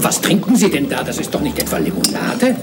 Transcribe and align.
Was 0.00 0.20
trinken 0.20 0.56
Sie 0.56 0.70
denn 0.70 0.88
da? 0.88 1.02
Das 1.02 1.18
ist 1.18 1.34
doch 1.34 1.40
nicht 1.40 1.58
etwa 1.58 1.78
Limonade? 1.78 2.56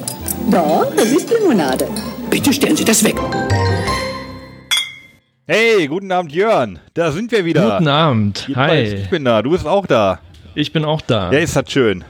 Doch, 0.50 0.92
das 0.96 1.06
ist 1.12 1.30
Limonade. 1.32 1.88
Bitte 2.30 2.54
stellen 2.54 2.76
Sie 2.76 2.86
das 2.86 3.04
weg. 3.04 3.16
Hey, 5.46 5.88
guten 5.88 6.12
Abend, 6.12 6.32
Jörn. 6.32 6.80
Da 6.94 7.12
sind 7.12 7.32
wir 7.32 7.44
wieder. 7.44 7.72
Guten 7.78 7.88
Abend. 7.90 8.46
Jedenfalls, 8.48 8.92
Hi. 8.92 8.96
Ich 8.96 9.10
bin 9.10 9.26
da. 9.26 9.42
Du 9.42 9.52
bist 9.52 9.66
auch 9.68 9.86
da. 9.86 10.20
Ich 10.56 10.72
bin 10.72 10.86
auch 10.86 11.02
da. 11.02 11.32
Ja, 11.32 11.40
ist 11.40 11.56
das 11.56 11.70
schön. 11.72 12.04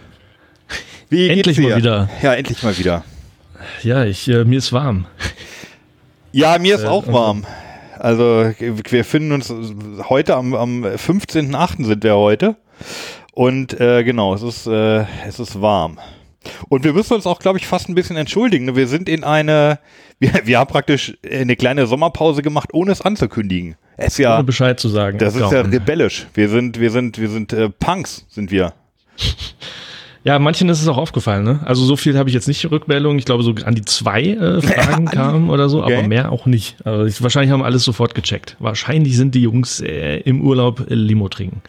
Wie 1.09 1.30
Endlich 1.30 1.58
geht's 1.58 1.58
dir? 1.58 1.70
mal 1.70 1.77
wieder. 1.77 2.09
Ja, 2.22 2.34
endlich 2.34 2.62
mal 2.62 2.77
wieder. 2.77 3.04
Ja, 3.81 4.04
ich, 4.05 4.27
äh, 4.27 4.44
mir 4.45 4.59
ist 4.59 4.72
warm. 4.73 5.05
Ja, 6.31 6.58
mir 6.59 6.76
ist 6.76 6.84
Äh, 6.84 6.88
auch 6.88 7.08
warm. 7.08 7.45
Also, 8.00 8.52
wir 8.60 9.06
finden 9.06 9.32
uns 9.32 9.54
heute 10.10 10.36
am, 10.36 10.54
am 10.54 10.84
15.8. 10.84 11.86
sind 11.86 12.04
wir 12.04 12.16
heute. 12.16 12.56
Und 13.34 13.80
äh, 13.80 14.04
genau, 14.04 14.34
es 14.34 14.42
ist, 14.42 14.68
äh, 14.68 15.06
es 15.28 15.40
ist 15.40 15.62
warm. 15.62 16.00
Und 16.70 16.84
wir 16.84 16.94
müssen 16.94 17.14
uns 17.14 17.26
auch, 17.26 17.40
glaube 17.40 17.58
ich, 17.58 17.68
fast 17.68 17.90
ein 17.90 17.96
bisschen 17.96 18.18
entschuldigen. 18.18 18.76
Wir 18.76 18.88
sind 18.88 19.08
in 19.08 19.24
eine, 19.24 19.80
wir, 20.20 20.32
wir 20.44 20.60
haben 20.60 20.68
praktisch 20.70 21.18
eine 21.30 21.56
kleine 21.56 21.88
Sommerpause 21.88 22.42
gemacht, 22.42 22.70
ohne 22.74 22.92
es 22.92 23.02
anzukündigen. 23.02 23.76
Es 23.98 24.18
ja, 24.18 24.36
Ohne 24.36 24.44
Bescheid 24.44 24.80
zu 24.80 24.90
sagen. 24.90 25.18
das 25.18 25.36
ist 25.36 25.52
ja 25.52 25.62
rebellisch. 25.62 26.28
Wir 26.34 26.50
sind, 26.50 26.80
wir 26.80 26.91
sind, 26.91 27.20
wir 27.20 27.30
sind 27.30 27.54
äh, 27.54 27.70
Punks, 27.70 28.26
sind 28.30 28.52
wir. 28.52 28.74
ja, 30.23 30.40
manchen 30.40 30.70
ist 30.70 30.82
es 30.82 30.88
auch 30.88 30.98
aufgefallen. 30.98 31.44
Ne? 31.44 31.59
Also 31.66 31.84
so 31.86 31.95
viel 31.98 32.18
habe 32.18 32.30
ich 32.30 32.34
jetzt 32.36 32.48
nicht 32.48 32.70
Rückmeldungen. 32.72 33.20
Ich 33.20 33.26
glaube, 33.26 33.44
so 33.44 33.54
an 33.66 33.76
die 33.76 33.84
zwei 33.84 34.22
äh, 34.23 34.62
Fragen 34.68 35.05
kamen 35.05 35.49
oder 35.49 35.68
so, 35.70 35.84
Okay. 35.84 35.98
aber 35.98 36.08
mehr 36.08 36.32
auch 36.32 36.46
nicht. 36.46 36.77
Also 36.86 37.05
ich, 37.05 37.22
wahrscheinlich 37.22 37.52
haben 37.52 37.63
alles 37.63 37.84
sofort 37.84 38.16
gecheckt. 38.16 38.55
Wahrscheinlich 38.60 39.18
sind 39.18 39.35
die 39.35 39.41
Jungs 39.41 39.82
äh, 39.82 40.18
im 40.20 40.41
Urlaub 40.41 40.90
äh, 40.90 40.94
Limo 40.96 41.27
trinken. 41.29 41.62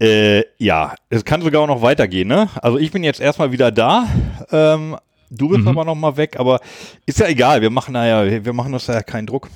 Äh, 0.00 0.44
ja, 0.58 0.94
es 1.10 1.24
kann 1.24 1.42
sogar 1.42 1.62
auch 1.62 1.66
noch 1.66 1.82
weitergehen, 1.82 2.28
ne? 2.28 2.48
Also 2.62 2.78
ich 2.78 2.92
bin 2.92 3.02
jetzt 3.02 3.20
erstmal 3.20 3.50
wieder 3.52 3.72
da. 3.72 4.06
Ähm, 4.52 4.96
du 5.30 5.48
bist 5.48 5.62
Mhm. 5.62 5.68
aber 5.68 5.84
noch 5.84 5.96
mal 5.96 6.16
weg, 6.16 6.36
aber 6.38 6.60
ist 7.04 7.18
ja 7.18 7.26
egal. 7.26 7.62
Wir 7.62 7.70
machen 7.70 7.94
da 7.94 8.06
ja, 8.06 8.44
wir 8.44 8.52
machen 8.52 8.72
uns 8.74 8.86
ja 8.86 9.02
keinen 9.02 9.26
Druck. 9.26 9.48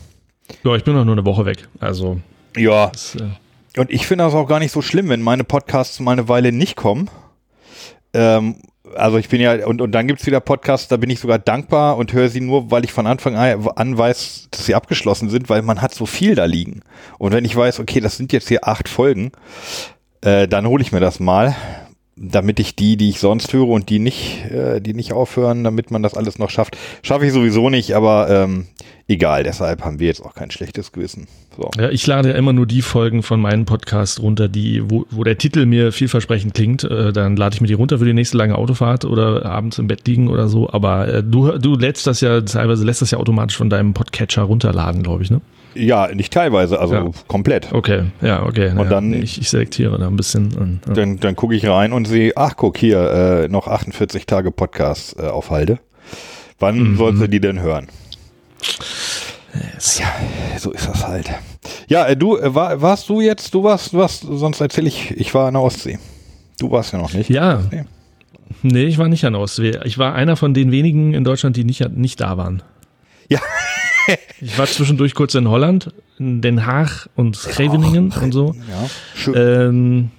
Ja, 0.64 0.74
ich 0.74 0.82
bin 0.84 0.94
noch 0.94 1.04
nur 1.04 1.14
eine 1.14 1.24
Woche 1.24 1.46
weg. 1.46 1.68
Also 1.78 2.20
Ja, 2.56 2.88
das, 2.88 3.14
äh, 3.16 3.80
und 3.80 3.90
ich 3.90 4.06
finde 4.06 4.24
das 4.24 4.34
auch 4.34 4.46
gar 4.48 4.58
nicht 4.58 4.72
so 4.72 4.82
schlimm, 4.82 5.08
wenn 5.08 5.22
meine 5.22 5.44
Podcasts 5.44 5.98
mal 6.00 6.12
eine 6.12 6.28
Weile 6.28 6.50
nicht 6.52 6.74
kommen. 6.76 7.08
Ähm, 8.14 8.56
also 8.94 9.18
ich 9.18 9.28
bin 9.28 9.40
ja, 9.40 9.66
und, 9.66 9.80
und 9.80 9.92
dann 9.92 10.06
gibt's 10.06 10.26
wieder 10.26 10.40
Podcasts, 10.40 10.88
da 10.88 10.96
bin 10.96 11.10
ich 11.10 11.20
sogar 11.20 11.38
dankbar 11.38 11.96
und 11.96 12.12
höre 12.12 12.28
sie 12.28 12.40
nur, 12.40 12.70
weil 12.70 12.84
ich 12.84 12.92
von 12.92 13.06
Anfang 13.06 13.36
an 13.36 13.98
weiß, 13.98 14.48
dass 14.50 14.66
sie 14.66 14.74
abgeschlossen 14.74 15.30
sind, 15.30 15.48
weil 15.48 15.62
man 15.62 15.80
hat 15.80 15.94
so 15.94 16.06
viel 16.06 16.34
da 16.34 16.44
liegen. 16.44 16.82
Und 17.18 17.32
wenn 17.32 17.44
ich 17.44 17.56
weiß, 17.56 17.80
okay, 17.80 18.00
das 18.00 18.16
sind 18.16 18.32
jetzt 18.32 18.48
hier 18.48 18.66
acht 18.66 18.88
Folgen, 18.88 19.32
äh, 20.20 20.46
dann 20.48 20.66
hole 20.66 20.82
ich 20.82 20.92
mir 20.92 21.00
das 21.00 21.20
mal, 21.20 21.54
damit 22.22 22.60
ich 22.60 22.76
die, 22.76 22.96
die 22.96 23.08
ich 23.08 23.18
sonst 23.18 23.52
höre 23.52 23.68
und 23.68 23.90
die 23.90 23.98
nicht, 23.98 24.44
äh, 24.50 24.80
die 24.80 24.94
nicht 24.94 25.12
aufhören, 25.12 25.64
damit 25.64 25.90
man 25.90 26.02
das 26.02 26.14
alles 26.14 26.38
noch 26.38 26.50
schafft. 26.50 26.78
Schaffe 27.02 27.26
ich 27.26 27.32
sowieso 27.32 27.68
nicht, 27.68 27.96
aber 27.96 28.30
ähm, 28.30 28.66
egal, 29.08 29.42
deshalb 29.42 29.84
haben 29.84 29.98
wir 29.98 30.06
jetzt 30.06 30.24
auch 30.24 30.34
kein 30.34 30.52
schlechtes 30.52 30.92
Gewissen. 30.92 31.26
So. 31.56 31.68
Ja, 31.76 31.90
ich 31.90 32.06
lade 32.06 32.30
ja 32.30 32.36
immer 32.36 32.52
nur 32.52 32.66
die 32.66 32.80
Folgen 32.80 33.24
von 33.24 33.40
meinem 33.40 33.64
Podcast 33.64 34.20
runter, 34.20 34.48
die, 34.48 34.88
wo, 34.88 35.04
wo 35.10 35.24
der 35.24 35.36
Titel 35.36 35.66
mir 35.66 35.90
vielversprechend 35.90 36.54
klingt. 36.54 36.84
Äh, 36.84 37.12
dann 37.12 37.34
lade 37.34 37.56
ich 37.56 37.60
mir 37.60 37.66
die 37.66 37.74
runter 37.74 37.98
für 37.98 38.04
die 38.04 38.14
nächste 38.14 38.36
lange 38.36 38.56
Autofahrt 38.56 39.04
oder 39.04 39.44
abends 39.44 39.80
im 39.80 39.88
Bett 39.88 40.06
liegen 40.06 40.28
oder 40.28 40.46
so. 40.46 40.70
Aber 40.70 41.08
äh, 41.08 41.22
du, 41.24 41.58
du 41.58 41.74
lädst 41.74 42.06
das 42.06 42.20
ja 42.20 42.40
teilweise 42.40 42.84
lässt 42.84 43.02
das 43.02 43.10
ja 43.10 43.18
automatisch 43.18 43.56
von 43.56 43.68
deinem 43.68 43.94
Podcatcher 43.94 44.42
runterladen, 44.42 45.02
glaube 45.02 45.24
ich, 45.24 45.30
ne? 45.30 45.40
Ja, 45.74 46.08
nicht 46.14 46.32
teilweise, 46.32 46.78
also 46.78 46.94
Ja. 46.94 47.10
komplett. 47.28 47.72
Okay, 47.72 48.04
ja, 48.20 48.42
okay. 48.44 48.70
Und 48.70 48.78
ja, 48.78 48.84
dann- 48.84 49.12
ich, 49.12 49.40
ich 49.40 49.48
selektiere 49.48 49.98
da 49.98 50.06
ein 50.06 50.16
bisschen. 50.16 50.52
Und, 50.54 50.80
ja. 50.86 50.92
Dann, 50.94 51.18
dann 51.18 51.34
gucke 51.36 51.54
ich 51.54 51.66
rein 51.66 51.92
und 51.92 52.06
sehe, 52.06 52.32
ach 52.36 52.54
guck 52.56 52.76
hier, 52.76 53.44
äh, 53.44 53.48
noch 53.48 53.68
48 53.68 54.26
Tage 54.26 54.50
Podcast 54.50 55.16
äh, 55.18 55.22
auf 55.26 55.50
Halde. 55.50 55.78
Wann 56.58 56.78
Mhm. 56.92 56.96
sollst 56.96 57.22
du 57.22 57.26
die 57.28 57.40
denn 57.40 57.60
hören? 57.60 57.88
Yes. 59.74 59.98
Ja, 59.98 60.06
so 60.58 60.70
ist 60.72 60.88
das 60.88 61.06
halt. 61.06 61.30
Ja, 61.88 62.06
äh, 62.06 62.16
du, 62.16 62.38
äh, 62.38 62.54
war, 62.54 62.80
warst 62.80 63.08
du 63.08 63.20
jetzt, 63.20 63.52
du 63.54 63.62
warst, 63.64 63.92
du 63.92 63.98
warst, 63.98 64.22
sonst 64.28 64.60
erzähle 64.60 64.88
ich, 64.88 65.10
ich 65.10 65.34
war 65.34 65.48
in 65.48 65.54
der 65.54 65.62
Ostsee. 65.62 65.98
Du 66.58 66.70
warst 66.70 66.92
ja 66.92 66.98
noch 66.98 67.12
nicht. 67.12 67.28
Ja. 67.28 67.62
Nee. 67.70 67.84
Nee, 68.62 68.84
ich 68.84 68.96
war 68.98 69.08
nicht 69.08 69.24
an 69.24 69.32
der 69.32 69.42
Ostsee. 69.42 69.78
Ich 69.84 69.98
war 69.98 70.14
einer 70.14 70.36
von 70.36 70.54
den 70.54 70.70
wenigen 70.70 71.14
in 71.14 71.24
Deutschland, 71.24 71.56
die 71.56 71.64
nicht, 71.64 71.86
nicht 71.96 72.20
da 72.20 72.36
waren. 72.36 72.62
Ja. 73.28 73.40
Ich 74.40 74.58
war 74.58 74.66
zwischendurch 74.66 75.14
kurz 75.14 75.34
in 75.34 75.48
Holland, 75.48 75.92
in 76.18 76.40
Den 76.42 76.66
Haag 76.66 77.08
und 77.16 77.36
Scheveningen 77.36 78.12
und 78.20 78.32
so. 78.32 78.54
Ja, 78.68 78.90
schön. 79.14 79.34
Ähm, 79.36 80.10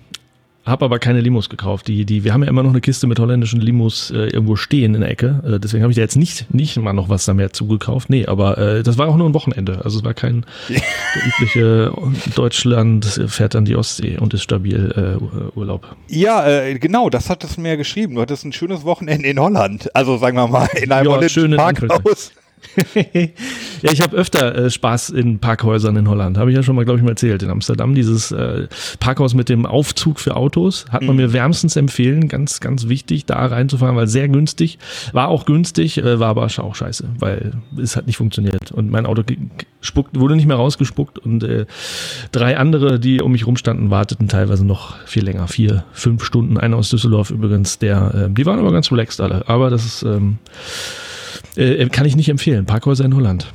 hab 0.65 0.81
aber 0.81 0.97
keine 0.97 1.19
Limos 1.19 1.49
gekauft. 1.49 1.89
Die, 1.89 2.05
die, 2.05 2.23
wir 2.23 2.33
haben 2.33 2.41
ja 2.41 2.47
immer 2.47 2.63
noch 2.63 2.69
eine 2.69 2.79
Kiste 2.79 3.05
mit 3.05 3.19
holländischen 3.19 3.59
Limos 3.59 4.11
äh, 4.11 4.27
irgendwo 4.27 4.55
stehen 4.55 4.95
in 4.95 5.01
der 5.01 5.09
Ecke. 5.09 5.43
Äh, 5.45 5.59
deswegen 5.59 5.83
habe 5.83 5.91
ich 5.91 5.97
da 5.97 6.01
jetzt 6.01 6.15
nicht, 6.15 6.53
nicht 6.53 6.77
mal 6.77 6.93
noch 6.93 7.09
was 7.09 7.25
da 7.25 7.33
mehr 7.33 7.51
zugekauft. 7.51 8.09
Nee, 8.09 8.27
aber 8.27 8.57
äh, 8.57 8.81
das 8.83 8.97
war 8.97 9.09
auch 9.09 9.17
nur 9.17 9.27
ein 9.27 9.33
Wochenende. 9.33 9.81
Also 9.83 9.99
es 9.99 10.05
war 10.05 10.13
kein 10.13 10.45
der 10.69 10.81
übliche 11.27 11.91
Deutschland 12.35 13.05
fährt 13.27 13.57
an 13.57 13.65
die 13.65 13.75
Ostsee 13.75 14.17
und 14.17 14.33
ist 14.33 14.43
stabil 14.43 15.19
äh, 15.19 15.57
Urlaub. 15.57 15.97
ja, 16.07 16.47
äh, 16.47 16.79
genau, 16.79 17.09
das 17.09 17.29
hattest 17.29 17.57
du 17.57 17.61
mir 17.61 17.75
geschrieben. 17.75 18.15
Du 18.15 18.21
hattest 18.21 18.45
ein 18.45 18.53
schönes 18.53 18.85
Wochenende 18.85 19.27
in 19.27 19.39
Holland. 19.39 19.93
Also 19.93 20.15
sagen 20.17 20.37
wir 20.37 20.47
mal, 20.47 20.69
in 20.81 20.93
einem 20.93 21.07
Ja, 21.07 21.11
holländischen 21.11 21.41
schön 21.41 21.51
in 21.51 21.57
Parkhaus. 21.57 22.31
ja, 23.83 23.91
ich 23.91 24.01
habe 24.01 24.15
öfter 24.15 24.55
äh, 24.55 24.69
Spaß 24.69 25.09
in 25.09 25.39
Parkhäusern 25.39 25.97
in 25.97 26.07
Holland. 26.07 26.37
Habe 26.37 26.51
ich 26.51 26.55
ja 26.55 26.63
schon 26.63 26.75
mal, 26.75 26.85
glaube 26.85 26.99
ich, 26.99 27.03
mal 27.03 27.11
erzählt. 27.11 27.43
In 27.43 27.49
Amsterdam, 27.49 27.93
dieses 27.93 28.31
äh, 28.31 28.67
Parkhaus 29.01 29.33
mit 29.33 29.49
dem 29.49 29.65
Aufzug 29.65 30.21
für 30.21 30.37
Autos, 30.37 30.85
hat 30.89 31.03
man 31.03 31.17
mir 31.17 31.33
wärmstens 31.33 31.75
empfehlen. 31.75 32.29
Ganz, 32.29 32.61
ganz 32.61 32.87
wichtig, 32.87 33.25
da 33.25 33.45
reinzufahren, 33.45 33.97
weil 33.97 34.07
sehr 34.07 34.29
günstig. 34.29 34.79
War 35.11 35.27
auch 35.27 35.45
günstig, 35.45 35.97
äh, 35.97 36.17
war 36.17 36.29
aber 36.29 36.45
auch 36.45 36.75
scheiße, 36.75 37.09
weil 37.19 37.55
es 37.77 37.97
hat 37.97 38.07
nicht 38.07 38.15
funktioniert. 38.15 38.71
Und 38.71 38.89
mein 38.89 39.05
Auto 39.05 39.23
spuckt, 39.81 40.17
wurde 40.17 40.37
nicht 40.37 40.47
mehr 40.47 40.55
rausgespuckt 40.55 41.19
und 41.19 41.43
äh, 41.43 41.65
drei 42.31 42.57
andere, 42.57 43.01
die 43.01 43.21
um 43.21 43.33
mich 43.33 43.45
rumstanden, 43.45 43.89
warteten 43.89 44.29
teilweise 44.29 44.65
noch 44.65 44.97
viel 45.05 45.25
länger. 45.25 45.49
Vier, 45.49 45.83
fünf 45.91 46.23
Stunden. 46.23 46.57
Einer 46.57 46.77
aus 46.77 46.89
Düsseldorf 46.89 47.31
übrigens, 47.31 47.79
der, 47.79 48.29
äh, 48.29 48.33
die 48.33 48.45
waren 48.45 48.59
aber 48.59 48.71
ganz 48.71 48.93
relaxed 48.93 49.19
alle. 49.19 49.49
Aber 49.49 49.69
das 49.69 49.83
ist, 49.85 50.03
ähm, 50.03 50.37
äh, 51.57 51.85
kann 51.89 52.05
ich 52.05 52.15
nicht 52.15 52.29
empfehlen. 52.29 52.65
Parkhäuser 52.65 53.03
in 53.03 53.13
Holland. 53.13 53.51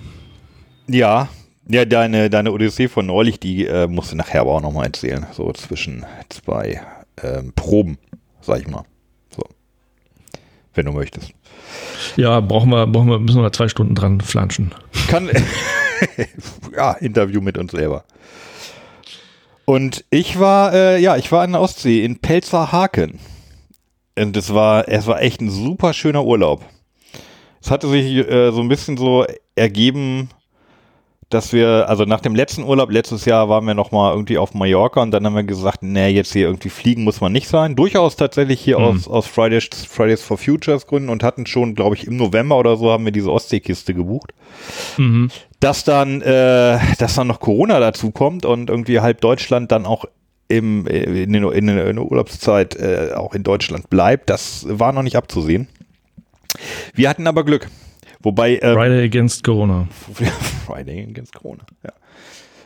Ja, 0.89 1.29
ja, 1.71 1.85
deine, 1.85 2.31
deine 2.31 2.51
Odyssee 2.51 2.89
von 2.89 3.07
neulich, 3.07 3.39
die 3.41 3.67
äh, 3.67 3.87
musst 3.87 4.11
du 4.11 4.17
nachher 4.17 4.41
aber 4.41 4.53
auch 4.53 4.63
nochmal 4.63 4.87
erzählen. 4.87 5.27
So 5.33 5.53
zwischen 5.53 6.07
zwei 6.31 6.81
ähm, 7.23 7.53
Proben, 7.55 7.99
sag 8.41 8.61
ich 8.61 8.69
mal. 8.69 8.85
So. 9.37 9.43
Wenn 10.73 10.87
du 10.87 10.93
möchtest. 10.93 11.33
Ja, 12.17 12.41
brauchen 12.41 12.71
wir, 12.71 12.87
brauchen 12.87 13.11
wir, 13.11 13.19
müssen 13.19 13.43
wir 13.43 13.53
zwei 13.53 13.69
Stunden 13.69 13.95
dran 13.95 14.23
flanschen. 14.23 14.75
Kann. 15.09 15.31
ja, 16.75 16.93
Interview 16.93 17.43
mit 17.43 17.59
uns 17.59 17.73
selber. 17.73 18.05
Und 19.67 20.07
ich 20.09 20.41
war, 20.41 20.73
äh, 20.73 20.99
ja, 20.99 21.19
ich 21.19 21.31
war 21.31 21.45
in 21.45 21.53
der 21.53 21.61
Ostsee, 21.61 22.03
in 22.03 22.19
Pelzerhaken. 22.19 23.19
Und 24.19 24.35
es 24.39 24.55
war, 24.55 24.89
es 24.89 25.07
war 25.07 25.21
echt 25.21 25.43
ein 25.43 25.51
super 25.51 25.93
schöner 25.93 26.25
Urlaub. 26.25 26.65
Es 27.61 27.71
hatte 27.71 27.89
sich 27.89 28.07
äh, 28.07 28.51
so 28.53 28.63
ein 28.63 28.69
bisschen 28.69 28.97
so 28.97 29.27
ergeben, 29.55 30.31
dass 31.31 31.53
wir, 31.53 31.89
also 31.89 32.05
nach 32.05 32.21
dem 32.21 32.35
letzten 32.35 32.63
Urlaub, 32.63 32.91
letztes 32.91 33.27
Jahr 33.27 33.49
waren 33.51 33.67
wir 33.67 33.75
nochmal 33.75 34.13
irgendwie 34.15 34.39
auf 34.39 34.55
Mallorca 34.55 35.03
und 35.03 35.11
dann 35.11 35.27
haben 35.27 35.37
wir 35.37 35.43
gesagt, 35.43 35.83
nee, 35.83 36.09
jetzt 36.09 36.33
hier 36.33 36.47
irgendwie 36.47 36.71
fliegen 36.71 37.05
muss 37.05 37.21
man 37.21 37.33
nicht 37.33 37.49
sein. 37.49 37.77
Durchaus 37.77 38.17
tatsächlich 38.17 38.61
hier 38.61 38.79
aus, 38.79 39.07
aus 39.09 39.27
Fridays, 39.27 39.69
Fridays 39.89 40.23
for 40.23 40.39
Futures 40.39 40.87
Gründen 40.87 41.11
und 41.11 41.23
hatten 41.23 41.45
schon, 41.45 41.75
glaube 41.75 41.97
ich, 41.97 42.07
im 42.07 42.17
November 42.17 42.57
oder 42.57 42.77
so 42.79 42.91
haben 42.91 43.05
wir 43.05 43.13
diese 43.13 43.31
Ostseekiste 43.31 43.93
gebucht. 43.93 44.33
Mhm. 44.97 45.31
Dass 45.61 45.85
dann, 45.85 46.23
äh, 46.23 46.79
dass 46.99 47.17
dann 47.17 47.27
noch 47.27 47.41
Corona 47.41 47.79
dazu 47.79 48.11
kommt 48.11 48.47
und 48.47 48.71
irgendwie 48.71 49.01
halb 49.01 49.21
Deutschland 49.21 49.71
dann 49.71 49.85
auch 49.85 50.07
im, 50.49 50.87
äh, 50.87 51.25
in, 51.25 51.33
der- 51.35 51.53
in, 51.53 51.69
in 51.69 51.97
der 51.97 52.05
Urlaubszeit 52.11 52.75
äh, 52.77 53.13
auch 53.15 53.35
in 53.35 53.43
Deutschland 53.43 53.91
bleibt, 53.91 54.31
das 54.31 54.65
war 54.67 54.93
noch 54.93 55.03
nicht 55.03 55.17
abzusehen. 55.17 55.69
Wir 56.95 57.11
hatten 57.11 57.27
aber 57.27 57.45
Glück. 57.45 57.69
Wobei, 58.21 58.59
ähm, 58.63 58.75
Friday 58.75 59.05
against 59.05 59.45
Corona. 59.45 59.89
Friday 60.67 61.07
against 61.09 61.35
Corona, 61.35 61.65
ja. 61.85 61.93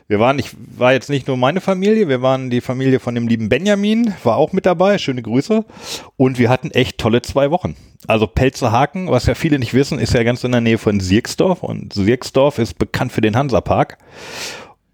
Wir 0.09 0.21
waren, 0.21 0.39
ich 0.39 0.51
war 0.77 0.93
jetzt 0.93 1.09
nicht 1.09 1.27
nur 1.27 1.39
meine 1.39 1.63
Familie, 1.63 2.07
wir 2.07 2.21
waren 2.21 2.51
die 2.51 2.61
Familie 2.61 3.01
von 3.01 3.15
dem 3.15 3.29
lieben 3.29 3.49
Benjamin, 3.49 4.13
war 4.25 4.37
auch 4.37 4.53
mit 4.53 4.67
dabei, 4.67 4.99
schöne 4.99 5.23
Grüße. 5.23 5.65
Und 6.19 6.39
wir 6.39 6.51
hatten 6.51 6.71
echt 6.71 6.99
tolle 6.99 7.23
zwei 7.23 7.51
Wochen. 7.51 7.77
Also 8.09 8.27
Pelzerhaken, 8.27 9.11
was 9.11 9.25
ja 9.25 9.35
viele 9.35 9.59
nicht 9.59 9.73
wissen, 9.73 9.99
ist 9.99 10.13
ja 10.13 10.23
ganz 10.23 10.45
in 10.45 10.53
der 10.53 10.61
Nähe 10.61 10.77
von 10.77 11.01
Sierksdorf 11.01 11.63
und 11.63 11.95
Sierksdorf 11.95 12.59
ist 12.59 12.79
bekannt 12.79 13.13
für 13.13 13.23
den 13.23 13.37
Hansapark. 13.37 13.97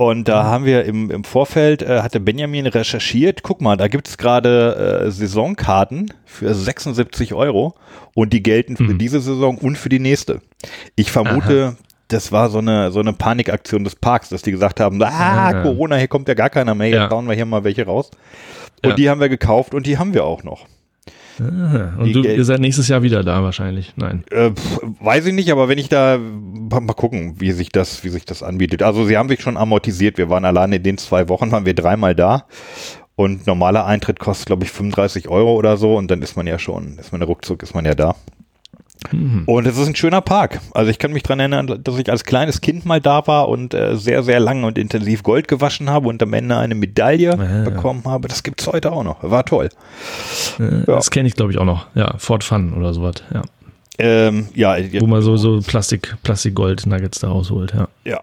Und 0.00 0.28
da 0.28 0.44
haben 0.44 0.64
wir 0.64 0.84
im, 0.84 1.10
im 1.10 1.24
Vorfeld, 1.24 1.82
äh, 1.82 2.02
hatte 2.02 2.20
Benjamin 2.20 2.68
recherchiert, 2.68 3.42
guck 3.42 3.60
mal, 3.60 3.76
da 3.76 3.88
gibt's 3.88 4.16
gerade 4.16 5.02
äh, 5.06 5.10
Saisonkarten 5.10 6.12
für 6.24 6.54
76 6.54 7.34
Euro 7.34 7.74
und 8.14 8.32
die 8.32 8.42
gelten 8.42 8.76
für 8.76 8.94
diese 8.94 9.20
Saison 9.20 9.58
und 9.58 9.76
für 9.76 9.88
die 9.88 9.98
nächste. 9.98 10.40
Ich 10.94 11.10
vermute, 11.10 11.76
das 12.06 12.30
war 12.30 12.48
so 12.48 12.58
eine, 12.58 12.92
so 12.92 13.00
eine 13.00 13.12
Panikaktion 13.12 13.82
des 13.82 13.96
Parks, 13.96 14.28
dass 14.28 14.42
die 14.42 14.52
gesagt 14.52 14.78
haben, 14.78 15.02
ah, 15.02 15.48
Ah. 15.48 15.62
Corona, 15.62 15.96
hier 15.96 16.06
kommt 16.08 16.28
ja 16.28 16.34
gar 16.34 16.48
keiner 16.50 16.76
mehr, 16.76 16.86
jetzt 16.88 16.96
Ja. 16.96 17.06
bauen 17.08 17.26
wir 17.26 17.34
hier 17.34 17.44
mal 17.44 17.64
welche 17.64 17.84
raus. 17.84 18.12
Und 18.84 18.90
Ja. 18.90 18.94
die 18.94 19.10
haben 19.10 19.20
wir 19.20 19.28
gekauft 19.28 19.74
und 19.74 19.84
die 19.84 19.98
haben 19.98 20.14
wir 20.14 20.24
auch 20.24 20.44
noch. 20.44 20.66
Ah, 21.40 21.94
Und 21.98 22.12
du, 22.12 22.22
ihr 22.22 22.44
seid 22.44 22.60
nächstes 22.60 22.88
Jahr 22.88 23.02
wieder 23.02 23.22
da 23.22 23.42
wahrscheinlich. 23.42 23.94
Nein. 23.96 24.24
Äh, 24.30 24.50
pf, 24.50 24.80
weiß 25.00 25.26
ich 25.26 25.34
nicht, 25.34 25.50
aber 25.52 25.68
wenn 25.68 25.78
ich 25.78 25.88
da 25.88 26.18
mal 26.18 26.80
mal 26.80 26.94
gucken, 26.94 27.40
wie 27.40 27.52
sich 27.52 27.70
das, 27.70 28.04
wie 28.04 28.08
sich 28.08 28.24
das 28.24 28.42
anbietet. 28.42 28.82
Also 28.82 29.04
sie 29.04 29.16
haben 29.16 29.28
sich 29.28 29.40
schon 29.40 29.56
amortisiert. 29.56 30.18
Wir 30.18 30.28
waren 30.30 30.44
alleine 30.44 30.76
in 30.76 30.82
den 30.82 30.98
zwei 30.98 31.28
Wochen, 31.28 31.50
waren 31.50 31.66
wir 31.66 31.74
dreimal 31.74 32.14
da. 32.14 32.44
Und 33.16 33.46
normaler 33.46 33.84
Eintritt 33.84 34.20
kostet, 34.20 34.46
glaube 34.46 34.64
ich, 34.64 34.70
35 34.70 35.28
Euro 35.28 35.54
oder 35.54 35.76
so. 35.76 35.96
Und 35.96 36.10
dann 36.10 36.22
ist 36.22 36.36
man 36.36 36.46
ja 36.46 36.58
schon, 36.58 36.98
ist 36.98 37.12
man 37.12 37.22
ruckzuck, 37.22 37.62
ist 37.62 37.74
man 37.74 37.84
ja 37.84 37.94
da. 37.94 38.14
Und 39.46 39.66
es 39.66 39.78
ist 39.78 39.86
ein 39.86 39.94
schöner 39.94 40.20
Park. 40.20 40.60
Also 40.72 40.90
ich 40.90 40.98
kann 40.98 41.12
mich 41.12 41.22
dran 41.22 41.38
erinnern, 41.40 41.80
dass 41.82 41.98
ich 41.98 42.10
als 42.10 42.24
kleines 42.24 42.60
Kind 42.60 42.84
mal 42.84 43.00
da 43.00 43.26
war 43.26 43.48
und 43.48 43.72
äh, 43.72 43.96
sehr, 43.96 44.22
sehr 44.22 44.40
lang 44.40 44.64
und 44.64 44.76
intensiv 44.76 45.22
Gold 45.22 45.48
gewaschen 45.48 45.88
habe 45.88 46.08
und 46.08 46.22
am 46.22 46.32
Ende 46.32 46.56
eine 46.56 46.74
Medaille 46.74 47.38
Ah. 47.38 47.64
bekommen 47.68 48.02
habe. 48.04 48.28
Das 48.28 48.42
gibt's 48.42 48.66
heute 48.66 48.92
auch 48.92 49.04
noch. 49.04 49.22
War 49.22 49.44
toll. 49.44 49.68
Äh, 50.58 50.84
Das 50.86 51.10
kenne 51.10 51.28
ich, 51.28 51.34
glaube 51.34 51.52
ich, 51.52 51.58
auch 51.58 51.64
noch. 51.64 51.86
Ja, 51.94 52.14
Fort 52.18 52.42
Fun 52.44 52.72
oder 52.74 52.92
sowas. 52.92 53.14
Ja. 53.32 53.42
Ähm, 54.00 54.48
ja, 54.54 54.76
Wo 55.00 55.06
man 55.06 55.22
so, 55.22 55.36
so 55.36 55.60
Plastik, 55.60 56.16
Plastik-Gold-Nuggets 56.22 57.18
da 57.20 57.28
rausholt. 57.28 57.74
Ja. 57.74 57.88
Ja. 58.04 58.20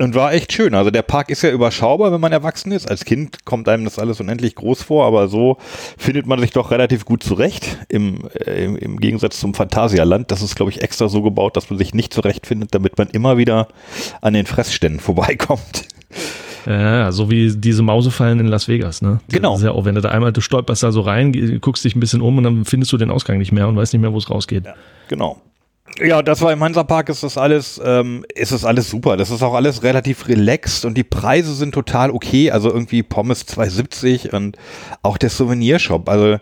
Und 0.00 0.14
war 0.14 0.32
echt 0.32 0.52
schön. 0.52 0.74
Also 0.74 0.90
der 0.92 1.02
Park 1.02 1.28
ist 1.28 1.42
ja 1.42 1.50
überschaubar, 1.50 2.12
wenn 2.12 2.20
man 2.20 2.30
erwachsen 2.30 2.70
ist. 2.70 2.88
Als 2.88 3.04
Kind 3.04 3.44
kommt 3.44 3.68
einem 3.68 3.84
das 3.84 3.98
alles 3.98 4.20
unendlich 4.20 4.54
groß 4.54 4.82
vor, 4.82 5.04
aber 5.06 5.26
so 5.26 5.58
findet 5.96 6.24
man 6.26 6.38
sich 6.38 6.52
doch 6.52 6.70
relativ 6.70 7.04
gut 7.04 7.24
zurecht. 7.24 7.78
Im, 7.88 8.28
äh, 8.46 8.64
im, 8.64 9.00
Gegensatz 9.00 9.40
zum 9.40 9.54
Phantasialand. 9.54 10.30
Das 10.30 10.40
ist, 10.40 10.54
glaube 10.54 10.70
ich, 10.70 10.82
extra 10.82 11.08
so 11.08 11.22
gebaut, 11.22 11.56
dass 11.56 11.68
man 11.68 11.78
sich 11.78 11.94
nicht 11.94 12.14
zurechtfindet, 12.14 12.74
damit 12.76 12.96
man 12.96 13.08
immer 13.08 13.38
wieder 13.38 13.66
an 14.20 14.34
den 14.34 14.46
Fressständen 14.46 15.00
vorbeikommt. 15.00 15.88
Ja, 16.64 17.10
so 17.10 17.30
wie 17.30 17.56
diese 17.56 17.82
Mausefallen 17.82 18.38
in 18.40 18.46
Las 18.46 18.68
Vegas, 18.68 19.02
ne? 19.02 19.20
Genau. 19.28 19.52
Das 19.52 19.60
ist 19.60 19.64
ja 19.64 19.72
auch, 19.72 19.84
wenn 19.84 19.94
du 19.96 20.00
da 20.00 20.10
einmal, 20.10 20.32
du 20.32 20.40
stolperst 20.40 20.82
da 20.82 20.92
so 20.92 21.00
rein, 21.00 21.60
guckst 21.60 21.84
dich 21.84 21.96
ein 21.96 22.00
bisschen 22.00 22.20
um 22.20 22.38
und 22.38 22.44
dann 22.44 22.64
findest 22.64 22.92
du 22.92 22.98
den 22.98 23.10
Ausgang 23.10 23.38
nicht 23.38 23.52
mehr 23.52 23.66
und 23.66 23.76
weißt 23.76 23.94
nicht 23.94 24.02
mehr, 24.02 24.12
wo 24.12 24.18
es 24.18 24.30
rausgeht. 24.30 24.64
Genau. 25.08 25.40
Ja, 26.00 26.22
das 26.22 26.40
war 26.42 26.52
im 26.52 26.62
Hansapark, 26.62 27.08
ist 27.08 27.22
das 27.22 27.36
alles, 27.36 27.80
ähm, 27.84 28.24
ist 28.34 28.52
das 28.52 28.64
alles 28.64 28.88
super. 28.88 29.16
Das 29.16 29.30
ist 29.30 29.42
auch 29.42 29.54
alles 29.54 29.82
relativ 29.82 30.28
relaxed 30.28 30.84
und 30.84 30.96
die 30.96 31.04
Preise 31.04 31.54
sind 31.54 31.72
total 31.72 32.10
okay. 32.10 32.50
Also 32.50 32.68
irgendwie 32.68 33.02
Pommes 33.02 33.46
2,70 33.48 34.34
und 34.34 34.56
auch 35.02 35.18
der 35.18 35.30
Souvenirshop. 35.30 36.08
Also, 36.08 36.38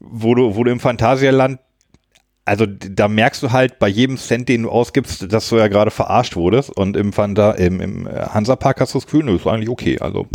wo 0.00 0.34
du, 0.34 0.56
wo 0.56 0.64
du 0.64 0.72
im 0.72 0.80
Phantasialand, 0.80 1.60
also 2.44 2.66
da 2.66 3.08
merkst 3.08 3.42
du 3.42 3.52
halt 3.52 3.78
bei 3.78 3.88
jedem 3.88 4.16
Cent, 4.16 4.48
den 4.48 4.62
du 4.62 4.70
ausgibst, 4.70 5.32
dass 5.32 5.48
du 5.48 5.56
ja 5.56 5.68
gerade 5.68 5.90
verarscht 5.90 6.34
wurdest. 6.34 6.70
Und 6.70 6.96
im, 6.96 7.12
Phanta, 7.12 7.52
im, 7.52 7.80
im 7.80 8.08
Hansapark 8.08 8.80
hast 8.80 8.94
du 8.94 8.98
das 8.98 9.06
Gefühl, 9.06 9.24
nö, 9.24 9.36
ist 9.36 9.46
eigentlich 9.46 9.68
okay. 9.68 9.98
Also, 10.00 10.26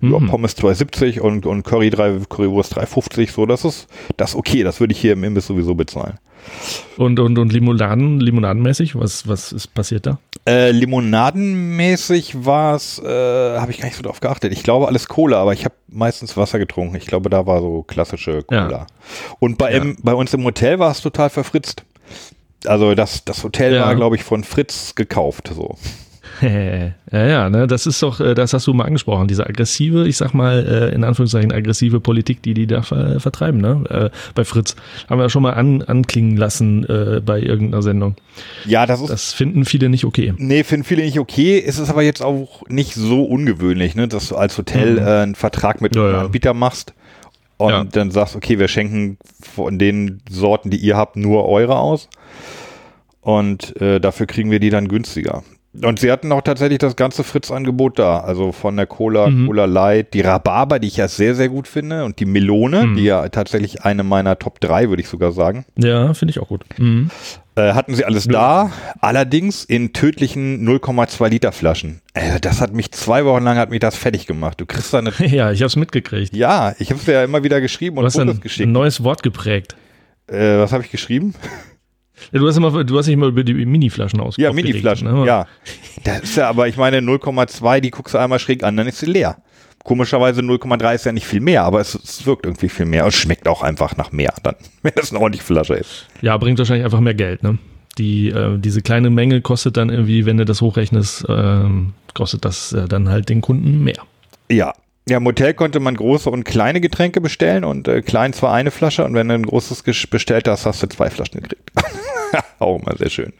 ja, 0.00 0.18
Pommes 0.18 0.56
2,70 0.56 1.20
und, 1.20 1.46
und 1.46 1.62
Curry 1.62 1.90
3, 1.90 2.22
Currywurst 2.28 2.76
3,50, 2.76 3.30
so, 3.30 3.46
das 3.46 3.64
ist, 3.64 3.86
das 4.16 4.30
ist 4.30 4.36
okay. 4.36 4.64
Das 4.64 4.80
würde 4.80 4.92
ich 4.92 5.00
hier 5.00 5.12
im 5.12 5.22
Imbiss 5.22 5.46
sowieso 5.46 5.74
bezahlen. 5.76 6.18
Und, 6.96 7.18
und, 7.20 7.38
und 7.38 7.52
Limonaden, 7.52 8.20
limonadenmäßig, 8.20 8.94
was, 8.98 9.26
was 9.28 9.52
ist 9.52 9.74
passiert 9.74 10.06
da? 10.06 10.18
Äh, 10.46 10.70
limonadenmäßig 10.72 12.44
war 12.44 12.74
es, 12.74 12.98
äh, 12.98 13.58
habe 13.58 13.70
ich 13.70 13.78
gar 13.78 13.86
nicht 13.86 13.96
so 13.96 14.02
drauf 14.02 14.20
geachtet. 14.20 14.52
Ich 14.52 14.62
glaube 14.62 14.88
alles 14.88 15.08
Cola, 15.08 15.40
aber 15.40 15.52
ich 15.52 15.64
habe 15.64 15.74
meistens 15.88 16.36
Wasser 16.36 16.58
getrunken. 16.58 16.96
Ich 16.96 17.06
glaube, 17.06 17.30
da 17.30 17.46
war 17.46 17.60
so 17.60 17.82
klassische 17.82 18.42
Cola. 18.42 18.70
Ja. 18.70 18.86
Und 19.40 19.58
bei, 19.58 19.72
im, 19.72 19.96
bei 20.02 20.14
uns 20.14 20.34
im 20.34 20.44
Hotel 20.44 20.78
war 20.78 20.90
es 20.90 21.00
total 21.00 21.30
verfritzt. 21.30 21.84
Also 22.66 22.94
das, 22.94 23.24
das 23.24 23.42
Hotel 23.42 23.74
Ja. 23.74 23.86
war, 23.86 23.94
glaube 23.96 24.16
ich, 24.16 24.24
von 24.24 24.44
Fritz 24.44 24.94
gekauft. 24.94 25.50
So. 25.54 25.76
ja, 27.12 27.26
ja, 27.26 27.48
ne, 27.50 27.66
das 27.66 27.86
ist 27.86 28.02
doch, 28.02 28.20
äh, 28.20 28.34
das 28.34 28.52
hast 28.52 28.66
du 28.66 28.74
mal 28.74 28.84
angesprochen, 28.84 29.28
diese 29.28 29.46
aggressive, 29.46 30.06
ich 30.08 30.16
sag 30.16 30.34
mal, 30.34 30.66
äh, 30.66 30.94
in 30.94 31.04
Anführungszeichen 31.04 31.52
aggressive 31.52 32.00
Politik, 32.00 32.42
die 32.42 32.54
die 32.54 32.66
da 32.66 32.82
ver 32.82 33.20
vertreiben, 33.20 33.60
ne? 33.60 33.84
Äh, 33.88 34.10
bei 34.34 34.44
Fritz. 34.44 34.74
Haben 35.08 35.20
wir 35.20 35.28
schon 35.28 35.42
mal 35.42 35.52
an, 35.54 35.82
anklingen 35.82 36.36
lassen 36.36 36.84
äh, 36.88 37.20
bei 37.24 37.40
irgendeiner 37.40 37.82
Sendung. 37.82 38.16
Ja, 38.66 38.86
das 38.86 39.00
ist. 39.00 39.10
Das 39.10 39.32
finden 39.32 39.64
viele 39.64 39.88
nicht 39.88 40.04
okay. 40.04 40.34
Nee, 40.36 40.64
finden 40.64 40.84
viele 40.84 41.02
nicht 41.02 41.18
okay. 41.18 41.62
Es 41.64 41.78
ist 41.78 41.90
aber 41.90 42.02
jetzt 42.02 42.22
auch 42.22 42.62
nicht 42.68 42.94
so 42.94 43.24
ungewöhnlich, 43.24 43.94
ne, 43.94 44.08
dass 44.08 44.28
du 44.28 44.36
als 44.36 44.58
Hotel 44.58 44.98
äh, 44.98 45.02
einen 45.22 45.34
Vertrag 45.34 45.80
mit 45.80 45.94
Ja, 45.94 46.02
einem 46.04 46.12
ja. 46.14 46.20
Anbieter 46.22 46.54
machst 46.54 46.94
und 47.58 47.70
Ja. 47.70 47.84
dann 47.84 48.10
sagst, 48.10 48.34
okay, 48.36 48.58
wir 48.58 48.68
schenken 48.68 49.18
von 49.40 49.78
den 49.78 50.20
Sorten, 50.30 50.70
die 50.70 50.78
ihr 50.78 50.96
habt, 50.96 51.16
nur 51.16 51.48
eure 51.48 51.76
aus. 51.78 52.08
Und 53.20 53.80
äh, 53.80 54.00
dafür 54.00 54.26
kriegen 54.26 54.50
wir 54.50 54.58
die 54.58 54.70
dann 54.70 54.88
günstiger. 54.88 55.44
Und 55.80 56.00
sie 56.00 56.12
hatten 56.12 56.30
auch 56.32 56.42
tatsächlich 56.42 56.78
das 56.80 56.96
ganze 56.96 57.24
Fritz-Angebot 57.24 57.98
da. 57.98 58.20
Also 58.20 58.52
von 58.52 58.76
der 58.76 58.86
Cola, 58.86 59.28
Mhm. 59.28 59.46
Cola 59.46 59.64
Light, 59.64 60.12
die 60.12 60.20
Rhabarber, 60.20 60.78
die 60.78 60.88
ich 60.88 60.98
ja 60.98 61.08
sehr, 61.08 61.34
sehr 61.34 61.48
gut 61.48 61.66
finde, 61.66 62.04
und 62.04 62.20
die 62.20 62.26
Melone, 62.26 62.88
Mhm. 62.88 62.96
die 62.96 63.04
ja 63.04 63.26
tatsächlich 63.30 63.82
eine 63.82 64.02
meiner 64.04 64.38
Top 64.38 64.60
3, 64.60 64.90
würde 64.90 65.00
ich 65.00 65.08
sogar 65.08 65.32
sagen. 65.32 65.64
Ja, 65.78 66.12
finde 66.12 66.32
ich 66.32 66.40
auch 66.40 66.48
gut. 66.48 66.64
Mhm. 66.78 67.10
Äh, 67.54 67.72
hatten 67.72 67.94
sie 67.94 68.04
alles 68.04 68.26
da, 68.28 68.70
allerdings 69.00 69.64
in 69.64 69.92
tödlichen 69.94 70.62
0,2 70.64 71.28
Liter 71.28 71.52
Flaschen. 71.52 72.00
Äh, 72.14 72.38
das 72.40 72.60
hat 72.60 72.72
mich 72.74 72.92
zwei 72.92 73.24
Wochen 73.24 73.42
lang 73.44 73.56
hat 73.58 73.70
mich 73.70 73.80
das 73.80 73.96
fertig 73.96 74.26
gemacht. 74.26 74.60
Du 74.60 74.66
kriegst 74.66 74.92
da 74.92 74.98
eine. 74.98 75.10
Ja, 75.20 75.52
ich 75.52 75.60
habe 75.60 75.66
es 75.68 75.76
mitgekriegt. 75.76 76.34
ja, 76.36 76.74
ich 76.78 76.90
habe 76.90 77.00
es 77.00 77.06
ja 77.06 77.24
immer 77.24 77.44
wieder 77.44 77.60
geschrieben 77.62 77.96
Du 77.96 78.00
und 78.00 78.06
hast 78.06 78.16
ein, 78.18 78.26
Fotos 78.28 78.38
ein 78.38 78.42
geschickt. 78.42 78.68
neues 78.70 79.02
Wort 79.04 79.22
geprägt. 79.22 79.76
Äh, 80.28 80.58
was 80.58 80.72
habe 80.72 80.82
ich 80.84 80.90
geschrieben? 80.90 81.34
Ja, 82.30 82.38
du 82.38 82.46
hast 82.46 82.56
immer, 82.56 82.84
du 82.84 82.98
hast 82.98 83.06
dich 83.06 83.16
mal 83.16 83.28
über 83.28 83.44
die 83.44 83.54
Miniflaschen 83.54 84.20
aus. 84.20 84.36
Ja, 84.36 84.52
Miniflaschen. 84.52 85.12
ne? 85.12 85.26
Ja, 85.26 85.46
das 86.04 86.22
ist 86.22 86.36
ja, 86.36 86.48
aber 86.48 86.68
ich 86.68 86.76
meine 86.76 86.98
0,2, 86.98 87.80
die 87.80 87.90
guckst 87.90 88.14
du 88.14 88.18
einmal 88.18 88.38
schräg 88.38 88.62
an, 88.62 88.76
dann 88.76 88.86
ist 88.86 88.98
sie 88.98 89.06
leer. 89.06 89.38
Komischerweise 89.84 90.42
0,3 90.42 90.94
ist 90.94 91.06
ja 91.06 91.12
nicht 91.12 91.26
viel 91.26 91.40
mehr, 91.40 91.64
aber 91.64 91.80
es, 91.80 91.94
es 91.94 92.24
wirkt 92.24 92.46
irgendwie 92.46 92.68
viel 92.68 92.86
mehr 92.86 93.04
und 93.04 93.12
schmeckt 93.12 93.48
auch 93.48 93.62
einfach 93.62 93.96
nach 93.96 94.12
mehr, 94.12 94.32
dann, 94.42 94.54
wenn 94.82 94.92
das 94.94 95.10
eine 95.10 95.20
ordentliche 95.20 95.44
Flasche 95.44 95.74
ist. 95.74 96.06
Ja, 96.20 96.36
bringt 96.36 96.58
wahrscheinlich 96.58 96.84
einfach 96.84 97.00
mehr 97.00 97.14
Geld, 97.14 97.42
ne? 97.42 97.58
Die, 97.98 98.28
äh, 98.28 98.58
diese 98.58 98.80
kleine 98.80 99.10
Menge 99.10 99.42
kostet 99.42 99.76
dann 99.76 99.90
irgendwie, 99.90 100.24
wenn 100.24 100.38
du 100.38 100.44
das 100.46 100.62
hochrechnest, 100.62 101.26
ähm, 101.28 101.92
kostet 102.14 102.44
das 102.44 102.72
äh, 102.72 102.88
dann 102.88 103.08
halt 103.10 103.28
den 103.28 103.42
Kunden 103.42 103.84
mehr. 103.84 103.98
Ja. 104.50 104.72
Ja, 105.08 105.16
im 105.16 105.26
Hotel 105.26 105.52
konnte 105.54 105.80
man 105.80 105.96
große 105.96 106.30
und 106.30 106.44
kleine 106.44 106.80
Getränke 106.80 107.20
bestellen 107.20 107.64
und 107.64 107.88
äh, 107.88 108.02
klein 108.02 108.32
zwar 108.32 108.52
eine 108.52 108.70
Flasche 108.70 109.04
und 109.04 109.14
wenn 109.14 109.28
du 109.28 109.34
ein 109.34 109.46
großes 109.46 109.82
bestellt 110.10 110.46
hast, 110.46 110.64
hast 110.64 110.82
du 110.82 110.86
zwei 110.86 111.10
Flaschen 111.10 111.40
gekriegt. 111.40 111.72
Auch 112.60 112.78
immer 112.80 112.96
sehr 112.96 113.10
schön. 113.10 113.32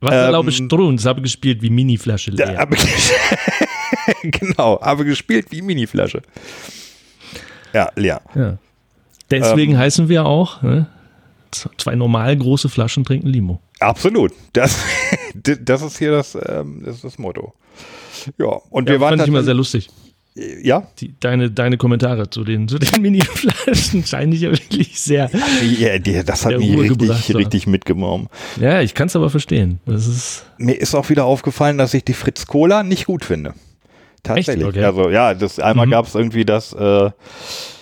Was 0.00 0.14
Ähm, 0.14 0.50
Strunz, 0.50 1.06
habe 1.06 1.22
gespielt 1.22 1.62
wie 1.62 1.70
Miniflasche 1.70 2.30
leer. 2.30 2.52
Ja, 2.52 2.60
aber 2.60 2.76
genau, 4.22 4.78
aber 4.80 5.04
gespielt 5.04 5.46
wie 5.50 5.62
Miniflasche. 5.62 6.22
Ja, 7.72 7.90
leer. 7.96 8.20
Ja. 8.34 8.58
Deswegen 9.30 9.72
Ähm. 9.72 9.78
heißen 9.78 10.08
wir 10.08 10.24
auch, 10.26 10.62
ne? 10.62 10.86
Zwei 11.50 11.94
normal 11.94 12.36
große 12.36 12.68
Flaschen 12.68 13.04
trinken 13.04 13.28
Limo. 13.28 13.60
Absolut. 13.80 14.32
Das, 14.52 14.78
das 15.34 15.82
ist 15.82 15.98
hier 15.98 16.10
das, 16.10 16.36
ähm, 16.46 16.82
das, 16.84 16.96
ist 16.96 17.04
das 17.04 17.18
Motto. 17.18 17.54
Ja, 18.36 18.60
und 18.70 18.88
Ja, 18.88 18.94
wir 18.94 19.00
waren 19.00 19.10
fand 19.12 19.22
ich 19.22 19.28
immer 19.28 19.42
sehr 19.42 19.54
lustig. 19.54 19.88
Ja, 20.62 20.86
Die, 21.00 21.14
deine, 21.20 21.50
deine 21.50 21.76
Kommentare 21.76 22.30
zu 22.30 22.44
den, 22.44 22.68
zu 22.68 22.78
den 22.78 23.02
Miniflaschen 23.02 24.04
scheinen 24.04 24.30
dich 24.30 24.42
ja 24.42 24.50
wirklich 24.50 25.00
sehr. 25.00 25.30
ja 25.78 25.98
die, 25.98 26.22
das 26.24 26.44
hat 26.46 26.58
mich 26.58 26.74
Ruhe 26.74 26.82
richtig, 26.90 27.34
richtig 27.34 27.66
mitgenommen. 27.66 28.28
Ja, 28.60 28.80
ich 28.80 28.94
kann 28.94 29.08
es 29.08 29.16
aber 29.16 29.30
verstehen. 29.30 29.80
Das 29.86 30.06
ist. 30.06 30.46
Mir 30.58 30.74
ist 30.80 30.94
auch 30.94 31.08
wieder 31.10 31.24
aufgefallen, 31.24 31.78
dass 31.78 31.94
ich 31.94 32.04
die 32.04 32.14
Fritz 32.14 32.46
Cola 32.46 32.82
nicht 32.82 33.06
gut 33.06 33.24
finde. 33.24 33.54
Tatsächlich. 34.22 34.66
Okay. 34.66 34.84
Also 34.84 35.10
ja, 35.10 35.34
das 35.34 35.58
einmal 35.60 35.86
Mhm. 35.86 35.90
gab 35.92 36.06
es 36.06 36.14
irgendwie 36.14 36.44
das, 36.44 36.72
äh, 36.72 37.10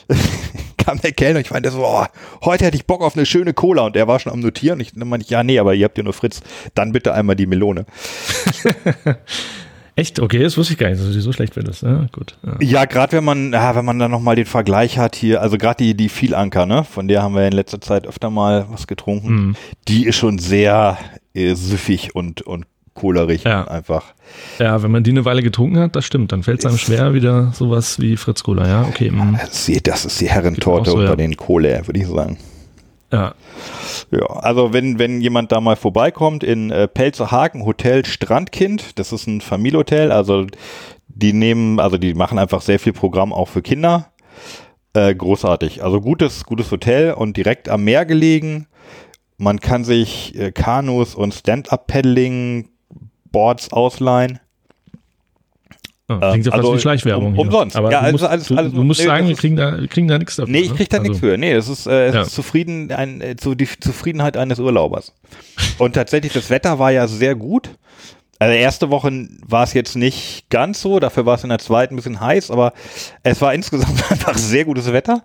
kam 0.77 1.01
der 1.01 1.13
Kellner 1.13 1.39
und 1.39 1.47
ich 1.47 1.51
meinte 1.51 1.71
so, 1.71 1.83
oh, 1.85 2.05
heute 2.45 2.65
hätte 2.65 2.77
ich 2.77 2.87
Bock 2.87 3.03
auf 3.03 3.17
eine 3.17 3.27
schöne 3.27 3.55
Cola 3.55 3.83
und 3.87 3.97
er 3.97 4.07
war 4.07 4.21
schon 4.21 4.33
am 4.33 4.41
Notieren. 4.41 4.79
Ich 4.81 4.95
meinte 4.95 5.25
ich, 5.25 5.31
ja, 5.31 5.43
nee, 5.43 5.59
aber 5.59 5.75
ihr 5.75 5.85
habt 5.85 5.99
ja 5.99 6.05
nur 6.05 6.13
Fritz, 6.13 6.41
dann 6.75 6.93
bitte 6.93 7.13
einmal 7.15 7.35
die 7.37 7.47
Melone. 7.47 7.87
Echt? 9.97 10.21
Okay, 10.21 10.43
das 10.43 10.57
wusste 10.59 10.75
ich 10.75 10.79
gar 10.79 10.91
nicht, 10.91 11.01
dass 11.01 11.09
du 11.09 11.15
die 11.15 11.21
so 11.21 11.33
schlecht 11.33 11.55
findest. 11.55 11.83
Ja, 11.83 12.07
gut. 12.13 12.37
Ja. 12.45 12.57
Ja, 12.61 12.85
gerade 12.85 13.13
wenn 13.17 13.25
man, 13.25 13.53
ja, 13.53 13.75
wenn 13.75 13.85
man 13.87 13.99
dann 13.99 14.11
nochmal 14.11 14.37
den 14.37 14.45
Vergleich 14.45 14.99
hat 14.99 15.17
hier, 15.17 15.41
also 15.41 15.57
gerade 15.57 15.83
die, 15.83 15.95
die 15.97 16.11
Vielanker, 16.11 16.67
ne, 16.67 16.85
von 16.85 17.09
der 17.09 17.23
haben 17.23 17.35
wir 17.35 17.47
in 17.47 17.53
letzter 17.55 17.81
Zeit 17.81 18.07
öfter 18.07 18.29
mal 18.31 18.67
was 18.71 18.87
getrunken, 18.87 19.35
Mhm. 19.35 19.57
die 19.89 20.05
ist 20.07 20.17
schon 20.17 20.39
sehr 20.39 20.99
äh, 21.35 21.55
süffig 21.55 22.15
und, 22.15 22.43
und 22.43 22.67
kohlerig 22.93 23.45
Ja. 23.45 23.67
einfach. 23.69 24.05
ja, 24.59 24.83
wenn 24.83 24.91
man 24.91 25.03
die 25.03 25.11
eine 25.13 25.25
Weile 25.25 25.43
getrunken 25.43 25.79
hat, 25.79 25.97
das 25.97 26.05
stimmt. 26.05 26.31
Dann 26.33 26.43
fällt 26.43 26.61
es 26.61 26.67
einem 26.67 26.79
schwer, 26.79 27.15
wieder 27.15 27.53
sowas 27.53 27.99
wie 28.01 28.17
Fritz 28.19 28.43
Cola. 28.43 28.69
Ja, 28.69 28.83
okay. 28.83 29.11
mhm. 29.11 29.37
Das 29.41 29.53
ist 29.55 29.69
die, 29.69 29.83
das 29.83 30.05
ist 30.05 30.21
die 30.21 30.29
Herrentorte 30.29 30.91
so, 30.91 30.97
unter 30.99 31.11
ja. 31.11 31.17
den 31.17 31.37
Kohle, 31.37 31.83
würde 31.87 32.01
ich 32.01 32.07
sagen. 32.07 32.37
Ja. 33.13 33.35
Ja, 34.11 34.27
also 34.27 34.73
wenn, 34.73 34.99
wenn 34.99 35.21
jemand 35.21 35.53
da 35.53 35.61
mal 35.61 35.77
vorbeikommt 35.77 36.43
in 36.43 36.71
äh, 36.71 36.89
Pelzerhaken, 36.89 37.65
Hotel 37.65 38.05
Strandkind, 38.05 38.99
das 38.99 39.13
ist 39.13 39.27
ein 39.27 39.41
Familienhotel, 39.41 40.13
also 40.13 40.47
die 41.09 41.33
nehmen, 41.33 41.81
also 41.81 41.99
die 41.99 42.15
machen 42.15 42.39
einfach 42.39 42.61
sehr 42.61 42.79
viel 42.79 42.93
Programm 42.93 43.33
auch 43.33 43.49
für 43.49 43.63
Kinder. 43.63 44.13
Äh, 44.93 45.15
großartig. 45.15 45.85
Also 45.85 46.01
gutes, 46.01 46.45
gutes 46.45 46.71
Hotel 46.71 47.13
und 47.13 47.37
direkt 47.37 47.69
am 47.69 47.85
Meer 47.85 48.07
gelegen. 48.07 48.67
Man 49.39 49.61
kann 49.61 49.85
sich 49.85 50.35
äh, 50.39 50.53
Kanus 50.53 51.15
und 51.15 51.35
Stand-Up-Paddling-Boards 51.35 53.73
ausleihen. 53.73 54.41
Ah, 56.09 56.31
klingt 56.31 56.47
ja 56.47 56.53
fast 56.53 56.63
also 56.65 56.75
wie 56.77 56.81
Schleichwerbung. 56.81 57.33
um- 57.33 57.39
umsonst. 57.39 57.75
Aber 57.77 57.91
Ja, 57.91 57.99
du 58.01 58.05
also 58.07 58.13
musst, 58.13 58.25
alles- 58.25 58.47
du, 58.49 58.57
alles- 58.57 58.73
du 58.73 58.85
musst 58.85 59.01
nee, 59.01 59.07
sagen, 59.07 59.27
wir 59.29 59.35
kriegen 59.35 59.57
da, 59.57 59.81
wir 59.81 59.89
kriegen 59.89 60.07
da 60.07 60.19
nichts 60.19 60.37
dafür. 60.37 60.53
Nee, 60.53 60.61
ich 60.61 60.71
ne? 60.71 60.77
krieg 60.77 60.89
da 60.89 60.99
Also, 60.99 61.09
nichts 61.11 61.21
für. 61.21 61.37
Nee, 61.37 61.53
es 61.53 61.69
ist, 61.69 61.87
äh, 61.87 62.07
es 62.07 62.15
Ja. 62.15 62.23
ist 62.23 62.35
zufrieden, 62.35 62.93
ein, 62.93 63.21
äh, 63.21 63.37
zu, 63.37 63.55
die 63.57 63.67
Zufriedenheit 63.81 64.37
eines 64.37 64.61
Urlaubers. 64.61 65.13
Und 65.79 65.95
tatsächlich, 65.95 66.33
das 66.33 66.49
Wetter 66.51 66.79
war 66.79 66.93
ja 66.93 67.09
sehr 67.09 67.35
gut. 67.35 67.71
Also 68.39 68.55
erste 68.55 68.91
Woche 68.91 69.29
war 69.47 69.65
es 69.65 69.73
jetzt 69.73 69.97
nicht 69.97 70.49
ganz 70.51 70.81
so, 70.83 71.01
dafür 71.01 71.25
war 71.27 71.37
es 71.37 71.43
in 71.43 71.49
der 71.49 71.59
zweiten 71.59 71.95
ein 71.95 71.97
bisschen 71.97 72.21
heiß, 72.21 72.51
aber 72.51 72.73
es 73.23 73.41
war 73.41 73.55
insgesamt 73.55 73.89
einfach 74.11 74.37
sehr 74.37 74.65
gutes 74.67 74.93
Wetter. 74.93 75.23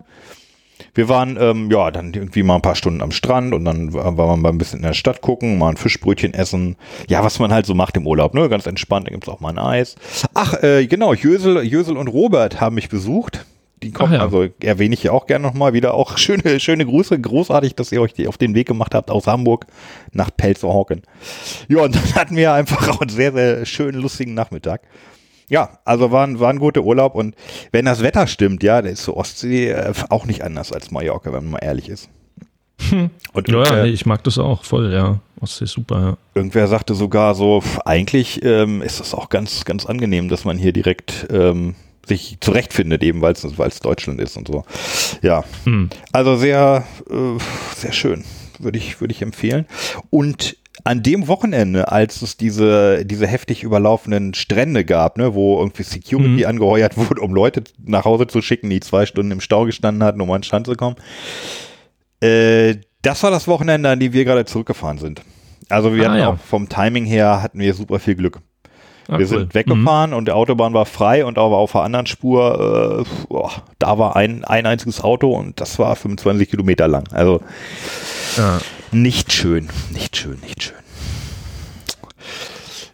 Wir 0.94 1.08
waren 1.08 1.36
ähm, 1.40 1.70
ja 1.70 1.90
dann 1.90 2.12
irgendwie 2.12 2.42
mal 2.42 2.56
ein 2.56 2.62
paar 2.62 2.74
Stunden 2.74 3.02
am 3.02 3.12
Strand 3.12 3.54
und 3.54 3.64
dann 3.64 3.92
war 3.92 4.16
war 4.16 4.26
man 4.28 4.40
mal 4.40 4.48
ein 4.50 4.58
bisschen 4.58 4.80
in 4.80 4.86
der 4.86 4.94
Stadt 4.94 5.20
gucken, 5.20 5.58
mal 5.58 5.70
ein 5.70 5.76
Fischbrötchen 5.76 6.34
essen. 6.34 6.76
Ja, 7.08 7.24
was 7.24 7.38
man 7.38 7.52
halt 7.52 7.66
so 7.66 7.74
macht 7.74 7.96
im 7.96 8.06
Urlaub, 8.06 8.34
ne? 8.34 8.48
Ganz 8.48 8.66
entspannt, 8.66 9.06
da 9.06 9.10
gibt's 9.10 9.28
auch 9.28 9.40
mal 9.40 9.50
ein 9.50 9.58
Eis. 9.58 9.96
Ach, 10.34 10.62
äh, 10.62 10.86
genau, 10.86 11.14
Jösel, 11.14 11.62
Jösel 11.62 11.96
und 11.96 12.08
Robert 12.08 12.60
haben 12.60 12.74
mich 12.74 12.88
besucht. 12.88 13.44
Die 13.82 13.90
kommen, 13.90 14.12
ja. 14.12 14.20
also 14.20 14.46
erwähne 14.60 14.94
ich 14.94 15.02
hier 15.02 15.12
auch 15.12 15.26
gerne 15.26 15.44
nochmal 15.44 15.72
wieder. 15.72 15.94
Auch 15.94 16.16
schöne, 16.16 16.60
schöne 16.60 16.86
Grüße, 16.86 17.18
großartig, 17.18 17.74
dass 17.74 17.90
ihr 17.90 18.00
euch 18.00 18.14
die 18.14 18.28
auf 18.28 18.38
den 18.38 18.54
Weg 18.54 18.68
gemacht 18.68 18.94
habt 18.94 19.10
aus 19.10 19.26
Hamburg 19.26 19.66
nach 20.12 20.30
Pelzerhauken. 20.36 21.02
Ja, 21.68 21.82
und 21.82 21.94
dann 21.94 22.14
hatten 22.14 22.36
wir 22.36 22.52
einfach 22.52 22.88
auch 22.88 23.00
einen 23.00 23.10
sehr, 23.10 23.32
sehr 23.32 23.66
schönen, 23.66 24.00
lustigen 24.00 24.34
Nachmittag. 24.34 24.82
Ja, 25.52 25.78
also 25.84 26.10
war 26.10 26.26
ein, 26.26 26.40
war 26.40 26.48
ein 26.48 26.58
guter 26.58 26.80
Urlaub 26.82 27.14
und 27.14 27.34
wenn 27.72 27.84
das 27.84 28.02
Wetter 28.02 28.26
stimmt, 28.26 28.62
ja, 28.62 28.80
da 28.80 28.88
ist 28.88 29.04
so 29.04 29.16
Ostsee 29.16 29.68
äh, 29.68 29.92
auch 30.08 30.24
nicht 30.24 30.42
anders 30.42 30.72
als 30.72 30.90
Mallorca, 30.90 31.30
wenn 31.32 31.44
man 31.44 31.50
mal 31.52 31.58
ehrlich 31.58 31.90
ist. 31.90 32.08
Und 33.34 33.48
Ja, 33.48 33.84
nee, 33.84 33.90
ich 33.90 34.06
mag 34.06 34.24
das 34.24 34.38
auch 34.38 34.64
voll, 34.64 34.92
ja. 34.92 35.20
Ostsee 35.40 35.64
ist 35.64 35.72
super, 35.72 36.00
ja. 36.00 36.16
irgendwer 36.34 36.68
sagte 36.68 36.94
sogar 36.94 37.34
so, 37.34 37.62
eigentlich 37.84 38.42
ähm, 38.44 38.80
ist 38.80 38.98
es 39.00 39.12
auch 39.12 39.28
ganz, 39.28 39.64
ganz 39.66 39.84
angenehm, 39.84 40.28
dass 40.30 40.44
man 40.46 40.56
hier 40.56 40.72
direkt 40.72 41.26
ähm, 41.30 41.74
sich 42.06 42.38
zurechtfindet, 42.40 43.02
eben 43.02 43.20
weil 43.20 43.34
es 43.34 43.80
Deutschland 43.80 44.20
ist 44.20 44.36
und 44.38 44.48
so. 44.48 44.64
Ja, 45.20 45.44
Hm. 45.64 45.90
also 46.12 46.36
sehr, 46.36 46.84
äh, 47.10 47.38
sehr 47.76 47.92
schön, 47.92 48.24
würde 48.58 48.78
ich, 48.78 49.00
würde 49.00 49.12
ich 49.12 49.20
empfehlen. 49.20 49.66
Und 50.10 50.56
an 50.84 51.02
dem 51.02 51.28
Wochenende, 51.28 51.92
als 51.92 52.22
es 52.22 52.36
diese, 52.36 53.04
diese 53.04 53.26
heftig 53.26 53.62
überlaufenden 53.62 54.34
Strände 54.34 54.84
gab, 54.84 55.16
ne, 55.18 55.34
wo 55.34 55.58
irgendwie 55.58 55.82
Security 55.84 56.44
angeheuert 56.44 56.96
wurde, 56.96 57.20
um 57.20 57.34
Leute 57.34 57.62
nach 57.84 58.04
Hause 58.04 58.26
zu 58.26 58.42
schicken, 58.42 58.68
die 58.70 58.80
zwei 58.80 59.06
Stunden 59.06 59.30
im 59.30 59.40
Stau 59.40 59.64
gestanden 59.64 60.02
hatten, 60.02 60.20
um 60.20 60.30
an 60.30 60.38
den 60.40 60.44
Strand 60.44 60.66
zu 60.66 60.74
kommen. 60.74 60.96
Äh, 62.20 62.76
das 63.02 63.22
war 63.22 63.30
das 63.30 63.48
Wochenende, 63.48 63.88
an 63.90 64.00
dem 64.00 64.12
wir 64.12 64.24
gerade 64.24 64.44
zurückgefahren 64.44 64.98
sind. 64.98 65.22
Also 65.68 65.94
wir 65.94 66.04
Ah, 66.04 66.08
hatten 66.10 66.18
ja. 66.20 66.28
auch 66.30 66.38
vom 66.38 66.68
Timing 66.68 67.04
her 67.04 67.42
hatten 67.42 67.58
wir 67.58 67.74
super 67.74 67.98
viel 67.98 68.14
Glück. 68.14 68.38
Ah, 69.08 69.18
wir 69.18 69.26
cool. 69.26 69.26
sind 69.26 69.54
weggefahren 69.54 70.12
und 70.14 70.28
die 70.28 70.32
Autobahn 70.32 70.74
war 70.74 70.86
frei 70.86 71.24
und 71.24 71.36
aber 71.36 71.56
auf 71.58 71.72
der 71.72 71.80
anderen 71.82 72.06
Spur, 72.06 73.04
äh, 73.04 73.26
boah, 73.28 73.50
da 73.80 73.98
war 73.98 74.14
ein, 74.14 74.44
ein 74.44 74.64
einziges 74.66 75.00
Auto 75.02 75.30
und 75.32 75.60
das 75.60 75.78
war 75.78 75.94
25 75.96 76.48
Kilometer 76.50 76.86
lang. 76.88 77.04
Also 77.12 77.40
Ja. 78.36 78.60
Nicht 78.92 79.32
schön, 79.32 79.68
nicht 79.90 80.16
schön, 80.16 80.38
nicht 80.40 80.62
schön. 80.62 80.76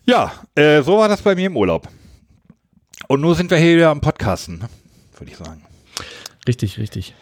Ja, 0.04 0.32
äh, 0.54 0.82
so 0.82 0.96
war 0.98 1.08
das 1.08 1.22
bei 1.22 1.34
mir 1.34 1.46
im 1.46 1.56
Urlaub. 1.56 1.88
Und 3.08 3.20
nun 3.20 3.34
sind 3.34 3.50
wir 3.50 3.58
hier 3.58 3.76
wieder 3.76 3.90
am 3.90 4.00
Podcasten, 4.00 4.58
ne? 4.58 4.68
würde 5.18 5.32
ich 5.32 5.36
sagen. 5.36 5.62
Richtig, 6.46 6.78
richtig. 6.78 7.14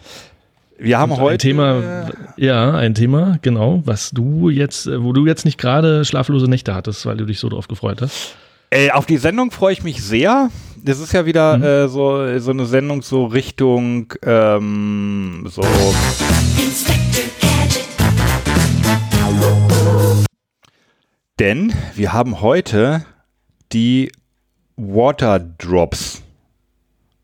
Wir 0.79 0.99
haben 0.99 1.13
Und 1.13 1.21
heute 1.21 1.35
ein 1.35 1.39
Thema, 1.39 2.11
ja, 2.37 2.75
ein 2.75 2.95
Thema, 2.95 3.39
genau, 3.41 3.83
was 3.87 4.11
du 4.11 4.51
jetzt, 4.51 4.87
äh, 4.87 5.03
wo 5.03 5.13
du 5.13 5.27
jetzt 5.27 5.45
nicht 5.45 5.59
gerade 5.59 6.05
schlaflose 6.05 6.49
Nächte 6.49 6.75
hattest, 6.75 7.07
weil 7.07 7.17
du 7.17 7.25
dich 7.25 7.39
so 7.39 7.49
drauf 7.49 7.67
gefreut 7.67 8.03
hast. 8.03 8.37
Äh, 8.71 8.91
auf 8.91 9.07
die 9.07 9.17
Sendung 9.17 9.53
freue 9.53 9.73
ich 9.73 9.83
mich 9.85 10.03
sehr. 10.03 10.51
Das 10.77 11.01
ist 11.01 11.13
ja 11.13 11.25
wieder 11.25 11.85
äh, 11.85 11.89
so, 11.89 12.39
so 12.39 12.51
eine 12.51 12.67
Sendung 12.67 13.03
so 13.03 13.25
Richtung 13.25 14.13
ähm, 14.23 15.47
so. 15.49 15.63
Denn 21.39 21.75
wir 21.95 22.15
haben 22.15 22.41
heute 22.41 23.05
die 23.73 24.11
Water 24.77 25.39
Drops. 25.39 26.23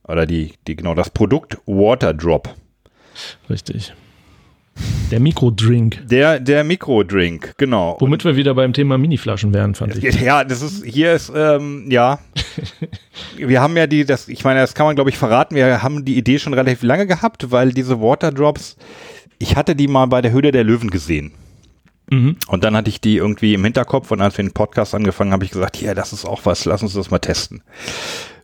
Oder 0.06 0.26
die, 0.26 0.52
die, 0.66 0.76
genau, 0.76 0.94
das 0.94 1.08
Produkt 1.08 1.56
Water 1.64 2.12
Drop. 2.12 2.54
Richtig. 3.48 3.94
Der 5.10 5.18
Mikrodrink. 5.18 6.06
Der, 6.08 6.40
der 6.40 6.62
Mikrodrink, 6.62 7.54
genau. 7.56 7.96
Womit 8.00 8.24
wir 8.26 8.36
wieder 8.36 8.54
beim 8.54 8.74
Thema 8.74 8.98
Miniflaschen 8.98 9.54
wären, 9.54 9.74
fand 9.74 9.96
ich. 9.96 10.20
Ja, 10.20 10.44
das 10.44 10.60
ist, 10.60 10.84
hier 10.84 11.14
ist, 11.14 11.32
ähm, 11.34 11.86
ja. 11.90 12.18
wir 13.38 13.62
haben 13.62 13.76
ja 13.78 13.86
die, 13.86 14.04
das, 14.04 14.28
ich 14.28 14.44
meine, 14.44 14.60
das 14.60 14.74
kann 14.74 14.84
man, 14.84 14.94
glaube 14.94 15.08
ich, 15.08 15.16
verraten. 15.16 15.54
Wir 15.54 15.82
haben 15.82 16.04
die 16.04 16.18
Idee 16.18 16.38
schon 16.38 16.52
relativ 16.52 16.82
lange 16.82 17.06
gehabt, 17.06 17.50
weil 17.50 17.72
diese 17.72 17.98
Waterdrops, 18.00 18.76
ich 19.38 19.56
hatte 19.56 19.74
die 19.74 19.88
mal 19.88 20.04
bei 20.06 20.20
der 20.20 20.32
Höhle 20.32 20.52
der 20.52 20.64
Löwen 20.64 20.90
gesehen. 20.90 21.32
Mhm. 22.10 22.36
Und 22.48 22.64
dann 22.64 22.76
hatte 22.76 22.90
ich 22.90 23.00
die 23.00 23.16
irgendwie 23.16 23.54
im 23.54 23.64
Hinterkopf 23.64 24.10
und 24.10 24.20
als 24.20 24.36
wir 24.36 24.44
den 24.44 24.52
Podcast 24.52 24.94
angefangen 24.94 25.32
habe 25.32 25.44
ich 25.44 25.50
gesagt, 25.50 25.80
ja, 25.80 25.94
das 25.94 26.12
ist 26.12 26.24
auch 26.24 26.44
was, 26.44 26.64
lass 26.64 26.82
uns 26.82 26.94
das 26.94 27.10
mal 27.10 27.18
testen. 27.18 27.62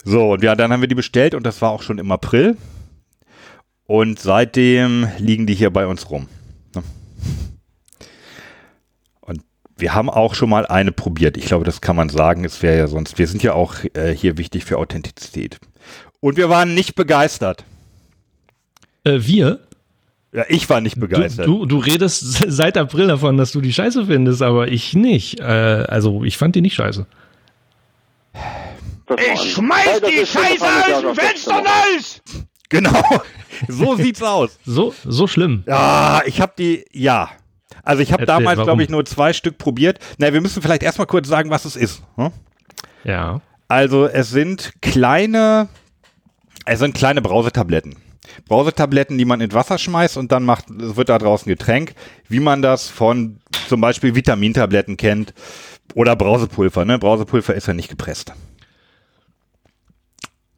So, 0.05 0.33
und 0.33 0.43
ja, 0.43 0.55
dann 0.55 0.73
haben 0.73 0.81
wir 0.81 0.89
die 0.89 0.95
bestellt 0.95 1.35
und 1.35 1.45
das 1.45 1.61
war 1.61 1.71
auch 1.71 1.83
schon 1.83 1.99
im 1.99 2.11
April. 2.11 2.57
Und 3.87 4.19
seitdem 4.21 5.09
liegen 5.19 5.47
die 5.47 5.55
hier 5.55 5.71
bei 5.71 5.87
uns 5.87 6.11
rum. 6.11 6.29
Ne? 6.75 6.83
Und 9.21 9.43
wir 9.77 9.95
haben 9.95 10.11
auch 10.11 10.35
schon 10.35 10.51
mal 10.51 10.67
eine 10.67 10.93
probiert. 10.93 11.37
Ich 11.37 11.47
glaube, 11.47 11.65
das 11.65 11.81
kann 11.81 11.97
man 11.97 12.11
sagen. 12.11 12.45
Es 12.45 12.63
wäre 12.63 12.77
ja 12.77 12.87
sonst, 12.87 13.19
wir 13.19 13.27
sind 13.27 13.43
ja 13.43 13.55
auch 13.55 13.77
äh, 13.95 14.15
hier 14.15 14.37
wichtig 14.37 14.67
für 14.67 14.77
Authentizität. 14.79 15.59
Und 16.21 16.37
wir 16.37 16.51
waren 16.51 16.75
nicht 16.75 16.97
begeistert. 16.97 17.65
Äh, 19.05 19.21
wir? 19.23 19.61
Ja, 20.33 20.45
ich 20.49 20.69
war 20.69 20.81
nicht 20.81 20.97
Du, 20.97 21.01
begeistert. 21.01 21.47
du, 21.47 21.65
du 21.65 21.79
redest 21.79 22.45
seit 22.49 22.77
April 22.77 23.07
davon, 23.09 23.37
dass 23.39 23.53
du 23.53 23.61
die 23.61 23.73
scheiße 23.73 24.07
findest, 24.07 24.43
aber 24.43 24.69
ich 24.69 24.95
nicht. 24.95 25.41
Äh, 25.41 25.45
also 25.45 26.23
ich 26.25 26.37
fand 26.37 26.55
die 26.55 26.61
nicht 26.61 26.75
scheiße. 26.75 27.07
Ich 29.33 29.53
schmeiß 29.55 30.03
die 30.03 30.27
Scheiße 30.27 30.65
aus 30.65 31.01
dem 31.01 31.15
Fenster 31.15 31.55
raus! 31.55 32.21
Genau. 32.69 33.03
So 33.67 33.97
sieht's 33.97 34.23
aus. 34.23 34.57
So, 34.65 34.95
so 35.05 35.27
schlimm. 35.27 35.65
Ja, 35.67 36.23
ich 36.27 36.41
habe 36.41 36.53
die, 36.57 36.85
ja. 36.93 37.29
Also 37.83 38.03
ich 38.03 38.13
habe 38.13 38.25
damals, 38.25 38.63
glaube 38.63 38.85
ich, 38.85 38.89
nur 38.89 39.05
zwei 39.05 39.33
Stück 39.33 39.59
probiert. 39.59 39.99
Na, 40.19 40.33
wir 40.33 40.41
müssen 40.41 40.63
vielleicht 40.63 40.85
erstmal 40.85 41.09
kurz 41.09 41.27
sagen, 41.27 41.51
was 41.51 41.65
es 41.65 41.75
ist. 41.75 42.03
Hm? 42.15 42.31
Ja. 43.03 43.41
Also 43.67 44.07
es 44.07 44.31
sind 44.31 44.75
kleine, 44.81 45.69
es 46.67 46.79
sind 46.79 46.95
kleine 46.95 47.21
Brausetabletten. 47.21 47.97
Brausetabletten, 48.47 49.19
die 49.19 49.25
man 49.25 49.41
in 49.41 49.53
Wasser 49.53 49.79
schmeißt 49.79 50.17
und 50.17 50.33
dann 50.33 50.45
macht, 50.45 50.71
es 50.71 50.97
wird 50.97 51.09
da 51.09 51.19
draußen 51.19 51.49
Getränk, 51.49 51.95
wie 52.29 52.41
man 52.41 52.63
das 52.63 52.89
von 52.89 53.39
zum 53.69 53.81
Beispiel 53.81 54.15
Vitamintabletten 54.15 54.97
kennt 54.97 55.35
oder 55.95 56.17
Brausepulver. 56.17 56.85
Ne? 56.85 56.99
Brausepulver 56.99 57.55
ist 57.55 57.67
ja 57.67 57.75
nicht 57.75 57.89
gepresst. 57.89 58.33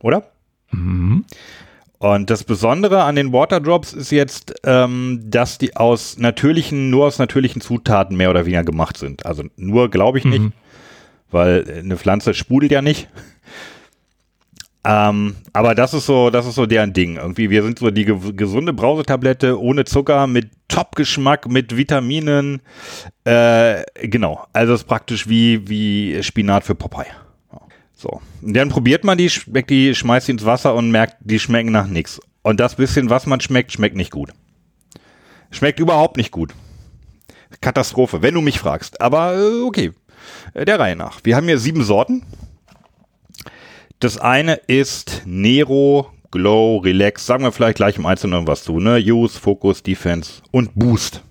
Oder? 0.01 0.31
Und 1.99 2.31
das 2.31 2.45
Besondere 2.45 3.03
an 3.03 3.15
den 3.15 3.33
Waterdrops 3.33 3.93
ist 3.93 4.11
jetzt, 4.11 4.55
ähm, 4.65 5.21
dass 5.27 5.59
die 5.59 5.77
aus 5.77 6.17
natürlichen, 6.17 6.89
nur 6.89 7.07
aus 7.07 7.19
natürlichen 7.19 7.61
Zutaten 7.61 8.17
mehr 8.17 8.31
oder 8.31 8.47
weniger 8.47 8.65
gemacht 8.65 8.97
sind. 8.97 9.27
Also 9.27 9.45
nur 9.57 9.91
glaube 9.91 10.19
ich 10.19 10.25
nicht, 10.25 10.53
weil 11.31 11.65
eine 11.69 11.99
Pflanze 11.99 12.33
sprudelt 12.33 12.73
ja 12.73 12.81
nicht. 12.81 13.09
Ähm, 14.83 15.37
aber 15.53 15.75
das 15.75 15.93
ist 15.93 16.07
so, 16.07 16.31
das 16.31 16.47
ist 16.47 16.55
so 16.55 16.67
deren 16.67 16.93
Ding. 16.93 17.17
Irgendwie, 17.17 17.51
wir 17.51 17.63
sind 17.63 17.79
so 17.79 17.91
die 17.91 18.05
ge 18.07 18.17
gesunde 18.33 18.73
Brausetablette 18.73 19.61
ohne 19.61 19.85
Zucker, 19.85 20.27
mit 20.27 20.51
Top-Geschmack, 20.69 21.49
mit 21.49 21.77
Vitaminen. 21.77 22.63
Äh, 23.25 23.83
genau. 23.95 24.47
Also 24.53 24.73
es 24.75 24.81
ist 24.81 24.87
praktisch 24.87 25.29
wie, 25.29 25.69
wie 25.69 26.23
Spinat 26.23 26.65
für 26.65 26.75
Popeye. 26.75 27.07
So. 27.95 28.23
Und 28.41 28.57
dann 28.57 28.71
probiert 28.71 29.05
man 29.05 29.19
die, 29.19 29.29
schmeckt 29.29 29.69
die, 29.69 29.95
schmeißt 29.95 30.29
die 30.29 30.33
ins 30.33 30.47
Wasser 30.47 30.75
und 30.75 30.91
merkt, 30.91 31.17
die 31.21 31.39
schmecken 31.39 31.73
nach 31.73 31.87
nichts. 31.87 32.19
Und 32.43 32.59
das 32.59 32.77
bisschen, 32.77 33.11
was 33.11 33.27
man 33.27 33.41
schmeckt, 33.41 33.73
schmeckt 33.73 33.97
nicht 33.97 34.11
gut. 34.11 34.31
Schmeckt 35.51 35.79
überhaupt 35.81 36.17
nicht 36.17 36.31
gut. 36.31 36.55
Katastrophe, 37.61 38.23
wenn 38.23 38.33
du 38.35 38.41
mich 38.41 38.59
fragst. 38.59 39.01
Aber 39.03 39.35
äh, 39.35 39.63
okay, 39.63 39.93
Äh, 40.55 40.65
der 40.65 40.79
Reihe 40.79 40.97
nach. 40.97 41.21
Wir 41.25 41.37
haben 41.37 41.47
hier 41.47 41.59
sieben 41.59 41.85
Sorten. 41.85 42.25
Das 44.01 44.17
eine 44.17 44.55
ist 44.67 45.25
Nero, 45.27 46.11
Glow, 46.31 46.79
Relax. 46.79 47.27
Sagen 47.27 47.45
wir 47.45 47.53
vielleicht 47.53 47.77
gleich 47.77 47.99
im 47.99 48.07
Einzelnen 48.07 48.47
was 48.47 48.65
zu. 48.65 48.81
Ne? 48.81 48.97
Use, 48.97 49.39
Focus, 49.39 49.83
Defense 49.83 50.41
und 50.51 50.75
Boost. 50.75 51.23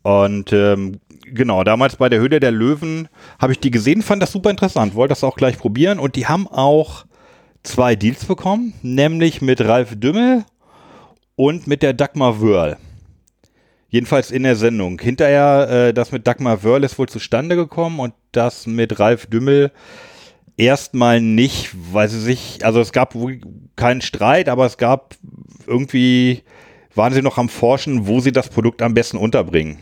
Und 0.00 0.54
ähm, 0.54 1.00
genau, 1.26 1.64
damals 1.64 1.96
bei 1.96 2.08
der 2.08 2.18
Höhle 2.18 2.40
der 2.40 2.50
Löwen 2.50 3.10
habe 3.38 3.52
ich 3.52 3.60
die 3.60 3.70
gesehen, 3.70 4.00
fand 4.00 4.22
das 4.22 4.32
super 4.32 4.48
interessant, 4.48 4.94
wollte 4.94 5.12
das 5.12 5.22
auch 5.22 5.36
gleich 5.36 5.58
probieren 5.58 5.98
und 5.98 6.16
die 6.16 6.28
haben 6.28 6.48
auch 6.48 7.04
zwei 7.62 7.94
Deals 7.94 8.24
bekommen, 8.24 8.72
nämlich 8.80 9.42
mit 9.42 9.60
Ralf 9.60 9.94
Dümmel 9.94 10.46
und 11.36 11.66
mit 11.66 11.82
der 11.82 11.92
Dagmar 11.92 12.40
Wörl. 12.40 12.78
Jedenfalls 13.90 14.30
in 14.30 14.44
der 14.44 14.56
Sendung. 14.56 14.98
Hinterher, 14.98 15.68
äh, 15.68 15.92
das 15.92 16.10
mit 16.10 16.26
Dagmar 16.26 16.64
Wörl 16.64 16.84
ist 16.84 16.98
wohl 16.98 17.10
zustande 17.10 17.54
gekommen 17.54 18.00
und 18.00 18.14
das 18.32 18.66
mit 18.66 18.98
Ralf 18.98 19.26
Dümmel 19.26 19.72
erstmal 20.56 21.20
nicht, 21.20 21.70
weil 21.92 22.08
sie 22.08 22.20
sich, 22.20 22.64
also 22.64 22.80
es 22.80 22.92
gab 22.92 23.16
keinen 23.76 24.00
Streit, 24.00 24.48
aber 24.48 24.66
es 24.66 24.76
gab 24.76 25.16
irgendwie, 25.66 26.42
waren 26.94 27.12
sie 27.12 27.22
noch 27.22 27.38
am 27.38 27.48
Forschen, 27.48 28.06
wo 28.06 28.20
sie 28.20 28.32
das 28.32 28.48
Produkt 28.48 28.82
am 28.82 28.94
besten 28.94 29.16
unterbringen. 29.16 29.78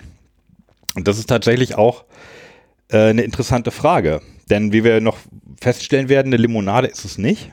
Und 0.94 1.08
das 1.08 1.18
ist 1.18 1.28
tatsächlich 1.28 1.76
auch 1.76 2.04
äh, 2.88 3.10
eine 3.10 3.22
interessante 3.22 3.70
Frage. 3.70 4.20
Denn 4.48 4.72
wie 4.72 4.84
wir 4.84 5.00
noch 5.00 5.18
feststellen 5.60 6.08
werden, 6.08 6.28
eine 6.28 6.42
Limonade 6.42 6.88
ist 6.88 7.04
es 7.04 7.18
nicht. 7.18 7.52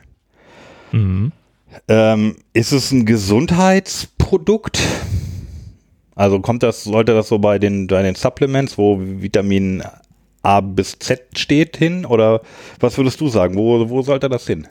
Ähm, 1.86 2.36
ist 2.54 2.72
es 2.72 2.90
ein 2.90 3.06
Gesundheitsprodukt? 3.06 4.80
Also 6.14 6.40
kommt 6.40 6.64
das, 6.64 6.82
sollte 6.82 7.14
das 7.14 7.28
so 7.28 7.38
bei 7.38 7.58
den, 7.60 7.86
bei 7.86 8.02
den 8.02 8.16
Supplements, 8.16 8.76
wo 8.76 8.98
Vitamin 9.00 9.84
A 10.42 10.60
bis 10.60 10.98
Z 10.98 11.20
steht, 11.36 11.76
hin? 11.76 12.04
Oder 12.04 12.40
was 12.80 12.96
würdest 12.96 13.20
du 13.20 13.28
sagen? 13.28 13.56
Wo, 13.56 13.88
wo 13.88 14.02
sollte 14.02 14.28
das 14.28 14.46
hin? 14.46 14.66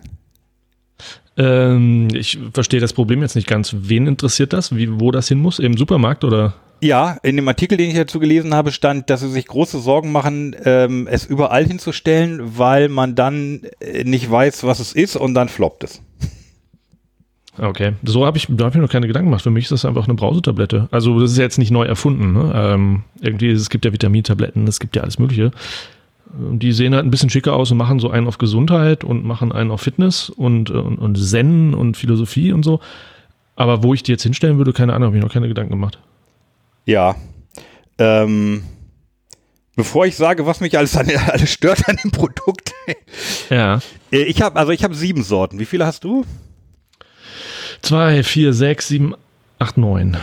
Ähm, 1.38 2.08
ich 2.14 2.40
verstehe 2.54 2.80
das 2.80 2.94
Problem 2.94 3.22
jetzt 3.22 3.36
nicht 3.36 3.48
ganz. 3.48 3.76
Wen 3.78 4.08
interessiert 4.08 4.54
das? 4.54 4.76
Wie, 4.76 5.00
wo 5.00 5.12
das 5.12 5.28
hin 5.28 5.40
muss? 5.40 5.60
Im 5.60 5.78
Supermarkt 5.78 6.24
oder? 6.24 6.56
Ja, 6.80 7.18
in 7.24 7.36
dem 7.36 7.48
Artikel, 7.48 7.78
den 7.78 7.90
ich 7.90 7.96
dazu 7.96 8.20
gelesen 8.20 8.54
habe, 8.54 8.72
stand, 8.72 9.10
dass 9.10 9.22
sie 9.22 9.30
sich 9.30 9.48
große 9.48 9.80
Sorgen 9.80 10.12
machen, 10.12 10.56
ähm, 10.64 11.08
es 11.10 11.26
überall 11.26 11.66
hinzustellen, 11.66 12.58
weil 12.58 12.88
man 12.88 13.16
dann 13.16 13.62
äh, 13.80 14.04
nicht 14.04 14.30
weiß, 14.30 14.64
was 14.64 14.80
es 14.80 14.94
ist 14.94 15.16
und 15.16 15.34
dann 15.34 15.50
floppt 15.50 15.84
es. 15.84 16.02
Okay, 17.60 17.94
so 18.04 18.26
habe 18.26 18.38
ich, 18.38 18.48
da 18.50 18.66
habe 18.66 18.70
ich 18.72 18.76
mir 18.76 18.82
noch 18.84 18.92
keine 18.92 19.08
Gedanken 19.08 19.30
gemacht. 19.30 19.42
Für 19.44 19.50
mich 19.50 19.66
ist 19.66 19.72
das 19.72 19.86
einfach 19.86 20.06
eine 20.06 20.14
Brausetablette. 20.14 20.88
Also 20.92 21.20
das 21.20 21.32
ist 21.32 21.38
jetzt 21.38 21.58
nicht 21.58 21.72
neu 21.72 21.86
erfunden. 21.86 22.34
Ne? 22.34 22.52
Ähm, 22.56 23.04
irgendwie, 23.22 23.50
es 23.50 23.70
gibt 23.70 23.84
ja 23.86 23.92
Vitamintabletten, 23.94 24.68
es 24.68 24.80
gibt 24.80 24.96
ja 24.96 25.02
alles 25.04 25.18
Mögliche. 25.18 25.52
Die 26.34 26.72
sehen 26.74 26.94
halt 26.94 27.06
ein 27.06 27.10
bisschen 27.12 27.30
schicker 27.30 27.54
aus 27.56 27.72
und 27.72 27.78
machen 27.78 28.00
so 28.00 28.10
einen 28.12 28.28
auf 28.28 28.38
Gesundheit 28.38 29.04
und 29.04 29.24
machen 29.26 29.52
einen 29.52 29.72
auf 29.72 29.82
Fitness 29.82 30.30
und, 30.30 30.70
und, 30.70 30.98
und 30.98 31.16
Zen 31.18 31.74
und 31.74 31.98
Philosophie 31.98 32.52
und 32.52 32.64
so. 32.64 32.80
Aber 33.56 33.82
wo 33.82 33.94
ich 33.94 34.04
die 34.04 34.12
jetzt 34.12 34.24
hinstellen 34.24 34.58
würde, 34.58 34.74
keine 34.74 34.94
Ahnung, 34.94 35.08
habe 35.08 35.18
ich 35.18 35.24
noch 35.24 35.34
keine 35.34 35.48
Gedanken 35.48 35.72
gemacht. 35.72 36.00
Ja. 36.86 37.16
Ähm, 37.98 38.62
bevor 39.76 40.06
ich 40.06 40.16
sage, 40.16 40.46
was 40.46 40.60
mich 40.60 40.78
alles, 40.78 40.96
an, 40.96 41.10
alles 41.28 41.50
stört 41.50 41.88
an 41.90 41.98
dem 42.04 42.12
Produkt, 42.12 42.72
Ja. 43.50 43.80
äh, 44.12 44.24
ich 44.24 44.42
habe 44.42 44.58
also 44.60 44.72
ich 44.74 44.84
habe 44.84 44.94
sieben 44.94 45.24
Sorten. 45.24 45.60
Wie 45.60 45.66
viele 45.66 45.86
hast 45.88 46.04
du? 46.04 46.24
Zwei, 47.82 48.24
vier, 48.24 48.54
sechs, 48.54 48.88
sieben, 48.88 49.14
acht, 49.60 49.78
neun. 49.78 50.18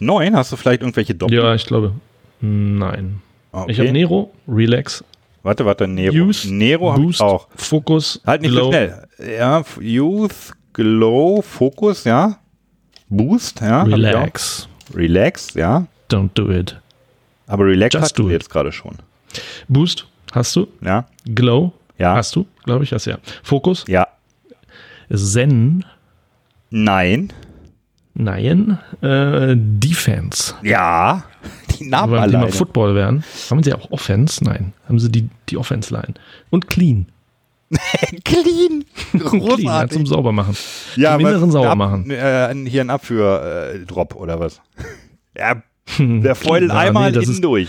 Neun? 0.00 0.36
Hast 0.36 0.52
du 0.52 0.56
vielleicht 0.56 0.82
irgendwelche 0.82 1.14
Doppel? 1.14 1.36
Ja, 1.36 1.54
ich 1.54 1.66
glaube. 1.66 1.92
Nein. 2.40 3.20
Okay. 3.52 3.72
Ich 3.72 3.78
habe 3.78 3.92
Nero, 3.92 4.32
Relax, 4.48 5.04
Warte, 5.42 5.64
warte, 5.66 5.88
Nero. 5.88 6.14
Youth, 6.14 6.44
Nero 6.46 6.92
habe 6.92 7.10
ich 7.10 7.20
auch. 7.20 7.48
Focus, 7.56 8.20
Halt 8.24 8.42
nicht 8.42 8.52
Glow. 8.52 8.64
so 8.64 8.70
schnell. 8.70 9.06
Ja, 9.38 9.64
Youth, 9.80 10.52
Glow, 10.72 11.42
Focus, 11.42 12.04
ja. 12.04 12.38
Boost, 13.08 13.60
ja. 13.60 13.82
Relax. 13.82 14.68
Relax, 14.94 15.54
ja. 15.54 15.86
Don't 16.10 16.30
do 16.34 16.50
it. 16.50 16.80
Aber 17.46 17.64
Relax 17.66 17.92
Just 17.94 18.04
hast 18.04 18.18
du 18.18 18.30
jetzt 18.30 18.48
gerade 18.48 18.70
schon. 18.70 18.96
Boost 19.68 20.06
hast 20.32 20.54
du. 20.54 20.68
Ja, 20.80 21.06
Glow 21.24 21.72
ja, 21.98 22.14
hast 22.16 22.34
du, 22.36 22.46
glaube 22.64 22.84
ich, 22.84 22.92
hast 22.92 23.06
ja. 23.06 23.18
Fokus, 23.42 23.84
ja. 23.88 24.06
Zen, 25.14 25.84
Nein. 26.72 27.32
Nein, 28.14 28.78
äh, 29.00 29.54
Defense. 29.56 30.54
Ja. 30.62 31.24
Die 31.78 31.86
Namen 31.88 32.12
Weil 32.12 32.28
die 32.30 32.36
alleine. 32.36 32.52
Football 32.52 32.94
wären. 32.94 33.24
Haben 33.50 33.62
sie 33.62 33.72
auch 33.72 33.90
Offense? 33.90 34.42
Nein. 34.44 34.72
Haben 34.88 34.98
sie 34.98 35.10
die, 35.10 35.28
die 35.48 35.56
Offense-Line. 35.56 36.14
Und 36.50 36.66
Clean. 36.68 37.06
Clean. 38.24 38.24
Clean, 38.24 38.84
ja, 39.14 39.28
Großartig. 39.30 39.92
zum 39.96 40.06
Saubermachen. 40.06 40.54
Ja, 40.96 41.12
zum 41.16 41.20
inneren 41.26 41.46
was- 41.46 41.52
sauber 41.52 41.70
ab- 41.70 41.78
machen. 41.78 42.10
Äh, 42.10 42.54
hier 42.68 42.82
ein 42.82 42.90
Abführ-Drop 42.90 44.14
oder 44.16 44.40
was? 44.40 44.60
Ja, 45.34 45.62
der 45.98 46.34
Feudel 46.34 46.68
Ja, 46.68 46.76
einmal 46.78 47.10
nee, 47.10 47.14
das 47.14 47.24
innen 47.24 47.32
ist- 47.36 47.44
durch. 47.44 47.68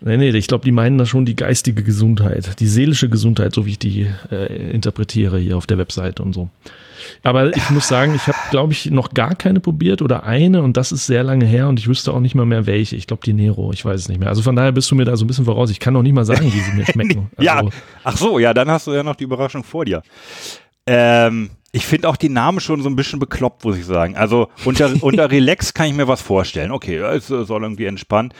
Nee, 0.00 0.16
nee, 0.16 0.30
ich 0.30 0.48
glaube, 0.48 0.64
die 0.64 0.72
meinen 0.72 0.98
da 0.98 1.06
schon 1.06 1.24
die 1.24 1.36
geistige 1.36 1.84
Gesundheit, 1.84 2.58
die 2.58 2.66
seelische 2.66 3.08
Gesundheit, 3.08 3.54
so 3.54 3.66
wie 3.66 3.70
ich 3.70 3.78
die 3.78 4.08
äh, 4.32 4.70
interpretiere 4.72 5.38
hier 5.38 5.56
auf 5.56 5.68
der 5.68 5.78
Webseite 5.78 6.24
und 6.24 6.32
so. 6.32 6.50
Aber 7.22 7.56
ich 7.56 7.70
muss 7.70 7.88
sagen, 7.88 8.14
ich 8.14 8.26
habe, 8.26 8.38
glaube 8.50 8.72
ich, 8.72 8.90
noch 8.90 9.14
gar 9.14 9.34
keine 9.34 9.60
probiert 9.60 10.02
oder 10.02 10.24
eine 10.24 10.62
und 10.62 10.76
das 10.76 10.92
ist 10.92 11.06
sehr 11.06 11.24
lange 11.24 11.44
her 11.44 11.68
und 11.68 11.78
ich 11.78 11.88
wüsste 11.88 12.12
auch 12.12 12.20
nicht 12.20 12.34
mal 12.34 12.46
mehr 12.46 12.66
welche. 12.66 12.96
Ich 12.96 13.06
glaube, 13.06 13.22
die 13.24 13.32
Nero, 13.32 13.72
ich 13.72 13.84
weiß 13.84 14.00
es 14.00 14.08
nicht 14.08 14.18
mehr. 14.20 14.28
Also 14.28 14.42
von 14.42 14.56
daher 14.56 14.72
bist 14.72 14.90
du 14.90 14.94
mir 14.94 15.04
da 15.04 15.16
so 15.16 15.24
ein 15.24 15.28
bisschen 15.28 15.44
voraus. 15.44 15.70
Ich 15.70 15.80
kann 15.80 15.94
noch 15.94 16.02
nicht 16.02 16.14
mal 16.14 16.24
sagen, 16.24 16.52
wie 16.52 16.60
sie 16.60 16.72
mir 16.72 16.86
schmecken. 16.90 17.30
Also, 17.36 17.42
Ja, 17.42 17.62
ach 18.04 18.16
so, 18.16 18.38
ja, 18.38 18.54
dann 18.54 18.70
hast 18.70 18.86
du 18.86 18.92
ja 18.92 19.02
noch 19.02 19.16
die 19.16 19.24
Überraschung 19.24 19.64
vor 19.64 19.84
dir. 19.84 20.02
Ähm, 20.86 21.50
ich 21.72 21.86
finde 21.86 22.08
auch 22.08 22.16
die 22.16 22.28
Namen 22.28 22.60
schon 22.60 22.82
so 22.82 22.88
ein 22.88 22.96
bisschen 22.96 23.18
bekloppt, 23.18 23.64
muss 23.64 23.76
ich 23.76 23.84
sagen. 23.84 24.16
Also 24.16 24.48
unter, 24.64 24.92
unter 25.02 25.30
Relax 25.30 25.74
kann 25.74 25.86
ich 25.86 25.94
mir 25.94 26.06
was 26.06 26.22
vorstellen. 26.22 26.70
Okay, 26.70 26.98
es 26.98 27.26
soll 27.26 27.62
irgendwie 27.62 27.86
entspannen. 27.86 28.32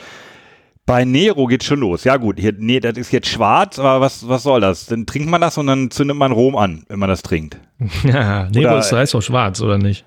Bei 0.85 1.03
Nero 1.03 1.47
geht 1.47 1.63
schon 1.63 1.79
los. 1.79 2.03
Ja 2.03 2.17
gut, 2.17 2.39
hier, 2.39 2.53
nee, 2.57 2.79
das 2.79 2.95
ist 2.97 3.11
jetzt 3.11 3.27
schwarz, 3.27 3.79
aber 3.79 4.01
was, 4.01 4.27
was 4.27 4.43
soll 4.43 4.61
das? 4.61 4.85
Dann 4.85 5.05
trinkt 5.07 5.29
man 5.29 5.41
das 5.41 5.57
und 5.57 5.65
dann 5.67 5.89
zündet 5.89 6.15
man 6.15 6.31
Rom 6.31 6.55
an, 6.55 6.85
wenn 6.89 6.99
man 6.99 7.09
das 7.09 7.23
trinkt. 7.23 7.57
ja 8.03 8.47
Nero 8.49 8.69
Oder- 8.73 8.79
ist 8.79 8.91
heißt 8.91 9.13
doch 9.15 9.21
schwarz, 9.21 9.61
oder 9.61 9.77
nicht? 9.79 10.05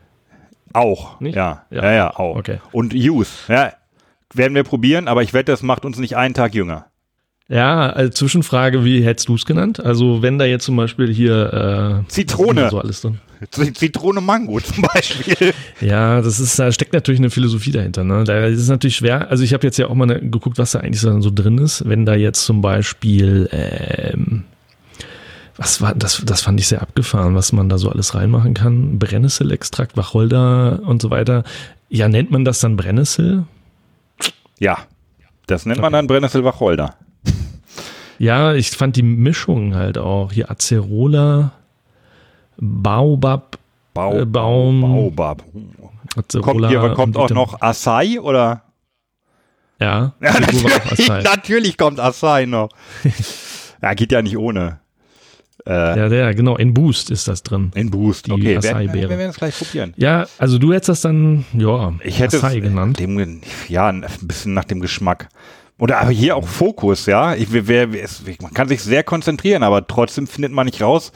Auch. 0.72 1.18
Nicht? 1.20 1.34
Ja, 1.34 1.64
ja, 1.70 1.82
Ja. 1.84 1.92
ja, 1.92 2.16
auch. 2.16 2.36
Okay. 2.36 2.58
Und 2.72 2.92
Youth, 2.94 3.28
ja, 3.48 3.72
werden 4.32 4.54
wir 4.54 4.62
probieren, 4.64 5.08
aber 5.08 5.22
ich 5.22 5.32
wette, 5.34 5.50
das 5.50 5.62
macht 5.62 5.84
uns 5.84 5.98
nicht 5.98 6.16
einen 6.16 6.34
Tag 6.34 6.54
jünger. 6.54 6.86
Ja, 7.48 7.88
also 7.90 8.10
Zwischenfrage, 8.12 8.84
wie 8.84 9.02
hättest 9.02 9.28
du 9.28 9.34
es 9.34 9.46
genannt? 9.46 9.80
Also 9.80 10.20
wenn 10.22 10.38
da 10.38 10.44
jetzt 10.44 10.64
zum 10.64 10.76
Beispiel 10.76 11.12
hier 11.12 12.04
äh, 12.04 12.08
Zitrone. 12.08 12.68
So 12.70 12.78
alles 12.78 13.00
drin. 13.00 13.20
Zitrone 13.50 14.20
Mango 14.20 14.60
zum 14.60 14.82
Beispiel. 14.82 15.52
Ja, 15.80 16.20
das 16.20 16.40
ist, 16.40 16.58
da 16.58 16.70
steckt 16.72 16.92
natürlich 16.92 17.20
eine 17.20 17.30
Philosophie 17.30 17.72
dahinter. 17.72 18.04
Ne? 18.04 18.24
Da 18.24 18.46
ist 18.46 18.60
es 18.60 18.68
natürlich 18.68 18.96
schwer. 18.96 19.30
Also 19.30 19.44
ich 19.44 19.54
habe 19.54 19.66
jetzt 19.66 19.78
ja 19.78 19.86
auch 19.88 19.94
mal 19.94 20.06
ne, 20.06 20.20
geguckt, 20.20 20.58
was 20.58 20.72
da 20.72 20.80
eigentlich 20.80 21.00
so 21.00 21.30
drin 21.32 21.58
ist. 21.58 21.88
Wenn 21.88 22.06
da 22.06 22.14
jetzt 22.14 22.44
zum 22.44 22.60
Beispiel, 22.60 23.48
ähm, 23.52 24.44
was 25.56 25.80
war 25.80 25.94
das? 25.94 26.22
Das 26.24 26.42
fand 26.42 26.60
ich 26.60 26.68
sehr 26.68 26.82
abgefahren, 26.82 27.34
was 27.34 27.52
man 27.52 27.68
da 27.68 27.78
so 27.78 27.90
alles 27.90 28.14
reinmachen 28.14 28.54
kann. 28.54 28.98
Brennnesselextrakt, 28.98 29.96
Wacholder 29.96 30.80
und 30.84 31.02
so 31.02 31.10
weiter. 31.10 31.44
Ja, 31.88 32.08
nennt 32.08 32.30
man 32.30 32.44
das 32.44 32.60
dann 32.60 32.76
Brennnessel? 32.76 33.44
Ja, 34.58 34.78
das 35.46 35.64
nennt 35.64 35.80
man 35.80 35.92
dann 35.92 36.06
Brennnessel-Wacholder. 36.06 36.94
Ja, 38.18 38.54
ich 38.54 38.70
fand 38.70 38.96
die 38.96 39.02
Mischung 39.02 39.74
halt 39.74 39.96
auch. 39.96 40.32
Hier 40.32 40.50
Acerola, 40.50 41.52
Baobab, 42.60 43.58
Bau, 43.94 44.18
Äh, 44.20 44.24
Baum. 44.26 44.80
Baobab. 44.82 45.44
Kommt 46.42 46.66
hier, 46.68 46.80
aber 46.80 46.94
kommt 46.94 47.16
auch 47.16 47.30
noch 47.30 47.60
Acai 47.60 48.20
oder? 48.20 48.62
Ja, 49.80 50.12
Ja, 50.20 50.40
natürlich, 50.40 51.08
natürlich 51.08 51.78
kommt 51.78 52.00
Acai 52.00 52.46
noch. 52.46 52.70
ja, 53.82 53.94
geht 53.94 54.10
ja 54.12 54.22
nicht 54.22 54.36
ohne. 54.36 54.80
Äh, 55.66 55.70
Ja, 55.98 56.08
der, 56.08 56.34
genau, 56.34 56.56
in 56.56 56.74
Boost 56.74 57.10
ist 57.10 57.28
das 57.28 57.42
drin. 57.44 57.70
In 57.74 57.90
Boost, 57.90 58.26
Die 58.26 58.32
okay. 58.32 58.56
Acai-Beere. 58.56 59.10
wir 59.10 59.18
werden 59.18 59.30
es 59.30 59.36
gleich 59.36 59.56
probieren. 59.56 59.94
Ja, 59.96 60.26
also 60.38 60.58
du 60.58 60.72
hättest 60.72 60.88
das 60.88 61.00
dann, 61.02 61.44
ja, 61.52 61.92
Ich 62.02 62.18
hätte 62.18 62.38
Acai 62.38 62.56
es 62.56 62.62
genannt. 62.62 62.98
Dem, 62.98 63.40
ja, 63.68 63.88
ein 63.88 64.04
bisschen 64.22 64.54
nach 64.54 64.64
dem 64.64 64.80
Geschmack. 64.80 65.28
Oder 65.78 66.00
aber 66.00 66.10
hier 66.10 66.34
auch 66.34 66.46
Fokus, 66.48 67.06
ja. 67.06 67.34
Ich, 67.36 67.52
wer, 67.52 67.68
wer, 67.68 68.02
es, 68.02 68.22
man 68.40 68.52
kann 68.52 68.66
sich 68.66 68.82
sehr 68.82 69.04
konzentrieren, 69.04 69.62
aber 69.62 69.86
trotzdem 69.86 70.26
findet 70.26 70.50
man 70.50 70.66
nicht 70.66 70.82
raus, 70.82 71.12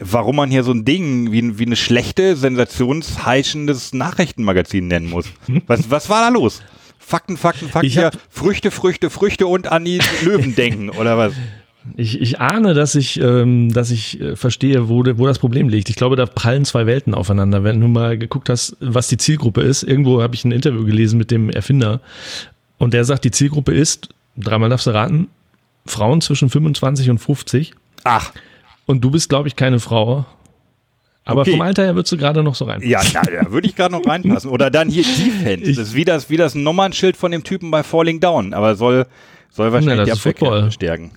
warum 0.00 0.36
man 0.36 0.50
hier 0.50 0.62
so 0.64 0.72
ein 0.72 0.84
Ding 0.84 1.32
wie, 1.32 1.58
wie 1.58 1.66
eine 1.66 1.76
schlechte, 1.76 2.36
sensationsheischendes 2.36 3.92
Nachrichtenmagazin 3.94 4.86
nennen 4.88 5.08
muss. 5.10 5.26
Was, 5.66 5.90
was 5.90 6.08
war 6.08 6.22
da 6.22 6.28
los? 6.34 6.62
Fakten, 6.98 7.36
Fakten, 7.36 7.68
Fakten. 7.68 7.86
Ich 7.86 7.94
Hier, 7.94 8.06
hab- 8.06 8.18
Früchte, 8.30 8.70
Früchte, 8.70 9.10
Früchte 9.10 9.46
und 9.46 9.66
an 9.70 9.84
die 9.84 10.00
Löwen 10.22 10.54
denken, 10.56 10.88
oder 10.90 11.18
was? 11.18 11.34
Ich, 11.96 12.18
ich 12.18 12.40
ahne, 12.40 12.72
dass 12.72 12.94
ich, 12.94 13.20
ähm, 13.20 13.70
dass 13.70 13.90
ich 13.90 14.18
äh, 14.18 14.36
verstehe, 14.36 14.88
wo, 14.88 15.02
de- 15.02 15.18
wo 15.18 15.26
das 15.26 15.38
Problem 15.38 15.68
liegt. 15.68 15.90
Ich 15.90 15.96
glaube, 15.96 16.16
da 16.16 16.24
prallen 16.24 16.64
zwei 16.64 16.86
Welten 16.86 17.12
aufeinander. 17.12 17.62
Wenn 17.62 17.78
du 17.78 17.88
mal 17.88 18.16
geguckt 18.16 18.48
hast, 18.48 18.76
was 18.80 19.08
die 19.08 19.18
Zielgruppe 19.18 19.60
ist, 19.60 19.82
irgendwo 19.82 20.22
habe 20.22 20.34
ich 20.34 20.46
ein 20.46 20.52
Interview 20.52 20.84
gelesen 20.86 21.18
mit 21.18 21.30
dem 21.30 21.50
Erfinder 21.50 22.00
und 22.78 22.94
der 22.94 23.04
sagt, 23.04 23.24
die 23.24 23.30
Zielgruppe 23.30 23.72
ist, 23.74 24.08
dreimal 24.38 24.70
darfst 24.70 24.86
du 24.86 24.92
raten, 24.92 25.28
Frauen 25.84 26.22
zwischen 26.22 26.48
25 26.48 27.10
und 27.10 27.18
50 27.18 27.74
Ach, 28.04 28.32
und 28.86 29.00
du 29.02 29.10
bist, 29.10 29.28
glaube 29.28 29.48
ich, 29.48 29.56
keine 29.56 29.80
Frau. 29.80 30.24
Aber 31.26 31.40
Okay. 31.40 31.52
vom 31.52 31.62
Alter 31.62 31.84
her 31.84 31.94
würdest 31.94 32.12
du 32.12 32.18
gerade 32.18 32.42
noch 32.42 32.54
so 32.54 32.66
rein. 32.66 32.82
ja, 32.84 33.00
na, 33.14 33.22
da 33.22 33.50
würde 33.50 33.66
ich 33.66 33.74
gerade 33.74 33.92
noch 33.94 34.06
reinpassen. 34.06 34.50
Oder 34.50 34.70
dann 34.70 34.90
hier 34.90 35.04
Defense. 35.04 35.72
Das 35.72 35.88
ist 35.88 35.94
wie 35.94 36.04
das, 36.04 36.28
wie 36.28 36.36
das 36.36 36.54
Nummernschild 36.54 37.16
von 37.16 37.30
dem 37.32 37.44
Typen 37.44 37.70
bei 37.70 37.82
Falling 37.82 38.20
Down, 38.20 38.52
aber 38.52 38.74
soll, 38.76 39.06
soll 39.50 39.72
wahrscheinlich 39.72 40.08
das 40.08 40.20
die. 40.22 40.28
Abwehrkräfte 40.30 40.72
stärken. 40.72 41.12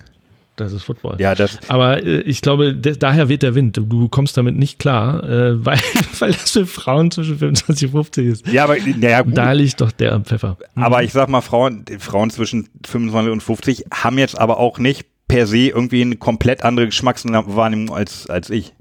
Das 0.56 0.72
ist 0.72 0.82
Football. 0.82 1.16
Ja, 1.20 1.36
das. 1.36 1.58
Aber 1.68 2.02
äh, 2.02 2.22
ich 2.22 2.40
glaube, 2.40 2.74
daher 2.74 3.28
weht 3.28 3.42
der 3.44 3.54
Wind. 3.54 3.76
Du 3.76 4.08
kommst 4.08 4.36
damit 4.36 4.56
nicht 4.56 4.80
klar, 4.80 5.22
äh, 5.22 5.64
weil, 5.64 5.78
weil 6.18 6.32
das 6.32 6.50
für 6.50 6.66
Frauen 6.66 7.10
zwischen 7.12 7.38
25 7.38 7.86
und 7.88 7.92
50 7.92 8.26
ist. 8.26 8.46
Ja, 8.48 8.64
aber 8.64 8.76
naja, 8.98 9.22
gut. 9.22 9.36
Da 9.36 9.52
liegt 9.52 9.80
doch 9.80 9.92
der 9.92 10.18
Pfeffer. 10.20 10.56
Aber 10.74 11.04
ich 11.04 11.12
sag 11.12 11.28
mal, 11.28 11.42
Frauen, 11.42 11.84
Frauen 12.00 12.30
zwischen 12.30 12.68
25 12.86 13.30
und 13.32 13.40
50 13.42 13.84
haben 13.92 14.18
jetzt 14.18 14.36
aber 14.36 14.58
auch 14.58 14.78
nicht 14.78 15.06
per 15.28 15.46
se 15.46 15.68
irgendwie 15.68 16.02
eine 16.02 16.16
komplett 16.16 16.64
andere 16.64 16.86
Geschmackswahrnehmung 16.86 17.94
als, 17.94 18.28
als 18.28 18.50
ich. 18.50 18.74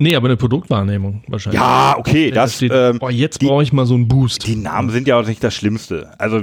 Nee, 0.00 0.14
aber 0.14 0.28
eine 0.28 0.36
Produktwahrnehmung 0.36 1.24
wahrscheinlich. 1.26 1.60
Ja, 1.60 1.96
okay, 1.98 2.30
Da 2.30 2.42
das, 2.42 2.56
steht, 2.56 2.70
ähm, 2.72 2.98
boah, 3.00 3.10
jetzt 3.10 3.40
brauche 3.40 3.64
ich 3.64 3.72
mal 3.72 3.84
so 3.84 3.94
einen 3.94 4.06
Boost. 4.06 4.46
die 4.46 4.54
Namen 4.54 4.90
sind 4.90 5.08
ja 5.08 5.18
auch 5.18 5.26
nicht 5.26 5.42
das 5.42 5.54
Schlimmste. 5.54 6.10
Also 6.18 6.42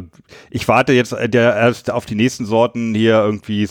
ich 0.49 0.67
warte 0.67 0.91
jetzt 0.91 1.13
äh, 1.13 1.29
der, 1.29 1.55
erst 1.55 1.89
auf 1.89 2.05
die 2.05 2.15
nächsten 2.15 2.45
Sorten 2.45 2.93
hier 2.93 3.13
irgendwie 3.15 3.67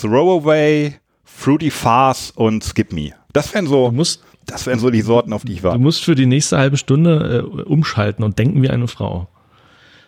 Throwaway, 0.00 0.94
Fruity 1.24 1.70
Fast 1.70 2.36
und 2.36 2.64
Skip 2.64 2.92
Me. 2.92 3.12
Das 3.32 3.54
wären 3.54 3.66
du 3.66 3.70
so, 3.70 3.90
musst, 3.92 4.24
das 4.46 4.66
wären 4.66 4.80
so 4.80 4.90
die 4.90 5.02
Sorten, 5.02 5.32
auf 5.32 5.44
die 5.44 5.52
ich 5.52 5.58
du 5.60 5.64
warte. 5.68 5.78
musst 5.78 6.04
für 6.04 6.16
die 6.16 6.26
nächste 6.26 6.58
halbe 6.58 6.76
Stunde 6.76 7.44
äh, 7.46 7.62
umschalten 7.62 8.24
und 8.24 8.40
denken 8.40 8.60
wie 8.62 8.70
eine 8.70 8.88
Frau. 8.88 9.28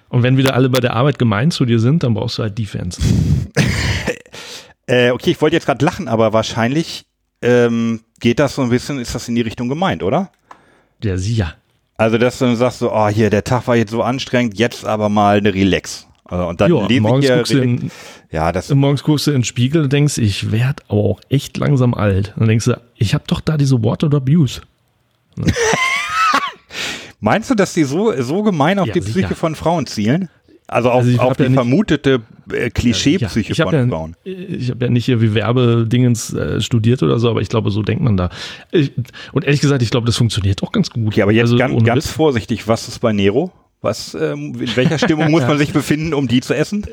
Und 0.09 0.25
wenn 0.25 0.37
wieder 0.39 0.55
alle 0.55 0.69
bei 0.71 0.81
der 0.81 0.95
Arbeit 0.95 1.21
gemein 1.21 1.53
zu 1.53 1.65
dir 1.67 1.79
sind, 1.79 2.03
dann 2.03 2.15
brauchst 2.15 2.39
du 2.39 2.43
halt 2.43 2.59
Defense. 2.59 3.01
Äh, 4.91 5.11
okay, 5.13 5.31
ich 5.31 5.41
wollte 5.41 5.55
jetzt 5.55 5.67
gerade 5.67 5.85
lachen, 5.85 6.09
aber 6.09 6.33
wahrscheinlich 6.33 7.05
ähm, 7.43 8.01
geht 8.19 8.41
das 8.41 8.57
so 8.57 8.63
ein 8.63 8.71
bisschen, 8.71 8.99
ist 8.99 9.15
das 9.15 9.29
in 9.29 9.37
die 9.37 9.41
Richtung 9.43 9.69
gemeint, 9.69 10.03
oder? 10.03 10.33
Ja, 11.03 11.17
sicher. 11.17 11.55
Also, 11.97 12.19
dass 12.19 12.39
du 12.39 12.47
dann 12.47 12.57
sagst 12.57 12.81
so, 12.81 12.93
oh, 12.93 13.09
hier, 13.09 13.31
der 13.31 13.45
Tag 13.45 13.67
war 13.69 13.77
jetzt 13.77 13.91
so 13.91 14.03
anstrengend, 14.03 14.59
jetzt 14.59 14.85
aber 14.85 15.09
mal 15.09 15.37
eine 15.39 15.55
Relax. 15.55 16.07
Also, 16.25 16.47
und 16.49 16.61
dann 16.61 16.73
Ja, 16.73 16.81
lese 16.83 16.95
ich 16.95 17.01
morgens 17.01 17.27
hier, 17.27 17.37
guckst, 17.37 17.53
in, 17.53 17.91
ja, 18.33 18.51
das, 18.53 18.69
morgens 18.75 19.03
guckst 19.05 19.27
du 19.27 19.31
in 19.31 19.39
den 19.39 19.45
Spiegel 19.45 19.83
und 19.85 19.93
denkst, 19.93 20.19
ich 20.19 20.51
werde 20.51 20.83
auch 20.89 21.21
echt 21.29 21.57
langsam 21.59 21.95
alt. 21.95 22.31
Und 22.35 22.41
dann 22.41 22.49
denkst 22.49 22.65
du, 22.65 22.81
ich 22.97 23.15
habe 23.15 23.25
doch 23.27 23.41
da 23.41 23.57
diese 23.57 23.83
Water 23.85 24.13
Abuse. 24.13 24.61
meinst 27.21 27.51
du, 27.51 27.55
dass 27.55 27.75
die 27.75 27.85
so, 27.85 28.13
so 28.23 28.43
gemein 28.43 28.79
auf 28.79 28.87
Ja, 28.89 28.95
die 28.95 29.01
sicher. 29.01 29.21
Psyche 29.21 29.35
von 29.35 29.55
Frauen 29.55 29.87
zielen? 29.87 30.29
Also 30.71 30.91
auf, 30.91 31.05
Also 31.05 31.19
auf 31.19 31.37
die 31.37 31.43
ja 31.43 31.51
vermutete 31.51 32.23
äh, 32.53 32.71
Klischee-Psyche 32.71 33.53
ich 33.53 33.61
habe 33.61 33.71
von 33.71 33.81
ja, 33.81 33.89
Frauen. 33.89 34.17
ich 34.23 34.71
hab 34.71 34.81
ja 34.81 34.89
nicht 34.89 35.05
hier 35.05 35.21
wie 35.21 35.35
Werbedingens 35.35 36.33
äh, 36.33 36.61
studiert 36.61 37.03
oder 37.03 37.19
so, 37.19 37.29
aber 37.29 37.41
ich 37.41 37.49
glaube, 37.49 37.73
so 37.73 37.83
denkt 37.83 38.05
man 38.05 38.17
da. 38.17 38.31
Ich, 38.71 38.93
und 39.33 39.45
ehrlich 39.45 39.61
gesagt, 39.61 39.83
ich 39.83 39.91
glaube, 39.91 40.07
das 40.07 40.17
funktioniert 40.17 40.63
auch 40.63 40.71
ganz 40.71 40.91
gut. 40.91 41.09
Okay, 41.09 41.23
aber 41.23 41.33
jetzt 41.33 41.51
Also 41.51 41.59
ganz, 41.59 41.83
ganz 41.85 42.09
vorsichtig, 42.09 42.69
was 42.69 42.87
ist 42.87 43.01
bei 43.01 43.13
Nero? 43.13 43.51
Was, 43.83 44.15
ähm, 44.15 44.55
in 44.61 44.77
welcher 44.77 44.99
Stimmung 44.99 45.31
muss 45.33 45.43
man 45.43 45.59
sich 45.59 45.73
befinden, 45.73 46.15
um 46.15 46.29
die 46.29 46.41
zu 46.41 46.55
essen? 46.55 46.87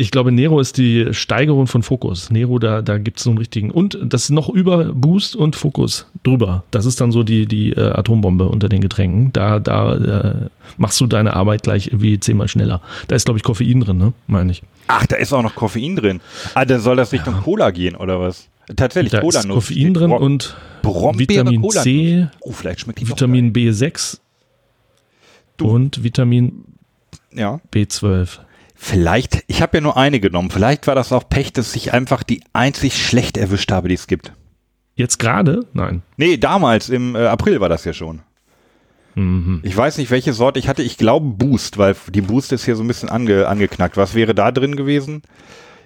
Ich 0.00 0.10
glaube, 0.10 0.32
Nero 0.32 0.60
ist 0.60 0.78
die 0.78 1.08
Steigerung 1.12 1.66
von 1.66 1.82
Fokus. 1.82 2.30
Nero, 2.30 2.58
da, 2.58 2.80
da 2.80 2.96
gibt 2.96 3.18
es 3.18 3.24
so 3.24 3.28
einen 3.30 3.38
richtigen. 3.38 3.70
Und 3.70 3.98
das 4.02 4.22
ist 4.24 4.30
noch 4.30 4.48
über 4.48 4.94
Boost 4.94 5.36
und 5.36 5.56
Fokus 5.56 6.06
drüber. 6.22 6.64
Das 6.70 6.86
ist 6.86 7.02
dann 7.02 7.12
so 7.12 7.22
die, 7.22 7.44
die 7.44 7.72
äh, 7.72 7.80
Atombombe 7.92 8.46
unter 8.48 8.70
den 8.70 8.80
Getränken. 8.80 9.30
Da, 9.34 9.58
da 9.58 9.96
äh, 9.96 10.48
machst 10.78 10.98
du 11.02 11.06
deine 11.06 11.34
Arbeit 11.36 11.64
gleich 11.64 11.88
irgendwie 11.88 12.18
zehnmal 12.18 12.48
schneller. 12.48 12.80
Da 13.08 13.16
ist, 13.16 13.26
glaube 13.26 13.36
ich, 13.36 13.42
Koffein 13.44 13.80
drin, 13.80 13.98
ne? 13.98 14.14
Meine 14.26 14.52
ich. 14.52 14.62
Ach, 14.86 15.04
da 15.06 15.16
ist 15.16 15.34
auch 15.34 15.42
noch 15.42 15.54
Koffein 15.54 15.96
drin. 15.96 16.20
Ah, 16.54 16.64
dann 16.64 16.80
soll 16.80 16.96
das 16.96 17.12
Richtung 17.12 17.34
Cola 17.34 17.70
gehen, 17.70 17.94
oder 17.94 18.18
was? 18.20 18.48
Tatsächlich, 18.74 19.12
Da 19.12 19.20
Cola 19.20 19.40
ist 19.40 19.48
Koffein 19.50 19.92
drin 19.92 20.12
und 20.12 20.56
Vitamin 20.82 21.68
C, 21.70 22.26
Oh, 22.40 22.52
vielleicht 22.52 22.80
schmeckt 22.80 23.00
die 23.00 23.08
Vitamin 23.08 23.52
B6 23.52 24.18
Du. 25.58 25.66
und 25.68 26.02
Vitamin. 26.02 26.64
Ja. 27.34 27.60
B12. 27.70 28.38
Vielleicht, 28.82 29.44
ich 29.46 29.60
habe 29.60 29.76
ja 29.76 29.82
nur 29.82 29.98
eine 29.98 30.20
genommen. 30.20 30.50
Vielleicht 30.50 30.86
war 30.86 30.94
das 30.94 31.12
auch 31.12 31.28
Pech, 31.28 31.52
dass 31.52 31.76
ich 31.76 31.92
einfach 31.92 32.22
die 32.22 32.42
einzig 32.54 32.96
schlecht 32.96 33.36
erwischt 33.36 33.70
habe, 33.70 33.88
die 33.88 33.94
es 33.94 34.06
gibt. 34.06 34.32
Jetzt 34.94 35.18
gerade? 35.18 35.66
Nein. 35.74 36.00
Nee, 36.16 36.38
damals, 36.38 36.88
im 36.88 37.14
äh, 37.14 37.26
April 37.26 37.60
war 37.60 37.68
das 37.68 37.84
ja 37.84 37.92
schon. 37.92 38.22
Mhm. 39.16 39.60
Ich 39.64 39.76
weiß 39.76 39.98
nicht, 39.98 40.10
welche 40.10 40.32
Sorte 40.32 40.58
ich 40.58 40.66
hatte. 40.66 40.82
Ich 40.82 40.96
glaube 40.96 41.26
Boost, 41.26 41.76
weil 41.76 41.94
die 42.08 42.22
Boost 42.22 42.52
ist 42.52 42.64
hier 42.64 42.74
so 42.74 42.82
ein 42.82 42.88
bisschen 42.88 43.10
ange, 43.10 43.46
angeknackt. 43.46 43.98
Was 43.98 44.14
wäre 44.14 44.34
da 44.34 44.50
drin 44.50 44.76
gewesen? 44.76 45.20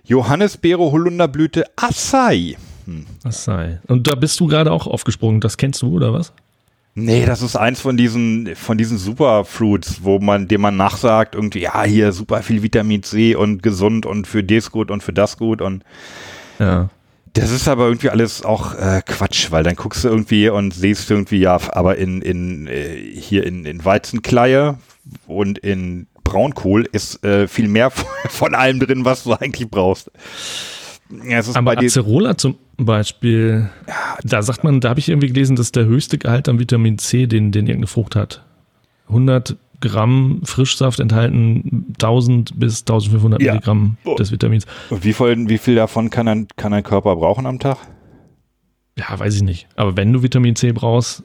Johannisbeere, 0.05 0.93
Holunderblüte, 0.93 1.65
Acai. 1.75 2.57
Was 3.25 3.43
sei. 3.43 3.81
Und 3.89 4.07
da 4.07 4.15
bist 4.15 4.39
du 4.39 4.47
gerade 4.47 4.71
auch 4.71 4.87
aufgesprungen. 4.87 5.41
Das 5.41 5.57
kennst 5.57 5.83
du, 5.83 5.93
oder 5.93 6.13
was? 6.13 6.33
Nee, 6.97 7.27
das 7.27 7.43
ist 7.43 7.57
eins 7.57 7.81
von 7.81 7.97
diesen, 7.97 8.55
von 8.55 8.79
diesen 8.79 8.99
Superfruits, 8.99 10.05
wo 10.05 10.21
man, 10.21 10.47
dem 10.47 10.61
man 10.61 10.77
nachsagt, 10.77 11.35
irgendwie, 11.35 11.63
ja, 11.63 11.83
hier 11.83 12.13
super 12.13 12.43
viel 12.43 12.63
Vitamin 12.63 13.03
C 13.03 13.35
und 13.35 13.63
gesund 13.65 14.07
und 14.07 14.27
für 14.29 14.45
das 14.45 14.71
gut 14.71 14.91
und 14.93 15.03
für 15.03 15.13
das 15.13 15.37
gut 15.37 15.61
und 15.61 15.83
Ja. 16.61 16.89
das 17.33 17.51
ist 17.51 17.67
aber 17.67 17.87
irgendwie 17.87 18.11
alles 18.11 18.45
auch 18.45 18.75
äh, 18.77 19.03
Quatsch, 19.05 19.51
weil 19.51 19.65
dann 19.65 19.75
guckst 19.75 20.05
du 20.05 20.09
irgendwie 20.09 20.49
und 20.49 20.73
siehst 20.73 21.11
irgendwie, 21.11 21.39
ja, 21.41 21.59
aber 21.73 21.97
in, 21.97 22.23
in 22.23 22.69
äh, 22.69 22.97
hier 22.97 23.45
in, 23.45 23.65
in 23.65 23.85
Weizenkleie 23.85 24.79
und 25.27 25.59
in 25.59 26.07
Braunkohl 26.23 26.89
ist 26.93 27.25
äh, 27.25 27.49
viel 27.49 27.67
mehr 27.67 27.91
von, 27.91 28.07
von 28.31 28.55
allem 28.55 28.79
drin, 28.79 29.05
was 29.05 29.25
du 29.25 29.33
eigentlich 29.33 29.69
brauchst. 29.69 30.13
Ja, 31.27 31.41
Aber 31.55 31.79
Acerola 31.79 32.37
zum 32.37 32.57
Beispiel, 32.77 33.71
da 34.23 34.43
sagt 34.43 34.65
man, 34.65 34.81
da 34.81 34.91
habe 34.91 35.01
ich 35.01 35.09
irgendwie 35.09 35.29
gelesen, 35.29 35.57
dass 35.57 35.73
der 35.73 35.85
höchste 35.85 36.19
Gehalt 36.19 36.49
an 36.49 36.59
Vitamin 36.59 36.99
C, 36.99 37.27
den, 37.27 37.53
den 37.53 37.67
irgendeine 37.67 37.87
Frucht 37.87 38.17
hat. 38.17 38.45
100 39.09 39.57
Gramm 39.81 40.41
Frischsaft 40.45 40.99
enthalten 41.01 41.87
1000 41.95 42.59
bis 42.59 42.81
1500 42.81 43.43
Ja. 43.43 43.53
Milligramm 43.53 43.97
des 44.19 44.33
Vitamins. 44.33 44.67
wie 44.91 45.13
viel, 45.13 45.49
wie 45.49 45.59
viel 45.59 45.75
davon 45.75 46.11
kann 46.11 46.27
ein, 46.27 46.49
kann 46.57 46.73
ein 46.73 46.83
Körper 46.83 47.17
brauchen 47.17 47.45
am 47.47 47.59
Tag? 47.59 47.79
Ja, 48.99 49.19
weiß 49.19 49.35
ich 49.37 49.43
nicht. 49.43 49.67
Aber 49.77 49.97
wenn 49.97 50.13
du 50.13 50.23
Vitamin 50.23 50.57
C 50.57 50.73
brauchst 50.73 51.23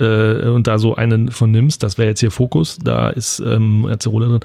äh, 0.00 0.48
und 0.48 0.66
da 0.66 0.78
so 0.78 0.96
einen 0.96 1.30
von 1.30 1.50
nimmst, 1.50 1.82
das 1.82 1.96
wäre 1.98 2.08
jetzt 2.08 2.20
hier 2.20 2.30
Fokus, 2.30 2.78
da 2.82 3.10
ist 3.10 3.40
ähm, 3.40 3.86
Acerola 3.86 4.26
drin. 4.28 4.40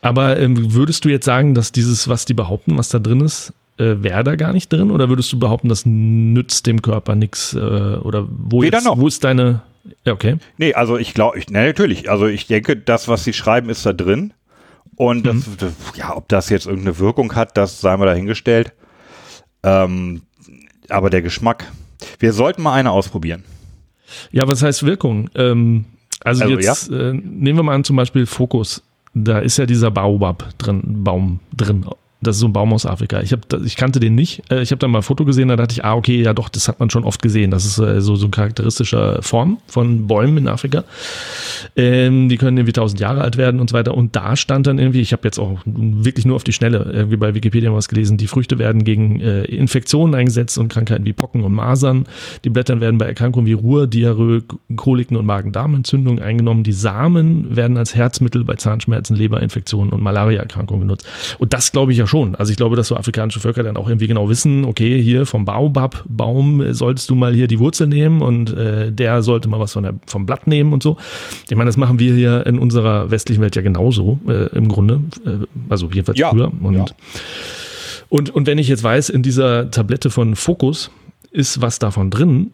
Aber 0.00 0.38
ähm, 0.38 0.72
würdest 0.74 1.04
du 1.04 1.08
jetzt 1.10 1.26
sagen, 1.26 1.54
dass 1.54 1.72
dieses, 1.72 2.08
was 2.08 2.24
die 2.24 2.34
behaupten, 2.34 2.78
was 2.78 2.88
da 2.88 2.98
drin 2.98 3.20
ist, 3.20 3.52
äh, 3.82 4.02
wäre 4.02 4.24
da 4.24 4.36
gar 4.36 4.52
nicht 4.52 4.72
drin? 4.72 4.90
Oder 4.90 5.08
würdest 5.08 5.32
du 5.32 5.38
behaupten, 5.38 5.68
das 5.68 5.84
nützt 5.84 6.66
dem 6.66 6.82
Körper 6.82 7.14
nichts? 7.14 7.54
Äh, 7.54 7.58
oder 7.58 8.26
wo, 8.28 8.62
Weder 8.62 8.78
jetzt, 8.78 8.84
noch. 8.86 8.98
wo 8.98 9.06
ist 9.08 9.24
deine. 9.24 9.62
Ja, 10.04 10.12
okay. 10.12 10.36
Nee, 10.58 10.74
also 10.74 10.96
ich 10.96 11.12
glaube, 11.14 11.38
ich, 11.38 11.48
nee, 11.48 11.66
natürlich. 11.66 12.10
Also 12.10 12.26
ich 12.26 12.46
denke, 12.46 12.76
das, 12.76 13.08
was 13.08 13.24
sie 13.24 13.32
schreiben, 13.32 13.68
ist 13.68 13.84
da 13.84 13.92
drin. 13.92 14.32
Und 14.96 15.26
das, 15.26 15.36
das, 15.58 15.72
ja, 15.96 16.14
ob 16.16 16.28
das 16.28 16.48
jetzt 16.50 16.66
irgendeine 16.66 16.98
Wirkung 16.98 17.34
hat, 17.34 17.56
das 17.56 17.80
sei 17.80 17.96
mal 17.96 18.06
dahingestellt. 18.06 18.72
Ähm, 19.62 20.22
aber 20.88 21.10
der 21.10 21.22
Geschmack. 21.22 21.70
Wir 22.18 22.32
sollten 22.32 22.62
mal 22.62 22.74
eine 22.74 22.90
ausprobieren. 22.90 23.42
Ja, 24.30 24.46
was 24.46 24.62
heißt 24.62 24.84
Wirkung? 24.84 25.30
Ähm, 25.34 25.86
also, 26.22 26.44
Also, 26.44 26.58
jetzt 26.58 26.90
äh, 26.90 27.12
nehmen 27.14 27.58
wir 27.58 27.62
mal 27.62 27.74
an, 27.74 27.84
zum 27.84 27.96
Beispiel 27.96 28.26
Fokus. 28.26 28.82
Da 29.14 29.38
ist 29.40 29.56
ja 29.56 29.66
dieser 29.66 29.90
Baobab 29.90 30.48
drin, 30.58 30.82
Baum 31.04 31.40
drin. 31.56 31.84
Das 32.22 32.36
ist 32.36 32.40
so 32.40 32.46
ein 32.46 32.52
Baum 32.52 32.72
aus 32.72 32.86
Afrika. 32.86 33.20
Ich, 33.20 33.32
hab, 33.32 33.40
ich 33.64 33.76
kannte 33.76 34.00
den 34.00 34.14
nicht. 34.14 34.42
Äh, 34.50 34.62
Ich 34.62 34.70
habe 34.70 34.78
da 34.78 34.88
mal 34.88 35.00
ein 35.00 35.02
Foto 35.02 35.24
gesehen, 35.24 35.48
da 35.48 35.56
dachte 35.56 35.72
ich, 35.72 35.84
ah, 35.84 35.94
okay, 35.94 36.22
ja 36.22 36.32
doch, 36.32 36.48
das 36.48 36.68
hat 36.68 36.80
man 36.80 36.88
schon 36.88 37.04
oft 37.04 37.20
gesehen. 37.20 37.50
Das 37.50 37.64
ist 37.64 37.78
äh, 37.78 38.00
so, 38.00 38.16
so 38.16 38.26
eine 38.26 38.30
charakteristische 38.30 39.18
Form 39.22 39.58
von 39.66 40.06
Bäumen 40.06 40.38
in 40.38 40.48
Afrika. 40.48 40.84
Ähm, 41.76 42.28
die 42.28 42.36
können 42.36 42.56
irgendwie 42.56 42.72
tausend 42.72 43.00
Jahre 43.00 43.22
alt 43.22 43.36
werden 43.36 43.60
und 43.60 43.70
so 43.70 43.76
weiter. 43.76 43.94
Und 43.94 44.14
da 44.16 44.36
stand 44.36 44.66
dann 44.66 44.78
irgendwie, 44.78 45.00
ich 45.00 45.12
habe 45.12 45.22
jetzt 45.24 45.38
auch 45.38 45.60
wirklich 45.64 46.24
nur 46.24 46.36
auf 46.36 46.44
die 46.44 46.52
Schnelle 46.52 46.90
irgendwie 46.92 47.16
bei 47.16 47.34
Wikipedia 47.34 47.72
was 47.72 47.88
gelesen, 47.88 48.16
die 48.16 48.26
Früchte 48.26 48.58
werden 48.58 48.84
gegen 48.84 49.20
äh, 49.20 49.44
Infektionen 49.44 50.14
eingesetzt 50.14 50.58
und 50.58 50.68
Krankheiten 50.68 51.04
wie 51.04 51.12
Pocken 51.12 51.42
und 51.42 51.52
Masern. 51.52 52.06
Die 52.44 52.50
Blätter 52.50 52.80
werden 52.80 52.98
bei 52.98 53.06
Erkrankungen 53.06 53.46
wie 53.46 53.52
Ruhr, 53.52 53.86
Diarrhoe, 53.86 54.42
Koliken 54.76 55.16
und 55.16 55.26
Magen-Darm-Entzündungen 55.26 56.22
eingenommen. 56.22 56.62
Die 56.62 56.72
Samen 56.72 57.56
werden 57.56 57.76
als 57.76 57.94
Herzmittel 57.94 58.44
bei 58.44 58.54
Zahnschmerzen, 58.54 59.16
Leberinfektionen 59.16 59.92
und 59.92 60.02
Malaria-Erkrankungen 60.02 60.82
genutzt. 60.82 61.06
Und 61.38 61.52
das 61.52 61.72
glaube 61.72 61.92
ich 61.92 61.98
ja 61.98 62.06
schon. 62.12 62.34
Also 62.34 62.50
ich 62.50 62.58
glaube, 62.58 62.76
dass 62.76 62.88
so 62.88 62.96
afrikanische 62.96 63.40
Völker 63.40 63.62
dann 63.62 63.78
auch 63.78 63.88
irgendwie 63.88 64.06
genau 64.06 64.28
wissen, 64.28 64.66
okay, 64.66 65.02
hier 65.02 65.24
vom 65.24 65.46
Baobab-Baum 65.46 66.74
solltest 66.74 67.08
du 67.08 67.14
mal 67.14 67.32
hier 67.32 67.46
die 67.46 67.58
Wurzel 67.58 67.86
nehmen 67.86 68.20
und 68.20 68.54
äh, 68.54 68.92
der 68.92 69.22
sollte 69.22 69.48
mal 69.48 69.58
was 69.58 69.72
von 69.72 69.82
der, 69.82 69.94
vom 70.06 70.26
Blatt 70.26 70.46
nehmen 70.46 70.74
und 70.74 70.82
so. 70.82 70.98
Ich 71.48 71.56
meine, 71.56 71.68
das 71.68 71.78
machen 71.78 71.98
wir 71.98 72.14
hier 72.14 72.46
in 72.46 72.58
unserer 72.58 73.10
westlichen 73.10 73.40
Welt 73.40 73.56
ja 73.56 73.62
genauso 73.62 74.20
äh, 74.28 74.54
im 74.54 74.68
Grunde. 74.68 75.00
Äh, 75.24 75.46
also 75.70 75.88
jedenfalls 75.90 76.18
Ja, 76.18 76.28
früher. 76.28 76.52
Und, 76.60 76.74
ja. 76.74 76.84
und, 78.10 78.28
und 78.28 78.46
wenn 78.46 78.58
ich 78.58 78.68
jetzt 78.68 78.84
weiß, 78.84 79.08
in 79.08 79.22
dieser 79.22 79.70
Tablette 79.70 80.10
von 80.10 80.36
Focus 80.36 80.90
ist 81.30 81.62
was 81.62 81.78
davon 81.78 82.10
drin, 82.10 82.50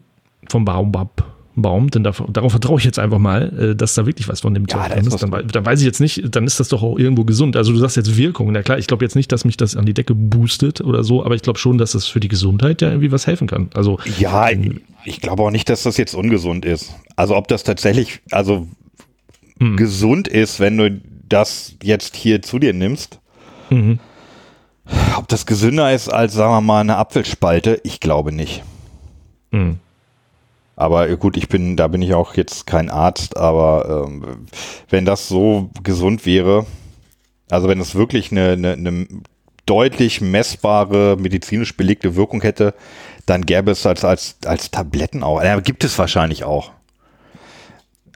vom 0.47 0.63
Baobab. 0.63 1.25
Baum, 1.61 1.89
denn 1.89 2.03
darauf, 2.03 2.23
darauf 2.31 2.51
vertraue 2.51 2.79
ich 2.79 2.85
jetzt 2.85 2.99
einfach 2.99 3.19
mal, 3.19 3.71
äh, 3.71 3.75
dass 3.75 3.93
da 3.95 4.05
wirklich 4.05 4.27
was 4.27 4.41
von 4.41 4.53
dem 4.53 4.65
Ja, 4.69 4.87
drin 4.87 5.05
ist 5.05 5.13
ist. 5.13 5.23
Dann, 5.23 5.47
dann 5.47 5.65
weiß 5.65 5.79
ich 5.79 5.85
jetzt 5.85 5.99
nicht, 5.99 6.23
dann 6.35 6.45
ist 6.45 6.59
das 6.59 6.69
doch 6.69 6.83
auch 6.83 6.97
irgendwo 6.97 7.23
gesund. 7.23 7.55
Also 7.55 7.71
du 7.71 7.77
sagst 7.77 7.97
jetzt 7.97 8.17
Wirkung, 8.17 8.51
na 8.51 8.61
klar, 8.61 8.77
ich 8.77 8.87
glaube 8.87 9.05
jetzt 9.05 9.15
nicht, 9.15 9.31
dass 9.31 9.45
mich 9.45 9.57
das 9.57 9.75
an 9.75 9.85
die 9.85 9.93
Decke 9.93 10.15
boostet 10.15 10.81
oder 10.81 11.03
so, 11.03 11.23
aber 11.23 11.35
ich 11.35 11.41
glaube 11.41 11.59
schon, 11.59 11.77
dass 11.77 11.91
das 11.91 12.07
für 12.07 12.19
die 12.19 12.27
Gesundheit 12.27 12.81
ja 12.81 12.89
irgendwie 12.89 13.11
was 13.11 13.27
helfen 13.27 13.47
kann. 13.47 13.69
Also 13.73 13.99
Ja, 14.17 14.49
ich 15.05 15.21
glaube 15.21 15.43
auch 15.43 15.51
nicht, 15.51 15.69
dass 15.69 15.83
das 15.83 15.97
jetzt 15.97 16.13
ungesund 16.13 16.65
ist. 16.65 16.93
Also 17.15 17.35
ob 17.35 17.47
das 17.47 17.63
tatsächlich, 17.63 18.21
also 18.31 18.67
gesund 19.75 20.27
ist, 20.27 20.59
wenn 20.59 20.77
du 20.77 21.01
das 21.27 21.75
jetzt 21.83 22.15
hier 22.15 22.41
zu 22.41 22.59
dir 22.59 22.73
nimmst. 22.73 23.19
Mhm. 23.69 23.99
Ob 25.17 25.27
das 25.27 25.45
gesünder 25.45 25.93
ist 25.93 26.09
als, 26.09 26.33
sagen 26.33 26.51
wir 26.51 26.61
mal, 26.61 26.81
eine 26.81 26.97
Apfelspalte, 26.97 27.79
ich 27.83 27.99
glaube 27.99 28.31
nicht. 28.31 28.63
Hm. 29.51 29.77
Aber 30.79 31.13
gut, 31.17 31.35
ich 31.35 31.49
bin, 31.49 31.75
da 31.75 31.87
bin 31.89 32.01
ich 32.01 32.13
auch 32.13 32.35
jetzt 32.35 32.65
kein 32.65 32.89
Arzt, 32.89 33.35
aber 33.35 34.05
ähm, 34.07 34.45
wenn 34.89 35.03
das 35.05 35.27
so 35.27 35.69
gesund 35.83 36.25
wäre, 36.25 36.65
also 37.49 37.67
wenn 37.67 37.81
es 37.81 37.95
wirklich 37.95 38.31
eine, 38.31 38.51
eine, 38.53 38.73
eine 38.73 39.07
deutlich 39.65 40.21
messbare, 40.21 41.17
medizinisch 41.19 41.75
belegte 41.75 42.15
Wirkung 42.15 42.41
hätte, 42.41 42.73
dann 43.25 43.45
gäbe 43.45 43.71
es 43.71 43.85
als, 43.85 44.05
als, 44.05 44.37
als 44.45 44.71
Tabletten 44.71 45.21
auch. 45.21 45.43
Ja, 45.43 45.59
gibt 45.59 45.83
es 45.83 45.99
wahrscheinlich 45.99 46.45
auch. 46.45 46.71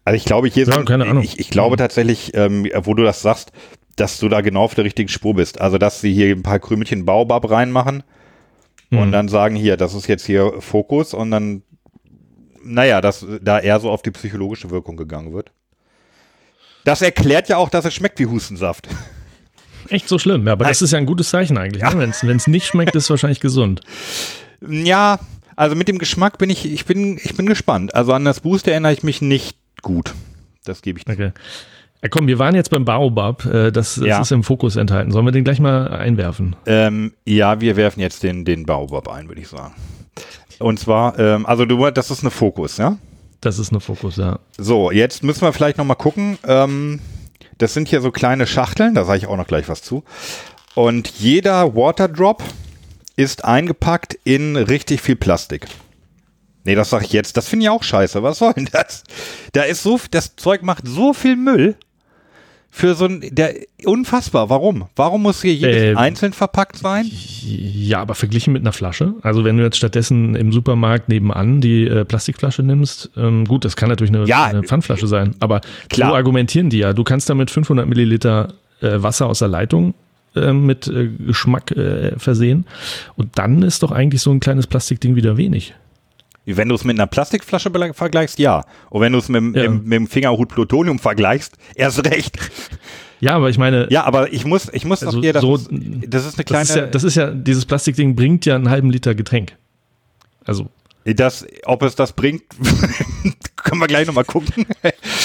Also 0.06 0.16
ich 0.18 0.26
glaube, 0.26 0.48
hier 0.48 0.66
Ja, 0.66 0.74
sind, 0.74 0.86
keine 0.86 1.06
Ahnung. 1.06 1.24
ich, 1.24 1.40
ich 1.40 1.50
glaube 1.50 1.76
tatsächlich, 1.78 2.34
ähm, 2.36 2.68
wo 2.84 2.94
du 2.94 3.04
das 3.04 3.22
sagst, 3.22 3.52
dass 3.96 4.20
du 4.20 4.28
da 4.30 4.42
genau 4.42 4.64
auf 4.64 4.76
der 4.76 4.86
richtigen 4.86 5.10
Spur 5.10 5.36
bist. 5.36 5.62
Also, 5.62 5.78
dass 5.78 6.02
sie 6.02 6.14
hier 6.14 6.36
ein 6.36 6.44
paar 6.44 6.60
Krümelchen 6.60 7.06
Baobab 7.06 7.50
reinmachen 7.50 8.04
und 8.92 9.10
Mhm. 9.10 9.12
dann 9.12 9.28
sagen, 9.28 9.56
hier, 9.56 9.78
das 9.78 9.94
ist 9.96 10.08
jetzt 10.08 10.26
hier 10.26 10.54
Fokus 10.60 11.14
und 11.14 11.32
dann, 11.32 11.64
naja, 12.64 13.02
dass 13.02 13.26
da 13.42 13.60
eher 13.60 13.80
so 13.80 13.90
auf 13.92 14.02
die 14.02 14.12
psychologische 14.12 14.70
Wirkung 14.72 14.98
gegangen 14.98 15.34
wird. 15.34 15.52
Das 16.84 17.02
erklärt 17.02 17.50
ja 17.50 17.58
auch, 17.58 17.70
dass 17.70 17.86
es 17.86 17.94
schmeckt 17.94 18.20
wie 18.20 18.26
Hustensaft. 18.26 18.88
Echt 19.90 20.08
so 20.08 20.18
schlimm. 20.18 20.46
Ja, 20.48 20.54
aber 20.54 20.66
das 20.66 20.82
ist 20.82 20.92
ja 20.92 20.98
ein 20.98 21.06
gutes 21.06 21.30
Zeichen 21.30 21.58
eigentlich. 21.58 21.84
Ne? 21.84 22.12
Wenn 22.22 22.38
es 22.38 22.48
nicht 22.48 22.66
schmeckt, 22.66 22.96
ist 22.96 23.06
es 23.06 23.10
wahrscheinlich 23.10 23.40
gesund. 23.40 23.82
Ja, 24.66 25.20
also 25.58 25.76
mit 25.76 25.90
dem 25.90 25.98
Geschmack 25.98 26.38
bin 26.38 26.50
ich, 26.50 26.66
ich 26.72 26.86
bin, 26.86 27.20
ich 27.22 27.36
bin 27.36 27.46
gespannt. 27.48 27.94
Also 27.94 28.14
an 28.14 28.24
das 28.24 28.40
Boost 28.40 28.66
erinnere 28.66 28.94
ich 28.94 29.04
mich 29.04 29.22
nicht 29.22 29.58
gut. 29.82 30.14
Das 30.64 30.82
gebe 30.82 31.00
ich. 31.00 31.06
Okay. 31.10 31.34
Ja, 32.02 32.08
komm, 32.10 32.28
wir 32.28 32.40
waren 32.40 32.56
jetzt 32.56 32.70
beim 32.70 32.86
Baobab. 32.86 33.44
Äh, 33.46 33.72
das 33.74 33.96
das 33.96 34.06
Ja. 34.06 34.22
ist 34.22 34.32
im 34.32 34.42
Fokus 34.44 34.78
enthalten. 34.78 35.12
Sollen 35.12 35.26
wir 35.26 35.34
den 35.34 35.44
gleich 35.44 35.60
mal 35.60 35.90
einwerfen? 35.90 36.56
Ähm, 36.66 37.12
ja, 37.26 37.60
wir 37.60 37.76
werfen 37.76 38.00
jetzt 38.00 38.24
den, 38.24 38.46
den 38.46 38.66
Baobab 38.66 39.10
ein, 39.10 39.28
würde 39.28 39.42
ich 39.42 39.50
sagen. 39.50 39.74
Und 40.60 40.80
zwar, 40.80 41.18
ähm, 41.20 41.46
also 41.46 41.66
du, 41.66 41.90
das 41.92 42.12
ist 42.12 42.22
eine 42.22 42.32
Fokus, 42.32 42.78
ja? 42.78 42.98
Das 43.42 43.60
ist 43.60 43.72
eine 43.72 43.82
Fokus, 43.82 44.18
ja. 44.18 44.40
So, 44.58 44.92
jetzt 44.92 45.24
müssen 45.24 45.42
wir 45.42 45.54
vielleicht 45.54 45.78
noch 45.78 45.86
mal 45.86 45.96
gucken. 45.96 46.38
Ähm, 46.46 47.02
das 47.58 47.74
sind 47.74 47.88
hier 47.88 48.02
so 48.02 48.12
kleine 48.12 48.48
Schachteln, 48.48 48.96
da 48.96 49.04
sage 49.04 49.20
ich 49.20 49.28
auch 49.28 49.38
noch 49.38 49.48
gleich 49.48 49.68
was 49.68 49.82
zu. 49.82 50.04
Und 50.76 51.10
jeder 51.10 51.76
Waterdrop 51.76 52.44
ist 53.16 53.46
eingepackt 53.46 54.18
in 54.24 54.56
richtig 54.56 55.02
viel 55.02 55.16
Plastik. 55.16 55.68
Nee, 56.64 56.76
das 56.76 56.90
sage 56.90 57.06
ich 57.06 57.12
jetzt. 57.12 57.36
Das 57.36 57.48
finde 57.48 57.66
ich 57.66 57.70
auch 57.70 57.84
scheiße. 57.84 58.24
Was 58.24 58.40
soll 58.40 58.54
denn 58.54 58.70
das? 58.72 59.04
Da 59.52 59.64
ist 59.64 59.84
so, 59.84 60.00
das 60.12 60.36
Zeug 60.36 60.64
macht 60.64 60.88
so 60.88 61.14
viel 61.14 61.36
Müll 61.36 61.76
für 62.76 62.96
so 62.96 63.06
ein, 63.06 63.22
der, 63.30 63.54
unfassbar. 63.86 64.50
Warum? 64.50 64.86
Warum 64.96 65.22
muss 65.22 65.44
hier 65.44 65.54
jedes 65.54 65.76
Ähm, 65.92 65.98
einzeln 66.00 66.34
verpackt 66.34 66.78
sein? 66.78 67.06
Ja, 67.46 68.00
aber 68.02 68.16
verglichen 68.16 68.52
mit 68.52 68.64
einer 68.64 68.74
Flasche. 68.74 69.14
Also 69.22 69.44
wenn 69.44 69.58
du 69.58 69.64
jetzt 69.64 69.78
stattdessen 69.78 70.34
im 70.36 70.52
Supermarkt 70.52 71.08
nebenan 71.08 71.62
die 71.62 71.86
äh, 71.86 72.04
Plastikflasche 72.04 72.64
nimmst, 72.64 73.12
ähm, 73.16 73.46
gut, 73.46 73.64
das 73.64 73.76
kann 73.76 73.90
natürlich 73.90 74.12
eine, 74.12 74.26
Ja. 74.26 74.46
eine 74.46 74.64
Pfandflasche 74.64 75.06
sein, 75.06 75.36
aber 75.40 75.62
Klar. 75.90 76.10
so 76.10 76.16
argumentieren 76.16 76.72
die 76.72 76.80
ja. 76.80 76.94
Du 76.94 77.04
kannst 77.04 77.30
damit 77.30 77.52
500 77.52 77.88
Milliliter 77.88 78.54
äh, 78.82 79.04
Wasser 79.04 79.28
aus 79.28 79.38
der 79.40 79.50
Leitung 79.50 79.94
äh, 80.36 80.52
mit 80.52 80.88
äh, 80.88 81.10
Geschmack 81.28 81.70
äh, 81.74 82.18
versehen 82.18 82.66
und 83.16 83.38
dann 83.38 83.62
ist 83.62 83.84
doch 83.84 83.92
eigentlich 83.92 84.22
so 84.24 84.32
ein 84.32 84.40
kleines 84.40 84.66
Plastikding 84.66 85.16
wieder 85.16 85.38
wenig. 85.38 85.76
Wenn 86.46 86.68
du 86.68 86.76
es 86.76 86.84
mit 86.84 86.98
einer 87.00 87.08
Plastikflasche 87.08 87.72
vergleichst, 87.94 88.38
ja. 88.38 88.66
Und 88.90 89.00
wenn 89.00 89.14
du 89.14 89.20
es 89.20 89.30
mit, 89.30 89.38
dem- 89.42 89.56
Ja. 89.56 89.70
mit, 89.70 89.84
mit 89.86 89.94
dem 89.94 90.08
Fingerhut 90.08 90.50
Plutonium 90.50 91.00
vergleichst, 91.00 91.56
erst 91.74 92.06
recht. 92.06 92.38
Ja, 93.24 93.36
aber 93.36 93.50
ich 93.50 93.58
meine, 93.58 93.88
Ja, 93.90 94.04
aber 94.04 94.34
ich 94.34 94.46
muss, 94.46 94.68
ich 94.74 94.84
muss 94.86 95.02
Also 95.04 95.22
hier, 95.22 95.32
das, 95.34 95.42
so- 95.42 95.58
das 95.58 96.26
ist 96.26 96.36
eine 96.36 96.44
das, 96.44 96.46
kleine, 96.46 96.64
ist 96.64 96.76
ja, 96.76 96.86
das 96.88 97.04
ist 97.06 97.16
ja, 97.16 97.32
dieses 97.32 97.66
Plastikding 97.66 98.16
bringt 98.16 98.46
ja 98.46 98.56
einen 98.56 98.70
halben 98.70 98.92
Liter 98.92 99.16
Getränk. 99.16 99.56
Also 100.46 100.68
das, 101.06 101.46
ob 101.66 101.84
es 101.84 101.96
das 101.96 102.14
bringt, 102.14 102.44
können 103.56 103.80
wir 103.82 103.88
gleich 103.88 104.08
nochmal 104.08 104.26
gucken. 104.26 104.66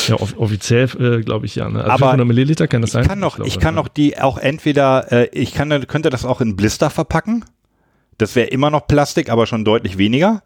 ja, 0.07 0.15
off 0.15 0.35
offiziell 0.39 0.85
äh, 1.01 1.23
glaube 1.23 1.47
ich 1.47 1.57
ja. 1.57 1.69
Ne? 1.69 1.79
Also 1.81 1.91
Aber 1.91 1.99
500 2.07 2.27
Milliliter 2.27 2.69
kann 2.69 2.83
das 2.83 2.93
sein? 2.93 3.03
Ich 3.03 3.09
kann 3.09 3.19
noch, 3.19 3.37
glaube, 3.37 3.49
ich 3.49 3.59
kann 3.59 3.75
ja. 3.75 3.83
noch 3.83 3.89
die 3.89 4.19
auch 4.21 4.39
entweder, 4.39 5.11
äh, 5.13 5.29
ich 5.33 5.53
kann, 5.55 5.87
könnte 5.89 6.11
das 6.11 6.25
auch 6.25 6.41
in 6.41 6.55
Blister 6.57 6.91
verpacken. 6.91 7.45
Das 8.17 8.35
wäre 8.37 8.49
immer 8.49 8.71
noch 8.71 8.87
Plastik, 8.87 9.29
aber 9.29 9.47
schon 9.47 9.65
deutlich 9.65 9.99
weniger. 9.99 10.43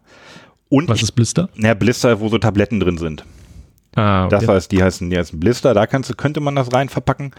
Und 0.69 0.89
Was 0.89 0.97
ich, 0.97 1.03
ist 1.03 1.11
Blister? 1.13 1.49
na, 1.55 1.73
Blister, 1.75 2.19
wo 2.19 2.29
so 2.29 2.37
Tabletten 2.39 2.79
drin 2.79 2.97
sind. 2.97 3.25
Ah, 3.95 4.27
Das 4.27 4.47
heißt, 4.47 4.71
die 4.71 4.83
heißen, 4.83 5.09
die 5.09 5.17
heißen 5.17 5.39
Blister, 5.39 5.73
da 5.73 5.85
kannst 5.87 6.17
könnte 6.17 6.39
man 6.39 6.55
das 6.55 6.73
rein 6.73 6.89
verpacken. 6.89 7.31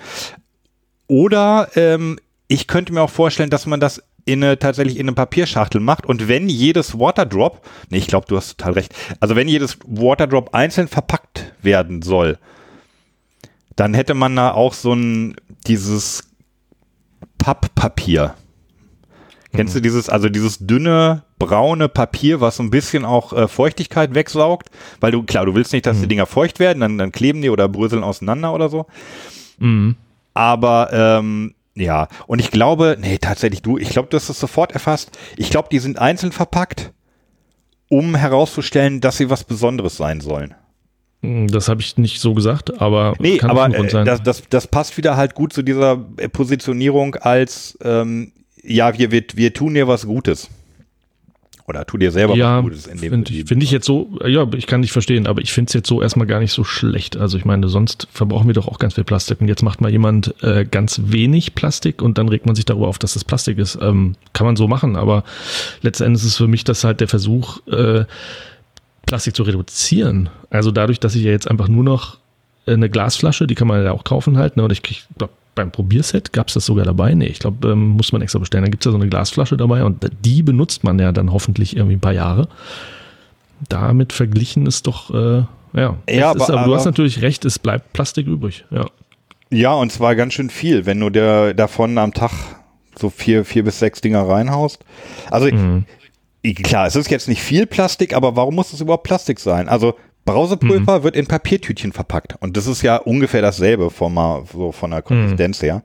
Oder 1.06 1.68
ähm, 1.74 2.18
ich 2.48 2.66
könnte 2.66 2.92
mir 2.92 3.02
auch 3.02 3.10
vorstellen, 3.10 3.50
dass 3.50 3.66
man 3.66 3.80
das 3.80 4.02
in 4.24 4.42
eine, 4.42 4.58
tatsächlich 4.58 4.96
in 4.98 5.06
eine 5.06 5.14
Papierschachtel 5.14 5.80
macht 5.80 6.06
und 6.06 6.28
wenn 6.28 6.48
jedes 6.48 6.98
Waterdrop, 6.98 7.60
nee, 7.90 7.98
ich 7.98 8.06
glaube, 8.06 8.26
du 8.26 8.36
hast 8.36 8.56
total 8.56 8.72
recht, 8.72 8.94
also 9.20 9.36
wenn 9.36 9.48
jedes 9.48 9.78
Waterdrop 9.86 10.54
einzeln 10.54 10.88
verpackt 10.88 11.52
werden 11.60 12.00
soll, 12.00 12.38
dann 13.76 13.92
hätte 13.92 14.14
man 14.14 14.34
da 14.36 14.52
auch 14.52 14.72
so 14.72 14.94
ein, 14.94 15.36
dieses 15.66 16.30
Papppapier. 17.38 18.34
Kennst 19.54 19.74
du 19.74 19.80
dieses, 19.80 20.08
also 20.08 20.28
dieses 20.28 20.58
dünne, 20.58 21.22
braune 21.38 21.88
Papier, 21.88 22.40
was 22.40 22.56
so 22.56 22.62
ein 22.62 22.70
bisschen 22.70 23.04
auch 23.04 23.32
äh, 23.32 23.46
Feuchtigkeit 23.48 24.14
wegsaugt? 24.14 24.68
Weil 25.00 25.12
du, 25.12 25.22
klar, 25.22 25.46
du 25.46 25.54
willst 25.54 25.72
nicht, 25.72 25.86
dass 25.86 26.00
die 26.00 26.08
Dinger 26.08 26.26
feucht 26.26 26.58
werden, 26.58 26.80
dann, 26.80 26.98
dann 26.98 27.12
kleben 27.12 27.40
die 27.42 27.50
oder 27.50 27.68
bröseln 27.68 28.02
auseinander 28.02 28.52
oder 28.52 28.68
so. 28.68 28.86
Mhm. 29.58 29.96
Aber 30.34 30.90
ähm, 30.92 31.54
ja, 31.74 32.08
und 32.26 32.40
ich 32.40 32.50
glaube, 32.50 32.96
nee, 33.00 33.18
tatsächlich 33.18 33.62
du, 33.62 33.78
ich 33.78 33.90
glaube, 33.90 34.08
du 34.08 34.16
hast 34.16 34.28
es 34.28 34.38
sofort 34.40 34.72
erfasst. 34.72 35.16
Ich 35.36 35.50
glaube, 35.50 35.68
die 35.70 35.78
sind 35.78 35.98
einzeln 35.98 36.32
verpackt, 36.32 36.92
um 37.88 38.14
herauszustellen, 38.14 39.00
dass 39.00 39.16
sie 39.18 39.30
was 39.30 39.44
Besonderes 39.44 39.96
sein 39.96 40.20
sollen. 40.20 40.54
Hm, 41.22 41.48
Das 41.48 41.68
habe 41.68 41.80
ich 41.80 41.96
nicht 41.96 42.20
so 42.20 42.34
gesagt, 42.34 42.80
aber 42.80 43.14
Nee, 43.18 43.38
kann 43.38 43.50
aber 43.50 43.72
äh, 43.72 43.88
sein. 43.88 44.04
das, 44.04 44.22
das, 44.22 44.42
das 44.48 44.66
passt 44.66 44.96
wieder 44.96 45.16
halt 45.16 45.34
gut 45.34 45.52
zu 45.52 45.62
dieser 45.62 46.04
äh, 46.16 46.28
Positionierung 46.28 47.14
als, 47.16 47.78
ähm, 47.82 48.32
ja, 48.66 48.96
wir, 48.98 49.10
wir, 49.10 49.24
wir 49.34 49.52
tun 49.52 49.74
dir 49.74 49.88
was 49.88 50.06
Gutes. 50.06 50.48
Oder 51.66 51.86
tu 51.86 51.96
dir 51.96 52.10
selber 52.10 52.36
ja, 52.36 52.58
was 52.58 52.64
Gutes. 52.64 52.86
In 52.86 53.00
dem 53.00 53.10
finde 53.10 53.32
ich, 53.32 53.44
find 53.46 53.62
ich 53.62 53.70
jetzt 53.70 53.86
so, 53.86 54.18
ja, 54.26 54.46
ich 54.54 54.66
kann 54.66 54.80
nicht 54.80 54.92
verstehen, 54.92 55.26
aber 55.26 55.40
ich 55.40 55.52
finde 55.52 55.68
es 55.70 55.74
jetzt 55.74 55.88
so 55.88 56.02
erstmal 56.02 56.26
gar 56.26 56.40
nicht 56.40 56.52
so 56.52 56.62
schlecht. 56.62 57.16
Also 57.16 57.38
ich 57.38 57.46
meine, 57.46 57.68
sonst 57.68 58.06
verbrauchen 58.12 58.46
wir 58.46 58.54
doch 58.54 58.68
auch 58.68 58.78
ganz 58.78 58.94
viel 58.94 59.04
Plastik 59.04 59.40
und 59.40 59.48
jetzt 59.48 59.62
macht 59.62 59.80
mal 59.80 59.90
jemand 59.90 60.34
äh, 60.42 60.66
ganz 60.66 61.00
wenig 61.06 61.54
Plastik 61.54 62.02
und 62.02 62.18
dann 62.18 62.28
regt 62.28 62.44
man 62.44 62.54
sich 62.54 62.66
darüber 62.66 62.88
auf, 62.88 62.98
dass 62.98 63.14
das 63.14 63.24
Plastik 63.24 63.58
ist. 63.58 63.78
Ähm, 63.80 64.16
kann 64.34 64.46
man 64.46 64.56
so 64.56 64.68
machen, 64.68 64.96
aber 64.96 65.24
letztendlich 65.80 66.22
ist 66.22 66.28
es 66.28 66.36
für 66.36 66.48
mich 66.48 66.64
das 66.64 66.84
halt 66.84 67.00
der 67.00 67.08
Versuch, 67.08 67.66
äh, 67.66 68.04
Plastik 69.06 69.34
zu 69.34 69.42
reduzieren. 69.42 70.28
Also 70.50 70.70
dadurch, 70.70 71.00
dass 71.00 71.14
ich 71.14 71.22
ja 71.22 71.30
jetzt 71.30 71.50
einfach 71.50 71.68
nur 71.68 71.84
noch 71.84 72.18
äh, 72.66 72.72
eine 72.72 72.90
Glasflasche, 72.90 73.46
die 73.46 73.54
kann 73.54 73.68
man 73.68 73.82
ja 73.82 73.92
auch 73.92 74.04
kaufen 74.04 74.36
halt, 74.36 74.58
ne? 74.58 74.64
Und 74.64 74.72
ich 74.72 74.82
krieg, 74.82 75.04
glaub, 75.16 75.30
beim 75.54 75.70
Probierset 75.70 76.32
gab 76.32 76.48
es 76.48 76.54
das 76.54 76.66
sogar 76.66 76.84
dabei. 76.84 77.14
Nee, 77.14 77.26
ich 77.26 77.38
glaube, 77.38 77.68
ähm, 77.68 77.88
muss 77.90 78.12
man 78.12 78.22
extra 78.22 78.38
bestellen. 78.38 78.64
Da 78.64 78.70
gibt 78.70 78.82
es 78.82 78.86
ja 78.86 78.90
so 78.92 78.98
eine 78.98 79.08
Glasflasche 79.08 79.56
dabei 79.56 79.84
und 79.84 80.10
die 80.24 80.42
benutzt 80.42 80.84
man 80.84 80.98
ja 80.98 81.12
dann 81.12 81.32
hoffentlich 81.32 81.76
irgendwie 81.76 81.96
ein 81.96 82.00
paar 82.00 82.12
Jahre. 82.12 82.48
Damit 83.68 84.12
verglichen 84.12 84.66
ist 84.66 84.86
doch, 84.86 85.10
äh, 85.14 85.44
ja. 85.74 85.96
Ja, 86.08 86.30
Es 86.32 86.36
ist, 86.36 86.42
aber- 86.50 86.58
aber, 86.60 86.66
du 86.66 86.74
hast 86.74 86.82
aber- 86.82 86.90
natürlich 86.90 87.22
recht, 87.22 87.44
es 87.44 87.58
bleibt 87.58 87.92
Plastik 87.92 88.26
übrig. 88.26 88.64
Ja. 88.70 88.86
Ja, 89.50 89.72
und 89.74 89.92
zwar 89.92 90.16
ganz 90.16 90.34
schön 90.34 90.50
viel, 90.50 90.86
wenn 90.86 90.98
du 91.00 91.10
der 91.10 91.54
davon 91.54 91.96
am 91.98 92.12
Tag 92.12 92.32
so 92.98 93.10
vier, 93.10 93.44
vier 93.44 93.64
bis 93.64 93.78
sechs 93.78 94.00
Dinger 94.00 94.26
reinhaust. 94.28 94.84
Also 95.30 95.46
Mhm. 95.46 95.84
klar, 96.62 96.86
es 96.86 96.96
ist 96.96 97.10
jetzt 97.10 97.28
nicht 97.28 97.42
viel 97.42 97.66
Plastik, 97.66 98.14
aber 98.14 98.36
warum 98.36 98.54
muss 98.56 98.72
es 98.72 98.80
überhaupt 98.80 99.04
Plastik 99.04 99.38
sein? 99.40 99.68
Also 99.68 99.94
Brausepulver 100.24 101.02
wird 101.02 101.16
in 101.16 101.26
Papiertütchen 101.26 101.92
verpackt 101.92 102.36
und 102.40 102.56
das 102.56 102.66
ist 102.66 102.82
ja 102.82 102.96
ungefähr 102.96 103.42
dasselbe 103.42 103.90
von, 103.90 104.14
so 104.52 104.72
von 104.72 104.90
der 104.90 105.02
Konsistenz 105.02 105.60
her. 105.62 105.82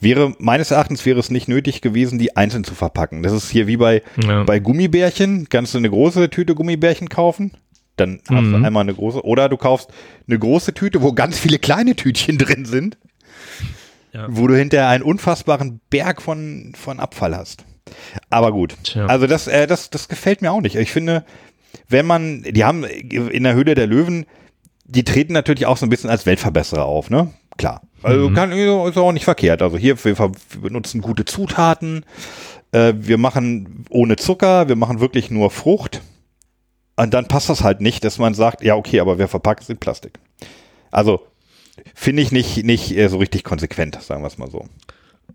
Wäre, 0.00 0.34
meines 0.38 0.70
Erachtens 0.72 1.06
wäre 1.06 1.20
es 1.20 1.30
nicht 1.30 1.46
nötig 1.48 1.80
gewesen, 1.80 2.18
die 2.18 2.36
einzeln 2.36 2.64
zu 2.64 2.74
verpacken. 2.74 3.22
Das 3.22 3.32
ist 3.32 3.50
hier 3.50 3.66
wie 3.68 3.76
bei, 3.76 4.02
Ja. 4.20 4.42
bei 4.42 4.58
Gummibärchen. 4.58 5.48
Kannst 5.48 5.74
du 5.74 5.78
eine 5.78 5.90
große 5.90 6.28
Tüte 6.28 6.54
Gummibärchen 6.56 7.08
kaufen? 7.08 7.52
Dann 7.96 8.20
hast 8.28 8.46
du 8.50 8.56
einmal 8.56 8.80
eine 8.82 8.94
große. 8.94 9.24
Oder 9.24 9.48
du 9.48 9.56
kaufst 9.56 9.90
eine 10.26 10.38
große 10.38 10.74
Tüte, 10.74 11.02
wo 11.02 11.12
ganz 11.12 11.38
viele 11.38 11.58
kleine 11.60 11.94
Tütchen 11.94 12.36
drin 12.38 12.64
sind 12.64 12.98
Ja. 14.12 14.26
wo 14.28 14.46
du 14.48 14.56
hinterher 14.56 14.88
einen 14.88 15.04
unfassbaren 15.04 15.80
Berg 15.88 16.20
von, 16.20 16.72
von 16.76 16.98
Abfall 16.98 17.36
hast. 17.36 17.64
Aber 18.28 18.50
gut. 18.50 18.74
Tja. 18.82 19.06
Also 19.06 19.26
das, 19.28 19.46
äh, 19.46 19.66
das, 19.68 19.90
das 19.90 20.08
gefällt 20.08 20.42
mir 20.42 20.50
auch 20.50 20.60
nicht. 20.62 20.74
Ich 20.76 20.90
finde, 20.90 21.24
wenn 21.88 22.06
man, 22.06 22.42
die 22.42 22.64
haben 22.64 22.84
in 22.84 23.44
der 23.44 23.54
Höhle 23.54 23.74
der 23.74 23.86
Löwen, 23.86 24.26
die 24.84 25.04
treten 25.04 25.32
natürlich 25.32 25.66
auch 25.66 25.76
so 25.76 25.86
ein 25.86 25.90
bisschen 25.90 26.10
als 26.10 26.26
Weltverbesserer 26.26 26.84
auf, 26.84 27.10
ne? 27.10 27.32
Klar. 27.56 27.82
Also 28.02 28.30
kann, 28.30 28.50
ist 28.52 28.96
auch 28.96 29.12
nicht 29.12 29.24
verkehrt. 29.24 29.62
Also 29.62 29.76
hier, 29.76 30.02
wir, 30.04 30.18
wir 30.18 30.32
benutzen 30.60 31.00
gute 31.00 31.24
Zutaten, 31.24 32.04
äh, 32.72 32.94
wir 32.96 33.18
machen 33.18 33.84
ohne 33.90 34.16
Zucker, 34.16 34.68
wir 34.68 34.76
machen 34.76 35.00
wirklich 35.00 35.30
nur 35.30 35.50
Frucht. 35.50 36.02
Und 36.96 37.14
dann 37.14 37.28
passt 37.28 37.48
das 37.48 37.62
halt 37.62 37.80
nicht, 37.80 38.04
dass 38.04 38.18
man 38.18 38.34
sagt, 38.34 38.62
ja, 38.62 38.74
okay, 38.74 39.00
aber 39.00 39.18
wer 39.18 39.28
verpackt 39.28 39.62
es 39.62 39.70
in 39.70 39.78
Plastik. 39.78 40.18
Also 40.90 41.20
finde 41.94 42.22
ich 42.22 42.32
nicht, 42.32 42.64
nicht 42.64 42.96
äh, 42.96 43.08
so 43.08 43.18
richtig 43.18 43.44
konsequent, 43.44 44.00
sagen 44.02 44.22
wir 44.22 44.26
es 44.26 44.38
mal 44.38 44.50
so. 44.50 44.66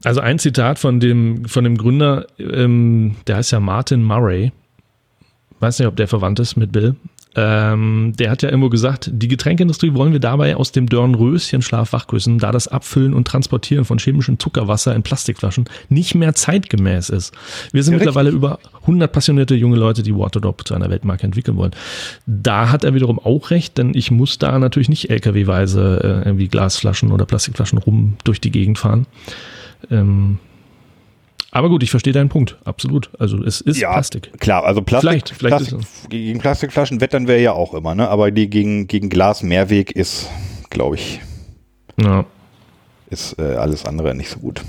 Also 0.04 0.20
ein 0.22 0.38
Zitat 0.38 0.78
von 0.78 1.00
dem, 1.00 1.46
von 1.46 1.64
dem 1.64 1.78
Gründer, 1.78 2.28
ähm, 2.38 3.16
der 3.26 3.38
heißt 3.38 3.52
ja 3.52 3.60
Martin 3.60 4.04
Murray. 4.04 4.52
Weiß 5.60 5.80
nicht, 5.80 5.88
ob 5.88 5.96
der 5.96 6.08
verwandt 6.08 6.40
ist 6.40 6.56
mit 6.56 6.72
Bill. 6.72 6.96
Ähm, 7.40 8.14
der 8.18 8.32
hat 8.32 8.42
ja 8.42 8.50
irgendwo 8.50 8.70
gesagt, 8.70 9.12
die 9.14 9.28
Getränkeindustrie 9.28 9.94
wollen 9.94 10.12
wir 10.12 10.20
dabei 10.20 10.56
aus 10.56 10.72
dem 10.72 10.90
Dornröschenschlaf 10.90 11.94
wachküssen, 11.94 12.40
da 12.40 12.52
das 12.52 12.68
Abfüllen 12.68 13.14
und 13.14 13.28
Transportieren 13.28 13.86
von 13.86 14.00
chemischem 14.00 14.40
Zuckerwasser 14.40 14.96
in 14.96 15.04
Plastikflaschen 15.04 15.66
nicht 15.88 16.16
mehr 16.16 16.34
zeitgemäß 16.34 17.10
ist. 17.10 17.36
Wir 17.72 17.84
sind 17.84 17.94
Ja, 17.94 18.00
mittlerweile 18.00 18.32
über 18.32 18.58
100 18.82 19.12
passionierte 19.12 19.54
junge 19.54 19.78
Leute, 19.78 20.02
die 20.02 20.16
Waterdrop 20.16 20.68
zu 20.68 20.74
einer 20.74 20.90
Weltmarke 20.90 21.26
entwickeln 21.26 21.58
wollen. 21.58 21.76
Da 22.26 22.72
hat 22.72 22.84
er 22.84 22.96
wiederum 22.96 23.20
auch 23.20 23.52
recht, 23.52 23.78
denn 23.78 23.92
ich 23.94 24.10
muss 24.10 24.40
da 24.40 24.58
natürlich 24.58 24.90
nicht 24.90 25.12
LKW-weise 25.12 26.02
äh, 26.04 26.28
irgendwie 26.28 26.48
Glasflaschen 26.48 27.12
oder 27.12 27.26
Plastikflaschen 27.26 27.78
rum 27.78 28.18
durch 28.24 28.42
die 28.42 28.52
Gegend 28.52 28.80
fahren. 28.80 29.06
Ähm, 29.92 30.40
aber 31.52 31.70
gut, 31.70 31.82
ich 31.84 31.90
verstehe 31.92 32.14
deinen 32.14 32.30
Punkt, 32.30 32.58
absolut. 32.66 33.10
Also 33.20 33.42
es 33.44 33.62
ist 33.62 33.80
Plastik. 33.80 34.32
Klar, 34.40 34.64
also 34.66 34.82
Plastik, 34.82 35.10
Vielleicht, 35.10 35.30
vielleicht 35.30 35.70
Plastik 35.70 36.10
gegen 36.10 36.40
Plastikflaschen 36.40 37.02
wettern 37.02 37.28
wir 37.28 37.40
ja 37.40 37.54
auch 37.54 37.74
immer, 37.74 37.96
ne? 37.96 38.08
Aber 38.10 38.32
die 38.32 38.50
gegen, 38.50 38.88
gegen 38.88 39.10
Glas 39.10 39.44
Mehrweg 39.44 39.92
ist, 39.92 40.30
glaube 40.70 40.96
ich, 40.96 41.22
Ja. 42.02 42.26
ist 43.10 43.40
äh, 43.40 43.56
alles 43.56 43.86
andere 43.86 44.14
nicht 44.14 44.30
so 44.30 44.40
gut. 44.40 44.62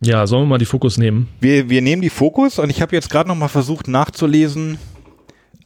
ja, 0.00 0.26
sollen 0.26 0.42
wir 0.44 0.46
mal 0.48 0.58
die 0.58 0.64
Fokus 0.66 0.98
nehmen? 0.98 1.28
Wir, 1.40 1.70
wir 1.70 1.80
nehmen 1.82 2.02
die 2.02 2.10
Fokus 2.10 2.58
und 2.58 2.68
ich 2.70 2.82
habe 2.82 2.94
jetzt 2.94 3.08
gerade 3.10 3.28
noch 3.28 3.36
mal 3.36 3.48
versucht 3.48 3.88
nachzulesen, 3.88 4.78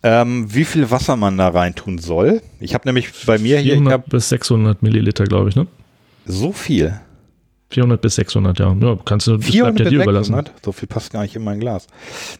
ähm, 0.02 0.46
wie 0.54 0.64
viel 0.64 0.90
Wasser 0.90 1.16
man 1.16 1.36
da 1.36 1.48
reintun 1.48 1.98
soll. 1.98 2.40
Ich 2.60 2.74
habe 2.74 2.86
nämlich 2.88 3.08
bei 3.26 3.38
mir 3.38 3.58
hier, 3.58 3.72
ich 3.74 3.78
400 3.78 3.92
habe 3.92 4.04
bis 4.08 4.28
600 4.30 4.82
Milliliter, 4.82 5.24
glaube 5.24 5.48
ich, 5.50 5.56
ne? 5.56 5.66
so 6.26 6.52
viel. 6.52 7.00
400 7.70 8.00
bis 8.00 8.16
600, 8.16 8.58
ja. 8.58 8.76
Ja, 8.80 8.98
kannst 9.04 9.26
du, 9.26 9.32
das 9.36 9.40
bleibt 9.42 9.52
400 9.52 9.78
ja 9.78 9.84
bis 9.84 9.90
dir 9.90 10.02
überlassen. 10.02 10.34
600? 10.34 10.64
So 10.64 10.72
viel 10.72 10.88
passt 10.88 11.12
gar 11.12 11.22
nicht 11.22 11.36
in 11.36 11.44
mein 11.44 11.60
Glas. 11.60 11.86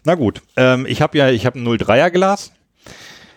Na 0.03 0.15
gut, 0.15 0.41
ähm, 0.57 0.85
ich 0.87 1.01
habe 1.01 1.17
ja, 1.17 1.29
ich 1.29 1.45
habe 1.45 1.59
ein 1.59 1.65
03er 1.67 2.09
Glas. 2.09 2.51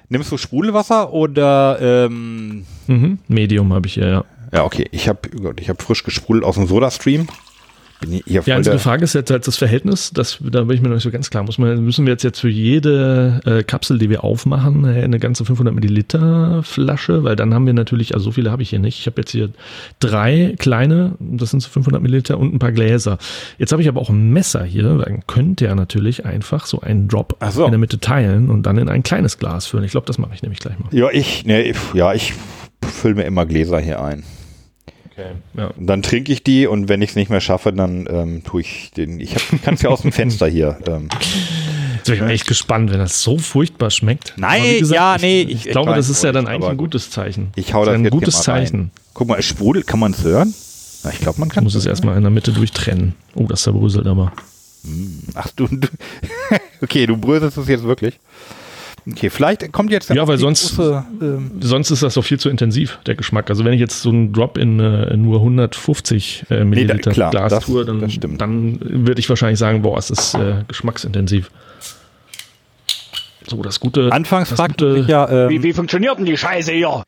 Nimmst 0.08 0.30
du 0.30 0.36
Sprudelwasser 0.36 1.12
oder 1.12 1.78
ähm, 1.80 2.66
Mhm. 2.86 3.18
Medium 3.28 3.72
habe 3.72 3.86
ich 3.86 3.94
hier, 3.94 4.08
ja. 4.08 4.24
ja 4.52 4.64
okay, 4.64 4.86
ich 4.92 5.08
habe 5.08 5.20
ich 5.58 5.68
habe 5.68 5.82
frisch 5.82 6.02
gesprudelt 6.02 6.44
aus 6.44 6.56
dem 6.56 6.66
Sodastream. 6.66 7.28
Bin 8.06 8.22
hier 8.26 8.42
Ja, 8.46 8.56
also 8.56 8.70
die 8.72 8.78
Frage 8.78 9.04
ist 9.04 9.14
jetzt 9.14 9.30
halt 9.30 9.46
das 9.46 9.56
Verhältnis, 9.56 10.10
das, 10.12 10.38
da 10.40 10.62
bin 10.64 10.76
ich 10.76 10.82
mir 10.82 10.88
noch 10.88 10.94
nicht 10.96 11.04
so 11.04 11.10
ganz 11.10 11.30
klar. 11.30 11.42
Muss 11.44 11.58
man, 11.58 11.84
müssen 11.84 12.06
wir 12.06 12.12
jetzt, 12.12 12.22
jetzt 12.22 12.40
für 12.40 12.48
jede 12.48 13.40
äh, 13.44 13.62
Kapsel, 13.62 13.98
die 13.98 14.10
wir 14.10 14.24
aufmachen, 14.24 14.84
äh, 14.84 15.02
eine 15.02 15.18
ganze 15.18 15.44
500 15.44 15.74
Milliliter 15.74 16.62
Flasche, 16.62 17.24
weil 17.24 17.36
dann 17.36 17.54
haben 17.54 17.66
wir 17.66 17.72
natürlich, 17.74 18.14
also 18.14 18.24
so 18.26 18.30
viele 18.32 18.50
habe 18.50 18.62
ich 18.62 18.70
hier 18.70 18.78
nicht. 18.78 18.98
Ich 19.00 19.06
habe 19.06 19.20
jetzt 19.20 19.30
hier 19.30 19.50
drei 20.00 20.54
kleine, 20.58 21.12
das 21.20 21.50
sind 21.50 21.60
so 21.60 21.68
500 21.70 22.02
Milliliter 22.02 22.38
und 22.38 22.54
ein 22.54 22.58
paar 22.58 22.72
Gläser. 22.72 23.18
Jetzt 23.58 23.72
habe 23.72 23.82
ich 23.82 23.88
aber 23.88 24.00
auch 24.00 24.10
ein 24.10 24.30
Messer 24.32 24.64
hier, 24.64 24.82
dann 24.82 25.26
könnte 25.26 25.66
er 25.66 25.74
natürlich 25.74 26.24
einfach 26.24 26.66
so 26.66 26.80
einen 26.80 27.08
Drop 27.08 27.36
so. 27.50 27.64
in 27.64 27.70
der 27.70 27.78
Mitte 27.78 28.00
teilen 28.00 28.50
und 28.50 28.64
dann 28.64 28.78
in 28.78 28.88
ein 28.88 29.02
kleines 29.02 29.38
Glas 29.38 29.66
füllen. 29.66 29.84
Ich 29.84 29.92
glaube, 29.92 30.06
das 30.06 30.18
mache 30.18 30.32
ich 30.34 30.42
nämlich 30.42 30.60
gleich 30.60 30.78
mal. 30.78 30.88
ja, 30.92 31.08
ich, 31.12 31.44
ne, 31.46 31.62
ich- 31.62 31.76
ja, 31.94 32.12
ich 32.14 32.34
fülle 32.86 33.14
mir 33.14 33.24
immer 33.24 33.46
Gläser 33.46 33.78
hier 33.80 34.02
ein. 34.02 34.24
Okay. 35.16 35.30
Ja. 35.56 35.70
Dann 35.78 36.02
trinke 36.02 36.32
ich 36.32 36.42
die 36.42 36.66
und 36.66 36.88
wenn 36.88 37.00
ich 37.00 37.10
es 37.10 37.16
nicht 37.16 37.30
mehr 37.30 37.40
schaffe, 37.40 37.72
dann 37.72 38.06
ähm, 38.10 38.42
tue 38.44 38.62
ich 38.62 38.90
den. 38.96 39.20
Ich 39.20 39.34
kann 39.62 39.74
es 39.74 39.82
ja 39.82 39.90
aus 39.90 40.02
dem 40.02 40.10
Fenster 40.12 40.46
hier. 40.48 40.78
Ähm, 40.88 41.08
Jetzt 41.96 42.06
bin 42.06 42.14
ich 42.16 42.20
mal 42.20 42.30
echt 42.30 42.46
gespannt, 42.46 42.90
wenn 42.90 42.98
das 42.98 43.22
so 43.22 43.38
furchtbar 43.38 43.90
schmeckt. 43.90 44.34
Nein, 44.36 44.62
wie 44.62 44.84
ja, 44.92 45.16
ich, 45.16 45.22
nee, 45.22 45.42
Ich, 45.42 45.50
ich- 45.50 45.66
ich 45.66 45.72
glaube, 45.72 45.94
das 45.94 46.08
ist 46.08 46.22
ja 46.24 46.32
dann 46.32 46.46
eigentlich 46.48 46.68
ein 46.70 46.76
gutes 46.76 47.10
Zeichen. 47.10 47.50
ich 47.56 47.72
hau 47.72 47.82
ist 47.82 47.86
das 47.86 47.94
ein 47.94 48.04
jetzt 48.04 48.12
gutes. 48.12 48.42
Zeichen. 48.42 48.90
Guck 49.14 49.28
mal, 49.28 49.38
es 49.38 49.46
sprudelt, 49.46 49.86
kann 49.86 50.00
man 50.00 50.12
es 50.12 50.22
hören? 50.24 50.52
Na, 51.04 51.10
ich 51.10 51.20
glaube, 51.20 51.38
man 51.38 51.48
Ich 51.48 51.54
kann 51.54 51.64
muss 51.64 51.74
es 51.76 51.86
erstmal 51.86 52.16
in 52.16 52.22
der 52.22 52.30
Mitte 52.30 52.52
durchtrennen. 52.52 53.14
Oh, 53.34 53.44
das 53.46 53.62
zerbröselt 53.62 54.06
aber. 54.06 54.32
Ach 55.34 55.48
du, 55.56 55.66
du 55.68 55.88
okay, 56.82 57.06
du 57.06 57.16
bröselst 57.16 57.56
es 57.56 57.68
jetzt 57.68 57.84
wirklich. 57.84 58.18
Okay, 59.10 59.28
vielleicht 59.28 59.70
kommt 59.72 59.90
jetzt 59.92 60.08
Ja, 60.08 60.26
weil 60.26 60.38
sonst- 60.38 60.76
große, 60.76 61.04
ähm, 61.20 61.50
Sonst 61.60 61.90
ist 61.90 62.02
das 62.02 62.14
doch 62.14 62.24
viel 62.24 62.40
zu 62.40 62.48
intensiv, 62.48 62.98
der 63.04 63.14
Geschmack. 63.14 63.50
Also 63.50 63.62
wenn 63.64 63.74
ich 63.74 63.80
jetzt 63.80 64.00
so 64.00 64.08
einen 64.08 64.32
Drop 64.32 64.56
in 64.56 64.80
äh, 64.80 65.14
nur 65.16 65.40
150 65.40 66.46
äh, 66.50 66.64
Milliliter 66.64 67.10
klar, 67.10 67.30
Glas 67.30 67.50
das- 67.52 67.64
tue, 67.66 67.84
dann, 67.84 68.08
dann 68.38 68.78
würde 69.06 69.18
ich 69.20 69.28
wahrscheinlich 69.28 69.58
sagen, 69.58 69.82
boah, 69.82 69.98
es 69.98 70.08
ist 70.10 70.34
äh, 70.34 70.64
geschmacksintensiv. 70.68 71.50
So, 73.46 73.62
das 73.62 73.78
gute. 73.80 74.10
Anfangs 74.10 74.48
das 74.50 74.58
fragte 74.58 74.88
gute, 74.88 75.00
ich 75.00 75.06
ja, 75.08 75.48
Wie, 75.50 75.56
ähm, 75.56 75.62
wie 75.62 75.72
funktioniert 75.74 76.18
denn 76.18 76.24
die 76.24 76.36
Scheiße 76.36 76.72
hier? 76.72 77.02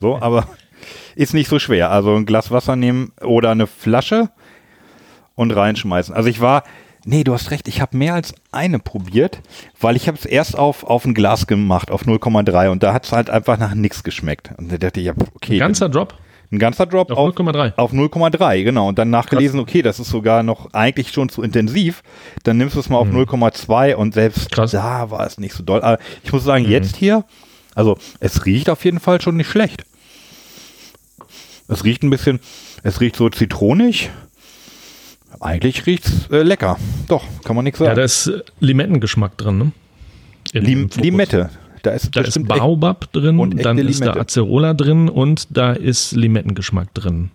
so, 0.00 0.18
aber 0.20 0.48
ist 1.14 1.34
nicht 1.34 1.48
so 1.48 1.58
schwer. 1.58 1.90
Also 1.90 2.14
ein 2.14 2.24
Glas 2.24 2.50
Wasser 2.50 2.74
nehmen 2.74 3.12
oder 3.20 3.50
eine 3.50 3.66
Flasche 3.66 4.30
und 5.34 5.50
reinschmeißen. 5.50 6.14
Also 6.14 6.28
ich 6.30 6.40
war, 6.40 6.64
nee, 7.04 7.24
du 7.24 7.32
hast 7.32 7.50
recht, 7.50 7.68
ich 7.68 7.80
habe 7.80 7.96
mehr 7.96 8.14
als 8.14 8.34
eine 8.50 8.78
probiert, 8.78 9.40
weil 9.80 9.96
ich 9.96 10.08
habe 10.08 10.18
es 10.18 10.24
erst 10.24 10.58
auf, 10.58 10.84
auf 10.84 11.04
ein 11.04 11.14
Glas 11.14 11.46
gemacht, 11.46 11.90
auf 11.90 12.02
0,3 12.02 12.68
und 12.70 12.82
da 12.82 12.92
hat 12.92 13.04
es 13.04 13.12
halt 13.12 13.30
einfach 13.30 13.58
nach 13.58 13.74
nichts 13.74 14.02
geschmeckt. 14.04 14.50
Und 14.56 14.72
da 14.72 14.78
dachte 14.78 15.00
ich, 15.00 15.06
ja, 15.06 15.14
okay. 15.34 15.58
ganzer 15.58 15.88
Drop 15.88 16.14
ein 16.52 16.58
ganzer 16.58 16.86
Drop 16.86 17.10
auf 17.10 17.18
auf, 17.18 17.34
0,3. 17.34 17.72
auf 17.76 17.92
0,3, 17.92 18.62
genau. 18.62 18.88
Und 18.88 18.98
dann 18.98 19.08
nachgelesen, 19.08 19.58
okay, 19.58 19.80
das 19.80 19.98
ist 19.98 20.10
sogar 20.10 20.42
noch 20.42 20.72
eigentlich 20.74 21.10
schon 21.10 21.30
zu 21.30 21.42
intensiv. 21.42 22.02
Dann 22.42 22.58
nimmst 22.58 22.76
du 22.76 22.80
es 22.80 22.90
mal 22.90 22.98
auf 22.98 23.08
0,2 23.08 23.94
und 23.94 24.12
selbst 24.12 24.50
Mhm. 24.50 24.54
Krass. 24.54 24.72
Mhm. 24.72 24.76
da 24.76 25.10
war 25.10 25.26
es 25.26 25.38
nicht 25.38 25.54
so 25.54 25.62
doll. 25.62 25.80
Aber 25.80 25.98
ich 26.22 26.32
muss 26.32 26.44
sagen, 26.44 26.68
jetzt 26.68 26.96
hier, 26.96 27.24
also 27.74 27.96
es 28.20 28.44
riecht 28.44 28.68
auf 28.68 28.84
jeden 28.84 29.00
Fall 29.00 29.20
schon 29.22 29.36
nicht 29.36 29.50
schlecht. 29.50 29.84
Es 31.68 31.84
riecht 31.84 32.02
ein 32.02 32.10
bisschen, 32.10 32.38
es 32.82 33.00
riecht 33.00 33.16
so 33.16 33.30
zitronig. 33.30 34.10
Eigentlich 35.42 35.86
riecht's 35.86 36.28
äh, 36.30 36.42
lecker. 36.42 36.78
Doch, 37.08 37.24
kann 37.44 37.56
man 37.56 37.64
nichts 37.64 37.80
Ja, 37.80 37.86
sagen. 37.86 37.96
da 37.96 38.02
ist 38.04 38.26
äh, 38.28 38.40
Limettengeschmack 38.60 39.36
drin, 39.36 39.58
ne? 39.58 39.72
Lim. 40.52 40.88
Limette. 40.96 41.50
Da 41.82 41.90
ist 41.90 42.14
Da 42.14 42.20
ist 42.20 42.26
bestimmt 42.26 42.50
echt- 42.50 42.60
Baobab 42.60 43.12
drin, 43.12 43.38
dann 43.38 43.76
ist 43.78 44.00
da 44.00 44.04
Limette. 44.06 44.20
Acerola 44.20 44.72
drin 44.74 45.08
und 45.08 45.48
da 45.56 45.72
ist 45.72 46.12
Limettengeschmack 46.12 46.94
drin. 46.94 47.30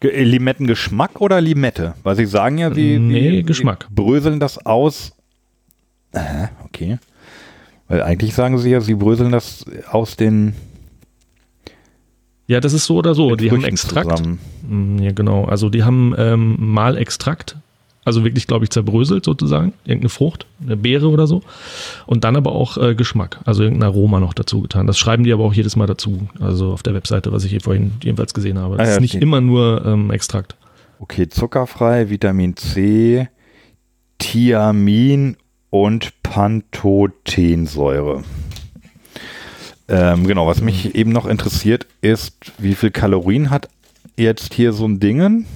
Ge- 0.00 0.12
äh, 0.12 0.22
Limettengeschmack 0.22 1.20
oder 1.20 1.40
Limette? 1.40 1.94
Weil 2.04 2.14
sie 2.16 2.26
sagen 2.26 2.58
ja, 2.58 2.72
sie, 2.72 2.98
Nee, 2.98 3.30
sie, 3.38 3.42
Geschmack. 3.42 3.86
sie 3.88 3.94
bröseln 3.94 4.38
das 4.38 4.64
aus. 4.64 5.12
Äh, 6.12 6.46
okay. 6.64 6.98
Weil 7.88 8.02
eigentlich 8.02 8.34
sagen 8.34 8.56
sie 8.58 8.70
ja, 8.70 8.80
sie 8.80 8.94
bröseln 8.94 9.32
das 9.32 9.64
aus 9.90 10.16
den 10.16 10.54
Ja, 12.46 12.60
das 12.60 12.74
ist 12.74 12.84
so 12.84 12.96
oder 12.96 13.14
so. 13.14 13.30
mit 13.30 13.40
Die 13.40 13.50
haben 13.50 13.64
Extrakt. 13.64 14.18
zusammen. 14.18 14.38
Mm, 14.68 14.98
Ja, 15.02 15.12
genau. 15.12 15.44
Also 15.44 15.70
die 15.70 15.82
haben 15.82 16.14
ähm, 16.18 16.56
Malextrakt, 16.58 17.56
also 18.04 18.22
wirklich, 18.22 18.46
glaube 18.46 18.64
ich, 18.64 18.70
zerbröselt 18.70 19.24
sozusagen, 19.24 19.72
irgendeine 19.86 20.10
Frucht, 20.10 20.44
eine 20.62 20.76
Beere 20.76 21.08
oder 21.08 21.26
so. 21.26 21.40
Und 22.06 22.24
dann 22.24 22.36
aber 22.36 22.52
auch 22.52 22.76
äh, 22.76 22.94
Geschmack, 22.94 23.40
also 23.46 23.62
irgendein 23.62 23.88
Aroma 23.88 24.20
noch 24.20 24.34
dazu 24.34 24.60
getan. 24.60 24.86
Das 24.86 24.98
schreiben 24.98 25.24
die 25.24 25.32
aber 25.32 25.44
auch 25.44 25.54
jedes 25.54 25.74
Mal 25.76 25.86
dazu, 25.86 26.28
also 26.38 26.72
auf 26.72 26.82
der 26.82 26.92
Webseite, 26.92 27.32
was 27.32 27.44
ich 27.44 27.50
hier 27.50 27.62
vorhin 27.62 27.92
jedenfalls 28.02 28.34
gesehen 28.34 28.58
habe. 28.58 28.76
Das 28.76 28.86
Ah, 28.86 28.90
ja, 28.90 28.94
ist 28.96 29.00
nicht 29.00 29.14
okay. 29.14 29.22
immer 29.24 29.40
nur 29.40 29.82
ähm, 29.86 30.10
Extrakt. 30.10 30.54
Okay, 30.98 31.28
zuckerfrei, 31.30 32.10
Vitamin 32.10 32.56
C, 32.56 33.28
Thiamin 34.18 35.36
und 35.70 36.12
Pantothensäure. 36.22 38.22
Ähm, 39.88 40.26
genau, 40.26 40.46
was 40.46 40.60
mich 40.60 40.94
eben 40.94 41.12
noch 41.12 41.26
interessiert 41.26 41.86
ist, 42.00 42.36
wie 42.58 42.74
viel 42.74 42.90
Kalorien 42.90 43.50
hat 43.50 43.68
jetzt 44.16 44.54
hier 44.54 44.72
so 44.72 44.86
ein 44.86 45.00
Dingen? 45.00 45.46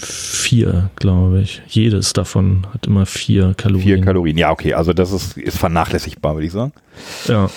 Vier, 0.00 0.90
glaube 0.96 1.40
ich. 1.40 1.62
Jedes 1.68 2.12
davon 2.12 2.66
hat 2.74 2.86
immer 2.86 3.06
vier 3.06 3.54
Kalorien. 3.56 3.86
Vier 3.86 4.00
Kalorien. 4.00 4.36
Ja, 4.36 4.50
okay, 4.50 4.74
also 4.74 4.92
das 4.92 5.12
ist, 5.12 5.38
ist 5.38 5.56
vernachlässigbar, 5.56 6.34
würde 6.34 6.46
ich 6.46 6.52
sagen. 6.52 6.72
Ja. 7.26 7.48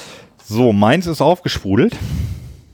So, 0.43 0.71
meins 0.71 1.07
ist 1.07 1.19
aufgesprudelt. 1.19 1.95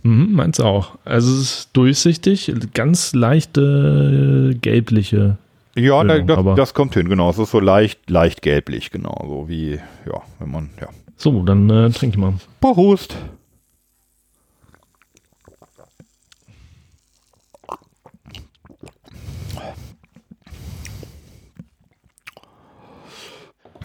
Mhm, 0.04 0.34
meins 0.34 0.60
auch. 0.60 0.98
Also 1.06 1.34
es 1.34 1.42
ist 1.42 1.70
durchsichtig, 1.74 2.54
ganz 2.74 3.14
leichte 3.14 4.56
gelbliche. 4.62 5.38
Ja, 5.76 6.04
Ja, 6.04 6.20
das, 6.20 6.56
das 6.56 6.74
kommt 6.74 6.94
hin, 6.94 7.10
genau. 7.10 7.30
Es 7.30 7.40
ist 7.40 7.52
so 7.52 7.60
leicht, 7.60 8.10
leicht 8.10 8.42
gelblich, 8.42 8.92
genau. 8.92 9.26
So 9.28 9.50
wie, 9.50 9.80
ja, 10.06 10.22
wenn 10.40 10.52
man, 10.52 10.70
ja. 10.80 10.88
So, 11.16 11.44
dann 11.44 11.70
äh, 11.70 11.90
trink 11.92 12.14
ich 12.14 12.20
mal. 12.20 12.34
Prost. 12.60 13.16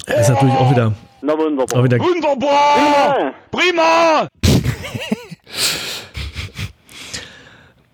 Das 0.06 0.20
ist 0.20 0.28
natürlich 0.30 0.54
auch 0.54 0.70
wieder, 0.70 0.94
Na 1.20 1.36
wunderbar. 1.38 1.78
auch 1.78 1.84
wieder 1.84 1.98
Wunderbar! 1.98 3.34
Prima! 3.50 4.28
Das 4.40 4.52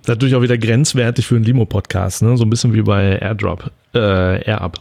ist 0.02 0.08
natürlich 0.08 0.34
auch 0.36 0.42
wieder 0.42 0.56
grenzwertig 0.56 1.26
für 1.26 1.34
einen 1.34 1.44
Limo-Podcast, 1.44 2.22
ne? 2.22 2.36
So 2.36 2.44
ein 2.44 2.50
bisschen 2.50 2.72
wie 2.72 2.82
bei 2.82 3.18
Airdrop, 3.18 3.70
äh, 3.94 4.48
AirUp. 4.48 4.78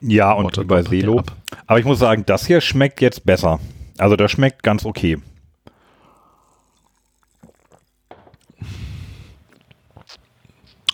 Ja, 0.00 0.32
und 0.32 0.44
Water 0.44 0.64
bei 0.64 0.82
Drop, 0.82 0.90
Selo. 0.90 1.22
Aber 1.66 1.78
ich 1.80 1.84
muss 1.84 1.98
sagen, 1.98 2.22
das 2.24 2.46
hier 2.46 2.60
schmeckt 2.60 3.00
jetzt 3.00 3.26
besser. 3.26 3.58
Also 3.98 4.16
das 4.16 4.30
schmeckt 4.30 4.62
ganz 4.62 4.84
okay. 4.84 5.18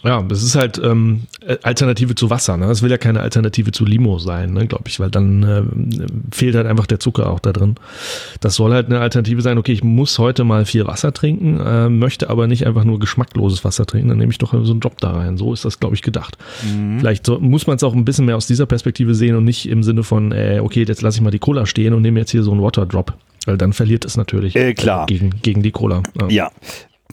Ja, 0.05 0.21
das 0.23 0.43
ist 0.43 0.57
halt 0.57 0.81
ähm, 0.83 1.23
Alternative 1.63 2.15
zu 2.15 2.29
Wasser. 2.29 2.57
Ne? 2.57 2.67
Das 2.67 2.83
will 2.83 2.91
ja 2.91 2.99
keine 2.99 3.21
Alternative 3.21 3.71
zu 3.71 3.85
Limo 3.85 4.19
sein, 4.19 4.53
ne, 4.53 4.67
glaube 4.67 4.85
ich, 4.89 4.99
weil 4.99 5.11
dann 5.11 5.43
äh, 5.43 5.63
fehlt 6.35 6.57
halt 6.57 6.67
einfach 6.67 6.87
der 6.87 6.99
Zucker 6.99 7.31
auch 7.31 7.39
da 7.39 7.53
drin. 7.53 7.77
Das 8.41 8.57
soll 8.57 8.73
halt 8.73 8.87
eine 8.87 8.99
Alternative 9.01 9.43
sein. 9.43 9.59
Okay, 9.59 9.73
ich 9.73 9.85
muss 9.85 10.19
heute 10.19 10.43
mal 10.43 10.65
viel 10.65 10.87
Wasser 10.87 11.13
trinken, 11.13 11.61
äh, 11.61 11.89
möchte 11.89 12.31
aber 12.31 12.49
nicht 12.49 12.67
einfach 12.67 12.85
nur 12.85 12.99
geschmackloses 12.99 13.65
Wasser 13.65 13.87
trinken. 13.87 14.09
Dann 14.09 14.19
nehme 14.19 14.33
ich 14.33 14.39
doch 14.39 14.53
so 14.53 14.73
einen 14.73 14.81
Job 14.81 15.01
da 15.01 15.13
rein. 15.13 15.37
So 15.37 15.53
ist 15.53 15.65
das, 15.65 15.79
glaube 15.79 15.95
ich, 15.95 16.03
gedacht. 16.03 16.37
Mhm. 16.65 16.99
Vielleicht 16.99 17.25
so, 17.25 17.39
muss 17.39 17.67
man 17.69 17.77
es 17.77 17.85
auch 17.85 17.95
ein 17.95 18.05
bisschen 18.05 18.27
mehr 18.27 18.37
aus 18.37 18.49
dieser 18.49 18.67
Perspektive 18.67 19.15
sehen 19.15 19.37
und 19.37 19.45
nicht 19.45 19.69
im 19.69 19.85
Sinne 19.85 20.03
von, 20.03 20.33
äh, 20.33 20.61
okay, 20.63 20.85
jetzt 20.87 21.03
lasse 21.03 21.19
ich 21.19 21.23
mal 21.23 21.31
die 21.31 21.39
Cola 21.39 21.65
stehen 21.65 21.95
und 21.95 22.03
nehme 22.03 22.19
jetzt 22.19 22.33
hier 22.33 22.43
so 22.43 22.51
einen 22.51 22.63
Waterdrop. 22.63 23.15
Weil 23.47 23.59
dann 23.59 23.73
verliert 23.73 24.05
es 24.05 24.17
natürlich 24.17 24.55
äh, 24.55 24.75
klar. 24.75 25.07
gegen, 25.07 25.31
gegen 25.43 25.63
die 25.63 25.73
Cola. 25.73 26.03
Ja. 26.21 26.29
ja. 26.29 26.51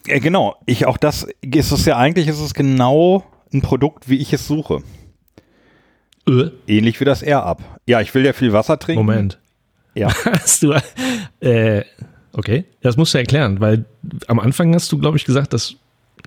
Äh, 0.06 0.20
genau, 0.20 0.56
ich 0.66 0.86
auch 0.86 0.96
das 0.96 1.26
ist 1.42 1.72
es 1.72 1.84
ja 1.84 1.96
eigentlich, 1.96 2.28
ist 2.28 2.40
es 2.40 2.54
genau 2.54 3.24
ein 3.52 3.62
Produkt, 3.62 4.08
wie 4.08 4.16
ich 4.16 4.32
es 4.32 4.46
suche. 4.46 4.82
Äh? 6.28 6.50
Ähnlich 6.66 7.00
wie 7.00 7.04
das 7.04 7.22
Air 7.22 7.44
Up. 7.44 7.62
Ja, 7.86 8.00
ich 8.00 8.14
will 8.14 8.24
ja 8.24 8.32
viel 8.32 8.52
Wasser 8.52 8.78
trinken. 8.78 9.04
Moment. 9.04 9.38
Ja. 9.94 10.08
Hast 10.24 10.62
du, 10.62 10.74
äh, 11.40 11.84
okay, 12.32 12.64
das 12.80 12.96
musst 12.96 13.14
du 13.14 13.18
erklären, 13.18 13.60
weil 13.60 13.84
am 14.28 14.38
Anfang 14.38 14.72
hast 14.74 14.90
du, 14.92 14.98
glaube 14.98 15.16
ich, 15.16 15.24
gesagt, 15.24 15.52
dass 15.52 15.74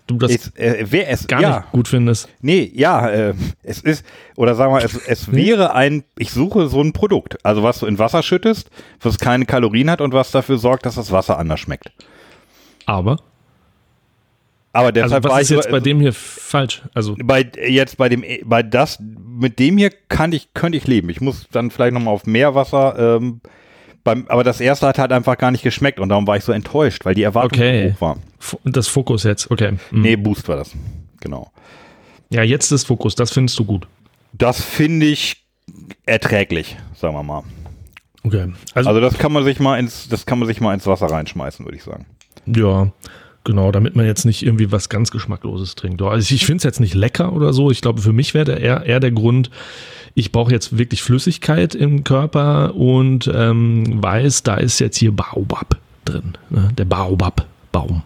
du 0.08 0.18
das 0.18 0.32
es, 0.32 0.56
äh, 0.58 0.86
wer 0.90 1.10
es, 1.10 1.28
gar 1.28 1.42
ja. 1.42 1.60
nicht 1.60 1.72
gut 1.72 1.88
findest. 1.88 2.28
Nee, 2.42 2.70
ja, 2.74 3.10
äh, 3.10 3.34
es 3.64 3.80
ist, 3.80 4.06
oder 4.36 4.56
sagen 4.56 4.74
wir, 4.74 4.84
es, 4.84 4.96
es 5.08 5.32
wäre 5.32 5.74
ein, 5.74 6.04
ich 6.18 6.32
suche 6.32 6.68
so 6.68 6.82
ein 6.82 6.92
Produkt, 6.92 7.44
also 7.46 7.64
was 7.64 7.80
du 7.80 7.86
in 7.86 8.00
Wasser 8.00 8.22
schüttest, 8.22 8.70
was 9.02 9.18
keine 9.18 9.46
Kalorien 9.46 9.90
hat 9.90 10.02
und 10.02 10.14
was 10.14 10.32
dafür 10.32 10.58
sorgt, 10.58 10.86
dass 10.86 10.96
das 10.96 11.12
Wasser 11.12 11.38
anders 11.38 11.62
schmeckt. 11.62 11.92
Aber? 12.86 13.18
Aber 14.74 14.92
deshalb 14.92 15.14
also 15.14 15.24
was 15.24 15.32
war 15.32 15.42
ist 15.42 15.52
ich 15.52 15.58
jetzt 15.58 15.72
bei 15.72 15.80
dem 15.80 16.00
hier 16.00 16.14
falsch? 16.14 16.82
Also 16.96 17.16
bei 17.24 17.50
jetzt 17.68 17.98
bei 17.98 18.10
dem 18.10 18.26
bei 18.44 18.64
das 18.64 18.98
mit 19.00 19.60
dem 19.60 19.78
hier 19.78 19.92
kann 20.10 20.32
ich 20.34 20.54
könnte 20.56 20.78
ich 20.78 20.88
leben. 20.88 21.10
Ich 21.10 21.22
muss 21.22 21.48
dann 21.52 21.70
vielleicht 21.70 21.94
noch 21.94 22.02
mal 22.02 22.12
auf 22.12 22.26
Meerwasser. 22.26 23.18
Ähm, 23.18 23.42
beim, 24.04 24.26
aber 24.28 24.44
das 24.44 24.60
erste 24.60 24.88
hat 24.88 24.98
halt 24.98 25.14
einfach 25.14 25.38
gar 25.38 25.52
nicht 25.52 25.64
geschmeckt 25.64 26.00
und 26.00 26.10
darum 26.10 26.28
war 26.28 26.36
ich 26.36 26.44
so 26.44 26.52
enttäuscht, 26.52 27.06
weil 27.06 27.16
die 27.16 27.24
Erwartung 27.24 27.60
okay. 27.60 27.94
hoch 27.94 28.02
war. 28.02 28.18
Das 28.66 28.88
Fokus 28.88 29.24
jetzt, 29.24 29.50
okay. 29.50 29.78
Mhm. 29.92 30.02
Nee, 30.02 30.16
Boost 30.18 30.48
war 30.50 30.58
das. 30.58 30.72
Genau. 31.22 31.52
Ja, 32.30 32.42
jetzt 32.42 32.72
das 32.72 32.84
Fokus, 32.84 33.16
das 33.16 33.32
findest 33.32 33.58
du 33.60 33.66
gut. 33.66 33.88
Das 34.34 34.62
finde 34.62 35.06
ich 35.06 35.46
erträglich, 36.06 36.76
sagen 36.96 37.16
wir 37.16 37.24
mal. 37.24 37.44
Okay. 38.24 38.52
Also, 38.74 38.90
also 38.90 39.02
das 39.02 39.18
kann 39.18 39.32
man 39.32 39.44
sich 39.44 39.60
mal 39.60 39.78
ins 39.78 40.10
das 40.10 40.26
kann 40.26 40.40
man 40.40 40.48
sich 40.48 40.60
mal 40.60 40.74
ins 40.74 40.88
Wasser 40.88 41.06
reinschmeißen, 41.06 41.64
würde 41.64 41.78
ich 41.78 41.84
sagen. 41.84 42.06
Ja. 42.46 42.92
Genau, 43.46 43.72
damit 43.72 43.96
man 43.96 44.06
jetzt 44.06 44.26
nicht 44.26 44.46
irgendwie 44.46 44.72
was 44.72 44.88
ganz 44.88 45.12
Geschmackloses 45.12 45.76
trinkt. 45.76 46.02
Also 46.02 46.34
ich 46.34 46.46
finde 46.46 46.58
es 46.58 46.64
jetzt 46.64 46.80
nicht 46.80 46.94
lecker 46.94 47.34
oder 47.34 47.52
so. 47.52 47.72
Ich 47.72 47.82
glaube, 47.82 48.02
für 48.02 48.14
mich 48.14 48.34
wäre 48.34 48.54
eher, 48.54 48.86
eher 48.86 49.02
der 49.02 49.12
Grund, 49.12 49.50
ich 50.16 50.32
brauche 50.32 50.52
jetzt 50.52 50.78
wirklich 50.78 51.04
Flüssigkeit 51.04 51.76
im 51.76 52.04
Körper 52.04 52.76
und 52.76 53.30
ähm, 53.34 54.02
weiß, 54.02 54.44
da 54.44 54.56
ist 54.56 54.80
jetzt 54.80 54.98
hier 54.98 55.12
Baobab 55.12 55.78
drin. 56.06 56.34
Ne? 56.50 56.70
Der 56.78 56.86
Baobab. 56.86 57.48
Baum. 57.74 58.04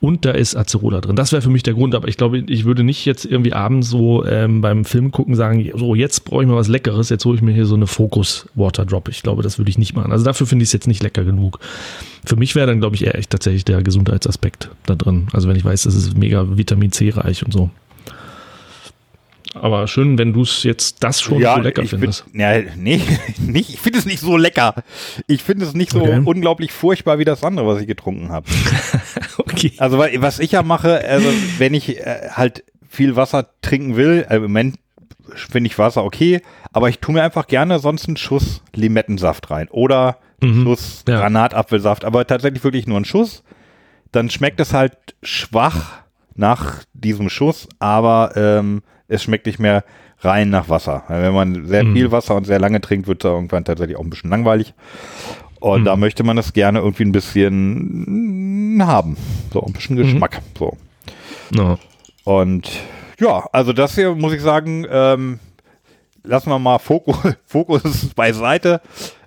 Und 0.00 0.24
da 0.24 0.30
ist 0.30 0.54
Acerola 0.54 1.00
drin. 1.00 1.16
Das 1.16 1.32
wäre 1.32 1.42
für 1.42 1.48
mich 1.48 1.64
der 1.64 1.74
Grund, 1.74 1.96
aber 1.96 2.06
ich 2.06 2.16
glaube, 2.16 2.38
ich 2.38 2.64
würde 2.64 2.84
nicht 2.84 3.04
jetzt 3.06 3.24
irgendwie 3.24 3.54
abends 3.54 3.88
so 3.88 4.24
ähm, 4.24 4.60
beim 4.60 4.84
Film 4.84 5.10
gucken 5.10 5.34
sagen, 5.34 5.68
so 5.74 5.96
jetzt 5.96 6.24
brauche 6.26 6.42
ich 6.42 6.48
mal 6.48 6.54
was 6.54 6.68
Leckeres, 6.68 7.08
jetzt 7.08 7.24
hole 7.24 7.36
ich 7.36 7.42
mir 7.42 7.52
hier 7.52 7.66
so 7.66 7.74
eine 7.74 7.88
Focus 7.88 8.46
Water 8.54 8.84
Drop. 8.84 9.08
Ich 9.08 9.22
glaube, 9.22 9.42
das 9.42 9.58
würde 9.58 9.70
ich 9.70 9.78
nicht 9.78 9.94
machen. 9.94 10.12
Also 10.12 10.24
dafür 10.24 10.46
finde 10.46 10.62
ich 10.62 10.68
es 10.68 10.74
jetzt 10.74 10.86
nicht 10.86 11.02
lecker 11.02 11.24
genug. 11.24 11.58
Für 12.24 12.36
mich 12.36 12.54
wäre 12.54 12.66
dann, 12.66 12.80
glaube 12.80 12.94
ich, 12.94 13.04
eher 13.04 13.16
echt 13.16 13.30
tatsächlich 13.30 13.64
der 13.64 13.82
Gesundheitsaspekt 13.82 14.70
da 14.86 14.94
drin. 14.94 15.28
Also 15.32 15.48
wenn 15.48 15.56
ich 15.56 15.64
weiß, 15.64 15.84
das 15.84 15.94
ist 15.94 16.16
mega 16.16 16.56
Vitamin 16.56 16.92
C 16.92 17.10
reich 17.10 17.44
und 17.44 17.52
so. 17.52 17.70
Aber 19.54 19.86
schön, 19.86 20.18
wenn 20.18 20.32
du 20.32 20.42
es 20.42 20.62
jetzt 20.62 21.02
das 21.02 21.20
schon 21.20 21.40
ja, 21.40 21.56
so 21.56 21.62
lecker 21.62 21.84
findest. 21.84 22.24
Find, 22.24 22.40
ja, 22.40 22.60
nee, 22.76 23.00
nicht, 23.38 23.70
ich 23.70 23.80
finde 23.80 23.98
es 23.98 24.04
nicht 24.04 24.20
so 24.20 24.36
lecker. 24.36 24.74
Ich 25.26 25.42
finde 25.42 25.64
es 25.64 25.74
nicht 25.74 25.90
so 25.90 26.02
okay. 26.02 26.20
unglaublich 26.24 26.72
furchtbar 26.72 27.18
wie 27.18 27.24
das 27.24 27.42
andere, 27.42 27.66
was 27.66 27.80
ich 27.80 27.86
getrunken 27.86 28.30
habe. 28.30 28.46
okay. 29.38 29.72
Also 29.78 29.98
was 29.98 30.38
ich 30.38 30.52
ja 30.52 30.62
mache, 30.62 31.02
also 31.04 31.28
wenn 31.58 31.74
ich 31.74 31.98
äh, 31.98 32.28
halt 32.30 32.64
viel 32.88 33.16
Wasser 33.16 33.48
trinken 33.62 33.96
will, 33.96 34.26
äh, 34.28 34.36
im 34.36 34.42
Moment 34.42 34.76
finde 35.34 35.68
ich 35.68 35.78
Wasser 35.78 36.04
okay, 36.04 36.40
aber 36.72 36.88
ich 36.88 36.98
tue 37.00 37.14
mir 37.14 37.22
einfach 37.22 37.46
gerne 37.46 37.78
sonst 37.78 38.06
einen 38.06 38.16
Schuss 38.16 38.62
Limettensaft 38.74 39.50
rein 39.50 39.68
oder 39.70 40.18
mhm. 40.40 40.64
Schuss 40.64 41.04
ja. 41.08 41.18
Granatapfelsaft, 41.18 42.04
aber 42.04 42.26
tatsächlich 42.26 42.64
wirklich 42.64 42.86
nur 42.86 42.96
einen 42.96 43.04
Schuss. 43.04 43.42
Dann 44.12 44.30
schmeckt 44.30 44.58
es 44.60 44.72
halt 44.72 44.96
schwach 45.22 46.00
nach 46.34 46.82
diesem 46.94 47.28
Schuss, 47.28 47.68
aber 47.78 48.32
ähm, 48.36 48.82
es 49.08 49.22
schmeckt 49.22 49.46
nicht 49.46 49.58
mehr 49.58 49.84
rein 50.20 50.50
nach 50.50 50.68
Wasser. 50.68 51.04
Wenn 51.08 51.34
man 51.34 51.66
sehr 51.66 51.84
mhm. 51.84 51.94
viel 51.94 52.12
Wasser 52.12 52.36
und 52.36 52.44
sehr 52.44 52.58
lange 52.58 52.80
trinkt, 52.80 53.08
wird 53.08 53.24
es 53.24 53.30
irgendwann 53.30 53.64
tatsächlich 53.64 53.96
auch 53.96 54.04
ein 54.04 54.10
bisschen 54.10 54.30
langweilig. 54.30 54.74
Und 55.60 55.82
mhm. 55.82 55.84
da 55.86 55.96
möchte 55.96 56.22
man 56.22 56.36
das 56.36 56.52
gerne 56.52 56.78
irgendwie 56.80 57.04
ein 57.04 57.12
bisschen 57.12 58.82
haben. 58.86 59.16
So 59.52 59.62
ein 59.62 59.72
bisschen 59.72 59.96
mhm. 59.96 60.02
Geschmack. 60.02 60.40
Mhm. 60.40 60.58
So. 60.58 60.76
No. 61.50 61.78
Und 62.24 62.70
ja, 63.18 63.48
also 63.52 63.72
das 63.72 63.94
hier 63.94 64.14
muss 64.14 64.32
ich 64.32 64.42
sagen, 64.42 64.86
ähm, 64.90 65.40
lassen 66.22 66.50
wir 66.50 66.58
mal 66.58 66.78
Fokus, 66.78 67.16
Fokus 67.46 68.10
beiseite. 68.14 68.80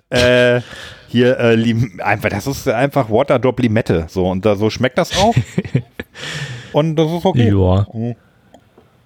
Äh, 0.08 0.60
hier, 1.08 1.38
äh, 1.38 1.74
einfach, 2.02 2.30
das 2.30 2.46
ist 2.46 2.68
einfach 2.68 3.10
Waterdrop 3.10 3.60
Limette. 3.60 4.06
So, 4.08 4.28
und 4.28 4.44
da, 4.44 4.56
so 4.56 4.70
schmeckt 4.70 4.98
das 4.98 5.18
auch. 5.18 5.34
und 6.72 6.96
das 6.96 7.10
ist 7.10 7.24
okay. 7.24 7.50
Ja. 7.50 7.86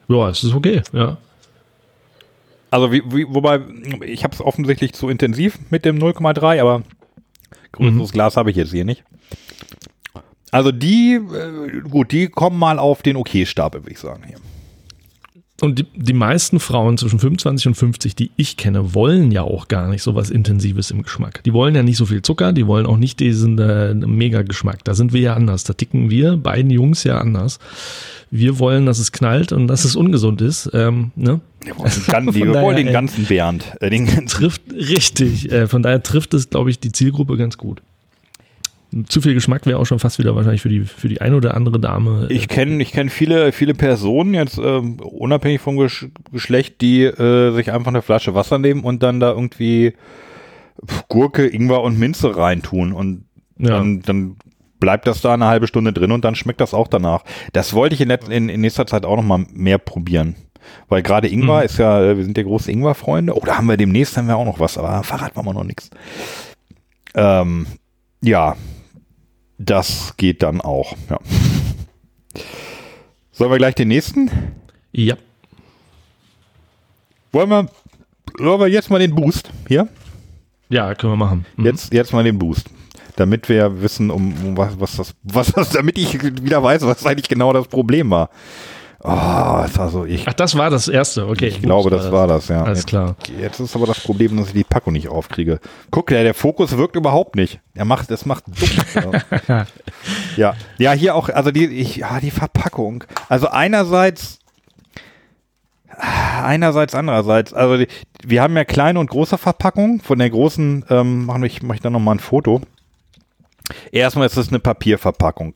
Ja, 0.09 0.29
es 0.29 0.45
ist 0.45 0.55
okay, 0.55 0.83
ja. 0.93 1.17
Also, 2.71 2.93
wie, 2.93 3.03
wie, 3.07 3.27
wobei, 3.29 3.61
ich 4.05 4.25
habe 4.25 4.35
es 4.35 4.41
offensichtlich 4.41 4.93
zu 4.93 5.09
intensiv 5.09 5.59
mit 5.71 5.85
dem 5.85 5.99
0,3, 5.99 6.61
aber 6.61 6.83
größeres 7.73 8.11
mhm. 8.11 8.13
Glas 8.13 8.37
habe 8.37 8.51
ich 8.51 8.57
jetzt 8.57 8.73
hier 8.73 8.85
nicht. 8.85 9.05
Also 10.51 10.73
die, 10.73 11.15
äh, 11.15 11.81
gut, 11.81 12.13
die 12.13 12.29
kommen 12.29 12.59
mal 12.59 12.79
auf 12.79 13.03
den 13.03 13.17
Okay-Stapel, 13.17 13.83
würde 13.83 13.93
ich 13.93 13.99
sagen 13.99 14.23
hier. 14.27 14.39
Und 15.61 15.79
die, 15.79 15.87
die 15.95 16.13
meisten 16.13 16.61
Frauen 16.61 16.99
zwischen 16.99 17.19
25 17.19 17.69
und 17.69 17.75
50, 17.75 18.15
die 18.15 18.31
ich 18.37 18.59
kenne, 18.59 18.95
wollen 18.95 19.33
ja 19.33 19.43
auch 19.43 19.69
gar 19.69 19.89
nicht 19.89 20.03
so 20.03 20.15
was 20.15 20.29
Intensives 20.29 20.91
im 20.91 21.03
Geschmack. 21.03 21.43
Die 21.45 21.55
wollen 21.55 21.75
ja 21.75 21.83
nicht 21.83 21.97
so 21.97 22.05
viel 22.05 22.21
Zucker, 22.21 22.53
die 22.53 22.67
wollen 22.67 22.85
auch 22.85 22.99
nicht 22.99 23.21
diesen 23.21 23.59
äh, 23.59 23.95
Mega-Geschmack. 23.95 24.85
Da 24.85 24.95
sind 24.95 25.15
wir 25.15 25.21
ja 25.21 25.35
anders. 25.35 25.65
Da 25.65 25.73
ticken 25.73 26.11
wir 26.11 26.37
beiden 26.37 26.71
Jungs 26.71 27.05
ja 27.05 27.19
anders. 27.19 27.59
Wir 28.31 28.59
wollen, 28.59 28.85
dass 28.85 28.99
es 28.99 29.13
knallt 29.13 29.53
und 29.53 29.67
dass 29.67 29.85
es 29.85 29.97
ungesund 29.97 30.43
ist. 30.43 30.71
Ähm, 30.75 31.13
ne? 31.17 31.41
Wir 31.63 31.79
wollen, 31.79 31.91
den, 31.91 32.35
wir 32.35 32.47
daher, 32.47 32.63
wollen 32.63 32.77
den 32.77 32.93
ganzen 32.93 33.25
Bernd. 33.25 33.65
Äh, 33.81 33.89
den 33.89 34.05
ganzen 34.05 34.27
trifft, 34.27 34.63
richtig. 34.73 35.51
Äh, 35.51 35.69
von 35.69 35.83
daher 35.83 36.03
trifft 36.03 36.35
es, 36.35 36.51
glaube 36.51 36.69
ich, 36.69 36.81
die 36.81 36.93
Zielgruppe 36.93 37.39
ganz 37.39 37.57
gut 37.57 37.81
zu 39.09 39.21
viel 39.21 39.35
Geschmack 39.35 39.67
wäre 39.67 39.79
auch 39.79 39.85
schon 39.85 39.99
fast 39.99 40.19
wieder 40.19 40.37
wahrscheinlich 40.37 40.63
für 40.63 40.69
die, 40.69 40.81
für 40.81 41.09
die 41.09 41.21
eine 41.21 41.37
oder 41.37 41.55
andere 41.55 41.81
Dame. 41.81 42.29
Äh, 42.31 42.33
ich 42.33 42.49
kenne 42.49 42.83
ich 42.83 42.93
kenn 42.93 43.11
viele, 43.11 43.53
viele 43.53 43.75
Personen, 43.75 44.35
jetzt 44.35 44.59
äh, 44.59 44.63
unabhängig 44.63 45.61
vom 45.61 45.77
Gesch 45.77 46.09
Geschlecht, 46.33 46.81
die 46.81 47.05
äh, 47.05 47.53
sich 47.53 47.73
einfach 47.73 47.89
eine 47.89 48.03
Flasche 48.03 48.35
Wasser 48.35 48.59
nehmen 48.59 48.85
und 48.85 49.03
dann 49.03 49.21
da 49.21 49.31
irgendwie 49.31 49.95
Gurke, 51.09 51.47
Ingwer 51.47 51.83
und 51.83 51.99
Minze 51.99 52.37
reintun 52.37 52.93
und 52.93 53.25
ja. 53.59 53.71
dann, 53.71 54.03
dann 54.03 54.37
bleibt 54.79 55.07
das 55.07 55.21
da 55.21 55.35
eine 55.35 55.47
halbe 55.47 55.67
Stunde 55.67 55.93
drin 55.93 56.13
und 56.13 56.25
dann 56.25 56.35
schmeckt 56.35 56.61
das 56.61 56.75
auch 56.75 56.89
danach. 56.89 57.25
Das 57.53 57.75
wollte 57.75 57.95
ich 57.95 58.01
in, 58.01 58.11
in, 58.11 58.49
in 58.49 58.61
nächster 58.61 58.87
Zeit 58.87 59.05
auch 59.05 59.17
noch 59.17 59.25
mal 59.25 59.45
mehr 59.53 59.79
probieren. 59.79 60.37
Weil 60.89 61.03
gerade 61.03 61.29
Ingwer 61.29 61.59
mhm. 61.59 61.65
ist 61.65 61.79
ja, 61.79 62.03
äh, 62.03 62.17
wir 62.17 62.25
sind 62.25 62.37
ja 62.37 62.45
große 62.45 62.71
Ingwer-Freunde. 62.71 63.37
Oh, 63.37 63.43
da 63.45 63.59
haben 63.59 63.67
wir 63.67 63.77
demnächst 63.77 64.17
haben 64.17 64.29
wir 64.29 64.37
auch 64.37 64.45
noch 64.45 64.61
was, 64.61 64.77
aber 64.79 65.03
Fahrrad 65.03 65.35
machen 65.37 65.47
wir 65.47 65.55
noch 65.55 65.65
nichts. 65.65 65.91
Ähm, 67.15 67.67
ja, 68.21 68.57
das 69.59 70.17
geht 70.17 70.43
dann 70.43 70.61
auch, 70.61 70.97
ja. 71.11 71.19
Sollen 73.33 73.51
wir 73.51 73.59
gleich 73.59 73.75
den 73.75 73.89
nächsten? 73.89 74.31
Ja. 74.93 75.17
Wollen 77.33 77.51
wir, 77.51 77.69
wollen 78.39 78.61
wir 78.61 78.69
jetzt 78.69 78.91
mal 78.91 78.99
den 78.99 79.15
Boost 79.15 79.51
hier? 79.69 79.89
Ja, 80.69 80.95
können 80.95 81.13
wir 81.13 81.17
machen. 81.19 81.47
Mhm. 81.57 81.67
Jetzt, 81.67 81.93
jetzt 81.93 82.13
mal 82.13 82.25
den 82.25 82.39
Boost. 82.39 82.69
Damit 83.17 83.49
wir 83.49 83.81
wissen, 83.81 84.11
um, 84.11 84.35
um 84.45 84.57
was, 84.57 84.79
was 84.81 84.97
das, 84.97 85.15
was 85.23 85.53
das, 85.53 85.71
damit 85.71 85.99
ich 85.99 86.23
wieder 86.23 86.63
weiß, 86.63 86.83
was 86.83 87.07
eigentlich 87.07 87.29
genau 87.29 87.53
das 87.53 87.69
Problem 87.69 88.11
war. 88.11 88.31
Oh, 89.09 89.65
also 89.79 90.05
ich. 90.05 90.27
Ach, 90.27 90.33
das 90.33 90.59
war 90.59 90.69
das 90.69 90.89
erste, 90.89 91.29
okay. 91.29 91.47
Ich 91.47 91.63
glaube, 91.63 91.91
das 91.91 92.11
war 92.11 92.27
das, 92.27 92.49
ja. 92.49 92.65
Alles 92.65 92.85
klar. 92.85 93.15
Jetzt 93.41 93.61
ist 93.61 93.77
aber 93.77 93.87
das 93.87 94.01
Problem, 94.01 94.37
dass 94.37 94.49
ich 94.49 94.53
die 94.53 94.65
Packung 94.65 94.95
nicht 94.95 95.07
aufkriege. 95.07 95.61
Guck, 95.93 96.09
der, 96.09 96.25
der 96.25 96.35
Fokus 96.35 96.77
wirkt 96.77 96.97
überhaupt 96.97 97.37
nicht. 97.37 97.61
Er 97.75 97.85
macht, 97.85 98.11
das 98.11 98.27
macht 98.27 98.45
dumm. 98.49 99.13
ja. 100.37 100.55
Ja, 100.79 100.93
hier 100.93 101.15
auch, 101.15 101.29
also 101.29 101.53
die, 101.53 101.67
ich, 101.67 101.97
ja, 101.99 102.19
die 102.19 102.33
Verpackung. 102.33 103.05
Also 103.29 103.47
einerseits, 103.47 104.41
einerseits, 106.43 106.97
andererseits. 106.97 107.55
Also 107.55 107.77
die, 107.77 107.87
wir 108.25 108.43
haben 108.43 108.57
ja 108.57 108.65
kleine 108.65 108.99
und 108.99 109.09
große 109.09 109.39
Verpackungen. 109.39 110.01
Von 110.01 110.19
der 110.19 110.31
großen 110.31 110.85
ähm, 110.91 111.27
mache 111.27 111.47
ich, 111.47 111.63
mach 111.63 111.77
ich 111.77 111.81
dann 111.81 111.93
nochmal 111.93 112.17
ein 112.17 112.21
Foto. 112.21 112.61
Erstmal 113.93 114.27
ist 114.27 114.37
es 114.37 114.49
eine 114.49 114.59
Papierverpackung 114.59 115.55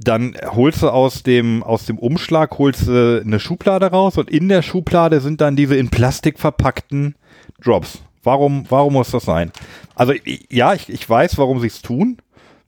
dann 0.00 0.36
holst 0.52 0.82
du 0.82 0.90
aus 0.90 1.22
dem, 1.24 1.62
aus 1.62 1.86
dem 1.86 1.98
Umschlag, 1.98 2.58
holst 2.58 2.86
du 2.86 3.20
eine 3.24 3.40
Schublade 3.40 3.86
raus 3.86 4.16
und 4.16 4.30
in 4.30 4.48
der 4.48 4.62
Schublade 4.62 5.20
sind 5.20 5.40
dann 5.40 5.56
diese 5.56 5.76
in 5.76 5.88
Plastik 5.90 6.38
verpackten 6.38 7.16
Drops. 7.62 8.02
Warum, 8.22 8.64
warum 8.68 8.92
muss 8.92 9.10
das 9.10 9.24
sein? 9.24 9.50
Also 9.94 10.12
ja, 10.50 10.74
ich, 10.74 10.88
ich 10.88 11.08
weiß, 11.08 11.38
warum 11.38 11.60
sie 11.60 11.66
es 11.66 11.82
tun. 11.82 12.18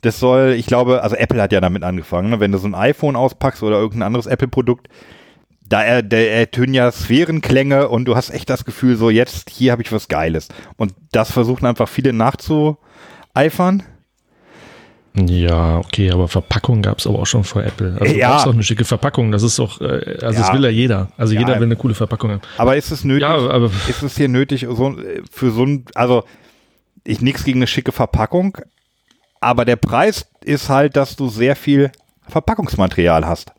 Das 0.01 0.19
soll, 0.19 0.55
ich 0.59 0.67
glaube, 0.67 1.03
also 1.03 1.15
Apple 1.15 1.41
hat 1.41 1.53
ja 1.53 1.61
damit 1.61 1.85
angefangen, 1.85 2.31
ne? 2.31 2.41
wenn 2.41 2.53
du 2.53 2.59
so 2.59 2.67
ein 2.67 2.75
iPhone 2.75 3.17
auspackst 3.17 3.63
oder 3.63 3.77
irgendein 3.77 4.07
anderes 4.07 4.27
Apple-Produkt, 4.27 4.89
da 5.69 5.83
er, 5.83 6.03
der 6.03 6.35
ertönen 6.35 6.75
ja 6.75 6.91
Sphärenklänge 6.91 7.89
und 7.89 8.07
du 8.07 8.17
hast 8.17 8.31
echt 8.31 8.51
das 8.51 8.65
Gefühl, 8.65 8.97
so 8.97 9.09
jetzt, 9.11 9.51
hier 9.51 9.73
habe 9.73 9.83
ich 9.83 9.93
was 9.93 10.09
Geiles. 10.09 10.49
Und 10.77 10.95
das 11.13 11.31
versuchen 11.31 11.67
einfach 11.67 11.89
viele 11.89 12.13
nachzueifern. 12.13 13.85
Ja, 15.15 15.79
okay, 15.79 16.11
aber 16.13 16.29
Verpackung 16.29 16.83
gab 16.83 16.99
es 16.99 17.07
aber 17.07 17.19
auch 17.19 17.27
schon 17.27 17.43
vor 17.45 17.65
Apple. 17.65 17.97
Also 18.01 18.15
Ja. 18.15 18.29
du 18.29 18.35
brauchst 18.35 18.47
auch 18.47 18.53
eine 18.53 18.63
schicke 18.63 18.85
Verpackung. 18.85 19.33
Das 19.33 19.43
ist 19.43 19.59
auch, 19.59 19.81
äh, 19.81 20.19
also 20.23 20.39
das 20.39 20.49
Ja. 20.49 20.53
will 20.55 20.63
ja 20.65 20.71
jeder. 20.71 21.09
Also 21.17 21.35
Ja. 21.35 21.41
jeder 21.41 21.57
will 21.57 21.65
eine 21.67 21.77
coole 21.77 21.95
Verpackung 21.95 22.31
haben. 22.31 22.41
Aber 22.59 22.77
ist 22.77 22.91
es 22.93 23.03
nötig? 23.05 23.23
Ja, 23.23 23.35
aber 23.37 23.71
ist 23.89 24.03
es 24.03 24.17
hier 24.17 24.29
nötig, 24.29 24.67
so, 24.71 24.97
für 25.31 25.51
so 25.51 25.65
ein, 25.65 25.85
also 25.95 26.25
ich 27.05 27.21
nichts 27.21 27.43
gegen 27.45 27.59
eine 27.59 27.67
schicke 27.67 27.91
Verpackung, 27.93 28.57
aber 29.41 29.65
der 29.65 29.77
Preis 29.77 30.27
ist 30.45 30.69
halt, 30.69 30.97
dass 30.97 31.17
du 31.17 31.29
sehr 31.29 31.57
viel 31.57 31.91
Verpackungsmaterial 32.29 33.27
hast. 33.27 33.53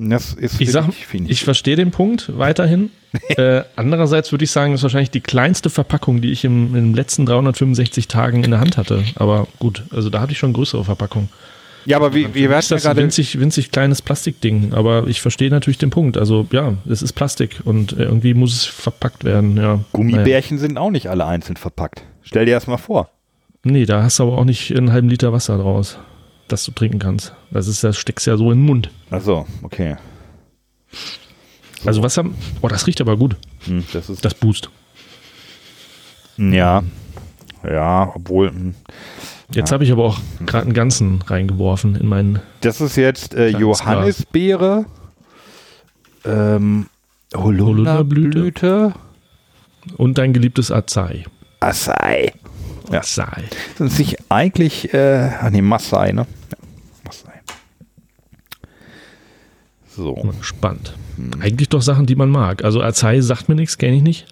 Das 0.00 0.32
ist, 0.32 0.60
ich 0.60 0.70
sag, 0.70 0.84
finde 0.84 0.96
finde 0.96 1.32
ich 1.32 1.42
verstehe 1.42 1.74
den 1.74 1.90
Punkt 1.90 2.38
weiterhin. 2.38 2.90
äh, 3.30 3.62
andererseits 3.74 4.30
würde 4.30 4.44
ich 4.44 4.50
sagen, 4.52 4.72
das 4.72 4.80
ist 4.80 4.84
wahrscheinlich 4.84 5.10
die 5.10 5.20
kleinste 5.20 5.70
Verpackung, 5.70 6.20
die 6.20 6.30
ich 6.30 6.44
im, 6.44 6.76
in 6.76 6.84
den 6.84 6.94
letzten 6.94 7.26
365 7.26 8.06
Tagen 8.06 8.44
in 8.44 8.52
der 8.52 8.60
Hand 8.60 8.76
hatte. 8.76 9.02
Aber 9.16 9.48
gut, 9.58 9.82
also 9.90 10.08
da 10.08 10.20
hatte 10.20 10.32
ich 10.32 10.38
schon 10.38 10.52
größere 10.52 10.84
Verpackung. 10.84 11.28
ja, 11.84 11.96
aber 11.96 12.14
wie, 12.14 12.32
wie 12.32 12.44
Ist 12.44 12.50
werden 12.50 12.50
ja 12.50 12.56
das 12.58 12.70
ein 12.70 12.80
gerade, 12.82 13.02
winzig, 13.02 13.40
winzig 13.40 13.72
kleines 13.72 14.00
Plastikding, 14.00 14.72
aber 14.72 15.08
ich 15.08 15.20
verstehe 15.20 15.50
natürlich 15.50 15.78
den 15.78 15.90
Punkt. 15.90 16.16
Also 16.16 16.46
ja, 16.52 16.74
es 16.88 17.02
ist 17.02 17.14
Plastik 17.14 17.60
und 17.64 17.92
irgendwie 17.92 18.34
muss 18.34 18.54
es 18.54 18.66
verpackt 18.66 19.24
werden. 19.24 19.56
Ja. 19.56 19.62
Naja. 19.62 19.84
Gummibärchen 19.92 20.58
sind 20.58 20.78
auch 20.78 20.90
nicht 20.90 21.08
alle 21.08 21.26
einzeln 21.26 21.56
verpackt. 21.56 22.04
Stell 22.22 22.46
dir 22.46 22.54
das 22.54 22.68
mal 22.68 22.76
vor. 22.76 23.10
Nee, 23.64 23.84
da 23.84 24.04
hast 24.04 24.20
du 24.20 24.24
aber 24.24 24.38
auch 24.38 24.44
nicht 24.44 24.76
einen 24.76 24.92
halben 24.92 25.08
Liter 25.08 25.32
Wasser 25.32 25.58
draus, 25.58 25.98
das 26.48 26.64
du 26.64 26.72
trinken 26.72 26.98
kannst. 26.98 27.34
Das 27.50 27.68
ist, 27.68 27.84
das 27.84 27.96
steckst 27.98 28.26
ja 28.26 28.36
so 28.36 28.50
in 28.50 28.58
den 28.58 28.66
Mund. 28.66 28.90
Ach 29.10 29.20
so, 29.20 29.46
okay. 29.62 29.96
Also 31.84 32.02
Wasser, 32.02 32.24
oh, 32.60 32.68
das 32.68 32.86
riecht 32.86 33.00
aber 33.00 33.16
gut. 33.16 33.36
Hm, 33.66 33.84
das 33.92 34.08
ist, 34.10 34.24
Das 34.24 34.34
Boost. 34.34 34.70
ja, 36.36 36.82
ja, 37.64 38.12
obwohl, 38.14 38.50
hm. 38.50 38.74
Jetzt 39.50 39.72
habe 39.72 39.82
ich 39.82 39.90
aber 39.92 40.04
auch 40.04 40.18
gerade 40.44 40.66
einen 40.66 40.74
ganzen 40.74 41.22
reingeworfen 41.22 41.96
in 41.96 42.06
meinen. 42.06 42.40
das 42.60 42.80
ist 42.82 42.96
jetzt 42.96 43.34
äh, 43.34 43.48
Johannisbeere, 43.48 44.84
ähm, 46.26 46.86
Holunderblüte. 47.34 48.38
Holunderblüte, 48.38 48.94
Und 49.96 50.18
dein 50.18 50.34
geliebtes 50.34 50.70
Acai. 50.70 51.24
Acai. 51.60 52.32
Ja. 52.92 53.00
Acai. 53.00 53.44
sind 53.78 53.90
sich 53.90 54.16
eigentlich, 54.30 54.92
äh, 54.92 55.30
ah 55.40 55.48
nee, 55.50 55.62
Maasai, 55.62 56.12
ne? 56.12 56.26
Ja, 56.50 56.58
Maasai. 57.04 57.40
So. 59.98 60.14
Gespannt. 60.38 60.94
Eigentlich 61.40 61.68
doch 61.68 61.82
Sachen, 61.82 62.06
die 62.06 62.14
man 62.14 62.30
mag. 62.30 62.62
Also 62.62 62.80
Acai 62.80 63.20
sagt 63.20 63.48
mir 63.48 63.56
nichts, 63.56 63.78
kenne 63.78 63.96
ich 63.96 64.02
nicht. 64.02 64.26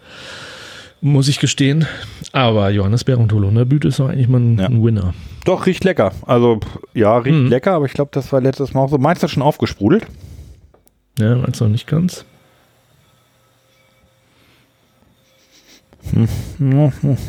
Muss 1.01 1.27
ich 1.27 1.41
gestehen. 1.41 1.87
Aber 2.33 2.71
Johannisbeere 2.71 3.19
und 3.19 3.33
Holunderblüte 3.33 3.89
ist 3.89 3.99
doch 3.99 4.09
eigentlich 4.09 4.29
mal 4.29 4.39
ein, 4.41 4.59
Ja. 4.59 4.67
ein 4.67 4.85
Winner. 4.85 5.13
Doch, 5.45 5.67
riecht 5.67 5.83
lecker. 5.83 6.13
Also, 6.25 6.61
ja, 6.95 7.19
riecht 7.19 7.37
Mhm. 7.37 7.49
lecker, 7.49 7.73
aber 7.73 7.87
ich 7.87 7.93
glaube, 7.95 8.11
das 8.15 8.33
war 8.33 8.41
letztes 8.41 8.75
Mal 8.75 8.81
auch 8.83 8.91
so. 8.91 8.99
Meinst 8.99 9.25
du 9.25 9.29
schon 9.29 9.43
aufgesprudelt? 9.43 10.07
Ja, 11.19 11.35
meinst 11.35 11.61
du 11.61 11.65
noch 11.65 11.73
nicht 11.73 11.87
ganz? 11.89 12.25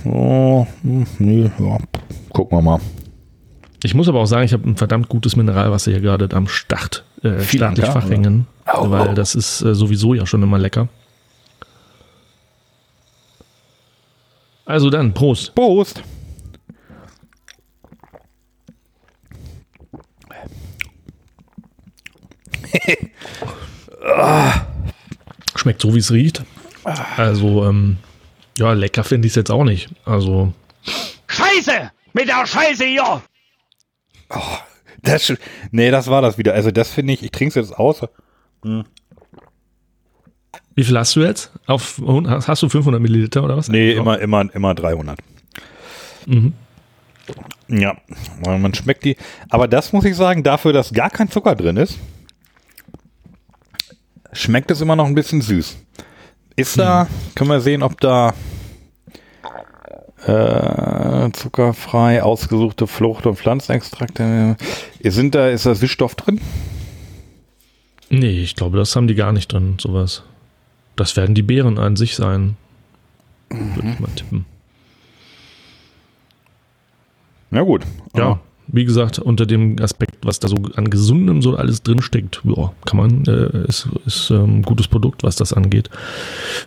Oh, 0.05 0.67
hm, 0.83 1.05
nee, 1.19 1.49
ja. 1.59 1.77
Gucken 2.31 2.57
wir 2.57 2.61
mal. 2.61 2.79
Ich 3.83 3.93
muss 3.93 4.07
aber 4.07 4.19
auch 4.19 4.25
sagen, 4.25 4.45
ich 4.45 4.53
habe 4.53 4.67
ein 4.67 4.75
verdammt 4.75 5.07
gutes 5.07 5.35
Mineralwasser 5.35 5.91
hier 5.91 6.01
gerade 6.01 6.27
am 6.35 6.47
Start. 6.47 7.03
Äh, 7.23 7.41
staatlich 7.41 7.85
Fachhängen. 7.85 8.47
Oh, 8.73 8.89
weil 8.89 9.09
oh. 9.09 9.13
das 9.13 9.35
ist 9.35 9.61
äh, 9.61 9.75
sowieso 9.75 10.13
ja 10.13 10.25
schon 10.25 10.41
immer 10.43 10.57
lecker. 10.57 10.87
Also 14.65 14.89
dann, 14.89 15.13
Prost. 15.13 15.53
Prost. 15.55 16.01
Schmeckt 25.55 25.81
so, 25.81 25.93
wie 25.93 25.99
es 25.99 26.11
riecht. 26.11 26.43
Also, 27.15 27.65
ähm, 27.65 27.97
ja, 28.57 28.73
lecker 28.73 29.03
finde 29.03 29.27
ich 29.27 29.31
es 29.31 29.35
jetzt 29.35 29.51
auch 29.51 29.63
nicht. 29.63 29.89
Also, 30.05 30.53
Scheiße! 31.27 31.91
Mit 32.13 32.27
der 32.27 32.45
Scheiße 32.45 32.85
hier! 32.85 33.21
Das, 35.03 35.31
nee, 35.71 35.91
das 35.91 36.09
war 36.09 36.21
das 36.21 36.37
wieder. 36.37 36.53
Also, 36.53 36.71
das 36.71 36.89
finde 36.89 37.13
ich, 37.13 37.23
ich 37.23 37.31
trinke 37.31 37.59
es 37.59 37.67
jetzt 37.67 37.77
aus. 37.77 38.01
wie 40.75 40.83
viel 40.83 40.97
hast 40.97 41.15
du 41.15 41.21
jetzt? 41.21 41.51
Auf, 41.67 42.01
hast 42.47 42.63
du 42.63 42.69
500 42.69 43.01
Milliliter 43.01 43.43
oder 43.43 43.55
was? 43.55 43.69
Nee, 43.69 43.93
immer, 43.93 44.19
immer, 44.19 44.53
immer 44.53 44.73
300. 44.73 45.19
Mhm. 46.25 46.53
Ja, 47.67 47.97
man 48.45 48.73
schmeckt 48.73 49.03
die. 49.05 49.17
Aber 49.49 49.67
das 49.67 49.93
muss 49.93 50.05
ich 50.05 50.15
sagen, 50.15 50.43
dafür, 50.43 50.73
dass 50.73 50.93
gar 50.93 51.09
kein 51.09 51.29
Zucker 51.29 51.55
drin 51.55 51.77
ist, 51.77 51.99
schmeckt 54.33 54.71
es 54.71 54.81
immer 54.81 54.95
noch 54.95 55.05
ein 55.05 55.15
bisschen 55.15 55.41
süß. 55.41 55.77
Ist 56.55 56.79
da, 56.79 57.07
können 57.35 57.49
wir 57.49 57.59
sehen, 57.59 57.83
ob 57.83 57.99
da 57.99 58.33
äh, 60.27 61.31
zuckerfrei 61.31 62.21
ausgesuchte 62.21 62.87
Frucht- 62.87 63.25
und 63.25 63.35
Pflanzenextrakte, 63.37 64.57
äh, 65.01 65.09
sind 65.09 65.35
da, 65.35 65.49
ist 65.49 65.65
da 65.65 65.73
Süßstoff 65.73 66.15
drin? 66.15 66.41
Nee, 68.09 68.41
ich 68.41 68.55
glaube, 68.55 68.77
das 68.77 68.95
haben 68.95 69.07
die 69.07 69.15
gar 69.15 69.31
nicht 69.31 69.51
drin, 69.51 69.77
sowas. 69.79 70.23
Das 70.95 71.15
werden 71.15 71.35
die 71.35 71.43
Beeren 71.43 71.77
an 71.77 71.95
sich 71.95 72.15
sein. 72.15 72.57
Würde 73.49 73.89
ich 73.89 73.99
mal 73.99 74.09
tippen. 74.15 74.45
Ja 77.51 77.61
gut. 77.61 77.85
Ja, 78.15 78.39
wie 78.67 78.85
gesagt, 78.85 79.19
unter 79.19 79.45
dem 79.45 79.77
Aspekt, 79.81 80.25
was 80.25 80.39
da 80.39 80.47
so 80.47 80.57
an 80.75 80.89
gesundem 80.89 81.41
so 81.41 81.55
alles 81.55 81.83
drin 81.83 82.01
steckt, 82.01 82.41
ja, 82.43 82.71
kann 82.85 82.97
man, 82.97 83.25
äh, 83.25 83.67
ist, 83.67 83.87
ist 84.05 84.29
ähm, 84.29 84.59
ein 84.59 84.61
gutes 84.63 84.87
Produkt, 84.87 85.23
was 85.23 85.35
das 85.35 85.53
angeht. 85.53 85.89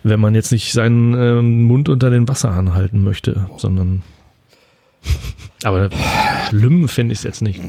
Wenn 0.03 0.19
man 0.19 0.35
jetzt 0.35 0.51
nicht 0.51 0.73
seinen 0.73 1.13
ähm, 1.13 1.63
Mund 1.63 1.89
unter 1.89 2.09
den 2.09 2.27
Wasserhahn 2.27 2.73
halten 2.73 3.03
möchte, 3.03 3.49
sondern. 3.57 4.03
Aber 5.63 5.89
schlimm 6.49 6.87
finde 6.87 7.13
ich 7.13 7.19
es 7.19 7.23
jetzt 7.23 7.41
nicht. 7.41 7.59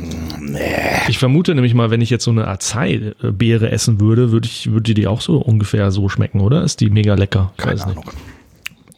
Ich 1.09 1.19
vermute 1.19 1.55
nämlich 1.55 1.75
mal, 1.75 1.91
wenn 1.91 2.01
ich 2.01 2.11
jetzt 2.11 2.25
so 2.25 2.31
eine 2.31 2.47
Acai-Beere 2.47 3.71
essen 3.71 4.01
würde, 4.01 4.33
würde 4.33 4.47
ich, 4.47 4.71
würde 4.71 4.95
die 4.95 5.07
auch 5.07 5.21
so 5.21 5.39
ungefähr 5.39 5.91
so 5.91 6.09
schmecken, 6.09 6.41
oder? 6.41 6.63
Ist 6.63 6.81
die 6.81 6.91
mega 6.91 7.15
lecker? 7.15 7.53
Keine 7.57 7.75
Weiß 7.75 7.87
nicht. 7.87 7.99
Ahnung. 7.99 8.11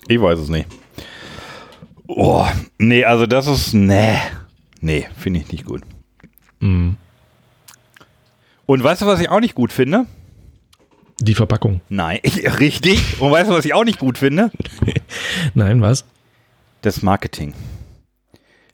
Ich 0.07 0.21
weiß 0.21 0.39
es 0.39 0.49
nicht. 0.49 0.67
Oh, 2.07 2.45
nee, 2.79 3.05
also 3.05 3.27
das 3.27 3.47
ist, 3.47 3.73
nee, 3.73 4.17
nee, 4.85 5.09
finde 5.19 5.41
ich 5.41 5.51
nicht 5.51 5.65
gut. 5.65 5.83
Mhm. 6.61 6.97
Und 8.67 8.83
weißt 8.83 9.03
du, 9.03 9.07
was 9.07 9.21
ich 9.21 9.29
auch 9.29 9.41
nicht 9.41 9.55
gut 9.55 9.73
finde? 9.73 10.07
Die 11.21 11.35
Verpackung. 11.35 11.81
Nein, 11.89 12.21
richtig. 12.61 13.21
Und 13.21 13.31
weißt 13.31 13.51
du, 13.51 13.55
was 13.55 13.65
ich 13.65 13.75
auch 13.75 13.85
nicht 13.85 13.99
gut 13.99 14.19
finde? 14.19 14.51
Nein, 15.55 15.81
was? 15.81 16.05
Das 16.83 17.03
Marketing. 17.03 17.55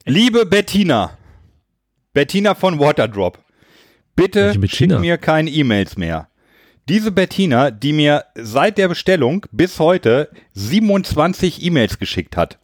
Liebe 0.04 0.46
Bettina, 0.46 1.16
Bettina 2.12 2.54
von 2.54 2.78
Waterdrop, 2.80 3.38
bitte 4.16 4.54
schick 4.68 4.98
mir 4.98 5.18
keine 5.18 5.50
E-Mails 5.50 5.96
mehr. 5.96 6.28
Diese 6.88 7.12
Bettina, 7.12 7.70
die 7.70 7.92
mir 7.92 8.24
seit 8.34 8.78
der 8.78 8.88
Bestellung 8.88 9.46
bis 9.52 9.78
heute 9.78 10.30
27 10.54 11.62
E-Mails 11.62 11.98
geschickt 11.98 12.36
hat. 12.36 12.58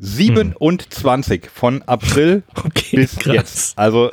27 0.00 1.48
von 1.52 1.82
April 1.82 2.42
Okay, 2.64 2.96
bis 2.96 3.16
krass. 3.16 3.34
jetzt. 3.34 3.78
Also 3.78 4.10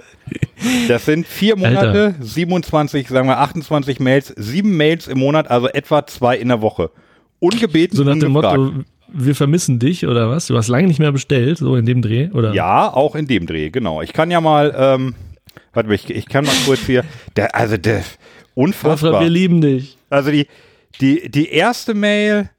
das 0.87 1.05
sind 1.05 1.25
vier 1.27 1.55
Monate, 1.55 2.15
27, 2.19 3.07
sagen 3.07 3.27
wir 3.27 3.37
28 3.39 3.99
Mails, 3.99 4.33
sieben 4.35 4.75
Mails 4.75 5.07
im 5.07 5.19
Monat, 5.19 5.49
also 5.49 5.67
etwa 5.69 6.05
zwei 6.05 6.37
in 6.37 6.49
der 6.49 6.61
Woche. 6.61 6.91
Ungebeten, 7.39 7.95
So 7.95 8.03
nach 8.03 8.17
dem 8.17 8.35
ungefragt. 8.35 8.57
Motto, 8.59 8.83
wir 9.13 9.35
vermissen 9.35 9.79
dich 9.79 10.05
oder 10.05 10.29
was? 10.29 10.47
Du 10.47 10.57
hast 10.57 10.67
lange 10.67 10.87
nicht 10.87 10.99
mehr 10.99 11.11
bestellt, 11.11 11.59
so 11.59 11.75
in 11.75 11.85
dem 11.85 12.01
Dreh, 12.01 12.29
oder? 12.31 12.53
Ja, 12.53 12.91
auch 12.93 13.15
in 13.15 13.27
dem 13.27 13.45
Dreh, 13.45 13.69
genau. 13.69 14.01
Ich 14.01 14.11
kann 14.11 14.31
ja 14.31 14.41
mal, 14.41 14.73
ähm, 14.77 15.15
warte 15.73 15.87
mal, 15.89 15.95
ich, 15.95 16.09
ich 16.09 16.25
kann 16.27 16.45
mal 16.45 16.55
kurz 16.65 16.81
hier, 16.81 17.05
der, 17.35 17.55
also 17.55 17.77
der, 17.77 18.03
unfassbar. 18.55 19.21
wir 19.21 19.29
lieben 19.29 19.61
dich. 19.61 19.97
Also 20.09 20.31
die, 20.31 20.47
die, 20.99 21.29
die 21.29 21.49
erste 21.49 21.93
Mail 21.93 22.49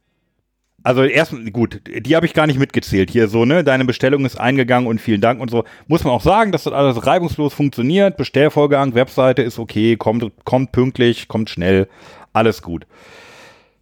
Also 0.85 1.03
erst 1.03 1.35
gut, 1.53 1.81
die 1.87 2.15
habe 2.15 2.25
ich 2.25 2.35
gar 2.35 2.47
nicht 2.47 2.59
mitgezählt 2.59 3.11
hier 3.11 3.29
so, 3.29 3.45
ne? 3.45 3.65
Deine 3.65 3.85
Bestellung 3.85 4.25
ist 4.25 4.39
eingegangen 4.39 4.89
und 4.89 5.01
vielen 5.01 5.21
Dank 5.21 5.41
und 5.41 5.51
so. 5.51 5.65
Muss 5.89 6.05
man 6.05 6.13
auch 6.13 6.23
sagen, 6.23 6.53
dass 6.53 6.65
das 6.65 6.73
alles 6.73 7.05
reibungslos 7.05 7.53
funktioniert. 7.53 8.17
Bestellvorgang, 8.17 8.95
Webseite 8.95 9.43
ist 9.43 9.59
okay, 9.59 9.97
kommt, 9.97 10.31
kommt 10.45 10.73
pünktlich, 10.73 11.27
kommt 11.27 11.51
schnell, 11.51 11.89
alles 12.33 12.63
gut. 12.63 12.87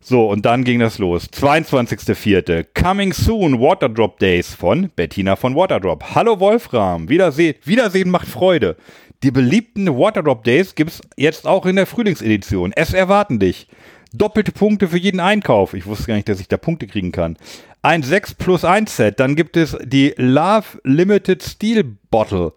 So, 0.00 0.30
und 0.30 0.46
dann 0.46 0.64
ging 0.64 0.78
das 0.78 0.98
los. 0.98 1.28
22.04. 1.32 2.64
Coming 2.80 3.12
Soon 3.12 3.60
Waterdrop 3.60 4.18
Days 4.18 4.54
von 4.54 4.90
Bettina 4.94 5.36
von 5.36 5.56
Waterdrop. 5.56 6.14
Hallo 6.14 6.38
Wolfram, 6.38 7.08
Wiedersehen, 7.08 7.56
Wiedersehen 7.64 8.10
macht 8.10 8.28
Freude. 8.28 8.76
Die 9.22 9.30
beliebten 9.30 9.88
Waterdrop 9.88 10.44
Days 10.44 10.74
gibt's 10.74 11.00
jetzt 11.16 11.46
auch 11.46 11.66
in 11.66 11.76
der 11.76 11.86
Frühlingsedition. 11.86 12.72
Es 12.76 12.94
erwarten 12.94 13.38
dich. 13.38 13.66
Doppelte 14.12 14.52
Punkte 14.52 14.88
für 14.88 14.98
jeden 14.98 15.20
Einkauf. 15.20 15.74
Ich 15.74 15.86
wusste 15.86 16.06
gar 16.06 16.14
nicht, 16.14 16.28
dass 16.28 16.40
ich 16.40 16.48
da 16.48 16.56
Punkte 16.56 16.86
kriegen 16.86 17.12
kann. 17.12 17.36
Ein 17.82 18.02
6 18.02 18.34
plus 18.34 18.64
1 18.64 18.96
Set. 18.96 19.20
Dann 19.20 19.36
gibt 19.36 19.56
es 19.56 19.76
die 19.82 20.14
Love 20.16 20.64
Limited 20.84 21.42
Steel 21.42 21.84
Bottle. 22.10 22.52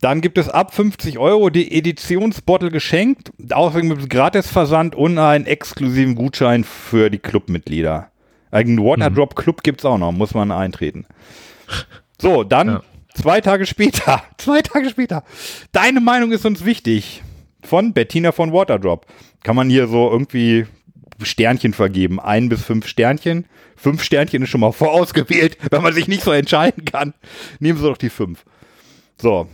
Dann 0.00 0.20
gibt 0.20 0.36
es 0.38 0.48
ab 0.48 0.74
50 0.74 1.18
Euro 1.18 1.48
die 1.50 1.76
Editionsbottle 1.76 2.70
geschenkt. 2.70 3.32
Außerdem 3.52 3.90
gibt 3.90 4.02
es 4.02 4.08
Gratisversand 4.08 4.94
und 4.94 5.18
einen 5.18 5.46
exklusiven 5.46 6.14
Gutschein 6.14 6.64
für 6.64 7.08
die 7.08 7.18
Clubmitglieder. 7.18 8.08
Einen 8.50 8.78
Waterdrop 8.78 9.36
Club 9.36 9.62
gibt 9.62 9.80
es 9.80 9.84
auch 9.84 9.98
noch, 9.98 10.12
muss 10.12 10.34
man 10.34 10.50
eintreten. 10.50 11.06
So, 12.20 12.42
dann 12.44 12.68
Ja. 12.68 12.82
zwei 13.14 13.40
Tage 13.40 13.64
später. 13.66 14.22
Zwei 14.38 14.60
Tage 14.60 14.90
später. 14.90 15.24
Deine 15.72 16.00
Meinung 16.00 16.32
ist 16.32 16.44
uns 16.44 16.64
wichtig. 16.64 17.22
Von 17.64 17.92
Bettina 17.92 18.32
von 18.32 18.52
Waterdrop. 18.52 19.06
Kann 19.42 19.56
man 19.56 19.68
hier 19.68 19.88
so 19.88 20.10
irgendwie 20.10 20.66
Sternchen 21.22 21.72
vergeben. 21.72 22.20
Ein 22.20 22.48
bis 22.48 22.62
fünf 22.62 22.86
Sternchen. 22.86 23.46
Fünf 23.76 24.02
Sternchen 24.02 24.42
ist 24.42 24.50
schon 24.50 24.60
mal 24.60 24.72
vorausgewählt, 24.72 25.56
wenn 25.70 25.82
man 25.82 25.92
sich 25.92 26.08
nicht 26.08 26.22
so 26.22 26.32
entscheiden 26.32 26.84
kann. 26.84 27.14
Nehmen 27.58 27.78
Sie 27.78 27.84
doch 27.84 27.96
die 27.96 28.10
fünf. 28.10 28.44
So, 29.20 29.48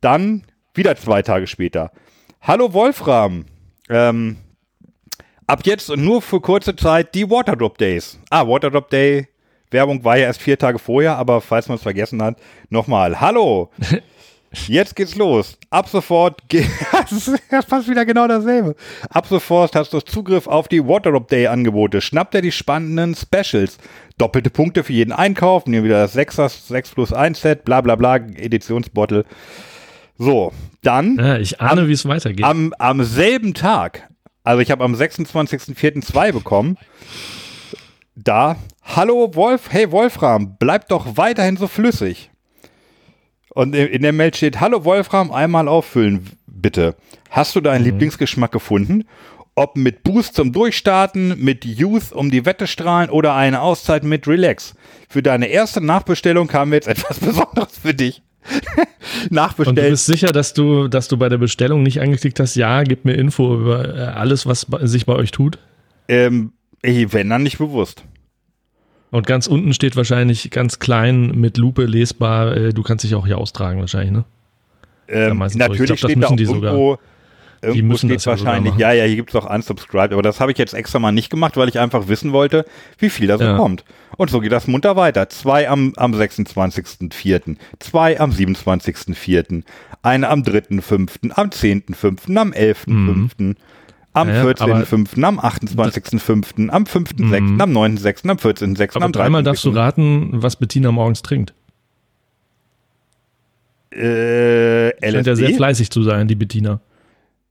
dann 0.00 0.44
wieder 0.74 0.96
zwei 0.96 1.22
Tage 1.22 1.46
später. 1.46 1.92
Hallo 2.40 2.72
Wolfram. 2.72 3.46
Ähm, 3.88 4.36
ab 5.46 5.60
jetzt 5.64 5.90
und 5.90 6.04
nur 6.04 6.22
für 6.22 6.40
kurze 6.40 6.76
Zeit 6.76 7.14
die 7.14 7.28
Waterdrop 7.28 7.78
Days. 7.78 8.18
Ah, 8.30 8.46
Waterdrop 8.46 8.90
Day. 8.90 9.28
Werbung 9.70 10.04
war 10.04 10.18
ja 10.18 10.26
erst 10.26 10.42
vier 10.42 10.58
Tage 10.58 10.78
vorher, 10.78 11.16
aber 11.16 11.40
falls 11.40 11.68
man 11.68 11.76
es 11.76 11.82
vergessen 11.82 12.22
hat, 12.22 12.38
nochmal. 12.68 13.20
Hallo. 13.20 13.70
Jetzt 14.66 14.96
geht's 14.96 15.14
los. 15.16 15.56
Ab 15.70 15.88
sofort, 15.88 16.46
ge- 16.48 16.66
das 16.92 17.12
ist 17.12 17.40
fast 17.68 17.88
wieder 17.88 18.04
genau 18.04 18.28
dasselbe. 18.28 18.74
Ab 19.10 19.26
sofort 19.26 19.74
hast 19.74 19.92
du 19.92 20.00
Zugriff 20.00 20.46
auf 20.46 20.68
die 20.68 20.86
Waterdrop 20.86 21.28
Day 21.28 21.46
Angebote. 21.46 22.00
Schnapp 22.00 22.30
dir 22.32 22.42
die 22.42 22.52
spannenden 22.52 23.14
Specials. 23.14 23.78
Doppelte 24.18 24.50
Punkte 24.50 24.84
für 24.84 24.92
jeden 24.92 25.12
Einkauf. 25.12 25.66
Nehmen 25.66 25.84
wieder 25.84 26.02
das 26.02 26.14
6er, 26.16 26.48
6 26.50 26.90
plus 26.90 27.12
1 27.12 27.40
Set, 27.40 27.64
bla 27.64 27.80
bla 27.80 27.96
bla, 27.96 28.16
Editionsbottle. 28.16 29.24
So, 30.18 30.52
dann 30.82 31.16
Ja, 31.18 31.38
ich 31.38 31.60
ahne, 31.60 31.88
wie 31.88 31.92
es 31.92 32.04
weitergeht. 32.06 32.44
am, 32.44 32.74
am 32.78 33.02
selben 33.02 33.54
Tag, 33.54 34.08
also 34.44 34.60
ich 34.60 34.70
habe 34.70 34.84
am 34.84 34.94
26.04. 34.94 36.02
zwei 36.02 36.30
bekommen, 36.30 36.76
da, 38.14 38.56
hallo 38.84 39.34
Wolf, 39.34 39.68
hey 39.72 39.90
Wolfram, 39.90 40.56
bleib 40.58 40.88
doch 40.88 41.16
weiterhin 41.16 41.56
so 41.56 41.66
flüssig. 41.66 42.30
Und 43.54 43.74
in 43.74 44.02
der 44.02 44.12
Mail 44.12 44.34
steht, 44.34 44.60
hallo 44.60 44.84
Wolfram, 44.84 45.30
einmal 45.30 45.68
auffüllen, 45.68 46.26
bitte. 46.46 46.96
Hast 47.30 47.54
du 47.54 47.60
deinen 47.60 47.84
Lieblingsgeschmack 47.84 48.50
gefunden? 48.50 49.04
Ob 49.54 49.76
mit 49.76 50.02
Boost 50.02 50.34
zum 50.34 50.52
Durchstarten, 50.52 51.38
mit 51.38 51.66
Youth 51.66 52.12
um 52.12 52.30
die 52.30 52.46
Wette 52.46 52.66
strahlen 52.66 53.10
oder 53.10 53.34
eine 53.34 53.60
Auszeit 53.60 54.04
mit 54.04 54.26
Relax. 54.26 54.74
Für 55.10 55.22
deine 55.22 55.48
erste 55.48 55.84
Nachbestellung 55.84 56.50
haben 56.52 56.70
wir 56.70 56.76
jetzt 56.76 56.88
etwas 56.88 57.20
Besonderes 57.20 57.78
für 57.78 57.92
dich. 57.92 58.22
Und 59.68 59.76
du 59.76 59.90
bist 59.90 60.06
sicher, 60.06 60.32
dass 60.32 60.54
du, 60.54 60.88
dass 60.88 61.08
du 61.08 61.16
bei 61.16 61.28
der 61.28 61.38
Bestellung 61.38 61.82
nicht 61.82 62.00
angeklickt 62.00 62.40
hast, 62.40 62.56
ja, 62.56 62.82
gib 62.82 63.04
mir 63.04 63.14
Info 63.14 63.54
über 63.54 63.94
äh, 63.94 64.02
alles, 64.04 64.46
was 64.46 64.66
sich 64.80 65.06
bei 65.06 65.14
euch 65.14 65.30
tut? 65.30 65.58
Ähm, 66.08 66.52
wenn 66.82 67.28
dann 67.28 67.42
nicht 67.42 67.58
bewusst. 67.58 68.04
Und 69.12 69.26
ganz 69.26 69.46
unten 69.46 69.74
steht 69.74 69.94
wahrscheinlich 69.94 70.50
ganz 70.50 70.78
klein 70.78 71.32
mit 71.38 71.58
Lupe 71.58 71.84
lesbar, 71.84 72.56
äh, 72.56 72.72
du 72.72 72.82
kannst 72.82 73.04
dich 73.04 73.14
auch 73.14 73.26
hier 73.26 73.36
austragen 73.36 73.78
wahrscheinlich, 73.78 74.10
ne? 74.10 74.24
Ähm. 75.06 75.42
Ich 75.46 75.54
natürlich 75.54 76.00
glaub, 76.00 76.10
steht 76.10 76.22
da 76.22 76.28
auch 76.28 76.36
die 76.36 76.46
sogar. 76.46 76.72
irgendwo, 76.72 76.98
irgendwo 77.60 77.86
müssen 77.88 78.08
steht 78.08 78.24
ja 78.24 78.36
sogar 78.36 78.38
wahrscheinlich, 78.38 78.74
ja, 78.76 78.92
ja, 78.92 79.04
hier 79.04 79.16
gibt 79.16 79.28
es 79.28 79.36
auch 79.36 79.48
unsubscribed, 79.48 80.14
aber 80.14 80.22
das 80.22 80.40
habe 80.40 80.50
ich 80.50 80.56
jetzt 80.56 80.72
extra 80.72 80.98
mal 80.98 81.12
nicht 81.12 81.28
gemacht, 81.28 81.58
weil 81.58 81.68
ich 81.68 81.78
einfach 81.78 82.08
wissen 82.08 82.32
wollte, 82.32 82.64
wie 82.98 83.10
viel 83.10 83.26
da 83.26 83.36
so 83.36 83.44
Ja. 83.44 83.56
kommt. 83.58 83.84
Und 84.16 84.30
so 84.30 84.40
geht 84.40 84.50
das 84.50 84.66
munter 84.66 84.96
weiter. 84.96 85.28
Zwei 85.28 85.68
am, 85.68 85.92
am 85.96 86.14
26.04., 86.14 87.56
zwei 87.80 88.18
am 88.18 88.30
27.04., 88.30 89.62
eine 90.02 90.28
am 90.30 90.40
3.05., 90.40 91.32
am 91.32 91.50
10.05., 91.50 92.36
am 92.38 92.52
11.05., 92.52 93.56
am 94.14 94.28
Ja, 94.28 94.34
ja, 94.36 94.44
14.05., 94.44 95.22
am 95.24 95.38
28.05., 95.40 96.68
am 96.68 96.84
5.06., 96.84 97.60
am 97.60 97.70
9.06., 97.76 98.28
am 98.28 98.36
14.06., 98.36 98.96
Aber 98.96 99.04
am 99.06 99.12
dreimal 99.12 99.42
darfst 99.42 99.64
du 99.64 99.70
13.06. 99.70 99.76
raten, 99.76 100.28
was 100.42 100.56
Bettina 100.56 100.92
morgens 100.92 101.22
trinkt. 101.22 101.54
Äh, 103.90 104.90
Scheint 105.10 105.26
ja 105.26 105.36
sehr 105.36 105.48
LSD? 105.48 105.56
fleißig 105.56 105.90
zu 105.90 106.02
sein, 106.02 106.28
die 106.28 106.34
Bettina. 106.34 106.80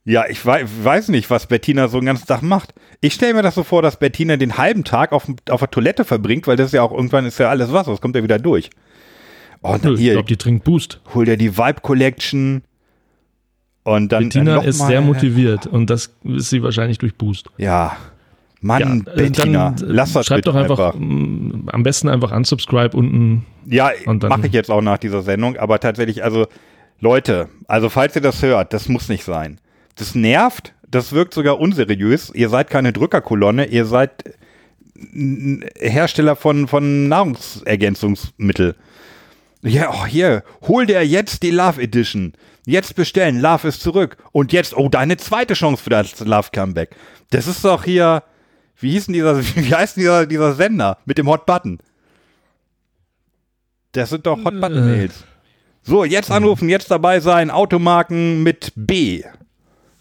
Ja, 0.04 0.26
ich 0.28 0.44
wei 0.48 0.66
weiß 0.84 1.10
nicht, 1.10 1.30
was 1.30 1.46
Bettina 1.46 1.88
so 1.88 2.00
den 2.00 2.08
ganzen 2.08 2.26
Tag 2.26 2.42
macht. 2.42 2.74
Ich 3.02 3.14
stelle 3.14 3.36
mir 3.36 3.44
das 3.44 3.54
so 3.54 3.64
vor, 3.64 3.84
dass 3.84 3.98
Bettina 4.00 4.36
den 4.38 4.58
halben 4.58 4.84
Tag 4.84 5.12
auf, 5.12 5.28
auf 5.50 5.60
der 5.60 5.70
Toilette 5.70 6.04
verbringt, 6.06 6.48
weil 6.48 6.56
das 6.56 6.68
ist 6.68 6.74
ja 6.74 6.82
auch 6.82 6.92
irgendwann 6.92 7.26
ist 7.28 7.38
ja 7.38 7.50
alles 7.50 7.72
Wasser, 7.72 7.92
das 7.92 8.02
kommt 8.02 8.16
ja 8.16 8.24
wieder 8.24 8.40
durch. 8.40 8.72
Oh, 9.62 9.76
Ich 9.76 9.82
glaube, 9.82 10.24
die 10.28 10.38
trinkt 10.38 10.64
Boost. 10.64 11.02
hol 11.14 11.26
dir 11.26 11.38
die 11.38 11.56
Vibe 11.56 11.82
Collection 11.82 12.64
und 13.84 14.12
dann 14.12 14.24
Bettina 14.26 14.46
dann 14.46 14.56
noch 14.56 14.64
ist 14.66 14.86
sehr 14.86 15.02
motiviert 15.02 15.68
und 15.68 15.90
das 15.90 16.14
ist 16.24 16.50
sie 16.50 16.62
wahrscheinlich 16.64 16.98
durch 16.98 17.16
Boost. 17.16 17.48
Ja, 17.58 17.98
Mann, 18.62 19.06
äh, 19.08 19.16
Bettina, 19.16 19.72
dann, 19.72 19.90
äh, 19.90 19.92
lass 19.94 20.14
das 20.14 20.28
schreib 20.28 20.44
doch 20.44 20.56
einfach, 20.56 20.94
mm, 20.96 21.70
am 21.72 21.84
besten 21.84 22.10
einfach 22.10 22.32
unsubscribe 22.32 22.96
unten. 22.96 23.46
Ja, 23.66 23.90
Und 24.06 24.22
dann- 24.24 24.30
mache 24.30 24.46
ich 24.48 24.54
jetzt 24.54 24.70
auch 24.70 24.82
nach 24.82 25.00
dieser 25.00 25.24
Sendung, 25.24 25.58
aber 25.58 25.80
tatsächlich, 25.80 26.24
also 26.24 26.48
Leute, 27.00 27.50
also 27.68 27.90
falls 27.90 28.16
ihr 28.16 28.22
das 28.22 28.44
hört, 28.44 28.74
das 28.74 28.88
muss 28.88 29.10
nicht 29.10 29.24
sein. 29.24 29.60
Das 29.96 30.14
nervt, 30.14 30.74
das 30.88 31.12
wirkt 31.14 31.34
sogar 31.34 31.60
unseriös. 31.60 32.32
Ihr 32.36 32.50
seid 32.50 32.70
keine 32.70 32.94
Drückerkolonne, 32.94 33.66
ihr 33.66 33.86
seid 33.86 34.36
Hersteller 35.80 36.36
von, 36.36 36.68
von 36.68 37.08
Nahrungsergänzungsmittel. 37.08 38.76
Ja, 39.64 39.90
oh, 39.92 40.06
hier, 40.06 40.44
hol 40.68 40.86
dir 40.86 41.06
jetzt 41.06 41.44
die 41.44 41.52
Love 41.52 41.82
Edition. 41.82 42.34
Jetzt 42.66 42.96
bestellen, 42.96 43.40
Love 43.40 43.68
ist 43.68 43.82
zurück. 43.82 44.18
Und 44.32 44.54
jetzt, 44.54 44.76
oh, 44.76 44.90
deine 44.90 45.18
zweite 45.18 45.54
Chance 45.56 45.84
für 45.84 45.90
das 45.90 46.20
Love 46.20 46.50
Comeback. 46.54 46.96
Das 47.32 47.48
ist 47.48 47.66
doch 47.66 47.84
hier, 47.84 48.24
wie 48.80 48.92
hieß 48.92 49.08
denn 49.08 49.14
dieser, 49.14 49.40
wie 49.56 49.74
heißt 49.74 49.98
denn 49.98 50.02
dieser, 50.02 50.26
dieser 50.26 50.54
Sender 50.54 50.98
mit 51.06 51.18
dem 51.18 51.28
Hot 51.28 51.46
Button? 51.46 51.80
Das 53.94 54.10
sind 54.10 54.26
doch 54.26 54.38
Hot 54.46 54.60
Button 54.62 54.90
Mails. 54.90 55.24
So, 55.84 56.06
jetzt 56.06 56.30
anrufen, 56.30 56.70
jetzt 56.70 56.92
dabei 56.92 57.20
sein, 57.20 57.50
Automarken 57.50 58.44
mit 58.44 58.72
B. 58.76 59.24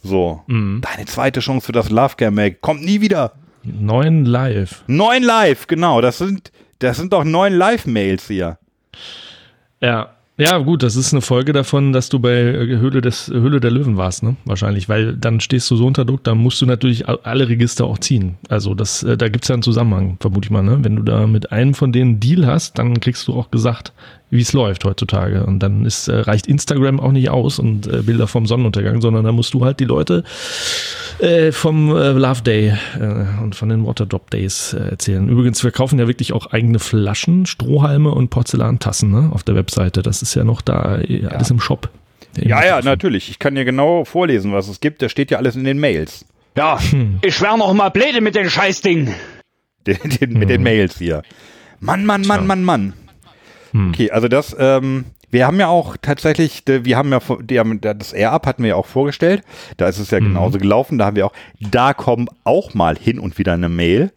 So, 0.02 0.42
deine 0.82 1.06
zweite 1.06 1.40
Chance 1.40 1.66
für 1.66 1.72
das 1.72 1.90
Love 1.90 2.16
Comeback. 2.16 2.60
Kommt 2.60 2.82
nie 2.82 3.00
wieder. 3.00 3.32
Neun 3.62 4.24
live. 4.24 4.84
Neun 4.86 5.22
Live, 5.22 5.66
genau, 5.66 6.00
das 6.00 6.18
sind, 6.18 6.52
das 6.78 6.96
sind 6.96 7.12
doch 7.12 7.24
neun 7.24 7.52
Live-Mails 7.52 8.26
hier. 8.26 8.58
Ja. 9.80 10.14
Ja, 10.40 10.56
gut, 10.56 10.82
das 10.82 10.96
ist 10.96 11.12
eine 11.12 11.20
Folge 11.20 11.52
davon, 11.52 11.92
dass 11.92 12.08
du 12.08 12.18
bei 12.18 12.32
äh, 12.32 12.78
Höhle, 12.78 13.02
des, 13.02 13.28
Höhle 13.28 13.60
der 13.60 13.70
Löwen 13.70 13.98
warst, 13.98 14.22
ne? 14.22 14.36
Wahrscheinlich, 14.46 14.88
weil 14.88 15.14
dann 15.14 15.38
stehst 15.38 15.70
du 15.70 15.76
so 15.76 15.86
unter 15.86 16.06
Druck, 16.06 16.24
dann 16.24 16.38
musst 16.38 16.62
du 16.62 16.66
natürlich 16.66 17.06
alle 17.06 17.46
Register 17.50 17.84
auch 17.84 17.98
ziehen. 17.98 18.38
Also 18.48 18.74
das, 18.74 19.02
äh, 19.02 19.18
da 19.18 19.28
gibt's 19.28 19.48
ja 19.48 19.52
einen 19.52 19.62
Zusammenhang, 19.62 20.16
vermute 20.18 20.46
ich 20.46 20.50
mal, 20.50 20.62
ne? 20.62 20.78
Wenn 20.82 20.96
du 20.96 21.02
da 21.02 21.26
mit 21.26 21.52
einem 21.52 21.74
von 21.74 21.92
denen 21.92 22.20
Deal 22.20 22.46
hast, 22.46 22.78
dann 22.78 23.00
kriegst 23.00 23.28
du 23.28 23.34
auch 23.34 23.50
gesagt, 23.50 23.92
wie 24.30 24.40
es 24.40 24.52
läuft 24.52 24.84
heutzutage. 24.84 25.44
Und 25.44 25.60
dann 25.60 25.84
ist, 25.84 26.08
äh, 26.08 26.16
reicht 26.16 26.46
Instagram 26.46 27.00
auch 27.00 27.12
nicht 27.12 27.30
aus 27.30 27.58
und 27.58 27.86
äh, 27.86 28.02
Bilder 28.02 28.26
vom 28.26 28.46
Sonnenuntergang, 28.46 29.00
sondern 29.00 29.24
da 29.24 29.32
musst 29.32 29.54
du 29.54 29.64
halt 29.64 29.80
die 29.80 29.84
Leute 29.84 30.24
äh, 31.18 31.52
vom 31.52 31.94
äh, 31.94 32.12
Love 32.12 32.42
Day 32.42 32.74
äh, 32.98 33.42
und 33.42 33.54
von 33.54 33.68
den 33.68 33.84
Waterdrop 33.84 34.30
Days 34.30 34.72
äh, 34.72 34.90
erzählen. 34.90 35.28
Übrigens, 35.28 35.62
wir 35.64 35.72
kaufen 35.72 35.98
ja 35.98 36.06
wirklich 36.06 36.32
auch 36.32 36.46
eigene 36.46 36.78
Flaschen, 36.78 37.46
Strohhalme 37.46 38.10
und 38.10 38.30
Porzellantassen 38.30 39.10
ne, 39.10 39.30
auf 39.32 39.42
der 39.42 39.56
Webseite. 39.56 40.02
Das 40.02 40.22
ist 40.22 40.34
ja 40.34 40.44
noch 40.44 40.62
da 40.62 40.98
äh, 41.00 41.26
alles 41.26 41.50
im 41.50 41.60
Shop. 41.60 41.90
Ja, 42.36 42.64
ja, 42.64 42.80
natürlich. 42.80 43.28
Ich 43.28 43.38
kann 43.40 43.56
dir 43.56 43.64
genau 43.64 44.04
vorlesen, 44.04 44.52
was 44.52 44.68
es 44.68 44.80
gibt. 44.80 45.02
Das 45.02 45.10
steht 45.10 45.30
ja 45.30 45.38
alles 45.38 45.56
in 45.56 45.64
den 45.64 45.78
Mails. 45.78 46.24
Ja, 46.56 46.78
ich 47.22 47.40
wär 47.40 47.56
noch 47.56 47.72
mal 47.74 47.90
blöde 47.90 48.20
mit 48.20 48.34
dem 48.34 48.48
Scheißding. 48.48 49.14
Den, 49.86 49.96
den, 50.20 50.34
mit 50.34 50.50
den 50.50 50.62
Mails 50.62 50.98
hier. 50.98 51.22
Mann, 51.80 52.04
Mann, 52.04 52.26
Mann, 52.26 52.46
Mann, 52.46 52.62
Mann. 52.62 52.92
Okay, 53.74 54.10
also 54.10 54.28
das, 54.28 54.54
ähm, 54.58 55.04
wir 55.30 55.46
haben 55.46 55.60
ja 55.60 55.68
auch 55.68 55.96
tatsächlich, 56.02 56.64
de- 56.64 56.84
wir 56.84 56.96
haben 56.96 57.10
ja, 57.12 57.20
vor- 57.20 57.42
die 57.42 57.58
haben, 57.58 57.80
das 57.80 58.12
Air-Up 58.12 58.46
hatten 58.46 58.62
wir 58.64 58.70
ja 58.70 58.74
auch 58.76 58.86
vorgestellt. 58.86 59.42
Da 59.76 59.86
ist 59.88 59.98
es 59.98 60.10
ja 60.10 60.18
genauso 60.18 60.58
gelaufen. 60.58 60.98
Da 60.98 61.06
haben 61.06 61.16
wir 61.16 61.26
auch, 61.26 61.32
da 61.60 61.94
kommt 61.94 62.30
auch 62.44 62.74
mal 62.74 62.96
hin 62.96 63.18
und 63.20 63.38
wieder 63.38 63.52
eine 63.52 63.68
Mail. 63.68 64.12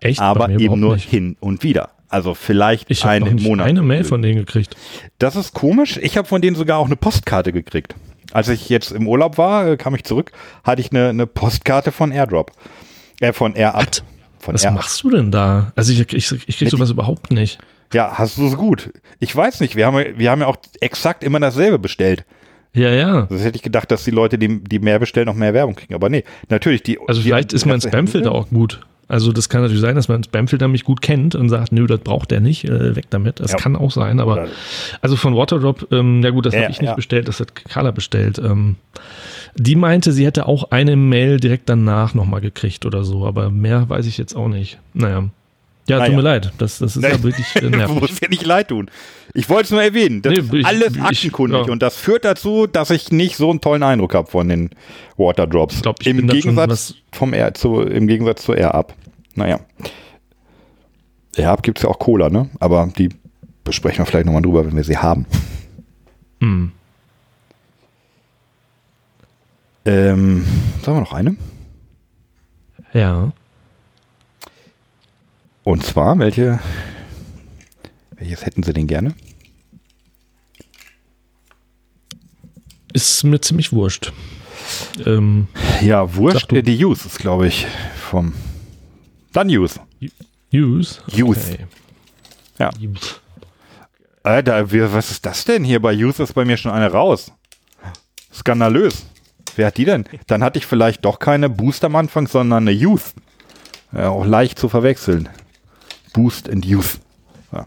Echt? 0.00 0.20
Aber 0.20 0.48
eben 0.50 0.80
nur 0.80 0.94
nicht. 0.94 1.08
hin 1.08 1.36
und 1.40 1.62
wieder. 1.62 1.90
Also 2.08 2.34
vielleicht 2.34 2.90
Ich 2.90 3.04
einen 3.04 3.36
noch 3.36 3.42
Monat. 3.42 3.66
eine 3.66 3.82
Mail 3.82 4.04
von 4.04 4.22
denen 4.22 4.36
gekriegt. 4.38 4.76
Das 5.18 5.36
ist 5.36 5.54
komisch. 5.54 5.98
Ich 6.02 6.16
habe 6.16 6.26
von 6.28 6.40
denen 6.42 6.56
sogar 6.56 6.78
auch 6.78 6.86
eine 6.86 6.96
Postkarte 6.96 7.52
gekriegt. 7.52 7.94
Als 8.32 8.48
ich 8.48 8.68
jetzt 8.68 8.90
im 8.92 9.06
Urlaub 9.08 9.38
war, 9.38 9.66
äh, 9.68 9.76
kam 9.76 9.94
ich 9.94 10.04
zurück, 10.04 10.32
hatte 10.64 10.80
ich 10.80 10.90
eine, 10.90 11.08
eine 11.10 11.26
Postkarte 11.26 11.92
von 11.92 12.10
Airdrop. 12.12 12.50
Äh, 13.20 13.32
von 13.32 13.54
AirUp. 13.54 14.02
Was? 14.44 14.64
AirUp. 14.64 14.76
machst 14.76 15.02
du 15.02 15.10
denn 15.10 15.30
da? 15.30 15.72
Also 15.76 15.92
ich, 15.92 16.12
ich, 16.12 16.48
ich 16.48 16.58
krieg 16.58 16.68
sowas 16.70 16.90
überhaupt 16.90 17.30
nicht. 17.32 17.58
Ja, 17.92 18.12
hast 18.18 18.38
du 18.38 18.46
es 18.46 18.56
gut. 18.56 18.90
Ich 19.20 19.34
weiß 19.34 19.60
nicht, 19.60 19.76
wir 19.76 19.86
haben, 19.86 19.98
ja- 19.98 20.18
wir 20.18 20.30
haben 20.30 20.40
ja 20.40 20.46
auch 20.46 20.56
exakt 20.80 21.22
immer 21.24 21.40
dasselbe 21.40 21.78
bestellt. 21.78 22.24
Ja, 22.74 22.90
ja. 22.90 23.22
Das 23.30 23.42
hätte 23.42 23.56
ich 23.56 23.62
gedacht, 23.62 23.90
dass 23.90 24.04
die 24.04 24.10
Leute, 24.10 24.36
die, 24.38 24.62
die 24.62 24.78
mehr 24.80 24.98
bestellen, 24.98 25.26
noch 25.26 25.34
mehr 25.34 25.54
Werbung 25.54 25.74
kriegen. 25.76 25.94
Aber 25.94 26.08
nee, 26.10 26.24
natürlich. 26.50 26.82
Die, 26.82 26.98
Also 27.06 27.20
die 27.22 27.28
vielleicht 27.28 27.52
ist 27.52 27.64
mein 27.64 27.80
Spamfilter 27.80 28.32
auch 28.32 28.48
gut. 28.50 28.80
Also 29.08 29.32
das 29.32 29.48
kann 29.48 29.60
natürlich 29.62 29.80
sein, 29.80 29.94
dass 29.94 30.08
mein 30.08 30.24
Spamfilter 30.24 30.66
mich 30.66 30.82
gut 30.82 31.00
kennt 31.00 31.36
und 31.36 31.48
sagt, 31.48 31.70
nö, 31.70 31.86
das 31.86 32.00
braucht 32.00 32.32
der 32.32 32.40
nicht, 32.40 32.64
äh, 32.64 32.96
weg 32.96 33.04
damit. 33.10 33.38
Das 33.38 33.52
Ja. 33.52 33.56
kann 33.56 33.76
auch 33.76 33.92
sein, 33.92 34.18
aber 34.18 34.48
also 35.00 35.14
von 35.14 35.36
Waterdrop, 35.36 35.86
ähm, 35.92 36.22
ja 36.24 36.30
gut, 36.30 36.44
das 36.44 36.54
Ja, 36.54 36.62
habe 36.62 36.72
ich 36.72 36.80
nicht 36.80 36.88
ja. 36.90 36.96
bestellt, 36.96 37.28
das 37.28 37.38
hat 37.38 37.54
Carla 37.54 37.92
bestellt. 37.92 38.38
Ähm, 38.40 38.74
die 39.54 39.76
meinte, 39.76 40.10
sie 40.12 40.26
hätte 40.26 40.46
auch 40.46 40.72
eine 40.72 40.96
Mail 40.96 41.38
direkt 41.38 41.68
danach 41.68 42.14
nochmal 42.14 42.40
gekriegt 42.40 42.84
oder 42.84 43.04
so, 43.04 43.24
aber 43.24 43.48
mehr 43.48 43.88
weiß 43.88 44.06
ich 44.06 44.18
jetzt 44.18 44.34
auch 44.34 44.48
nicht. 44.48 44.78
Naja. 44.92 45.28
Ja, 45.88 45.98
tut 45.98 46.06
Naja. 46.08 46.16
mir 46.16 46.22
leid. 46.22 46.52
Das, 46.58 46.78
das 46.78 46.96
ist 46.96 47.02
ja 47.04 47.22
wirklich 47.22 47.46
äh, 47.54 47.60
Du 47.60 47.70
nervig. 47.76 48.00
musst 48.00 48.22
dir 48.22 48.28
nicht 48.28 48.44
leid 48.44 48.68
tun. 48.68 48.90
Ich 49.34 49.48
wollte 49.48 49.64
es 49.64 49.70
nur 49.70 49.82
erwähnen. 49.82 50.20
Das 50.22 50.32
Nee, 50.32 50.38
ist 50.40 50.52
ich- 50.52 50.66
alles 50.66 50.96
ich- 50.96 51.00
aktenkundig 51.02 51.66
ja. 51.66 51.72
und 51.72 51.80
das 51.82 51.96
führt 51.96 52.24
dazu, 52.24 52.66
dass 52.66 52.90
ich 52.90 53.12
nicht 53.12 53.36
so 53.36 53.50
einen 53.50 53.60
tollen 53.60 53.82
Eindruck 53.84 54.14
habe 54.14 54.28
von 54.30 54.48
den 54.48 54.70
Waterdrops. 55.16 55.76
Ich 55.76 55.82
glaub, 55.82 56.00
ich 56.00 56.06
Im 56.08 56.26
Gegensatz 56.26 56.94
vom 57.12 57.32
Air 57.34 57.54
zu, 57.54 57.82
im 57.82 58.06
Gegensatz 58.08 58.42
zu 58.44 58.52
AirUp. 58.54 58.94
Naja. 59.36 59.60
AirUp 61.36 61.62
gibt 61.62 61.78
es 61.78 61.82
ja 61.84 61.88
auch 61.90 61.98
Cola, 61.98 62.30
ne? 62.30 62.48
Aber 62.58 62.88
die 62.98 63.10
besprechen 63.62 63.98
wir 63.98 64.06
vielleicht 64.06 64.26
nochmal 64.26 64.42
drüber, 64.42 64.66
wenn 64.66 64.74
wir 64.74 64.84
sie 64.84 64.96
haben. 64.96 65.26
Hm. 66.40 66.72
Ähm, 69.84 70.44
sagen 70.82 70.96
wir 70.96 71.00
noch 71.00 71.12
eine? 71.12 71.36
Ja. 72.92 73.32
Und 75.66 75.82
zwar, 75.82 76.16
welche, 76.20 76.60
welches 78.12 78.46
hätten 78.46 78.62
Sie 78.62 78.72
denn 78.72 78.86
gerne? 78.86 79.16
Ist 82.92 83.24
mir 83.24 83.40
ziemlich 83.40 83.72
wurscht. 83.72 84.12
Ähm, 85.04 85.48
Ja, 85.80 86.14
Wurscht, 86.14 86.52
äh, 86.52 86.62
die 86.62 86.84
Use 86.84 87.08
ist, 87.08 87.18
glaube 87.18 87.48
ich, 87.48 87.66
vom, 87.98 88.32
dann 89.32 89.48
Use. 89.48 89.80
Use. 90.54 91.00
Use. 91.12 91.24
Okay. 91.24 91.66
Ja. 92.60 92.70
Use. 92.80 93.16
Alter, 94.22 94.70
wir, 94.70 94.92
was 94.92 95.10
ist 95.10 95.26
das 95.26 95.44
denn 95.46 95.64
hier? 95.64 95.82
Bei 95.82 95.92
Use 95.96 96.22
ist 96.22 96.34
bei 96.34 96.44
mir 96.44 96.56
schon 96.56 96.70
eine 96.70 96.92
raus. 96.92 97.32
Skandalös. 98.32 99.04
Wer 99.56 99.66
hat 99.66 99.78
die 99.78 99.84
denn? 99.84 100.04
Dann 100.28 100.44
hatte 100.44 100.60
ich 100.60 100.66
vielleicht 100.66 101.04
doch 101.04 101.18
keine 101.18 101.48
Boost 101.48 101.82
am 101.82 101.96
Anfang, 101.96 102.28
sondern 102.28 102.62
eine 102.68 102.70
Youth. 102.70 103.14
Ja, 103.90 104.10
auch 104.10 104.24
leicht 104.24 104.60
zu 104.60 104.68
verwechseln. 104.68 105.28
Boost 106.16 106.48
and 106.50 106.64
Youth. 106.64 106.98
Ja. 107.52 107.66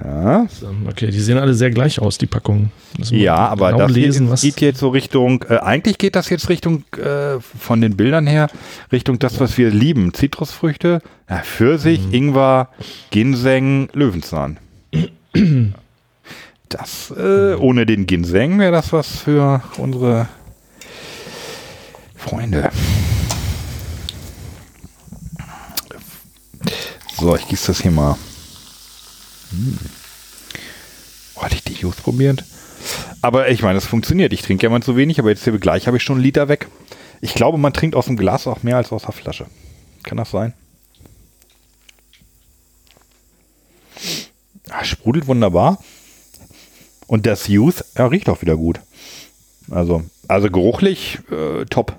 Ja, 0.00 0.46
Okay, 0.88 1.10
die 1.10 1.18
sehen 1.18 1.38
alle 1.38 1.54
sehr 1.54 1.70
gleich 1.70 2.00
aus, 2.00 2.18
die 2.18 2.26
Packungen. 2.26 2.70
Ja 3.10 3.34
aber 3.36 3.72
genau 3.72 3.86
das 3.86 3.92
lesen, 3.96 4.30
was. 4.30 4.42
geht 4.42 4.60
jetzt 4.60 4.78
so 4.78 4.90
Richtung, 4.90 5.44
äh, 5.48 5.56
eigentlich 5.58 5.98
geht 5.98 6.14
das 6.14 6.28
jetzt 6.30 6.48
Richtung, 6.48 6.84
äh, 6.96 7.40
von 7.40 7.80
den 7.80 7.96
Bildern 7.96 8.26
her, 8.28 8.48
Richtung 8.92 9.18
das, 9.18 9.40
was 9.40 9.58
wir 9.58 9.70
lieben. 9.70 10.14
Zitrusfrüchte, 10.14 11.00
ja, 11.28 11.38
Pfirsich, 11.38 12.00
Mhm. 12.06 12.14
Ingwer, 12.14 12.68
Ginseng, 13.10 13.88
Löwenzahn. 13.92 14.58
Das, 16.70 17.10
äh, 17.16 17.54
ohne 17.54 17.86
den 17.86 18.06
Ginseng 18.06 18.58
wäre 18.58 18.72
das 18.72 18.92
was 18.92 19.20
für 19.20 19.62
unsere 19.78 20.28
Freunde. 22.14 22.70
So, 27.18 27.34
ich 27.34 27.48
gieße 27.48 27.68
das 27.68 27.82
hier 27.82 27.90
mal. 27.90 28.16
Hm. 29.50 29.78
Oh, 31.34 31.42
hatte 31.42 31.56
ich 31.56 31.64
die 31.64 31.72
Juice 31.72 31.96
probiert? 31.96 32.44
Aber 33.22 33.48
ich 33.48 33.62
meine, 33.62 33.78
es 33.78 33.86
funktioniert. 33.86 34.32
Ich 34.32 34.42
trinke 34.42 34.64
ja 34.64 34.70
mal 34.70 34.82
zu 34.82 34.96
wenig, 34.96 35.18
aber 35.18 35.30
jetzt 35.30 35.42
hier 35.42 35.58
gleich 35.58 35.88
habe 35.88 35.96
ich 35.96 36.02
schon 36.04 36.16
einen 36.16 36.24
Liter 36.24 36.48
weg. 36.48 36.68
Ich 37.20 37.34
glaube, 37.34 37.58
man 37.58 37.72
trinkt 37.72 37.96
aus 37.96 38.06
dem 38.06 38.16
Glas 38.16 38.46
auch 38.46 38.62
mehr 38.62 38.76
als 38.76 38.92
aus 38.92 39.02
der 39.02 39.12
Flasche. 39.12 39.46
Kann 40.04 40.16
das 40.18 40.30
sein? 40.30 40.54
Ah, 44.70 44.84
sprudelt 44.84 45.26
wunderbar. 45.26 45.82
Und 47.08 47.26
das 47.26 47.48
Youth 47.48 47.84
ja, 47.96 48.06
riecht 48.06 48.28
auch 48.28 48.42
wieder 48.42 48.56
gut. 48.56 48.80
Also, 49.70 50.04
also 50.28 50.50
geruchlich 50.50 51.18
äh, 51.32 51.64
top. 51.64 51.96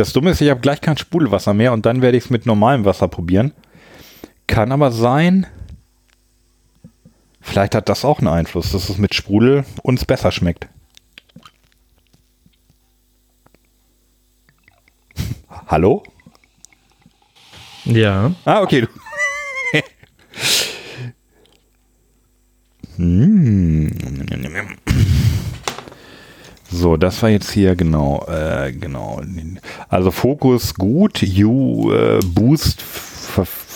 Das 0.00 0.14
Dumme 0.14 0.30
ist, 0.30 0.40
ich 0.40 0.48
habe 0.48 0.62
gleich 0.62 0.80
kein 0.80 0.96
Sprudelwasser 0.96 1.52
mehr 1.52 1.74
und 1.74 1.84
dann 1.84 2.00
werde 2.00 2.16
ich 2.16 2.24
es 2.24 2.30
mit 2.30 2.46
normalem 2.46 2.86
Wasser 2.86 3.06
probieren. 3.06 3.52
Kann 4.46 4.72
aber 4.72 4.92
sein, 4.92 5.46
vielleicht 7.42 7.74
hat 7.74 7.90
das 7.90 8.06
auch 8.06 8.18
einen 8.18 8.28
Einfluss, 8.28 8.72
dass 8.72 8.88
es 8.88 8.96
mit 8.96 9.14
Sprudel 9.14 9.66
uns 9.82 10.06
besser 10.06 10.32
schmeckt. 10.32 10.68
Hallo? 15.66 16.02
Ja. 17.84 18.32
Ah, 18.46 18.62
okay. 18.62 18.88
Hm. 22.96 23.90
So, 26.72 26.96
das 26.96 27.20
war 27.22 27.30
jetzt 27.30 27.50
hier 27.50 27.74
genau, 27.74 28.24
äh, 28.28 28.72
genau. 28.72 29.20
Also 29.88 30.10
Fokus 30.10 30.74
gut, 30.74 31.20
You 31.20 31.92
äh, 31.92 32.20
Boost 32.24 32.80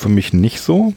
für 0.05 0.09
mich 0.09 0.32
nicht 0.32 0.61
so. 0.61 0.92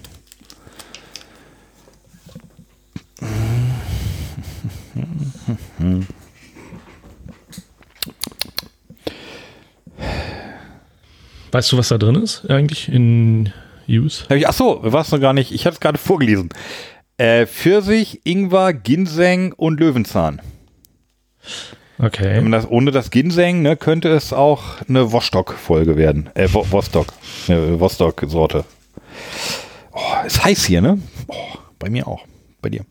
Weißt 11.51 11.71
du, 11.71 11.77
was 11.77 11.87
da 11.87 11.97
drin 11.97 12.15
ist 12.15 12.49
eigentlich 12.49 12.89
in 12.89 13.53
Use? 13.87 14.25
Ach 14.45 14.53
so, 14.53 14.79
warst 14.83 15.13
du 15.13 15.19
gar 15.19 15.33
nicht. 15.33 15.51
Ich 15.51 15.65
hatte 15.65 15.75
es 15.75 15.79
gerade 15.79 15.97
vorgelesen. 15.97 16.49
Äh, 17.17 17.47
Pfirsich, 17.47 18.21
Ingwer, 18.25 18.73
Ginseng 18.73 19.53
und 19.53 19.79
Löwenzahn. 19.79 20.41
Wenn 21.97 22.05
Okay. 22.07 22.41
man 22.41 22.51
das, 22.51 22.69
ohne 22.69 22.91
das 22.91 23.09
Ginseng, 23.09 23.61
ne, 23.63 23.75
könnte 23.75 24.09
es 24.09 24.31
auch 24.31 24.81
eine 24.87 25.11
Vostok-Folge 25.11 25.97
werden. 25.97 26.29
Äh, 26.35 26.47
Wo- 26.51 26.65
Vostok. 26.69 27.07
Eine 27.47 27.79
Vostok-Sorte. 27.79 28.65
Oh, 29.93 30.25
ist 30.25 30.43
heiß 30.43 30.65
hier, 30.65 30.81
ne? 30.81 30.99
Oh, 31.27 31.33
bei 31.79 31.89
mir 31.89 32.07
auch. 32.07 32.23
Bei 32.61 32.69
dir. 32.69 32.85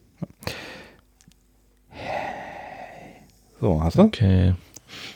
So, 3.60 3.82
hast 3.82 3.96
du? 3.98 4.02
Okay. 4.02 4.54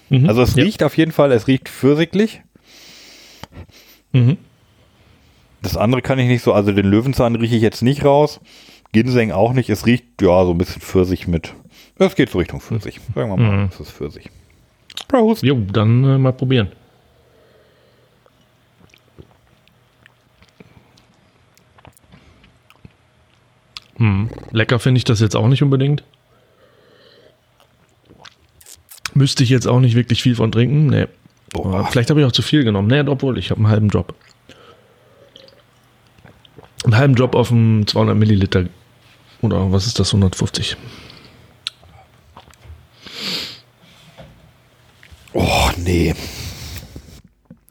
Mhm. 0.08 0.28
Also 0.28 0.42
es 0.42 0.54
ja. 0.54 0.64
riecht 0.64 0.82
auf 0.82 0.96
jeden 0.96 1.12
Fall, 1.12 1.32
es 1.32 1.46
riecht 1.46 1.68
pfirsichlich. 1.68 2.42
Mhm. 4.12 4.38
Das 5.62 5.76
andere 5.76 6.00
kann 6.00 6.18
ich 6.18 6.26
nicht 6.28 6.42
so, 6.42 6.52
also 6.52 6.72
den 6.72 6.86
Löwenzahn 6.86 7.36
rieche 7.36 7.56
ich 7.56 7.62
jetzt 7.62 7.82
nicht 7.82 8.04
raus. 8.04 8.40
Ginseng 8.92 9.30
auch 9.30 9.52
nicht. 9.52 9.68
Es 9.68 9.84
riecht, 9.86 10.04
ja, 10.22 10.44
so 10.44 10.52
ein 10.52 10.58
bisschen 10.58 10.80
Pfirsich 10.80 11.28
mit. 11.28 11.54
Es 12.06 12.14
geht 12.14 12.30
so 12.30 12.38
Richtung 12.38 12.60
Pfirsich. 12.60 12.98
Sagen 13.14 13.30
wir 13.30 13.36
mal, 13.36 13.56
Mhm. 13.64 13.68
es 13.72 13.78
ist 13.80 13.90
Pfirsich. 13.92 14.28
Prost. 15.06 15.42
Jo, 15.42 15.58
dann 15.72 16.02
äh, 16.04 16.18
mal 16.18 16.32
probieren. 16.32 16.72
Hm. 23.96 24.30
Lecker 24.50 24.78
finde 24.78 24.98
ich 24.98 25.04
das 25.04 25.20
jetzt 25.20 25.36
auch 25.36 25.48
nicht 25.48 25.62
unbedingt. 25.62 26.02
Müsste 29.14 29.42
ich 29.42 29.50
jetzt 29.50 29.66
auch 29.66 29.80
nicht 29.80 29.94
wirklich 29.96 30.22
viel 30.22 30.36
von 30.36 30.52
trinken. 30.52 30.86
Nee. 30.86 31.06
Boah. 31.52 31.86
Vielleicht 31.90 32.10
habe 32.10 32.20
ich 32.20 32.26
auch 32.26 32.32
zu 32.32 32.42
viel 32.42 32.64
genommen. 32.64 32.88
Nee, 32.88 33.00
obwohl, 33.08 33.36
ich 33.38 33.50
habe 33.50 33.58
einen 33.58 33.68
halben 33.68 33.88
Drop. 33.88 34.14
Einen 36.84 36.96
halben 36.96 37.14
Drop 37.16 37.34
auf 37.34 37.48
dem 37.48 37.86
200 37.86 38.16
Milliliter. 38.16 38.66
Oder 39.42 39.70
was 39.72 39.86
ist 39.86 39.98
das? 39.98 40.14
150. 40.14 40.76
Oh, 45.32 45.70
nee. 45.76 46.14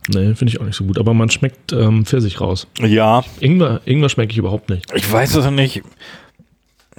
Nee, 0.08 0.34
finde 0.34 0.52
ich 0.52 0.60
auch 0.60 0.66
nicht 0.66 0.76
so 0.76 0.86
gut. 0.86 0.98
Aber 0.98 1.14
man 1.14 1.30
schmeckt 1.30 1.72
ähm, 1.72 2.06
Pfirsich 2.06 2.42
raus. 2.42 2.68
Ja, 2.80 3.24
Ingwer, 3.40 3.82
Ingwer 3.86 4.10
schmecke 4.10 4.32
ich 4.32 4.38
überhaupt 4.38 4.70
nicht. 4.70 4.92
ich 4.96 5.12
weiß 5.12 5.36
es 5.36 5.52
nicht. 5.52 5.84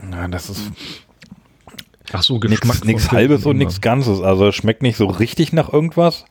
Na, 0.00 0.28
das 0.28 0.48
ist 0.48 0.70
Ach 2.12 2.22
so, 2.22 2.38
nichts 2.38 2.60
Geschmack. 2.60 3.00
von 3.00 3.10
Halbes 3.12 3.46
und 3.46 3.56
nichts 3.58 3.80
Ganzes. 3.80 4.20
Also 4.20 4.48
es 4.48 4.54
schmeckt 4.54 4.82
nicht 4.82 4.96
so 4.96 5.06
richtig 5.06 5.52
nach 5.52 5.72
irgendwas. 5.72 6.24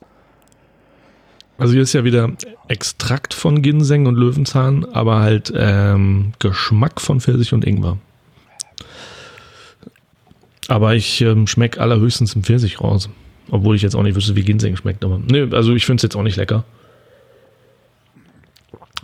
Also 1.58 1.74
hier 1.74 1.82
ist 1.82 1.92
ja 1.92 2.04
wieder 2.04 2.32
Extrakt 2.68 3.34
von 3.34 3.60
Ginseng 3.60 4.06
und 4.06 4.14
Löwenzahn, 4.14 4.86
aber 4.86 5.20
halt 5.20 5.52
ähm, 5.54 6.32
Geschmack 6.38 7.00
von 7.00 7.20
Pfirsich 7.20 7.52
und 7.52 7.64
Ingwer. 7.66 7.98
Aber 10.68 10.94
ich 10.94 11.20
ähm, 11.20 11.46
schmecke 11.46 11.80
allerhöchstens 11.80 12.34
im 12.34 12.44
Pfirsich 12.44 12.80
raus. 12.80 13.10
Obwohl 13.50 13.76
ich 13.76 13.82
jetzt 13.82 13.94
auch 13.96 14.02
nicht 14.02 14.14
wüsste, 14.14 14.36
wie 14.36 14.42
Ginseng 14.42 14.76
schmeckt. 14.76 15.04
Aber 15.04 15.18
nee, 15.26 15.46
also 15.52 15.74
ich 15.74 15.84
finde 15.86 15.96
es 15.96 16.02
jetzt 16.02 16.16
auch 16.16 16.22
nicht 16.22 16.36
lecker. 16.36 16.64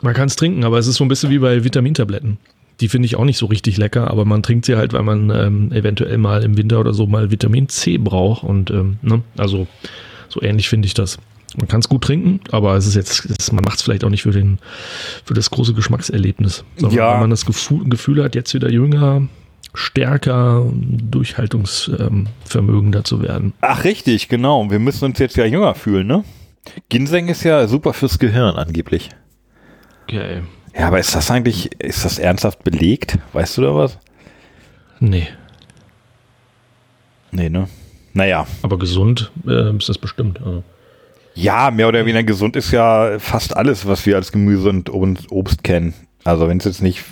Man 0.02 0.14
kann 0.14 0.26
es 0.26 0.36
trinken, 0.36 0.64
aber 0.64 0.78
es 0.78 0.86
ist 0.86 0.96
so 0.96 1.04
ein 1.04 1.08
bisschen 1.08 1.30
wie 1.30 1.38
bei 1.38 1.64
Vitamintabletten. 1.64 2.38
Die 2.80 2.88
finde 2.88 3.06
ich 3.06 3.16
auch 3.16 3.24
nicht 3.24 3.38
so 3.38 3.46
richtig 3.46 3.78
lecker, 3.78 4.10
aber 4.10 4.24
man 4.26 4.42
trinkt 4.42 4.66
sie 4.66 4.76
halt, 4.76 4.92
weil 4.92 5.02
man 5.02 5.30
ähm, 5.30 5.72
eventuell 5.72 6.18
mal 6.18 6.42
im 6.42 6.58
Winter 6.58 6.78
oder 6.78 6.92
so 6.92 7.06
mal 7.06 7.30
Vitamin 7.30 7.68
C 7.70 7.96
braucht. 7.96 8.44
Und 8.44 8.70
ähm, 8.70 8.98
ne, 9.00 9.22
also 9.38 9.66
so 10.28 10.42
ähnlich 10.42 10.68
finde 10.68 10.86
ich 10.86 10.92
das. 10.94 11.18
Man 11.56 11.68
kann 11.68 11.80
es 11.80 11.88
gut 11.88 12.04
trinken, 12.04 12.40
aber 12.50 12.76
es 12.76 12.86
ist 12.86 12.94
jetzt, 12.94 13.24
es, 13.38 13.50
man 13.50 13.64
macht 13.64 13.76
es 13.78 13.82
vielleicht 13.82 14.04
auch 14.04 14.10
nicht 14.10 14.22
für, 14.22 14.30
den, 14.32 14.58
für 15.24 15.32
das 15.32 15.50
große 15.50 15.72
Geschmackserlebnis. 15.72 16.64
Sondern 16.76 16.98
Ja. 16.98 17.12
wenn 17.14 17.20
man 17.20 17.30
das 17.30 17.46
Gefühl, 17.46 17.88
Gefühl 17.88 18.22
hat, 18.22 18.34
jetzt 18.34 18.52
wieder 18.52 18.70
jünger, 18.70 19.26
stärker, 19.76 20.64
durchhaltungsvermögender 20.74 23.04
zu 23.04 23.22
werden. 23.22 23.52
Ach 23.60 23.84
richtig, 23.84 24.28
genau. 24.28 24.70
Wir 24.70 24.78
müssen 24.78 25.04
uns 25.04 25.18
jetzt 25.18 25.36
ja 25.36 25.44
jünger 25.44 25.74
fühlen, 25.74 26.06
ne? 26.06 26.24
Ginseng 26.88 27.28
ist 27.28 27.44
ja 27.44 27.66
super 27.68 27.92
fürs 27.92 28.18
Gehirn 28.18 28.56
angeblich. 28.56 29.10
Okay. 30.04 30.42
Ja, 30.76 30.88
aber 30.88 30.98
ist 30.98 31.14
das 31.14 31.30
eigentlich, 31.30 31.70
ist 31.80 32.04
das 32.04 32.18
ernsthaft 32.18 32.64
belegt? 32.64 33.18
Weißt 33.32 33.56
du 33.58 33.62
da 33.62 33.74
was? 33.74 33.98
Nee, 35.00 35.28
Nee, 37.32 37.50
ne? 37.50 37.68
Naja. 38.14 38.46
aber 38.62 38.78
gesund 38.78 39.30
äh, 39.46 39.76
ist 39.76 39.88
das 39.90 39.98
bestimmt. 39.98 40.38
Also. 40.40 40.62
Ja, 41.34 41.70
mehr 41.70 41.88
oder 41.88 42.00
weniger 42.06 42.22
gesund 42.22 42.56
ist 42.56 42.70
ja 42.70 43.18
fast 43.18 43.54
alles, 43.54 43.86
was 43.86 44.06
wir 44.06 44.16
als 44.16 44.32
Gemüse 44.32 44.70
und 44.70 44.88
Ob- 44.88 45.30
Obst 45.30 45.62
kennen. 45.62 45.92
Also 46.24 46.48
wenn 46.48 46.56
es 46.58 46.64
jetzt 46.64 46.80
nicht 46.82 47.04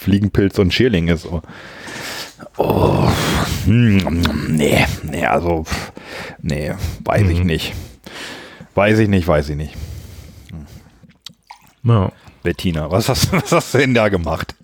Fliegenpilz 0.00 0.58
und 0.58 0.72
Schierling 0.72 1.08
ist. 1.08 1.26
Oh, 1.26 1.42
oh 2.56 3.10
hm, 3.66 4.22
nee, 4.48 4.86
nee, 5.02 5.26
also 5.26 5.64
nee, 6.40 6.72
weiß 7.04 7.28
ich 7.28 7.40
Mhm. 7.40 7.46
nicht. 7.46 7.74
Weiß 8.74 8.98
ich 8.98 9.08
nicht, 9.08 9.28
weiß 9.28 9.50
ich 9.50 9.56
nicht. 9.56 9.74
Ja. 11.82 12.12
Bettina, 12.42 12.90
was 12.90 13.10
hast, 13.10 13.30
was 13.32 13.52
hast 13.52 13.74
du 13.74 13.78
denn 13.78 13.92
da 13.92 14.08
gemacht? 14.08 14.54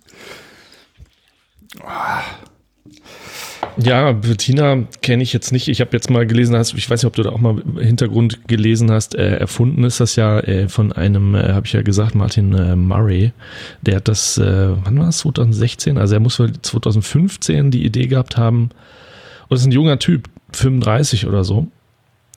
Ja, 3.79 4.11
Bettina 4.11 4.85
kenne 5.01 5.21
ich 5.21 5.33
jetzt 5.33 5.51
nicht. 5.51 5.67
Ich 5.67 5.81
habe 5.81 5.91
jetzt 5.93 6.09
mal 6.09 6.25
gelesen, 6.25 6.55
hast, 6.55 6.73
ich 6.73 6.89
weiß 6.89 7.03
nicht, 7.03 7.07
ob 7.07 7.15
du 7.15 7.23
da 7.23 7.29
auch 7.29 7.39
mal 7.39 7.61
Hintergrund 7.79 8.47
gelesen 8.47 8.89
hast. 8.91 9.13
Äh, 9.13 9.37
erfunden 9.37 9.83
ist 9.83 9.99
das 9.99 10.15
ja 10.15 10.39
äh, 10.39 10.67
von 10.67 10.91
einem, 10.91 11.35
äh, 11.35 11.53
habe 11.53 11.67
ich 11.67 11.73
ja 11.73 11.83
gesagt, 11.83 12.15
Martin 12.15 12.53
äh, 12.53 12.75
Murray. 12.75 13.33
Der 13.81 13.97
hat 13.97 14.07
das, 14.07 14.37
äh, 14.39 14.69
wann 14.83 14.97
war 14.97 15.05
das? 15.05 15.19
2016? 15.19 15.97
Also 15.97 16.15
er 16.15 16.19
muss 16.19 16.39
wohl 16.39 16.53
2015 16.53 17.69
die 17.69 17.85
Idee 17.85 18.07
gehabt 18.07 18.35
haben. 18.35 18.63
Und 18.63 19.51
das 19.51 19.61
ist 19.61 19.67
ein 19.67 19.71
junger 19.71 19.99
Typ, 19.99 20.27
35 20.53 21.27
oder 21.27 21.43
so. 21.43 21.67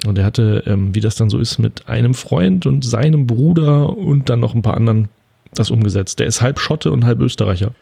Und 0.07 0.19
er 0.19 0.25
hatte, 0.25 0.63
ähm, 0.67 0.95
wie 0.95 1.01
das 1.01 1.17
dann 1.17 1.31
so 1.31 1.39
ist, 1.39 1.59
mit 1.59 1.89
einem 1.89 2.15
Freund 2.15 2.67
und 2.67 2.85
seinem 2.85 3.27
Bruder 3.27 3.97
und 3.97 4.29
dann 4.29 4.41
noch 4.41 4.55
ein 4.55 4.63
paar 4.63 4.77
anderen 4.77 5.09
das 5.55 5.71
umgesetzt. 5.71 6.19
Der 6.19 6.27
ist 6.27 6.43
halb 6.43 6.61
Schotte 6.61 6.93
und 6.93 7.05
halb 7.05 7.21
Österreicher. 7.21 7.73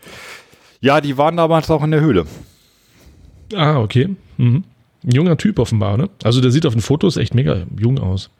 Ja, 0.81 1.01
die 1.01 1.19
waren 1.19 1.37
damals 1.37 1.71
auch 1.71 1.83
in 1.83 1.91
der 1.91 2.01
Höhle. 2.01 2.25
Ah, 3.55 3.81
okay. 3.81 4.09
Mhm. 4.37 4.65
Ein 5.05 5.11
junger 5.13 5.37
Typ 5.37 5.59
offenbar, 5.59 5.97
ne? 5.97 6.11
Also 6.23 6.41
der 6.41 6.51
sieht 6.51 6.67
auf 6.67 6.75
den 6.75 6.83
Fotos 6.83 7.17
echt 7.17 7.35
mega 7.35 7.63
jung 7.79 7.99
aus. 7.99 8.31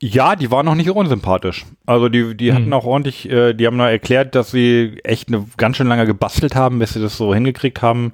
Ja, 0.00 0.34
die 0.34 0.50
waren 0.50 0.66
noch 0.66 0.74
nicht 0.74 0.90
unsympathisch. 0.90 1.64
Also 1.86 2.08
die, 2.08 2.36
die 2.36 2.52
hatten 2.52 2.72
auch 2.72 2.84
ordentlich, 2.84 3.30
äh, 3.30 3.54
die 3.54 3.68
haben 3.68 3.78
da 3.78 3.88
erklärt, 3.88 4.34
dass 4.34 4.50
sie 4.50 4.96
echt 5.04 5.28
eine 5.28 5.46
ganz 5.56 5.76
schön 5.76 5.86
lange 5.86 6.06
gebastelt 6.06 6.56
haben, 6.56 6.80
bis 6.80 6.94
sie 6.94 7.00
das 7.00 7.16
so 7.16 7.32
hingekriegt 7.32 7.82
haben, 7.82 8.12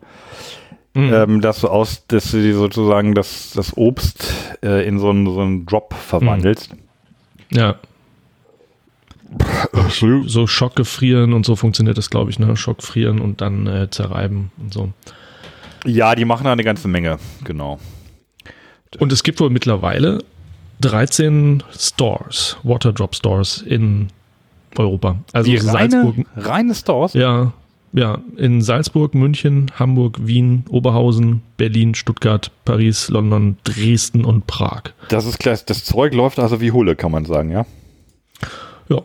ähm, 0.95 1.41
dass 1.41 1.61
so 1.61 1.69
aus, 1.69 2.07
dass 2.07 2.31
sie 2.31 2.53
sozusagen 2.53 3.15
das, 3.15 3.53
das 3.55 3.75
Obst 3.77 4.35
äh, 4.63 4.87
in 4.87 4.99
so 4.99 5.09
einen, 5.09 5.27
so 5.27 5.41
einen 5.41 5.65
Drop 5.65 5.95
verwandelst. 5.95 6.75
Ja. 7.51 7.77
So 9.91 10.47
Schockgefrieren 10.47 11.33
und 11.33 11.47
so 11.47 11.57
funktioniert 11.57 11.97
das, 11.97 12.11
glaube 12.11 12.31
ich, 12.31 12.39
ne? 12.39 12.55
Schockfrieren 12.57 13.21
und 13.21 13.41
dann 13.41 13.67
äh, 13.67 13.91
zerreiben 13.91 14.51
und 14.59 14.75
so. 14.75 14.93
Ja, 15.85 16.15
die 16.15 16.25
machen 16.25 16.45
da 16.45 16.53
eine 16.53 16.65
ganze 16.65 16.89
Menge, 16.89 17.19
genau. 17.45 17.79
Und 18.99 19.13
es 19.13 19.23
gibt 19.23 19.41
wohl 19.41 19.51
mittlerweile 19.51 20.19
13 20.81 21.63
Stores, 21.77 22.57
Waterdrop 22.63 23.15
Stores 23.15 23.63
in 23.63 24.09
Europa. 24.77 25.17
Also 25.33 25.51
Die 25.51 25.59
Salzburg, 25.59 26.15
reine, 26.37 26.47
reine 26.49 26.75
Stores? 26.75 27.15
ja, 27.15 27.53
ja, 27.93 28.19
in 28.37 28.61
Salzburg, 28.61 29.15
München, 29.15 29.71
Hamburg, 29.79 30.19
Wien, 30.21 30.65
Oberhausen, 30.69 31.43
Berlin, 31.57 31.95
Stuttgart, 31.95 32.51
Paris, 32.65 33.09
London, 33.09 33.57
Dresden 33.65 34.25
und 34.25 34.47
Prag. 34.47 34.83
Das 35.09 35.25
ist 35.25 35.39
klar, 35.39 35.57
das 35.65 35.85
Zeug 35.85 36.13
läuft 36.15 36.39
also 36.39 36.61
wie 36.61 36.71
Hulle, 36.71 36.97
kann 36.97 37.11
man 37.13 37.25
sagen, 37.25 37.51
ja. 37.51 37.65
Ja. 38.89 39.03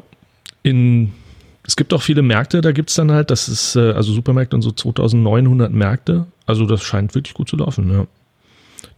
In, 0.63 1.13
es 1.65 1.75
gibt 1.75 1.93
auch 1.93 2.01
viele 2.01 2.21
Märkte, 2.21 2.61
da 2.61 2.71
gibt 2.71 2.89
es 2.89 2.95
dann 2.95 3.11
halt, 3.11 3.31
das 3.31 3.47
ist, 3.47 3.75
äh, 3.75 3.91
also 3.91 4.11
Supermärkte 4.13 4.55
und 4.55 4.61
so 4.61 4.71
2900 4.71 5.71
Märkte. 5.71 6.27
Also 6.45 6.65
das 6.65 6.83
scheint 6.83 7.15
wirklich 7.15 7.33
gut 7.33 7.47
zu 7.49 7.55
laufen, 7.57 7.91
ja. 7.91 8.05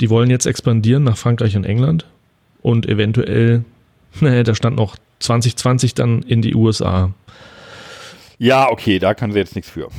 Die 0.02 0.10
wollen 0.10 0.30
jetzt 0.30 0.46
expandieren 0.48 1.04
nach 1.04 1.16
Frankreich 1.18 1.56
und 1.56 1.64
England 1.66 2.06
und 2.62 2.88
eventuell, 2.88 3.64
naja, 4.20 4.44
da 4.44 4.56
stand 4.56 4.76
noch 4.78 4.96
2020 5.20 5.94
dann 5.94 6.22
in 6.24 6.42
die 6.42 6.56
USA. 6.56 7.12
Ja, 8.38 8.70
okay, 8.70 9.00
da 9.00 9.14
können 9.14 9.32
sie 9.34 9.40
jetzt 9.40 9.56
nichts 9.56 9.70
für. 9.72 9.90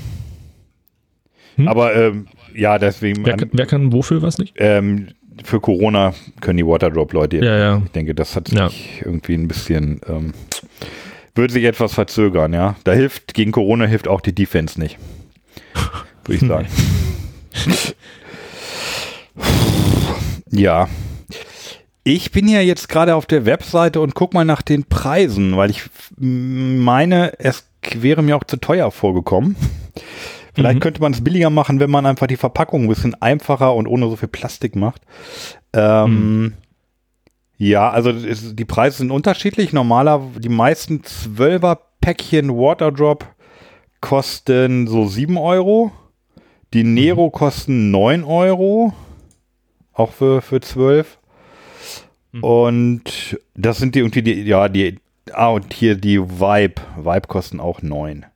Hm? 1.57 1.69
Aber 1.69 1.95
ähm, 1.95 2.27
ja, 2.55 2.79
deswegen, 2.79 3.25
Wer, 3.25 3.37
kann- 3.37 3.51
wer 3.53 3.67
kann 3.67 3.93
wofür 3.93 4.23
was 4.23 4.39
nicht? 4.39 4.55
ähm, 4.59 5.09
für 5.45 5.61
Corona 5.61 6.15
können 6.41 6.57
die 6.59 6.67
Waterdrop-Leute 6.67 7.39
Ja, 7.39 7.57
ja. 7.59 7.83
Ich 7.85 7.93
denke, 7.93 8.15
das 8.15 8.37
hat 8.37 8.51
Ja. 8.53 8.69
sich 8.69 9.03
irgendwie 9.05 9.35
ein 9.35 9.49
bisschen, 9.49 10.01
ähm, 10.09 10.33
würde 11.37 11.53
sich 11.53 11.65
etwas 11.65 11.95
verzögern, 11.95 12.53
ja. 12.53 12.77
Da 12.85 12.93
hilft, 12.93 13.35
gegen 13.35 13.53
Corona 13.53 13.87
hilft 13.87 14.09
auch 14.09 14.21
die 14.21 14.35
Defense 14.35 14.79
nicht. 14.81 14.99
Würde 16.25 16.35
ich 16.35 16.49
sagen. 16.49 16.67
ja. 20.51 20.89
Ich 22.05 22.31
bin 22.31 22.47
ja 22.49 22.61
jetzt 22.61 22.89
gerade 22.89 23.15
auf 23.17 23.27
der 23.27 23.47
Webseite 23.47 24.01
und 24.01 24.15
guck 24.15 24.33
mal 24.33 24.45
nach 24.45 24.63
den 24.63 24.85
Preisen, 24.85 25.57
weil 25.57 25.71
ich 25.71 25.83
meine, 26.17 27.33
es 27.39 27.67
wäre 27.95 28.23
mir 28.23 28.37
auch 28.37 28.45
zu 28.45 28.59
teuer 28.59 28.91
vorgekommen. 28.93 29.57
Vielleicht 30.55 30.77
Mhm. 30.77 30.81
könnte 30.81 31.01
man 31.01 31.13
es 31.13 31.23
billiger 31.23 31.51
machen, 31.51 31.81
wenn 31.81 31.91
man 31.91 32.07
einfach 32.07 32.29
die 32.29 32.37
Verpackung 32.37 32.85
ein 32.85 32.89
bisschen 32.89 33.15
einfacher 33.21 33.75
und 33.75 33.87
ohne 33.87 34.09
so 34.09 34.17
viel 34.17 34.29
Plastik 34.29 34.77
macht. 34.77 35.03
Ähm, 35.73 36.55
Ja, 37.59 37.91
also 37.91 38.13
die 38.13 38.65
Preise 38.65 38.99
sind 38.99 39.11
unterschiedlich. 39.11 39.73
Normaler, 39.73 40.23
die 40.39 40.49
meisten 40.49 41.01
12er 41.01 41.79
Päckchen 42.01 42.51
Waterdrop 42.51 43.25
kosten 44.01 44.87
so 44.87 45.07
7 45.07 45.37
Euro. 45.39 45.93
Die 46.75 46.85
Nero 46.85 47.31
kosten 47.31 47.91
9 47.91 48.25
Euro. 48.25 48.93
Auch 49.93 50.13
für, 50.13 50.43
für 50.43 50.61
12. 50.61 51.19
Und 52.43 53.39
das 53.55 53.79
sind 53.79 53.95
die 53.95 54.01
irgendwie 54.01 54.23
die, 54.23 54.43
ja, 54.43 54.69
die, 54.69 54.99
ah, 55.33 55.49
und 55.49 55.73
hier 55.73 55.95
die 55.95 56.21
Vibe. 56.21 56.83
Vibe 56.97 57.29
kosten 57.29 57.61
auch 57.61 57.81
9. 57.81 58.27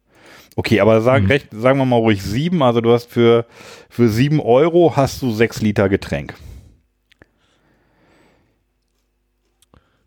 Okay, 0.57 0.81
aber 0.81 1.01
sag, 1.01 1.29
recht, 1.29 1.49
sagen 1.53 1.79
wir 1.79 1.85
mal 1.85 1.97
ruhig 1.97 2.23
7. 2.23 2.63
Also 2.63 2.81
du 2.81 2.93
hast 2.93 3.11
für, 3.11 3.45
für 3.91 4.09
7 4.09 4.41
Euro 4.41 4.97
hast 4.97 5.21
du 5.21 5.31
6 5.31 5.61
Liter 5.61 5.89
Getränk. 5.91 6.35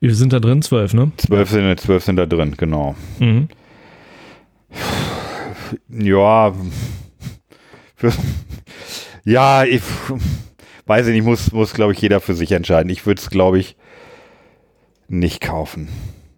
Wie 0.03 0.09
viel 0.09 0.17
sind 0.17 0.33
da 0.33 0.41
drin? 0.41 0.61
Zwölf, 0.61 0.93
ne? 0.93 1.13
12 1.15 1.49
sind, 1.49 1.79
12 1.79 2.03
sind 2.03 2.17
da 2.17 2.25
drin, 2.25 2.55
genau. 2.57 2.93
Mhm. 3.19 3.47
Ja, 5.87 6.53
ja, 9.23 9.63
ich 9.63 9.81
weiß 10.87 11.07
ich 11.07 11.13
nicht, 11.13 11.23
muss, 11.23 11.53
muss 11.53 11.73
glaube 11.73 11.93
ich, 11.93 12.01
jeder 12.01 12.19
für 12.19 12.33
sich 12.33 12.51
entscheiden. 12.51 12.89
Ich 12.89 13.05
würde 13.05 13.21
es, 13.21 13.29
glaube 13.29 13.59
ich, 13.59 13.77
nicht 15.07 15.39
kaufen. 15.39 15.87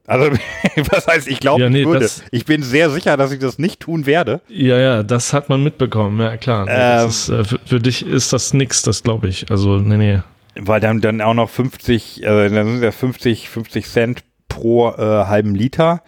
Also, 0.06 0.30
was 0.92 1.08
heißt, 1.08 1.28
ich 1.28 1.40
glaube, 1.40 1.64
Ja, 1.64 1.70
nee, 1.72 1.80
ich 1.82 1.88
würde. 1.88 2.02
das- 2.02 2.22
Ich 2.30 2.46
bin 2.46 2.62
sehr 2.62 2.92
sicher, 2.92 3.18
dass 3.18 3.32
ich 3.32 3.40
das 3.40 3.58
nicht 3.58 3.80
tun 3.80 4.06
werde. 4.06 4.42
Ja, 4.48 4.78
ja, 4.78 5.02
das 5.02 5.34
hat 5.34 5.50
man 5.50 5.64
mitbekommen, 5.64 6.20
ja 6.22 6.38
klar. 6.38 6.68
Ähm. 6.70 7.10
ist, 7.10 7.30
äh, 7.30 7.44
für, 7.44 7.58
für 7.66 7.80
dich 7.80 8.06
ist 8.06 8.32
das 8.32 8.54
nix, 8.54 8.84
das 8.84 9.02
glaube 9.02 9.28
ich. 9.28 9.50
Also, 9.50 9.78
nee, 9.80 9.98
nee. 9.98 10.20
Weil 10.58 10.80
dann, 10.80 11.02
dann 11.02 11.22
auch 11.22 11.34
noch 11.34 11.50
50, 11.50 12.24
äh, 12.24 12.50
dann 12.50 12.68
sind 12.68 12.84
ja 12.84 12.92
50, 12.92 13.50
50 13.50 13.88
Cent 13.88 14.24
pro 14.48 14.90
äh, 14.90 15.26
halben 15.26 15.54
Liter. 15.56 16.02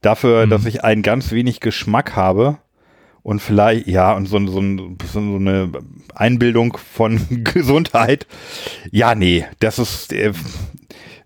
Dafür, 0.00 0.46
Mhm. 0.46 0.50
dass 0.50 0.64
ich 0.66 0.84
einen 0.84 1.02
ganz 1.02 1.32
wenig 1.32 1.60
Geschmack 1.60 2.14
habe 2.14 2.58
und 3.24 3.40
vielleicht, 3.40 3.88
ja, 3.88 4.12
und 4.14 4.26
so, 4.26 4.38
so, 4.46 4.60
so 4.60 5.18
eine 5.18 5.72
Einbildung 6.14 6.76
von 6.76 7.20
Gesundheit. 7.44 8.26
Ja, 8.92 9.14
nee, 9.16 9.44
das 9.58 9.78
ist, 9.80 10.12
äh, 10.12 10.32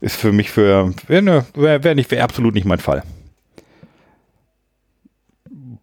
ist 0.00 0.16
für 0.16 0.32
mich 0.32 0.50
für, 0.50 0.94
wäre 1.06 1.44
wär, 1.54 1.84
wär 1.84 1.94
nicht, 1.94 2.10
wäre 2.10 2.24
absolut 2.24 2.54
nicht 2.54 2.64
mein 2.64 2.78
Fall. 2.80 3.02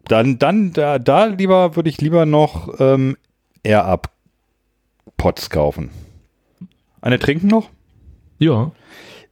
Dann, 0.08 0.38
dann, 0.40 0.72
da, 0.72 0.98
da 0.98 1.26
lieber, 1.26 1.76
würde 1.76 1.88
ich 1.88 2.00
lieber 2.00 2.26
noch 2.26 2.80
ähm, 2.80 3.16
Air-Up-Pots 3.62 5.50
kaufen. 5.50 5.90
Eine 7.00 7.18
trinken 7.18 7.46
noch? 7.48 7.70
Ja. 8.38 8.72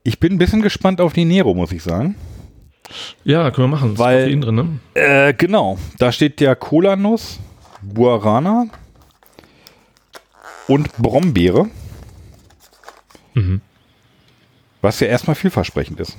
Ich 0.02 0.20
bin 0.20 0.32
ein 0.34 0.38
bisschen 0.38 0.62
gespannt 0.62 1.00
auf 1.00 1.12
die 1.12 1.24
Nero, 1.24 1.54
muss 1.54 1.72
ich 1.72 1.82
sagen. 1.82 2.16
Ja, 3.24 3.50
können 3.50 3.70
wir 3.70 3.76
machen. 3.76 3.98
Weil- 3.98 4.24
Koffein 4.24 4.40
drin, 4.40 4.54
ne? 4.54 4.78
Äh, 4.94 5.34
genau. 5.34 5.78
Da 5.98 6.10
steht 6.12 6.40
ja 6.40 6.54
Cola-Nuss, 6.54 7.38
Guarana 7.94 8.66
und 10.66 10.96
Brombeere. 10.96 11.68
Mhm. 13.34 13.60
Was 14.80 15.00
ja 15.00 15.08
erstmal 15.08 15.36
vielversprechend 15.36 16.00
ist. 16.00 16.16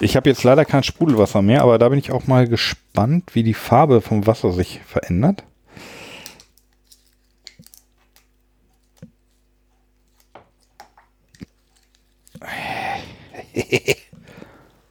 Ich 0.00 0.16
habe 0.16 0.28
jetzt 0.28 0.42
leider 0.42 0.64
kein 0.64 0.82
Sprudelwasser 0.82 1.42
mehr, 1.42 1.62
aber 1.62 1.78
da 1.78 1.88
bin 1.88 1.98
ich 1.98 2.10
auch 2.10 2.26
mal 2.26 2.48
gespannt, 2.48 3.34
wie 3.34 3.44
die 3.44 3.54
Farbe 3.54 4.00
vom 4.00 4.26
Wasser 4.26 4.52
sich 4.52 4.80
verändert. 4.84 5.44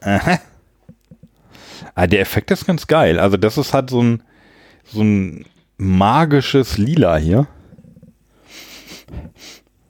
Aha. 0.01 0.39
Ah, 1.95 2.07
der 2.07 2.21
Effekt 2.21 2.51
ist 2.51 2.65
ganz 2.65 2.87
geil. 2.87 3.19
Also 3.19 3.37
das 3.37 3.57
ist 3.57 3.73
halt 3.73 3.89
so 3.89 4.01
ein, 4.01 4.23
so 4.85 5.01
ein 5.01 5.45
magisches 5.77 6.77
Lila 6.77 7.17
hier. 7.17 7.47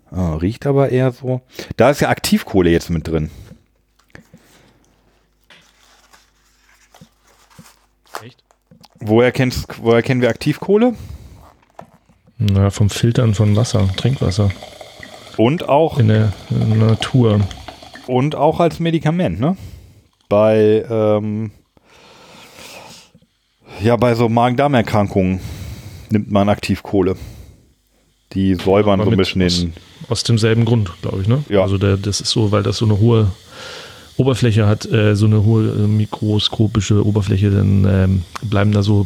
Ah, 0.10 0.36
riecht 0.36 0.66
aber 0.66 0.90
eher 0.90 1.12
so. 1.12 1.42
Da 1.78 1.90
ist 1.90 2.02
ja 2.02 2.10
Aktivkohle 2.10 2.70
jetzt 2.70 2.90
mit 2.90 3.08
drin. 3.08 3.30
Echt? 8.24 8.44
Woher, 9.00 9.32
kennst, 9.32 9.68
woher 9.82 10.02
kennen 10.02 10.22
wir 10.22 10.30
Aktivkohle? 10.30 10.96
Na, 12.38 12.72
vom 12.72 12.90
Filtern 12.90 13.36
von 13.36 13.56
Wasser, 13.56 13.88
Trinkwasser 13.96 14.52
Und 15.38 15.68
auch, 15.70 15.98
in 16.00 16.08
der 16.10 16.34
Natur. 16.50 17.40
und 18.08 18.36
auch 18.36 18.60
als 18.60 18.80
Medikament, 18.80 19.40
ne? 19.40 19.56
Bei, 20.30 20.86
ähm, 20.90 21.52
ja, 23.82 23.96
bei 23.98 24.16
so 24.16 24.30
Magen-Darm-Erkrankungen 24.30 25.40
nimmt 26.10 26.32
man 26.32 26.50
Aktivkohle. 26.50 27.16
Die 28.34 28.56
säubern 28.56 29.02
Aber 29.02 29.06
so 29.06 29.12
ein 29.12 29.18
bisschen 29.18 29.44
aus- 29.44 29.60
den. 29.60 29.74
Aus 30.10 30.24
demselben 30.24 30.66
Grund, 30.66 30.92
glaube 31.02 31.22
ich, 31.22 31.28
ne? 31.28 31.44
Ja. 31.50 31.62
Also 31.62 31.78
der, 31.78 31.96
das 31.98 32.22
ist 32.22 32.32
so, 32.32 32.52
weil 32.52 32.64
das 32.64 32.78
so 32.78 32.86
eine 32.86 33.00
hohe 33.00 33.32
Oberfläche 34.18 34.68
hat, 34.68 34.86
äh, 34.92 35.16
so 35.16 35.26
eine 35.26 35.44
hohe 35.44 35.64
äh, 35.70 35.88
mikroskopische 35.88 37.06
Oberfläche, 37.06 37.50
dann 37.52 37.86
ähm, 37.90 38.24
bleiben 38.44 38.72
da 38.72 38.84
so 38.84 39.06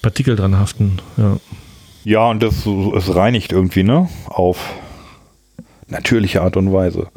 Partikel 0.00 0.34
dran 0.36 0.58
haften. 0.58 0.98
Ja. 1.16 1.36
Ja, 2.04 2.30
und 2.30 2.42
das 2.42 2.66
es 2.66 3.14
reinigt 3.14 3.52
irgendwie, 3.52 3.84
ne? 3.84 4.08
Auf 4.26 4.58
natürliche 5.92 6.42
Art 6.42 6.56
und 6.56 6.72
Weise. 6.72 7.08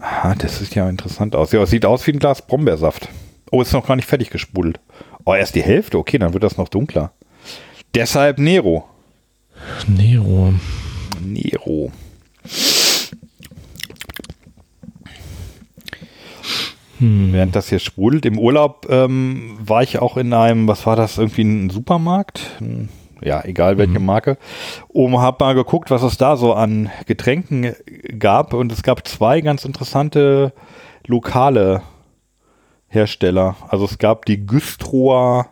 Aha, 0.00 0.34
das 0.34 0.58
sieht 0.58 0.74
ja 0.74 0.88
interessant 0.88 1.36
aus. 1.36 1.52
Ja, 1.52 1.62
es 1.62 1.70
sieht 1.70 1.86
aus 1.86 2.06
wie 2.06 2.12
ein 2.12 2.18
Glas 2.18 2.44
Brombeersaft. 2.46 3.08
Oh, 3.52 3.62
ist 3.62 3.72
noch 3.72 3.86
gar 3.86 3.96
nicht 3.96 4.08
fertig 4.08 4.30
gesprudelt. 4.30 4.80
Oh, 5.24 5.34
erst 5.34 5.54
die 5.54 5.62
Hälfte? 5.62 5.98
Okay, 5.98 6.18
dann 6.18 6.32
wird 6.32 6.42
das 6.42 6.56
noch 6.56 6.68
dunkler. 6.68 7.12
Deshalb 7.94 8.38
Nero. 8.38 8.88
Nero. 9.86 10.54
Nero. 11.20 11.92
Während 16.98 17.56
das 17.56 17.68
hier 17.68 17.78
sprudelt. 17.78 18.26
Im 18.26 18.38
Urlaub 18.38 18.86
ähm, 18.88 19.56
war 19.60 19.82
ich 19.82 19.98
auch 19.98 20.16
in 20.16 20.32
einem, 20.32 20.68
was 20.68 20.86
war 20.86 20.96
das, 20.96 21.18
irgendwie 21.18 21.42
ein 21.42 21.70
Supermarkt? 21.70 22.40
Hm, 22.58 22.88
Ja, 23.24 23.44
egal 23.44 23.78
welche 23.78 24.00
Marke. 24.00 24.38
Und 24.88 25.18
hab 25.18 25.40
mal 25.40 25.54
geguckt, 25.54 25.90
was 25.90 26.02
es 26.02 26.16
da 26.16 26.36
so 26.36 26.54
an 26.54 26.90
Getränken 27.06 27.74
gab. 28.18 28.54
Und 28.54 28.72
es 28.72 28.82
gab 28.82 29.06
zwei 29.06 29.40
ganz 29.40 29.64
interessante 29.64 30.52
lokale 31.06 31.82
Hersteller. 32.88 33.56
Also 33.68 33.84
es 33.84 33.98
gab 33.98 34.26
die 34.26 34.46
Güstrower 34.46 35.48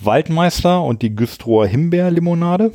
Waldmeister 0.00 0.82
und 0.82 1.02
die 1.02 1.14
Güstrower 1.14 1.66
Himbeerlimonade. 1.66 2.72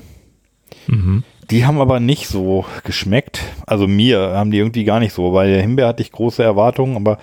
Mhm. 0.87 1.23
Die 1.49 1.65
haben 1.65 1.79
aber 1.79 1.99
nicht 1.99 2.27
so 2.27 2.65
geschmeckt. 2.83 3.41
Also 3.65 3.87
mir 3.87 4.33
haben 4.33 4.51
die 4.51 4.57
irgendwie 4.57 4.83
gar 4.83 4.99
nicht 4.99 5.13
so. 5.13 5.31
Bei 5.31 5.47
der 5.47 5.61
Himbeer 5.61 5.87
hatte 5.87 6.01
ich 6.01 6.11
große 6.11 6.43
Erwartungen, 6.43 6.95
aber 6.95 7.19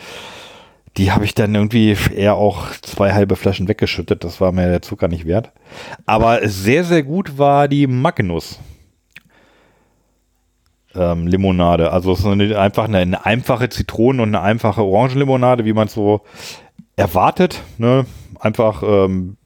die 0.97 1.13
habe 1.13 1.25
ich 1.25 1.35
dann 1.35 1.55
irgendwie 1.55 1.97
eher 2.15 2.37
auch 2.37 2.71
zwei 2.83 3.13
halbe 3.13 3.37
Flaschen 3.37 3.69
weggeschüttet. 3.69 4.25
Das 4.25 4.41
war 4.41 4.53
mir 4.53 4.69
der 4.69 4.83
Zucker 4.83 5.09
nicht 5.09 5.27
wert. 5.27 5.53
Aber 6.07 6.47
sehr, 6.49 6.85
sehr 6.85 7.03
gut 7.03 7.39
war 7.39 7.69
die 7.69 7.87
Magnus. 7.87 8.61
Ähm, 10.95 11.27
Limonade. 11.27 11.91
Also 11.91 12.13
es 12.13 12.21
ist 12.21 12.27
eine, 12.27 12.59
einfach 12.59 12.85
eine, 12.85 12.99
eine 12.99 13.27
einfache 13.27 13.69
Zitronen- 13.69 14.21
und 14.21 14.29
eine 14.29 14.43
einfache 14.43 14.83
Orangenlimonade, 14.83 15.65
wie 15.65 15.73
man 15.73 15.89
es 15.89 15.95
so 15.95 16.21
erwartet. 16.95 17.63
Ne? 17.79 18.07
Einfach, 18.39 18.83
ähm, 18.85 19.37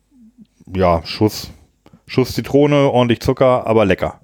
ja, 0.74 1.00
Schuss, 1.04 1.50
Schuss 2.06 2.34
Zitrone, 2.34 2.90
ordentlich 2.90 3.20
Zucker, 3.20 3.66
aber 3.66 3.86
lecker 3.86 4.20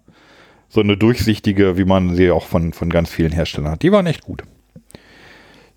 so 0.75 0.81
eine 0.81 0.97
durchsichtige, 0.97 1.79
wie 1.79 1.85
man 1.85 2.16
sie 2.16 2.33
auch 2.33 2.47
von, 2.47 2.72
von 2.72 2.91
ganz 2.91 3.09
vielen 3.09 3.31
Herstellern 3.31 3.70
hat. 3.70 3.83
Die 3.83 3.93
waren 3.93 4.07
echt 4.07 4.25
gut. 4.25 4.43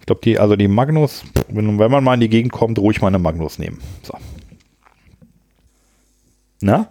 Ich 0.07 0.09
glaube, 0.09 0.21
die, 0.23 0.39
also 0.39 0.55
die 0.55 0.69
Magnus, 0.69 1.25
wenn, 1.49 1.77
wenn 1.79 1.91
man 1.91 2.01
mal 2.01 2.13
in 2.13 2.21
die 2.21 2.29
Gegend 2.29 2.53
kommt, 2.53 2.79
ruhig 2.79 3.01
mal 3.01 3.09
eine 3.09 3.19
Magnus 3.19 3.59
nehmen. 3.59 3.79
So. 4.03 4.13
Na? 6.61 6.87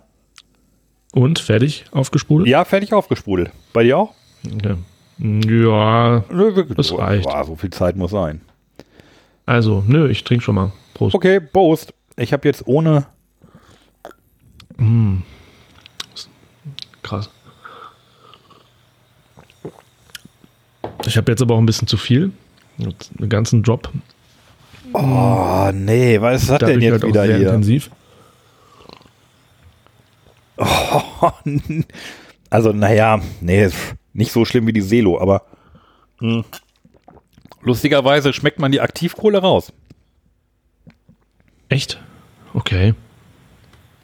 Und 1.15 1.39
fertig 1.39 1.87
aufgespult? 1.93 2.47
Ja, 2.47 2.67
fertig 2.67 2.93
aufgesprudelt. 2.93 3.53
Bei 3.73 3.85
dir 3.85 3.97
auch? 3.97 4.13
Okay. 4.45 4.75
Ja, 5.19 6.25
Nö. 6.29 6.67
Das 6.77 6.93
reicht. 6.93 7.25
Boah, 7.25 7.43
so 7.47 7.57
viel 7.57 7.71
Zeit 7.71 7.97
muss 7.97 8.11
sein. 8.11 8.43
also, 9.47 9.83
nö, 9.87 10.11
ich 10.11 10.23
trinke 10.23 10.45
schon 10.45 10.57
mal. 10.57 10.73
Prost. 10.93 11.15
Okay, 11.15 11.41
Prost. 11.41 11.95
Ich 12.17 12.35
habe 12.35 12.47
jetzt 12.47 12.67
ohne. 12.67 13.07
Krass. 17.03 17.31
Ich 21.07 21.17
habe 21.17 21.33
jetzt 21.33 21.41
aber 21.41 21.55
auch 21.55 21.61
ein 21.61 21.65
bisschen 21.65 21.89
zu 21.89 21.97
viel. 21.97 22.33
Einen 22.79 23.29
ganzen 23.29 23.63
Drop. 23.63 23.91
Oh, 24.93 25.71
nee, 25.73 26.21
was 26.21 26.43
ist 26.43 26.51
das 26.51 26.59
denn 26.59 26.81
jetzt 26.81 26.93
halt 26.93 27.05
auch 27.05 27.09
wieder 27.09 27.27
sehr 27.27 27.37
hier? 27.37 27.47
intensiv. 27.49 27.91
Also, 32.49 32.73
naja, 32.73 33.21
nee, 33.41 33.69
nicht 34.13 34.31
so 34.31 34.45
schlimm 34.45 34.69
wie 34.69 34.73
die 34.73 34.81
Selo, 34.81 35.21
aber 35.21 35.43
hm. 36.21 36.45
lustigerweise 37.61 38.33
schmeckt 38.33 38.61
man 38.61 38.71
die 38.71 38.81
Aktivkohle 38.81 39.39
raus. 39.39 39.73
Echt? 41.69 42.01
Okay. 42.55 42.95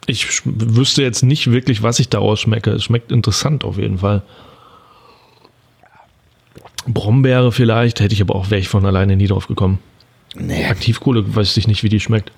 Ich 0.07 0.43
wüsste 0.45 1.03
jetzt 1.03 1.23
nicht 1.23 1.53
wirklich, 1.53 1.83
was 1.83 2.01
ich 2.01 2.09
daraus 2.09 2.41
schmecke. 2.41 2.73
Es 2.73 2.85
schmeckt 2.85 3.13
interessant 3.13 3.65
auf 3.65 3.79
jeden 3.79 3.99
Fall. 3.99 4.23
Brombeere 6.87 7.53
vielleicht, 7.53 8.01
hätte 8.01 8.15
ich 8.15 8.23
aber 8.23 8.35
auch, 8.35 8.51
wäre 8.51 8.61
ich 8.61 8.69
von 8.69 8.85
alleine 8.85 9.17
nie 9.17 9.27
drauf 9.27 9.47
gekommen. 9.47 9.79
Nee. 10.35 10.65
Aktivkohle 10.67 11.35
weiß 11.35 11.57
ich 11.57 11.69
nicht, 11.69 11.83
wie 11.83 11.89
die 11.89 12.01
schmeckt. 12.01 12.33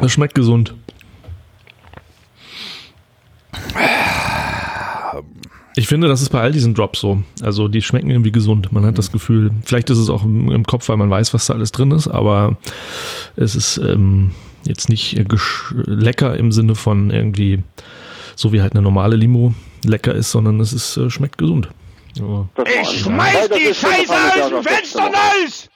Das 0.00 0.12
schmeckt 0.12 0.34
gesund. 0.34 0.74
Ich 5.78 5.88
finde, 5.88 6.08
das 6.08 6.22
ist 6.22 6.30
bei 6.30 6.40
all 6.40 6.52
diesen 6.52 6.74
Drops 6.74 7.00
so. 7.00 7.22
Also 7.42 7.68
die 7.68 7.82
schmecken 7.82 8.10
irgendwie 8.10 8.32
gesund. 8.32 8.72
Man 8.72 8.86
hat 8.86 8.96
das 8.96 9.12
Gefühl, 9.12 9.50
vielleicht 9.62 9.90
ist 9.90 9.98
es 9.98 10.08
auch 10.08 10.24
im, 10.24 10.64
Kopf, 10.64 10.88
weil 10.88 10.96
man 10.96 11.10
weiß, 11.10 11.34
was 11.34 11.46
da 11.46 11.54
alles 11.54 11.72
drin 11.72 11.90
ist, 11.90 12.08
aber 12.08 12.56
es 13.36 13.54
ist 13.54 13.78
ähm, 13.78 14.30
jetzt 14.66 14.88
nicht 14.88 15.18
lecker 15.84 16.36
im 16.36 16.50
Sinne 16.50 16.74
von 16.74 17.10
irgendwie 17.10 17.62
so 18.36 18.52
wie 18.52 18.62
halt 18.62 18.72
eine 18.72 18.82
normale 18.82 19.16
Limo 19.16 19.54
lecker 19.84 20.14
ist, 20.14 20.30
sondern 20.30 20.60
es 20.60 20.72
ist, 20.72 20.96
äh, 20.96 21.10
schmeckt 21.10 21.38
gesund. 21.38 21.68
Ja. 22.14 22.48
Ich 22.82 23.00
schmeiß 23.00 23.48
die 23.50 23.74
Scheiße 23.74 24.12
aus 24.42 24.48
dem 24.50 24.62
Fenster 24.62 25.02
raus! 25.02 25.68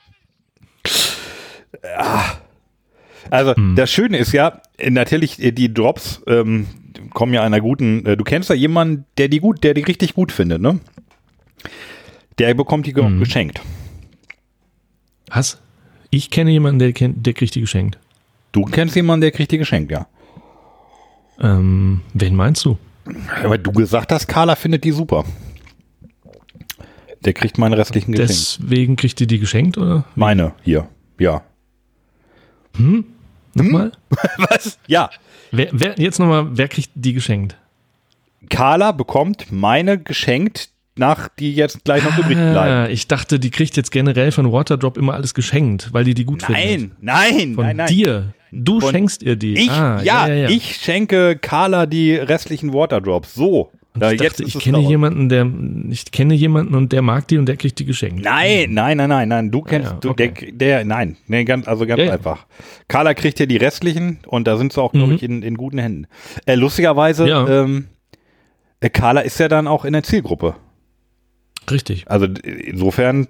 Also 3.30 3.54
das 3.76 3.90
Schöne 3.90 4.18
ist 4.18 4.32
ja, 4.32 4.60
äh, 4.78 4.90
natürlich 4.90 5.40
äh, 5.42 5.52
die 5.52 5.72
Drops 5.72 6.22
ähm, 6.26 6.66
kommen 7.12 7.32
ja 7.32 7.42
einer 7.42 7.60
guten, 7.60 8.04
äh, 8.06 8.16
du 8.16 8.24
kennst 8.24 8.48
ja 8.48 8.56
jemanden, 8.56 9.04
der 9.18 9.28
die 9.28 9.38
gut, 9.40 9.62
der 9.62 9.74
die 9.74 9.82
richtig 9.82 10.14
gut 10.14 10.32
findet, 10.32 10.60
ne? 10.60 10.80
Der 12.38 12.54
bekommt 12.54 12.86
die 12.86 12.94
Mhm. 12.94 13.20
geschenkt. 13.20 13.60
Was? 15.30 15.60
Ich 16.10 16.30
kenne 16.30 16.50
jemanden, 16.50 16.80
der, 16.80 16.92
kennt, 16.92 17.24
der 17.24 17.34
kriegt 17.34 17.54
die 17.54 17.60
geschenkt. 17.60 17.98
Du 18.52 18.64
kennst 18.64 18.96
jemanden, 18.96 19.20
der 19.20 19.30
kriegt 19.30 19.52
die 19.52 19.58
geschenkt, 19.58 19.92
ja. 19.92 20.06
Ähm, 21.40 22.00
wen 22.14 22.34
meinst 22.34 22.64
du? 22.64 22.78
Aber 23.42 23.58
du 23.58 23.72
gesagt 23.72 24.12
hast, 24.12 24.26
Carla 24.26 24.56
findet 24.56 24.84
die 24.84 24.92
super. 24.92 25.24
Der 27.24 27.32
kriegt 27.32 27.58
meine 27.58 27.76
restlichen 27.76 28.12
geschenkt. 28.12 28.30
Deswegen 28.30 28.96
kriegt 28.96 29.18
die 29.20 29.26
die 29.26 29.38
geschenkt, 29.38 29.76
oder? 29.78 30.04
Meine, 30.14 30.54
hier. 30.62 30.88
Ja. 31.18 31.42
Nochmal? 33.54 33.92
Was? 34.38 34.78
Ja. 34.86 35.10
Wer, 35.50 35.68
wer, 35.72 35.98
jetzt 35.98 36.18
nochmal, 36.18 36.48
wer 36.52 36.68
kriegt 36.68 36.90
die 36.94 37.12
geschenkt? 37.12 37.56
Carla 38.48 38.92
bekommt 38.92 39.50
meine 39.50 39.98
geschenkt, 39.98 40.70
nach 40.96 41.28
die 41.28 41.54
jetzt 41.54 41.84
gleich 41.84 42.04
noch 42.04 42.16
übrig 42.18 42.36
bleiben. 42.36 42.56
Ah, 42.56 42.88
ich 42.88 43.08
dachte, 43.08 43.38
die 43.38 43.50
kriegt 43.50 43.76
jetzt 43.76 43.90
generell 43.90 44.32
von 44.32 44.52
Waterdrop 44.52 44.96
immer 44.96 45.14
alles 45.14 45.34
geschenkt, 45.34 45.92
weil 45.92 46.04
die 46.04 46.14
die 46.14 46.24
gut 46.24 46.42
findet. 46.42 46.64
Nein, 46.64 46.92
nein, 47.00 47.54
Von 47.54 47.66
nein, 47.66 47.76
nein. 47.76 47.88
dir. 47.88 48.34
Du 48.52 48.80
Von- 48.80 48.90
schenkst 48.90 49.22
ihr 49.22 49.36
die. 49.36 49.54
Ich, 49.54 49.70
ah, 49.70 50.00
ja, 50.02 50.28
ich 50.48 50.76
schenke 50.76 51.36
Carla 51.40 51.86
die 51.86 52.14
restlichen 52.14 52.72
Waterdrops. 52.72 53.34
So. 53.34 53.70
Und 53.92 54.04
ich 54.12 54.20
dachte, 54.20 54.44
ich 54.44 54.56
kenne 54.58 54.78
jemanden, 54.78 55.28
der 55.28 55.50
ich 55.90 56.10
kenne 56.12 56.34
jemanden 56.34 56.76
und 56.76 56.92
der 56.92 57.02
mag 57.02 57.26
die 57.26 57.38
und 57.38 57.46
der 57.46 57.56
kriegt 57.56 57.78
die 57.80 57.84
geschenkt. 57.84 58.22
Nein, 58.24 58.72
nein, 58.72 58.96
nein, 58.96 59.08
nein, 59.08 59.28
nein. 59.28 59.50
Du 59.50 59.62
kennst, 59.62 59.90
ja, 59.90 59.96
du, 60.00 60.10
okay. 60.10 60.52
der, 60.52 60.52
der, 60.52 60.84
nein, 60.84 61.16
nee, 61.26 61.42
ganz, 61.44 61.66
also 61.66 61.86
ganz 61.86 61.98
Ja, 61.98 62.06
ja. 62.06 62.12
einfach. 62.12 62.46
Carla 62.86 63.14
kriegt 63.14 63.40
ja 63.40 63.46
die 63.46 63.56
restlichen 63.56 64.20
und 64.28 64.46
da 64.46 64.56
sind 64.56 64.72
sie 64.72 64.80
auch, 64.80 64.92
glaube 64.92 65.08
Mhm. 65.08 65.14
ich, 65.14 65.22
in, 65.24 65.42
in 65.42 65.56
guten 65.56 65.78
Händen. 65.78 66.06
Äh, 66.46 66.54
lustigerweise, 66.54 67.28
Ja. 67.28 67.48
ähm, 67.64 67.88
äh, 68.80 68.90
Carla 68.90 69.22
ist 69.22 69.40
ja 69.40 69.48
dann 69.48 69.66
auch 69.66 69.84
in 69.84 69.92
der 69.92 70.04
Zielgruppe. 70.04 70.54
Richtig. 71.70 72.10
Also 72.10 72.26
insofern, 72.26 73.28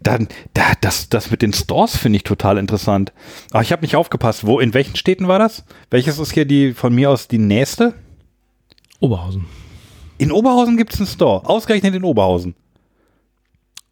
dann, 0.00 0.28
da, 0.54 0.62
das, 0.80 1.08
das 1.08 1.30
mit 1.30 1.42
den 1.42 1.52
Stores 1.52 1.96
finde 1.96 2.16
ich 2.16 2.24
total 2.24 2.58
interessant. 2.58 3.12
Aber 3.50 3.62
ich 3.62 3.72
habe 3.72 3.82
nicht 3.82 3.96
aufgepasst. 3.96 4.46
Wo, 4.46 4.60
in 4.60 4.74
welchen 4.74 4.96
Städten 4.96 5.28
war 5.28 5.38
das? 5.38 5.64
Welches 5.90 6.18
ist 6.18 6.32
hier 6.32 6.44
die 6.44 6.72
von 6.72 6.94
mir 6.94 7.10
aus 7.10 7.28
die 7.28 7.38
nächste? 7.38 7.94
Oberhausen. 9.00 9.46
In 10.18 10.30
Oberhausen 10.32 10.76
gibt 10.76 10.94
es 10.94 11.00
einen 11.00 11.08
Store. 11.08 11.44
Ausgerechnet 11.48 11.94
in 11.94 12.04
Oberhausen. 12.04 12.54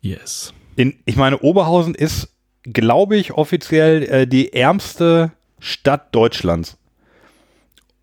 Yes. 0.01 0.53
In, 0.77 0.95
ich 1.05 1.17
meine, 1.17 1.39
Oberhausen 1.41 1.95
ist, 1.95 2.29
glaube 2.63 3.17
ich, 3.17 3.33
offiziell 3.33 4.03
äh, 4.05 4.27
die 4.27 4.53
ärmste 4.53 5.33
Stadt 5.59 6.15
Deutschlands. 6.15 6.77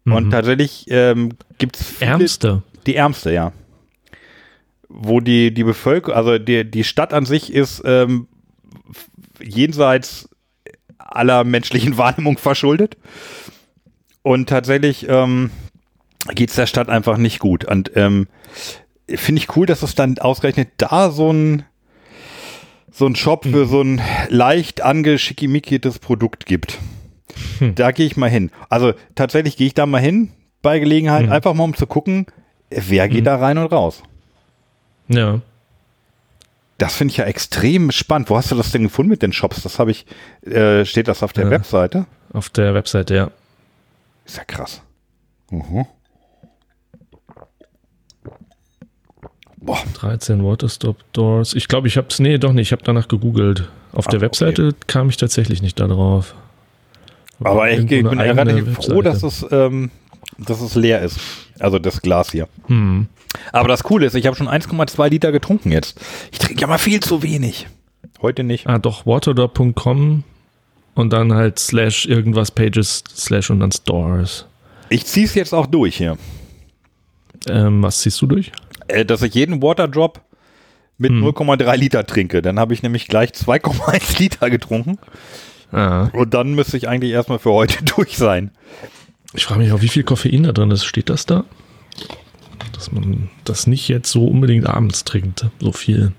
Und 0.05 0.27
Mhm. 0.27 0.31
tatsächlich 0.31 0.85
ähm, 0.89 1.33
gibt 1.57 1.79
es 1.79 2.01
Ärmste. 2.01 2.63
Die 2.85 2.95
ärmste, 2.95 3.33
ja. 3.33 3.51
Wo 4.89 5.19
die, 5.19 5.53
die 5.53 5.63
Bevölkerung, 5.63 6.15
also 6.17 6.37
die, 6.37 6.69
die 6.69 6.83
Stadt 6.83 7.13
an 7.13 7.25
sich 7.25 7.51
ist 7.53 7.81
ähm, 7.85 8.27
jenseits 9.41 10.29
aller 10.97 11.43
menschlichen 11.43 11.97
Wahrnehmung 11.97 12.37
verschuldet. 12.37 12.97
Und 14.21 14.49
tatsächlich 14.49 15.07
ähm, 15.09 15.51
geht 16.33 16.49
es 16.49 16.55
der 16.55 16.67
Stadt 16.67 16.89
einfach 16.89 17.17
nicht 17.17 17.39
gut. 17.39 17.65
Und 17.65 17.91
ähm, 17.95 18.27
finde 19.09 19.41
ich 19.41 19.55
cool, 19.55 19.65
dass 19.65 19.83
es 19.83 19.95
dann 19.95 20.17
ausgerechnet 20.19 20.69
da 20.77 21.11
so 21.11 21.31
ein 21.31 21.63
so 22.91 23.05
ein 23.05 23.15
Shop 23.15 23.43
für 23.45 23.67
so 23.67 23.81
ein 23.81 24.01
leicht 24.29 24.81
angeschickimickites 24.81 25.99
Produkt 25.99 26.47
gibt. 26.47 26.79
Da 27.75 27.91
gehe 27.91 28.07
ich 28.07 28.17
mal 28.17 28.29
hin. 28.29 28.49
Also 28.69 28.93
tatsächlich 29.13 29.55
gehe 29.55 29.67
ich 29.67 29.75
da 29.75 29.85
mal 29.85 30.01
hin 30.01 30.31
bei 30.63 30.79
Gelegenheit, 30.79 31.27
Mhm. 31.27 31.31
einfach 31.31 31.53
mal 31.53 31.65
um 31.65 31.75
zu 31.75 31.85
gucken, 31.85 32.25
wer 32.71 33.07
geht 33.07 33.27
da 33.27 33.35
rein 33.35 33.59
und 33.59 33.71
raus. 33.71 34.01
Ja. 35.07 35.41
Das 36.77 36.95
finde 36.95 37.11
ich 37.11 37.17
ja 37.17 37.25
extrem 37.25 37.91
spannend. 37.91 38.29
Wo 38.29 38.37
hast 38.37 38.51
du 38.51 38.55
das 38.55 38.71
denn 38.71 38.83
gefunden 38.83 39.09
mit 39.09 39.21
den 39.23 39.33
Shops? 39.33 39.63
Das 39.63 39.79
habe 39.79 39.89
ich, 39.91 40.05
äh, 40.45 40.85
steht 40.85 41.07
das 41.07 41.23
auf 41.23 41.33
der 41.33 41.45
Ja. 41.45 41.49
Webseite? 41.51 42.05
Auf 42.33 42.49
der 42.49 42.73
Webseite, 42.73 43.15
ja. 43.15 43.31
Ist 44.25 44.37
ja 44.37 44.43
krass. 44.43 44.81
Mhm. 45.49 45.85
Boah, 49.59 49.79
13 49.95 50.43
Waterstop 50.45 50.97
Doors. 51.13 51.53
Ich 51.53 51.67
glaube, 51.67 51.87
ich 51.87 51.97
habe 51.97 52.07
es, 52.09 52.19
nee, 52.19 52.37
doch 52.37 52.53
nicht. 52.53 52.67
Ich 52.67 52.71
habe 52.73 52.83
danach 52.83 53.07
gegoogelt. 53.07 53.69
Auf 53.91 54.05
der 54.07 54.19
Ach, 54.19 54.21
Webseite 54.23 54.75
kam 54.85 55.09
ich 55.09 55.17
tatsächlich 55.17 55.61
nicht 55.61 55.79
da 55.79 55.87
drauf. 55.87 56.35
aber 57.43 57.71
ich, 57.71 57.79
ich 57.79 57.85
bin 57.87 58.07
relativ 58.07 58.75
froh, 58.75 59.01
dass 59.01 59.23
es, 59.23 59.45
ähm, 59.51 59.89
dass 60.37 60.61
es 60.61 60.75
leer 60.75 61.01
ist. 61.01 61.19
Also 61.59 61.79
das 61.79 62.01
Glas 62.01 62.31
hier. 62.31 62.47
Hm. 62.67 63.07
Aber 63.51 63.67
das 63.67 63.83
Coole 63.83 64.05
ist, 64.05 64.15
ich 64.15 64.25
habe 64.25 64.35
schon 64.35 64.47
1,2 64.47 65.09
Liter 65.09 65.31
getrunken 65.31 65.71
jetzt. 65.71 65.99
Ich 66.31 66.39
trinke 66.39 66.61
ja 66.61 66.67
mal 66.67 66.77
viel 66.77 66.99
zu 66.99 67.21
wenig. 67.23 67.67
Heute 68.21 68.43
nicht. 68.43 68.67
Ah, 68.67 68.79
doch, 68.79 69.05
waterdrop.com 69.05 70.23
und 70.95 71.13
dann 71.13 71.33
halt 71.33 71.59
slash 71.59 72.05
irgendwas 72.07 72.49
Pages 72.51 73.03
slash 73.15 73.49
und 73.51 73.59
dann 73.59 73.71
Stores. 73.71 74.45
Ich 74.89 75.05
ziehe 75.05 75.25
es 75.25 75.35
jetzt 75.35 75.53
auch 75.53 75.67
durch 75.67 75.97
hier. 75.97 76.17
Ähm, 77.47 77.83
was 77.83 77.99
ziehst 77.99 78.19
du 78.21 78.25
durch? 78.25 78.51
Äh, 78.87 79.05
dass 79.05 79.21
ich 79.21 79.33
jeden 79.35 79.61
Waterdrop 79.61 80.21
mit 80.97 81.11
Hm. 81.11 81.23
0,3 81.23 81.75
Liter 81.75 82.07
trinke. 82.07 82.41
Dann 82.41 82.57
habe 82.59 82.73
ich 82.73 82.81
nämlich 82.81 83.07
gleich 83.07 83.29
2,1 83.31 84.17
Liter 84.19 84.49
getrunken. 84.49 84.97
Ah, 85.71 86.07
Und 86.13 86.33
dann 86.33 86.53
müsste 86.55 86.77
ich 86.77 86.87
eigentlich 86.87 87.11
erstmal 87.11 87.39
für 87.39 87.51
heute 87.51 87.83
durch 87.95 88.17
sein. 88.17 88.51
Ich 89.33 89.45
frage 89.45 89.61
mich 89.61 89.71
auch, 89.71 89.81
wie 89.81 89.87
viel 89.89 90.03
Koffein 90.03 90.43
da 90.43 90.51
drin 90.51 90.71
ist. 90.71 90.85
Steht 90.85 91.09
das 91.09 91.25
da? 91.25 91.43
Dass 92.73 92.91
man 92.91 93.29
das 93.43 93.67
nicht 93.67 93.87
jetzt 93.87 94.11
so 94.11 94.27
unbedingt 94.27 94.67
abends 94.67 95.03
trinkt, 95.03 95.45
so 95.59 95.71
viel. 95.71 96.13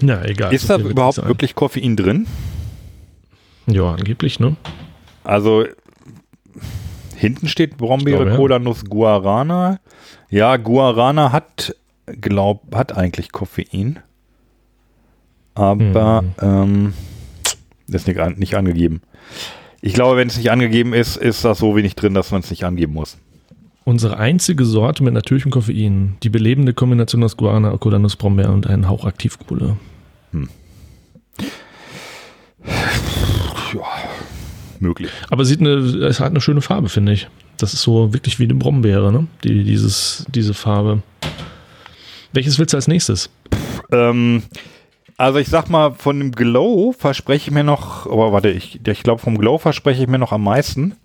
Ja, 0.00 0.22
egal. 0.24 0.52
Ist 0.54 0.66
So 0.66 0.78
da 0.78 0.84
überhaupt 0.84 1.16
sein. 1.16 1.26
wirklich 1.28 1.54
Koffein 1.54 1.96
drin? 1.96 2.26
Ja, 3.66 3.92
angeblich, 3.94 4.38
ne? 4.40 4.56
Also 5.24 5.66
hinten 7.16 7.48
steht 7.48 7.76
Brombeere, 7.76 8.18
glaube, 8.18 8.30
ja. 8.30 8.36
Cola, 8.36 8.58
Nuss, 8.58 8.84
Guarana. 8.84 9.80
Ja, 10.30 10.56
Guarana 10.56 11.32
hat, 11.32 11.74
glaub, 12.06 12.74
hat 12.74 12.96
eigentlich 12.96 13.32
Koffein. 13.32 13.98
Aber 15.54 16.20
Hm. 16.20 16.34
ähm, 16.40 16.94
ist 17.88 18.06
nicht, 18.06 18.38
nicht 18.38 18.54
angegeben. 18.54 19.02
Ich 19.80 19.94
glaube, 19.94 20.16
wenn 20.16 20.28
es 20.28 20.36
nicht 20.36 20.50
angegeben 20.50 20.92
ist, 20.92 21.16
ist 21.16 21.44
das 21.44 21.58
so 21.58 21.76
wenig 21.76 21.94
drin, 21.94 22.14
dass 22.14 22.30
man 22.30 22.40
es 22.40 22.50
nicht 22.50 22.64
angeben 22.64 22.94
muss. 22.94 23.16
Unsere 23.84 24.18
einzige 24.18 24.64
Sorte 24.64 25.02
mit 25.02 25.14
natürlichem 25.14 25.50
Koffein. 25.50 26.16
Die 26.22 26.28
belebende 26.28 26.74
Kombination 26.74 27.22
aus 27.22 27.36
Guarana, 27.36 27.76
Cola-Nuss, 27.76 28.16
Brombeer 28.16 28.50
und 28.50 28.66
einen 28.66 28.88
Hauch 28.88 29.04
Aktivkohle. 29.04 29.76
Möglich. 34.80 35.10
Aber 35.30 35.44
sieht 35.44 35.60
eine, 35.60 35.70
es 35.70 36.20
hat 36.20 36.30
eine 36.30 36.40
schöne 36.40 36.60
Farbe, 36.60 36.88
finde 36.88 37.12
ich. 37.12 37.28
Das 37.56 37.74
ist 37.74 37.82
so 37.82 38.12
wirklich 38.12 38.38
wie 38.38 38.44
eine 38.44 38.54
Brombeere, 38.54 39.12
ne? 39.12 39.26
Die, 39.42 39.64
dieses, 39.64 40.24
diese 40.28 40.54
Farbe. 40.54 41.02
Welches 42.32 42.58
willst 42.58 42.72
du 42.72 42.76
als 42.76 42.88
nächstes? 42.88 43.30
Ähm, 43.90 44.42
also 45.18 45.38
ich 45.38 45.48
sag 45.48 45.68
mal, 45.68 45.92
von 45.92 46.18
dem 46.18 46.32
Glow 46.32 46.92
verspreche 46.92 47.48
ich 47.48 47.54
mir 47.54 47.64
noch, 47.64 48.06
aber 48.06 48.32
warte, 48.32 48.48
ich, 48.50 48.80
ich 48.86 49.02
glaube, 49.02 49.20
vom 49.20 49.36
Glow 49.36 49.58
verspreche 49.58 50.02
ich 50.02 50.08
mir 50.08 50.18
noch 50.18 50.32
am 50.32 50.44
meisten. 50.44 50.96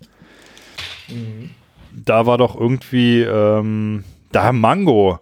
Da 1.92 2.24
war 2.24 2.38
doch 2.38 2.58
irgendwie, 2.58 3.20
ähm, 3.20 4.04
da 4.32 4.52
Mango. 4.52 5.18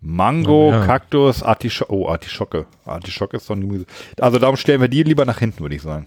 Mango, 0.00 0.68
Oh, 0.68 0.72
ja. 0.72 0.86
Kaktus, 0.86 1.42
Artischocke. 1.42 1.92
Oh, 1.92 2.08
Artischocke. 2.08 2.66
Artischocke 2.84 3.36
ist 3.36 3.50
doch 3.50 3.56
ein 3.56 3.60
Gemüse. 3.62 3.84
Also 4.20 4.38
darum 4.38 4.56
stellen 4.56 4.80
wir 4.80 4.88
die 4.88 5.02
lieber 5.02 5.24
nach 5.24 5.38
hinten, 5.38 5.60
würde 5.60 5.74
ich 5.76 5.82
sagen. 5.82 6.06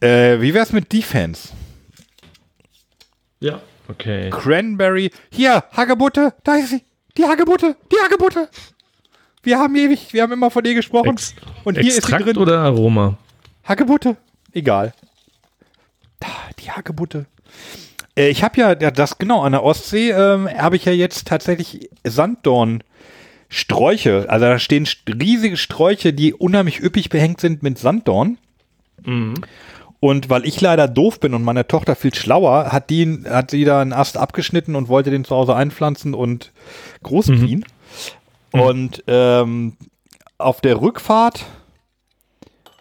Äh, 0.00 0.40
wie 0.40 0.52
wär's 0.52 0.72
mit 0.72 0.92
Defense? 0.92 1.50
Ja. 3.40 3.60
Okay. 3.88 4.30
Cranberry. 4.30 5.10
Hier, 5.30 5.64
Hagebutte, 5.72 6.34
da 6.42 6.56
ist 6.56 6.70
sie. 6.70 6.82
Die 7.16 7.24
Hagebutte, 7.24 7.76
die 7.92 7.96
Hagebutte. 8.04 8.48
Wir 9.44 9.58
haben 9.58 9.74
ewig, 9.76 10.12
wir 10.12 10.22
haben 10.22 10.32
immer 10.32 10.50
von 10.50 10.64
ihr 10.64 10.74
gesprochen. 10.74 11.10
Ex 11.10 11.34
Und 11.64 11.74
hier 11.78 11.86
ist 11.88 11.94
sie 11.94 11.98
Extrakt 11.98 12.26
drin. 12.26 12.36
oder 12.38 12.60
Aroma? 12.60 13.18
Hagebutte. 13.64 14.16
Egal. 14.52 14.92
Die 16.58 16.70
Hagebutte. 16.70 17.26
Äh, 18.16 18.30
ich 18.30 18.42
habe 18.42 18.58
ja, 18.58 18.74
das 18.74 19.18
genau, 19.18 19.42
an 19.42 19.52
der 19.52 19.62
Ostsee 19.62 20.10
ähm, 20.10 20.48
habe 20.48 20.76
ich 20.76 20.84
ja 20.86 20.92
jetzt 20.92 21.28
tatsächlich 21.28 21.90
Sanddorn-Sträuche. 22.04 24.26
Also 24.28 24.46
da 24.46 24.58
stehen 24.58 24.86
st- 24.86 25.20
riesige 25.20 25.56
Sträuche, 25.56 26.12
die 26.12 26.34
unheimlich 26.34 26.82
üppig 26.82 27.08
behängt 27.10 27.40
sind 27.40 27.62
mit 27.62 27.78
Sanddorn. 27.78 28.38
Und 30.00 30.30
weil 30.30 30.46
ich 30.46 30.60
leider 30.60 30.88
doof 30.88 31.20
bin 31.20 31.34
und 31.34 31.42
meine 31.42 31.66
Tochter 31.66 31.94
viel 31.96 32.14
schlauer, 32.14 32.72
hat 32.72 32.88
die, 32.90 33.20
hat 33.28 33.50
sie 33.50 33.64
da 33.64 33.80
einen 33.82 33.92
Ast 33.92 34.16
abgeschnitten 34.16 34.76
und 34.76 34.88
wollte 34.88 35.10
den 35.10 35.24
zu 35.24 35.34
Hause 35.36 35.54
einpflanzen 35.54 36.14
und 36.14 36.52
großziehen. 37.02 37.64
Und 38.60 39.02
ähm, 39.08 39.76
auf 40.38 40.60
der 40.60 40.80
Rückfahrt 40.80 41.44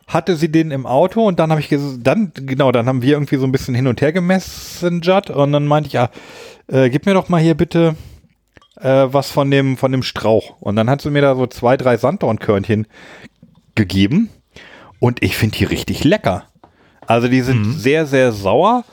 hatte 0.07 0.35
sie 0.35 0.51
den 0.51 0.69
im 0.69 0.85
Auto 0.85 1.25
und 1.25 1.39
dann 1.39 1.49
habe 1.49 1.61
ich 1.61 1.69
dann 1.99 2.31
genau, 2.35 2.71
dann 2.71 2.85
haben 2.85 3.01
wir 3.01 3.13
irgendwie 3.13 3.37
so 3.37 3.45
ein 3.45 3.51
bisschen 3.51 3.73
hin 3.73 3.87
und 3.87 3.99
her 4.01 4.11
gemessengert 4.13 5.31
und 5.31 5.51
dann 5.51 5.65
meinte 5.65 5.87
ich, 5.87 5.93
ja, 5.93 6.09
äh, 6.67 6.89
gib 6.89 7.05
mir 7.07 7.15
doch 7.15 7.29
mal 7.29 7.41
hier 7.41 7.55
bitte 7.55 7.95
äh, 8.79 9.07
was 9.07 9.31
von 9.31 9.49
dem, 9.49 9.77
von 9.77 9.91
dem 9.91 10.03
Strauch. 10.03 10.57
Und 10.59 10.75
dann 10.75 10.89
hat 10.89 11.01
sie 11.01 11.09
mir 11.09 11.21
da 11.21 11.35
so 11.35 11.47
zwei, 11.47 11.77
drei 11.77 11.97
Sanddornkörnchen 11.97 12.85
gegeben. 13.75 14.29
Und 14.99 15.23
ich 15.23 15.35
finde 15.35 15.57
die 15.57 15.65
richtig 15.65 16.03
lecker. 16.03 16.45
Also 17.07 17.27
die 17.27 17.41
sind 17.41 17.65
Mhm. 17.65 17.73
sehr, 17.73 18.05
sehr 18.05 18.31
sauer 18.31 18.83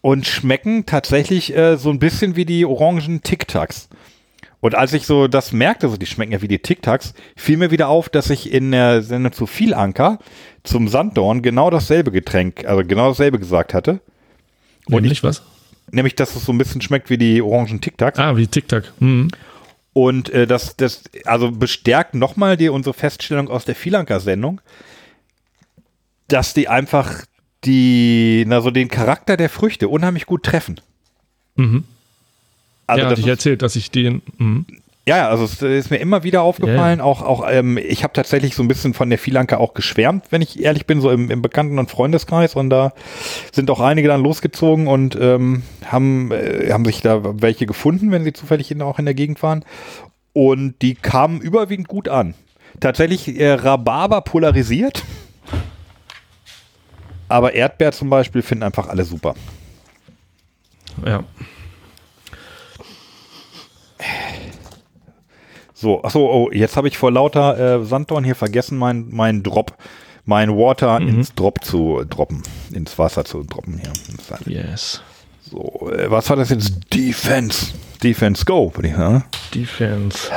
und 0.00 0.26
schmecken 0.26 0.86
tatsächlich 0.86 1.56
äh, 1.56 1.76
so 1.76 1.90
ein 1.90 1.98
bisschen 1.98 2.36
wie 2.36 2.44
die 2.44 2.64
orangen 2.64 3.22
Tic 3.22 3.48
Tacs. 3.48 3.88
Und 4.60 4.74
als 4.74 4.92
ich 4.92 5.06
so 5.06 5.28
das 5.28 5.52
merkte, 5.52 5.88
so 5.88 5.96
die 5.96 6.06
schmecken 6.06 6.32
ja 6.32 6.42
wie 6.42 6.48
die 6.48 6.58
Tic 6.58 6.82
Tacs, 6.82 7.14
fiel 7.36 7.56
mir 7.56 7.70
wieder 7.70 7.88
auf, 7.88 8.08
dass 8.08 8.30
ich 8.30 8.52
in 8.52 8.72
der 8.72 9.02
Sendung 9.02 9.32
zu 9.32 9.46
viel 9.46 9.74
Anker 9.74 10.18
zum 10.64 10.88
Sanddorn 10.88 11.42
genau 11.42 11.70
dasselbe 11.70 12.10
Getränk, 12.10 12.64
also 12.64 12.82
genau 12.82 13.08
dasselbe 13.08 13.38
gesagt 13.38 13.74
hatte. 13.74 14.00
Und 14.86 15.02
Nämlich 15.02 15.22
was? 15.22 15.42
Nämlich, 15.90 16.16
dass 16.16 16.34
es 16.34 16.44
so 16.44 16.52
ein 16.52 16.58
bisschen 16.58 16.80
schmeckt 16.80 17.10
wie 17.10 17.18
die 17.18 17.42
orangen 17.42 17.80
Tic 17.80 17.96
Tacs. 17.98 18.18
Ah, 18.18 18.36
wie 18.36 18.46
TikTok. 18.46 18.84
Mhm. 18.98 19.28
Und 19.92 20.30
äh, 20.30 20.46
das, 20.46 20.76
das, 20.76 21.04
also 21.24 21.50
bestärkt 21.50 22.14
nochmal 22.14 22.56
die 22.56 22.68
unsere 22.68 22.92
Feststellung 22.92 23.48
aus 23.48 23.64
der 23.64 23.74
Vielanker-Sendung, 23.74 24.60
dass 26.28 26.54
die 26.54 26.68
einfach 26.68 27.24
die, 27.64 28.44
na 28.46 28.60
so 28.60 28.70
den 28.70 28.88
Charakter 28.88 29.36
der 29.36 29.48
Früchte 29.48 29.88
unheimlich 29.88 30.26
gut 30.26 30.42
treffen. 30.42 30.80
Mhm. 31.54 31.84
Also 32.86 33.02
ja, 33.02 33.10
hatte 33.10 33.20
ich 33.20 33.26
erzählt, 33.26 33.62
dass 33.62 33.76
ich 33.76 33.90
den. 33.90 34.22
Mhm. 34.38 34.66
ja, 35.08 35.28
also 35.28 35.44
es 35.44 35.60
ist 35.60 35.90
mir 35.90 35.98
immer 35.98 36.22
wieder 36.22 36.42
aufgefallen, 36.42 37.00
auch, 37.00 37.22
auch 37.22 37.44
ähm, 37.48 37.78
ich 37.78 38.04
habe 38.04 38.12
tatsächlich 38.12 38.54
so 38.54 38.62
ein 38.62 38.68
bisschen 38.68 38.94
von 38.94 39.10
der 39.10 39.18
Vielanker 39.18 39.60
auch 39.60 39.74
geschwärmt, 39.74 40.26
wenn 40.30 40.42
ich 40.42 40.62
ehrlich 40.62 40.86
bin, 40.86 41.00
so 41.00 41.10
im, 41.10 41.30
im 41.30 41.42
Bekannten- 41.42 41.78
und 41.78 41.90
Freundeskreis 41.90 42.54
und 42.54 42.70
da 42.70 42.92
sind 43.52 43.70
auch 43.70 43.80
einige 43.80 44.08
dann 44.08 44.22
losgezogen 44.22 44.86
und 44.86 45.16
ähm, 45.20 45.62
haben, 45.84 46.30
äh, 46.30 46.70
haben 46.72 46.84
sich 46.84 47.02
da 47.02 47.40
welche 47.40 47.66
gefunden, 47.66 48.12
wenn 48.12 48.24
sie 48.24 48.32
zufällig 48.32 48.70
in, 48.70 48.82
auch 48.82 48.98
in 48.98 49.04
der 49.04 49.14
Gegend 49.14 49.42
waren 49.42 49.64
und 50.32 50.80
die 50.82 50.94
kamen 50.94 51.40
überwiegend 51.40 51.88
gut 51.88 52.08
an. 52.08 52.34
Tatsächlich 52.78 53.40
äh, 53.40 53.52
Rhabarber 53.54 54.20
polarisiert, 54.20 55.02
aber 57.28 57.54
Erdbeer 57.54 57.92
zum 57.92 58.10
Beispiel 58.10 58.42
finden 58.42 58.62
einfach 58.62 58.88
alle 58.88 59.04
super. 59.04 59.34
Ja. 61.04 61.24
So, 65.78 66.02
achso, 66.02 66.20
oh, 66.26 66.50
jetzt 66.52 66.78
habe 66.78 66.88
ich 66.88 66.96
vor 66.96 67.12
lauter 67.12 67.80
äh, 67.80 67.84
Sanddorn 67.84 68.24
hier 68.24 68.34
vergessen, 68.34 68.78
meinen 68.78 69.14
mein 69.14 69.42
Drop, 69.42 69.76
mein 70.24 70.48
Water 70.56 70.98
ins 71.02 71.34
Drop 71.34 71.62
zu 71.62 72.02
droppen, 72.08 72.42
ins 72.72 72.98
Wasser 72.98 73.26
zu 73.26 73.42
droppen 73.42 73.78
hier. 73.78 73.92
Yes. 74.46 75.02
So, 75.42 75.90
äh, 75.92 76.10
was 76.10 76.30
war 76.30 76.36
das 76.36 76.48
jetzt? 76.48 76.78
Defense. 76.94 77.74
Defense 78.02 78.46
Go, 78.46 78.72
würde 78.74 78.88
ich 78.88 78.94
sagen. 78.96 79.24
Defense. 79.54 80.30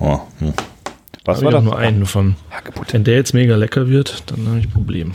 Oh, 0.00 0.18
hm. 0.40 0.52
Was 1.24 1.38
Hab 1.38 1.44
war 1.44 1.50
ich 1.52 1.56
das? 1.56 1.64
nur 1.64 1.78
einen 1.78 2.06
von. 2.06 2.34
Hagebutte. 2.50 2.94
Wenn 2.94 3.04
der 3.04 3.14
jetzt 3.14 3.32
mega 3.32 3.54
lecker 3.54 3.86
wird, 3.88 4.24
dann 4.30 4.46
habe 4.48 4.58
ich 4.58 4.66
ein 4.66 4.70
Problem. 4.72 5.12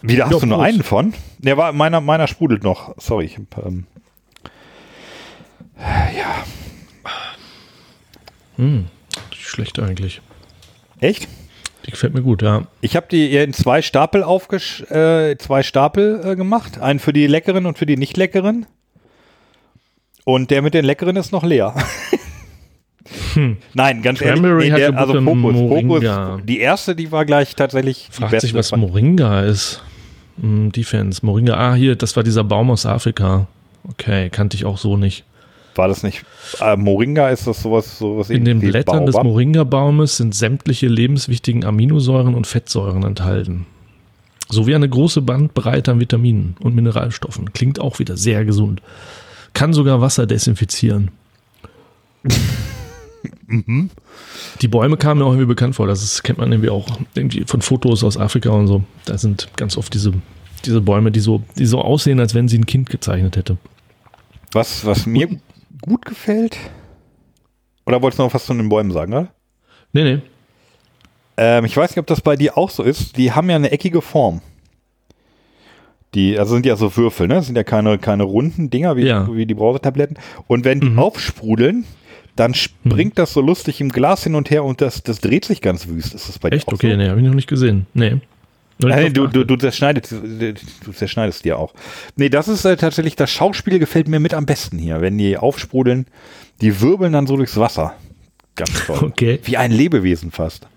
Wieder 0.00 0.24
hast 0.24 0.32
Ja, 0.32 0.38
du 0.38 0.46
nur 0.46 0.58
Prost. 0.58 0.68
einen 0.68 0.82
von? 0.82 1.14
Der 1.38 1.56
war 1.58 1.72
meiner, 1.72 2.00
meiner 2.00 2.26
sprudelt 2.26 2.62
noch. 2.62 2.94
Sorry. 2.98 3.26
Ich, 3.26 3.38
ähm, 3.62 3.84
ja, 5.78 6.44
Schlecht 9.30 9.78
eigentlich. 9.78 10.20
echt? 11.00 11.28
Die 11.86 11.90
gefällt 11.92 12.12
mir 12.14 12.22
gut, 12.22 12.42
ja. 12.42 12.66
Ich 12.80 12.96
habe 12.96 13.06
die 13.10 13.34
in 13.34 13.52
zwei 13.52 13.82
Stapel 13.82 14.22
aufgesch 14.22 14.82
äh, 14.90 15.36
zwei 15.38 15.62
Stapel 15.62 16.20
äh, 16.24 16.36
gemacht. 16.36 16.80
Einen 16.80 16.98
für 16.98 17.12
die 17.12 17.26
leckeren 17.26 17.66
und 17.66 17.78
für 17.78 17.86
die 17.86 17.96
nicht 17.96 18.16
leckeren. 18.16 18.66
Und 20.24 20.50
der 20.50 20.60
mit 20.60 20.74
den 20.74 20.84
leckeren 20.84 21.16
ist 21.16 21.32
noch 21.32 21.44
leer. 21.44 21.74
Nein, 23.74 24.02
ganz 24.02 24.20
ehrlich. 24.20 24.36
Hm. 24.36 24.42
Cranberry 24.42 24.70
der, 24.70 24.98
also 24.98 25.22
Fokus, 25.22 25.56
Fokus. 25.56 26.42
Die 26.44 26.60
erste, 26.60 26.94
die 26.94 27.10
war 27.10 27.24
gleich 27.24 27.56
tatsächlich 27.56 28.08
die 28.08 28.12
Fragt 28.12 28.32
beste. 28.32 28.48
sich, 28.48 28.54
was 28.54 28.70
Moringa 28.76 29.42
ist. 29.42 29.82
Hm, 30.40 30.70
Defense. 30.72 31.24
Moringa. 31.24 31.54
Ah, 31.54 31.74
hier, 31.74 31.96
das 31.96 32.14
war 32.16 32.22
dieser 32.22 32.44
Baum 32.44 32.70
aus 32.70 32.84
Afrika. 32.84 33.46
Okay, 33.88 34.28
kannte 34.28 34.56
ich 34.56 34.66
auch 34.66 34.76
so 34.76 34.96
nicht. 34.96 35.24
War 35.78 35.86
das 35.86 36.02
nicht? 36.02 36.24
Äh, 36.60 36.76
Moringa 36.76 37.30
ist 37.30 37.46
das 37.46 37.62
sowas, 37.62 37.98
sowas 37.98 38.30
In 38.30 38.44
den 38.44 38.58
Blättern 38.58 39.06
des 39.06 39.14
Baobab? 39.14 39.30
Moringa-Baumes 39.30 40.16
sind 40.16 40.34
sämtliche 40.34 40.88
lebenswichtigen 40.88 41.64
Aminosäuren 41.64 42.34
und 42.34 42.48
Fettsäuren 42.48 43.04
enthalten. 43.04 43.64
Sowie 44.48 44.74
eine 44.74 44.88
große 44.88 45.22
Bandbreite 45.22 45.92
an 45.92 46.00
Vitaminen 46.00 46.56
und 46.58 46.74
Mineralstoffen. 46.74 47.52
Klingt 47.52 47.80
auch 47.80 48.00
wieder 48.00 48.16
sehr 48.16 48.44
gesund. 48.44 48.82
Kann 49.54 49.72
sogar 49.72 50.00
Wasser 50.00 50.26
desinfizieren. 50.26 51.12
Mhm. 53.46 53.90
Die 54.60 54.68
Bäume 54.68 54.96
kamen 54.96 55.20
mir 55.20 55.26
auch 55.26 55.30
irgendwie 55.30 55.46
bekannt 55.46 55.76
vor. 55.76 55.86
Das 55.86 56.02
ist, 56.02 56.24
kennt 56.24 56.38
man 56.38 56.50
irgendwie 56.50 56.70
auch 56.70 56.88
irgendwie 57.14 57.44
von 57.46 57.62
Fotos 57.62 58.02
aus 58.02 58.16
Afrika 58.16 58.50
und 58.50 58.66
so. 58.66 58.82
Da 59.04 59.16
sind 59.16 59.48
ganz 59.56 59.76
oft 59.76 59.94
diese, 59.94 60.12
diese 60.64 60.80
Bäume, 60.80 61.12
die 61.12 61.20
so, 61.20 61.44
die 61.56 61.66
so 61.66 61.80
aussehen, 61.80 62.18
als 62.18 62.34
wenn 62.34 62.48
sie 62.48 62.58
ein 62.58 62.66
Kind 62.66 62.90
gezeichnet 62.90 63.36
hätte. 63.36 63.58
Was, 64.52 64.84
was 64.84 65.06
mir 65.06 65.28
gut 65.88 66.04
gefällt? 66.04 66.56
Oder 67.86 68.02
wolltest 68.02 68.18
du 68.18 68.22
noch 68.24 68.34
was 68.34 68.44
zu 68.46 68.54
den 68.54 68.68
Bäumen 68.68 68.90
sagen, 68.92 69.12
oder? 69.12 69.28
Nee, 69.92 70.04
nee. 70.04 70.22
Ähm, 71.36 71.64
ich 71.64 71.76
weiß 71.76 71.90
nicht, 71.90 71.98
ob 71.98 72.06
das 72.06 72.20
bei 72.20 72.36
dir 72.36 72.58
auch 72.58 72.70
so 72.70 72.82
ist. 72.82 73.16
Die 73.16 73.32
haben 73.32 73.48
ja 73.48 73.56
eine 73.56 73.70
eckige 73.70 74.02
Form. 74.02 74.40
Die, 76.14 76.38
also 76.38 76.54
sind 76.54 76.64
ja 76.66 76.76
so 76.76 76.96
Würfel, 76.96 77.28
ne? 77.28 77.34
Das 77.34 77.46
sind 77.46 77.56
ja 77.56 77.64
keine, 77.64 77.98
keine 77.98 78.22
runden 78.24 78.70
Dinger 78.70 78.96
wie, 78.96 79.06
Ja. 79.06 79.28
wie 79.34 79.44
die 79.46 79.54
Brausetabletten. 79.54 80.18
Und 80.46 80.64
wenn 80.64 80.80
die 80.80 80.88
Mhm. 80.90 80.98
aufsprudeln, 80.98 81.84
dann 82.34 82.54
springt 82.54 83.18
das 83.18 83.32
so 83.32 83.40
lustig 83.40 83.80
im 83.80 83.90
Glas 83.90 84.24
hin 84.24 84.34
und 84.34 84.50
her 84.50 84.64
und 84.64 84.80
das, 84.80 85.02
das 85.02 85.20
dreht 85.20 85.44
sich 85.44 85.60
ganz 85.60 85.86
wüst. 85.88 86.14
Ist 86.14 86.28
das 86.28 86.38
bei 86.38 86.48
Echt? 86.48 86.66
dir 86.66 86.72
auch 86.72 86.74
Okay, 86.74 86.90
so? 86.92 86.96
nee, 86.96 87.08
habe 87.08 87.20
ich 87.20 87.26
noch 87.26 87.34
nicht 87.34 87.48
gesehen. 87.48 87.86
Nee. 87.94 88.16
Nein, 88.78 89.12
du, 89.12 89.26
du, 89.26 89.44
du, 89.44 89.56
zerschneidest, 89.56 90.12
du 90.12 90.92
zerschneidest 90.92 91.44
dir 91.44 91.58
auch. 91.58 91.74
Nee, 92.16 92.28
das 92.28 92.46
ist 92.46 92.64
äh, 92.64 92.76
tatsächlich, 92.76 93.16
das 93.16 93.30
Schauspiel 93.30 93.78
gefällt 93.78 94.06
mir 94.06 94.20
mit 94.20 94.34
am 94.34 94.46
besten 94.46 94.78
hier. 94.78 95.00
Wenn 95.00 95.18
die 95.18 95.36
aufsprudeln, 95.36 96.06
die 96.60 96.80
wirbeln 96.80 97.12
dann 97.12 97.26
so 97.26 97.36
durchs 97.36 97.56
Wasser. 97.56 97.94
Ganz 98.54 98.86
toll. 98.86 98.98
Okay. 99.02 99.40
Wie 99.44 99.56
ein 99.56 99.72
Lebewesen 99.72 100.30
fast. 100.30 100.68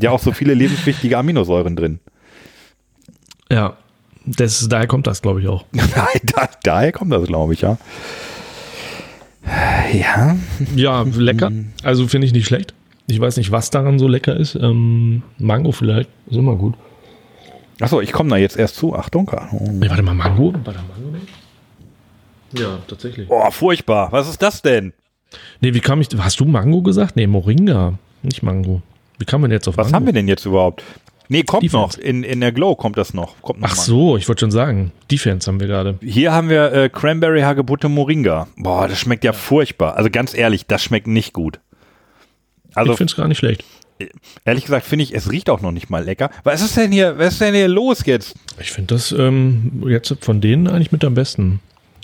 ja, 0.00 0.10
auch 0.10 0.20
so 0.20 0.32
viele 0.32 0.54
lebenswichtige 0.54 1.18
Aminosäuren 1.18 1.76
drin. 1.76 2.00
Ja, 3.50 3.76
das, 4.24 4.66
daher 4.68 4.86
kommt 4.86 5.06
das, 5.06 5.22
glaube 5.22 5.40
ich, 5.40 5.48
auch. 5.48 5.64
da, 5.72 6.48
daher 6.62 6.92
kommt 6.92 7.12
das, 7.12 7.26
glaube 7.26 7.52
ich, 7.52 7.60
ja. 7.60 7.78
Ja. 9.92 10.36
Ja, 10.74 11.02
lecker. 11.02 11.52
Also 11.82 12.08
finde 12.08 12.26
ich 12.26 12.32
nicht 12.32 12.46
schlecht. 12.46 12.74
Ich 13.06 13.20
weiß 13.20 13.36
nicht, 13.36 13.52
was 13.52 13.70
daran 13.70 13.98
so 13.98 14.08
lecker 14.08 14.36
ist. 14.36 14.56
Ähm, 14.56 15.22
Mango 15.38 15.70
vielleicht, 15.70 16.10
ist 16.26 16.36
immer 16.36 16.56
gut. 16.56 16.74
Achso, 17.80 18.00
ich 18.00 18.12
komme 18.12 18.30
da 18.30 18.36
jetzt 18.36 18.56
erst 18.56 18.76
zu. 18.76 18.94
Achtung. 18.94 19.30
Nee, 19.72 19.88
warte 19.88 20.02
mal, 20.02 20.14
Mango? 20.14 20.52
War 20.64 20.72
da 20.74 20.80
Mango 20.82 21.10
nicht? 21.16 21.28
Ja, 22.58 22.78
tatsächlich. 22.86 23.26
Oh, 23.30 23.50
furchtbar. 23.50 24.12
Was 24.12 24.28
ist 24.28 24.40
das 24.40 24.62
denn? 24.62 24.92
Nee, 25.60 25.74
wie 25.74 25.80
kam 25.80 26.00
ich, 26.00 26.08
hast 26.18 26.40
du 26.40 26.44
Mango 26.44 26.82
gesagt? 26.82 27.16
Nee, 27.16 27.26
Moringa, 27.26 27.94
nicht 28.22 28.42
Mango. 28.42 28.80
Wie 29.18 29.24
kam 29.24 29.40
man 29.42 29.50
jetzt 29.50 29.68
auf 29.68 29.76
Was 29.76 29.86
Mango? 29.86 29.96
haben 29.96 30.06
wir 30.06 30.12
denn 30.12 30.28
jetzt 30.28 30.46
überhaupt? 30.46 30.82
Nee, 31.28 31.42
kommt 31.42 31.64
Defense. 31.64 31.98
noch. 31.98 32.04
In, 32.04 32.22
in 32.22 32.40
der 32.40 32.52
Glow 32.52 32.76
kommt 32.76 32.96
das 32.96 33.12
noch. 33.12 33.34
Kommt 33.42 33.60
noch 33.60 33.68
Ach 33.68 33.76
mal. 33.76 33.82
so, 33.82 34.16
ich 34.16 34.28
wollte 34.28 34.40
schon 34.40 34.52
sagen. 34.52 34.92
Defense 35.10 35.50
haben 35.50 35.58
wir 35.58 35.66
gerade. 35.66 35.98
Hier 36.00 36.32
haben 36.32 36.48
wir 36.48 36.72
äh, 36.72 36.88
Cranberry 36.88 37.40
Hagebutte 37.40 37.88
Moringa. 37.88 38.46
Boah, 38.56 38.86
das 38.86 39.00
schmeckt 39.00 39.24
ja 39.24 39.32
furchtbar. 39.32 39.96
Also 39.96 40.08
ganz 40.08 40.34
ehrlich, 40.34 40.66
das 40.66 40.84
schmeckt 40.84 41.08
nicht 41.08 41.32
gut. 41.32 41.58
Also 42.74 42.92
ich 42.92 42.98
finde 42.98 43.10
es 43.10 43.16
gar 43.16 43.26
nicht 43.26 43.38
schlecht. 43.38 43.64
Ehrlich 44.44 44.64
gesagt 44.64 44.86
finde 44.86 45.04
ich, 45.04 45.14
es 45.14 45.30
riecht 45.30 45.50
auch 45.50 45.60
noch 45.60 45.72
nicht 45.72 45.90
mal 45.90 46.04
lecker. 46.04 46.30
Was 46.44 46.62
ist 46.62 46.76
denn 46.76 46.92
hier, 46.92 47.18
was 47.18 47.34
ist 47.34 47.40
denn 47.40 47.54
hier 47.54 47.68
los 47.68 48.04
jetzt? 48.04 48.34
Ich 48.60 48.70
finde 48.70 48.94
das 48.94 49.12
ähm, 49.12 49.84
jetzt 49.86 50.14
von 50.20 50.40
denen 50.40 50.68
eigentlich 50.68 50.92
mit 50.92 51.04
am 51.04 51.14
besten. 51.14 51.60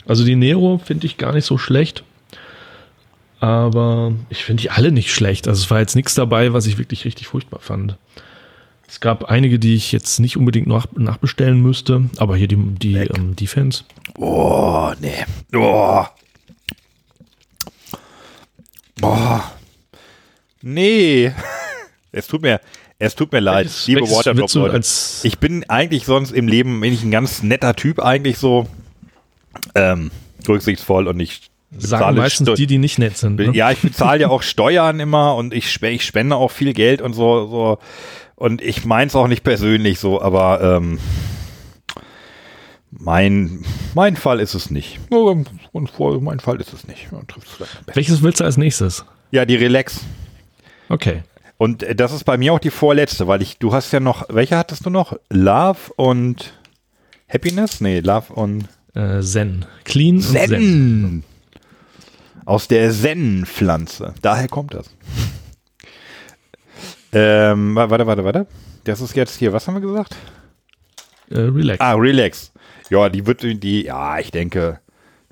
Also 0.06 0.24
die 0.24 0.36
Nero 0.36 0.80
finde 0.84 1.06
ich 1.06 1.16
gar 1.16 1.32
nicht 1.32 1.44
so 1.44 1.58
schlecht. 1.58 2.04
Aber 3.40 4.12
ich 4.30 4.44
finde 4.44 4.62
die 4.62 4.70
alle 4.70 4.92
nicht 4.92 5.12
schlecht. 5.12 5.48
Also 5.48 5.62
es 5.64 5.70
war 5.70 5.80
jetzt 5.80 5.96
nichts 5.96 6.14
dabei, 6.14 6.52
was 6.52 6.66
ich 6.66 6.78
wirklich 6.78 7.04
richtig 7.04 7.26
furchtbar 7.26 7.60
fand. 7.60 7.96
Es 8.86 9.00
gab 9.00 9.24
einige, 9.24 9.58
die 9.58 9.74
ich 9.74 9.90
jetzt 9.90 10.20
nicht 10.20 10.36
unbedingt 10.36 10.66
nach, 10.66 10.86
nachbestellen 10.94 11.60
müsste, 11.60 12.04
aber 12.18 12.36
hier 12.36 12.46
die, 12.46 12.56
die 12.56 12.94
ähm, 12.94 13.34
Defense. 13.34 13.84
Oh, 14.18 14.92
nee. 15.00 15.24
Oh. 15.56 16.04
Oh. 19.00 19.40
Nee. 20.60 21.32
Es 22.12 22.26
tut 22.26 22.42
mir, 22.42 22.60
es 22.98 23.14
tut 23.14 23.32
mir 23.32 23.40
leid, 23.40 23.64
Welches- 23.66 23.86
liebe 23.86 24.00
welches 24.02 24.16
Waterdrop 24.16 24.42
willst 24.42 24.54
du 24.54 24.58
Leute. 24.60 24.74
als- 24.74 25.20
Ich 25.24 25.38
bin 25.38 25.64
eigentlich 25.68 26.04
sonst 26.04 26.30
im 26.32 26.46
Leben, 26.46 26.80
bin 26.80 26.92
ich 26.92 27.02
ein 27.02 27.10
ganz 27.10 27.42
netter 27.42 27.74
Typ 27.74 28.00
eigentlich 28.00 28.36
so, 28.38 28.66
ähm, 29.74 30.10
rücksichtsvoll 30.46 31.08
und 31.08 31.18
ich 31.20 31.48
Sagen 31.78 32.16
meistens 32.18 32.48
Steu- 32.50 32.54
die, 32.56 32.66
die 32.66 32.76
nicht 32.76 32.98
nett 32.98 33.16
sind. 33.16 33.36
Ne? 33.36 33.50
Ja, 33.54 33.70
ich 33.70 33.78
bezahle 33.80 34.20
ja 34.20 34.28
auch 34.28 34.42
Steuern 34.42 35.00
immer 35.00 35.36
und 35.36 35.54
ich, 35.54 35.82
ich 35.82 36.04
spende 36.04 36.36
auch 36.36 36.50
viel 36.50 36.74
Geld 36.74 37.00
und 37.00 37.14
so, 37.14 37.46
so. 37.48 37.78
Und 38.36 38.60
ich 38.60 38.84
meins 38.84 39.14
auch 39.16 39.26
nicht 39.26 39.42
persönlich 39.42 39.98
so, 39.98 40.20
aber 40.20 40.60
ähm, 40.60 40.98
mein, 42.90 43.64
mein 43.94 44.16
Fall 44.16 44.40
ist 44.40 44.54
es 44.54 44.70
nicht. 44.70 44.98
Nur 45.10 45.30
Und 45.72 45.90
vor 45.90 46.20
mein 46.20 46.40
Fall 46.40 46.60
ist 46.60 46.72
es 46.74 46.86
nicht. 46.86 47.08
Es. 47.10 47.96
Welches 47.96 48.22
willst 48.22 48.40
du 48.40 48.44
als 48.44 48.56
nächstes? 48.58 49.04
Ja, 49.30 49.44
die 49.46 49.56
Relax. 49.56 50.00
Okay. 50.90 51.22
Und 51.62 51.84
äh, 51.84 51.94
das 51.94 52.10
ist 52.12 52.24
bei 52.24 52.36
mir 52.38 52.52
auch 52.52 52.58
die 52.58 52.70
vorletzte, 52.70 53.28
weil 53.28 53.40
ich, 53.40 53.56
du 53.58 53.72
hast 53.72 53.92
ja 53.92 54.00
noch, 54.00 54.24
welche 54.30 54.58
hattest 54.58 54.84
du 54.84 54.90
noch? 54.90 55.16
Love 55.30 55.92
und 55.94 56.54
Happiness? 57.28 57.80
Nee, 57.80 58.00
Love 58.00 58.32
und 58.32 58.64
Äh, 58.94 59.20
Zen. 59.22 59.64
Clean 59.84 60.20
Zen. 60.20 60.48
Zen. 60.48 61.24
Aus 62.44 62.66
der 62.66 62.90
Zen-Pflanze. 62.90 64.12
Daher 64.22 64.48
kommt 64.48 64.74
das. 64.74 64.90
ähm, 67.12 67.76
wa- 67.76 67.88
warte, 67.90 68.06
warte, 68.08 68.24
warte. 68.24 68.46
Das 68.84 69.00
ist 69.00 69.14
jetzt 69.14 69.36
hier, 69.38 69.52
was 69.52 69.66
haben 69.68 69.74
wir 69.74 69.80
gesagt? 69.88 70.16
Äh, 71.30 71.38
relax. 71.42 71.80
Ah, 71.80 71.94
Relax. 71.94 72.52
Ja, 72.90 73.08
die 73.08 73.24
wird, 73.26 73.42
die, 73.62 73.84
ja, 73.84 74.18
ich 74.18 74.32
denke, 74.32 74.80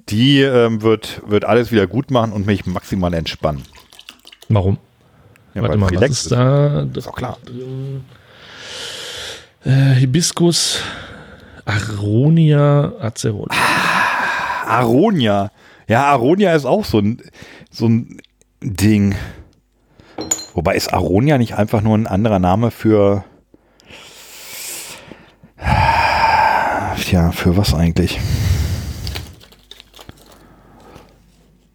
die 0.09 0.40
ähm, 0.43 0.81
wird, 0.82 1.23
wird 1.27 1.44
alles 1.44 1.73
wieder 1.73 1.89
gut 1.89 2.11
machen 2.12 2.31
und 2.32 2.47
mich 2.47 2.66
maximal 2.66 3.12
entspannen. 3.15 3.62
Warum? 4.48 4.78
Ja, 5.55 5.62
Warte 5.62 5.77
mal, 5.78 5.86
was 5.86 5.93
relaxed 5.93 6.22
ist 6.22 6.32
da? 6.32 6.86
Ist 6.94 7.09
auch 7.09 7.16
klar. 7.16 7.39
Äh, 9.64 9.94
Hibiscus 9.94 10.81
Aronia 11.64 12.93
acerola. 13.01 13.55
Aronia. 14.66 15.51
Ja, 15.89 16.05
Aronia 16.06 16.55
ist 16.55 16.64
auch 16.64 16.85
so 16.85 16.98
ein, 16.98 17.20
so 17.70 17.86
ein 17.89 18.18
Ding. 18.62 19.14
Wobei 20.55 20.74
ist 20.74 20.93
Aronia 20.93 21.39
nicht 21.39 21.55
einfach 21.55 21.81
nur 21.81 21.97
ein 21.97 22.06
anderer 22.06 22.39
Name 22.39 22.70
für. 22.70 23.24
Tja, 26.97 27.32
für 27.32 27.56
was 27.56 27.74
eigentlich? 27.74 28.20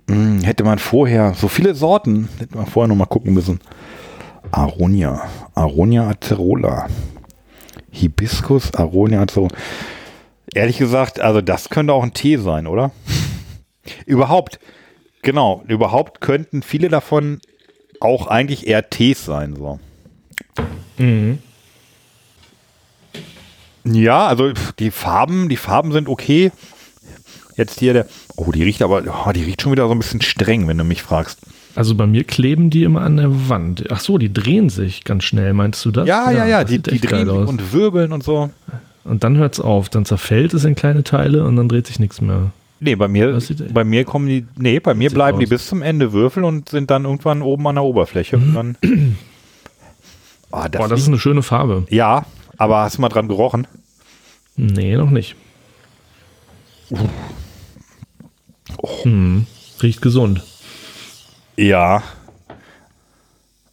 Hm, 0.09 0.41
hätte 0.41 0.63
man 0.63 0.79
vorher, 0.79 1.33
so 1.33 1.47
viele 1.47 1.75
Sorten, 1.75 2.29
hätte 2.37 2.57
man 2.57 2.67
vorher 2.67 2.87
noch 2.87 2.95
mal 2.95 3.05
gucken 3.05 3.33
müssen. 3.33 3.59
Aronia. 4.51 5.27
Aronia 5.55 6.07
acerola. 6.07 6.87
Hibiscus, 7.91 8.73
Aronia 8.73 9.21
acerola. 9.21 9.55
Ehrlich 10.53 10.77
gesagt, 10.77 11.19
also 11.19 11.41
das 11.41 11.69
könnte 11.69 11.93
auch 11.93 12.03
ein 12.03 12.13
Tee 12.13 12.37
sein, 12.37 12.67
oder? 12.67 12.91
Überhaupt, 14.05 14.59
genau, 15.21 15.63
überhaupt 15.67 16.21
könnten 16.21 16.63
viele 16.63 16.89
davon 16.89 17.39
auch 17.99 18.27
eigentlich 18.27 18.67
eher 18.67 18.89
Tees 18.89 19.25
sein, 19.25 19.55
so. 19.55 19.79
Ja, 23.83 24.25
also 24.27 24.53
die 24.79 24.91
Farben, 24.91 25.49
die 25.49 25.57
Farben 25.57 25.91
sind 25.91 26.09
okay. 26.09 26.51
Jetzt 27.55 27.79
hier 27.79 27.93
der, 27.93 28.07
oh, 28.35 28.51
die 28.51 28.63
riecht 28.63 28.81
aber, 28.81 29.03
oh, 29.07 29.31
die 29.31 29.43
riecht 29.43 29.61
schon 29.61 29.71
wieder 29.71 29.87
so 29.87 29.93
ein 29.93 29.99
bisschen 29.99 30.21
streng, 30.21 30.67
wenn 30.67 30.77
du 30.77 30.83
mich 30.83 31.01
fragst. 31.03 31.39
Also 31.75 31.95
bei 31.95 32.07
mir 32.07 32.23
kleben 32.23 32.69
die 32.69 32.83
immer 32.83 33.01
an 33.01 33.17
der 33.17 33.49
Wand. 33.49 33.85
Ach 33.91 33.99
so, 33.99 34.17
die 34.17 34.31
drehen 34.31 34.69
sich 34.69 35.03
ganz 35.03 35.25
schnell, 35.25 35.53
meinst 35.53 35.83
du 35.83 35.91
das? 35.91 36.07
Ja, 36.07 36.31
ja, 36.31 36.45
ja, 36.45 36.61
das 36.63 36.71
die, 36.71 36.79
die 36.81 36.99
drehen 36.99 37.27
sich 37.27 37.35
und 37.35 37.73
wirbeln 37.73 38.11
und 38.13 38.23
so. 38.23 38.49
Und 39.03 39.23
dann 39.23 39.37
hört's 39.37 39.59
auf, 39.59 39.89
dann 39.89 40.05
zerfällt 40.05 40.53
es 40.53 40.63
in 40.63 40.75
kleine 40.75 41.03
Teile 41.03 41.43
und 41.45 41.55
dann 41.57 41.67
dreht 41.67 41.85
sich 41.87 41.99
nichts 41.99 42.21
mehr. 42.21 42.51
Nee, 42.79 42.95
bei 42.95 43.07
mir, 43.07 43.39
bei 43.73 43.83
mir 43.83 44.03
kommen 44.03 44.27
die, 44.27 44.45
nee, 44.57 44.79
bei 44.79 44.93
mir 44.93 45.09
bleiben 45.09 45.39
die 45.39 45.45
bis 45.45 45.67
zum 45.67 45.81
Ende 45.81 46.11
Würfel 46.13 46.43
und 46.43 46.69
sind 46.69 46.91
dann 46.91 47.05
irgendwann 47.05 47.41
oben 47.41 47.67
an 47.67 47.75
der 47.75 47.83
Oberfläche. 47.83 48.37
Und 48.37 48.53
dann, 48.53 48.77
Ah, 50.51 50.69
das 50.69 50.79
Boah, 50.79 50.87
das 50.87 51.01
ist 51.01 51.07
eine 51.07 51.19
schöne 51.19 51.43
Farbe. 51.43 51.85
ja, 51.89 52.25
aber 52.57 52.77
hast 52.83 52.97
du 52.97 53.01
mal 53.01 53.09
dran 53.09 53.27
gerochen? 53.27 53.67
Nee, 54.55 54.95
noch 54.95 55.09
nicht. 55.09 55.35
Hm, 59.03 59.45
riecht 59.81 60.01
gesund. 60.01 60.41
Ja. 61.57 62.03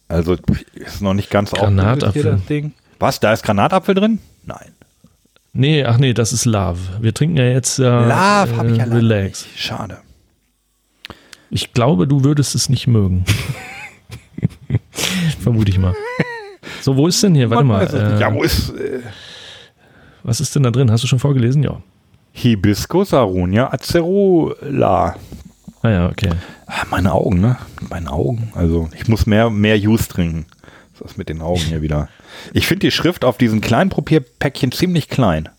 Also 0.07 0.35
ist 0.73 1.01
noch 1.01 1.13
nicht 1.13 1.29
ganz 1.29 1.51
Granatapfel. 1.51 2.07
aufgelöst 2.07 2.13
hier, 2.23 2.31
das 2.31 2.45
Ding. 2.45 2.73
Was? 2.99 3.19
Da 3.19 3.33
ist 3.33 3.43
Granatapfel 3.43 3.95
drin? 3.95 4.19
Nein. 4.45 4.71
Nee, 5.53 5.83
ach 5.85 5.97
nee, 5.97 6.13
das 6.13 6.33
ist 6.33 6.45
Love. 6.45 6.79
Wir 7.01 7.13
trinken 7.13 7.37
ja 7.37 7.45
jetzt 7.45 7.79
äh, 7.79 7.83
Love 7.83 8.11
habe 8.57 8.71
ich 8.71 8.77
ja 8.77 8.85
leider 8.85 8.97
Relax. 8.97 9.45
nicht. 9.45 9.59
Schade. 9.59 9.97
Ich 11.49 11.73
glaube, 11.73 12.07
du 12.07 12.23
würdest 12.23 12.55
es 12.55 12.69
nicht 12.69 12.87
mögen. 12.87 13.25
Vermute 15.39 15.69
ich 15.69 15.77
mal. 15.77 15.93
So, 16.81 16.97
wo 16.97 17.07
ist 17.07 17.21
denn 17.21 17.35
hier? 17.35 17.49
Warte 17.49 17.63
Man 17.63 17.77
mal. 17.91 18.15
Äh, 18.17 18.19
ja, 18.19 18.33
wo 18.33 18.41
ist 18.43 18.69
äh, 18.71 19.01
was 20.23 20.39
ist 20.39 20.55
denn 20.55 20.63
da 20.63 20.71
drin? 20.71 20.89
Hast 20.89 21.03
du 21.03 21.07
schon 21.07 21.19
vorgelesen? 21.19 21.61
Ja. 21.63 21.81
Hibiscus 22.33 23.13
aronia 23.13 23.71
acerola? 23.71 25.15
Ah 25.81 25.89
ja, 25.89 26.09
okay. 26.09 26.31
Ah, 26.67 26.83
meine 26.89 27.11
Augen, 27.13 27.39
ne? 27.39 27.57
Meine 27.89 28.11
Augen. 28.11 28.51
Also 28.55 28.89
ich 28.95 29.07
muss 29.07 29.25
mehr, 29.25 29.49
mehr 29.49 29.77
Juice 29.77 30.07
trinken. 30.07 30.45
Was 30.99 31.11
ist 31.11 31.17
mit 31.17 31.29
den 31.29 31.41
Augen 31.41 31.59
hier 31.59 31.81
wieder? 31.81 32.09
Ich 32.53 32.67
finde 32.67 32.87
die 32.87 32.91
Schrift 32.91 33.23
auf 33.25 33.37
diesen 33.37 33.61
kleinen 33.61 33.89
Probierpäckchen 33.89 34.71
ziemlich 34.71 35.09
klein. 35.09 35.49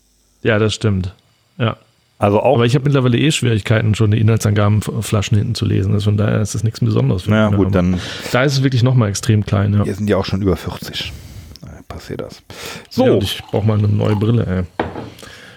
Ja, 0.43 0.59
das 0.59 0.73
stimmt. 0.73 1.13
Ja. 1.57 1.77
Also 2.17 2.39
auch. 2.41 2.55
Aber 2.55 2.65
ich 2.65 2.75
habe 2.75 2.85
mittlerweile 2.85 3.17
eh 3.17 3.31
Schwierigkeiten, 3.31 3.95
schon 3.95 4.11
die 4.11 4.19
Inhaltsangaben 4.19 4.81
auf 4.83 5.05
Flaschen 5.05 5.37
hinten 5.37 5.55
zu 5.55 5.65
lesen. 5.65 5.93
Also 5.93 6.05
von 6.05 6.17
daher 6.17 6.41
ist 6.41 6.55
das 6.55 6.63
nichts 6.63 6.79
Besonderes. 6.79 7.23
für 7.23 7.31
na 7.31 7.49
mich. 7.49 7.57
gut, 7.57 7.75
dann 7.75 7.99
Da 8.31 8.43
ist 8.43 8.53
es 8.53 8.63
wirklich 8.63 8.83
nochmal 8.83 9.09
extrem 9.09 9.45
klein. 9.45 9.73
Ja. 9.73 9.83
hier 9.83 9.95
sind 9.95 10.07
die 10.07 10.15
auch 10.15 10.25
schon 10.25 10.41
über 10.41 10.55
40. 10.55 11.13
Da 11.61 11.69
passiert 11.87 12.21
das. 12.21 12.41
Ja, 12.49 12.55
So, 12.89 13.03
und 13.05 13.23
ich 13.23 13.41
brauche 13.51 13.67
mal 13.67 13.77
eine 13.77 13.87
neue 13.87 14.15
Brille. 14.15 14.45
Ey. 14.45 14.85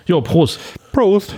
Jo, 0.09 0.21
Prost. 0.23 0.59
Prost. 0.93 1.35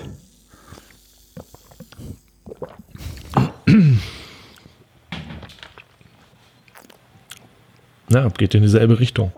Ja, 8.10 8.28
geht 8.36 8.54
in 8.54 8.62
dieselbe 8.62 8.98
Richtung. 8.98 9.32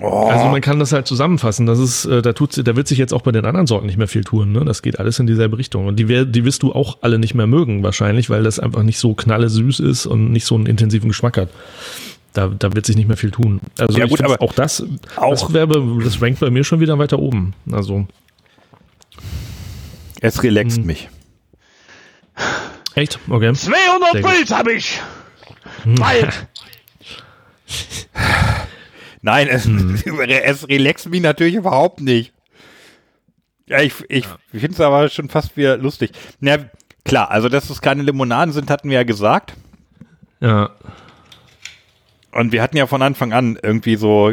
Also 0.00 0.46
man 0.46 0.60
kann 0.60 0.80
das 0.80 0.92
halt 0.92 1.06
zusammenfassen. 1.06 1.66
Das 1.66 1.78
ist, 1.78 2.06
äh, 2.06 2.22
da 2.22 2.32
tut, 2.32 2.66
da 2.66 2.74
wird 2.76 2.88
sich 2.88 2.98
jetzt 2.98 3.12
auch 3.12 3.22
bei 3.22 3.30
den 3.30 3.44
anderen 3.44 3.66
Sorten 3.68 3.86
nicht 3.86 3.98
mehr 3.98 4.08
viel 4.08 4.24
tun. 4.24 4.50
Ne? 4.52 4.64
Das 4.64 4.82
geht 4.82 4.98
alles 4.98 5.18
in 5.20 5.26
dieselbe 5.28 5.58
Richtung. 5.58 5.86
Und 5.86 5.96
die, 5.96 6.08
wer- 6.08 6.24
die 6.24 6.44
wirst 6.44 6.62
du 6.64 6.72
auch 6.72 6.98
alle 7.02 7.18
nicht 7.20 7.34
mehr 7.34 7.46
mögen 7.46 7.82
wahrscheinlich, 7.84 8.28
weil 8.28 8.42
das 8.42 8.58
einfach 8.58 8.82
nicht 8.82 8.98
so 8.98 9.14
knalle 9.14 9.48
süß 9.48 9.78
ist 9.80 10.06
und 10.06 10.32
nicht 10.32 10.44
so 10.44 10.56
einen 10.56 10.66
intensiven 10.66 11.08
Geschmack 11.08 11.36
hat. 11.36 11.50
Da, 12.34 12.48
da 12.48 12.72
wird 12.72 12.86
sich 12.86 12.96
nicht 12.96 13.08
mehr 13.08 13.16
viel 13.18 13.30
tun. 13.30 13.60
Also 13.78 13.98
Ja, 13.98 14.04
ich 14.06 14.10
gut, 14.10 14.22
aber 14.22 14.40
auch 14.40 14.52
das, 14.54 14.82
auch- 15.16 15.30
das, 15.30 15.52
wäre, 15.52 16.00
das 16.02 16.20
rankt 16.22 16.40
bei 16.40 16.50
mir 16.50 16.64
schon 16.64 16.80
wieder 16.80 16.98
weiter 16.98 17.18
oben. 17.18 17.54
Also 17.70 18.06
Es 20.20 20.42
relaxt 20.42 20.82
mich. 20.84 21.08
echt, 22.94 23.18
okay. 23.28 23.52
200 23.52 24.12
Sehr 24.12 24.22
gut. 24.22 24.30
Puls 24.30 24.50
habe 24.50 24.72
ich. 24.72 25.00
Bald. 25.84 26.46
Nein, 29.22 29.48
es, 29.48 29.64
Hm. 29.66 29.94
es 30.28 30.68
relaxt 30.68 31.08
mich 31.08 31.20
natürlich 31.22 31.54
überhaupt 31.54 32.00
nicht. 32.00 32.32
Ja, 33.66 33.80
ich 33.80 33.92
ich 34.08 34.26
finde 34.50 34.72
es 34.72 34.80
aber 34.80 35.08
schon 35.08 35.28
fast 35.28 35.56
wieder 35.56 35.76
lustig. 35.76 36.10
Na, 36.40 36.56
klar, 37.04 37.30
also 37.30 37.48
dass 37.48 37.70
es 37.70 37.80
keine 37.80 38.02
Limonaden 38.02 38.52
sind, 38.52 38.70
hatten 38.70 38.88
wir 38.90 38.96
ja 38.96 39.04
gesagt. 39.04 39.54
Ja, 40.40 40.70
Und 42.32 42.52
wir 42.52 42.62
hatten 42.62 42.76
ja 42.76 42.86
von 42.86 43.02
Anfang 43.02 43.32
an 43.32 43.58
irgendwie 43.62 43.96
so, 43.96 44.32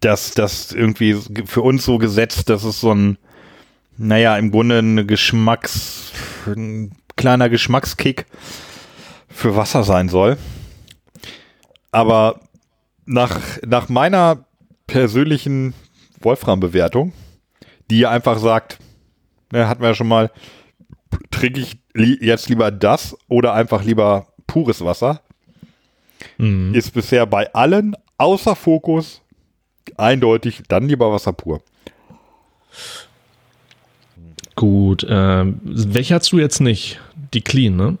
dass 0.00 0.32
das 0.32 0.72
irgendwie 0.72 1.14
für 1.46 1.62
uns 1.62 1.84
so 1.84 1.98
gesetzt, 1.98 2.48
dass 2.48 2.64
es 2.64 2.80
so 2.80 2.94
ein, 2.94 3.18
naja, 3.96 4.36
im 4.36 4.50
Grunde 4.50 4.78
ein 4.78 5.06
Geschmacks, 5.06 6.12
ein 6.46 6.92
kleiner 7.16 7.48
Geschmackskick 7.48 8.26
für 9.28 9.56
Wasser 9.56 9.84
sein 9.84 10.08
soll. 10.08 10.36
Aber 11.92 12.40
nach, 13.06 13.40
nach 13.66 13.88
meiner 13.88 14.44
persönlichen 14.86 15.74
Wolfram-Bewertung, 16.20 17.12
die 17.90 18.06
einfach 18.06 18.38
sagt, 18.38 18.78
ne, 19.52 19.68
hatten 19.68 19.82
wir 19.82 19.88
ja 19.88 19.94
schon 19.94 20.08
mal, 20.08 20.30
trinke 21.30 21.60
ich 21.60 21.78
li 21.94 22.18
jetzt 22.20 22.48
lieber 22.48 22.70
das 22.70 23.16
oder 23.28 23.52
einfach 23.54 23.84
lieber 23.84 24.28
pures 24.46 24.84
Wasser, 24.84 25.20
Mhm. 26.38 26.74
ist 26.74 26.92
bisher 26.92 27.26
bei 27.26 27.52
allen 27.54 27.94
außer 28.18 28.54
Fokus 28.56 29.20
eindeutig 29.96 30.62
dann 30.68 30.88
lieber 30.88 31.12
Wasser 31.12 31.32
pur. 31.32 31.60
gut. 34.54 35.06
Ähm, 35.08 35.60
welche 35.64 36.14
hast 36.14 36.30
du 36.32 36.38
jetzt 36.38 36.60
nicht? 36.60 37.00
Die 37.34 37.40
Clean, 37.40 37.74
ne? 37.74 37.98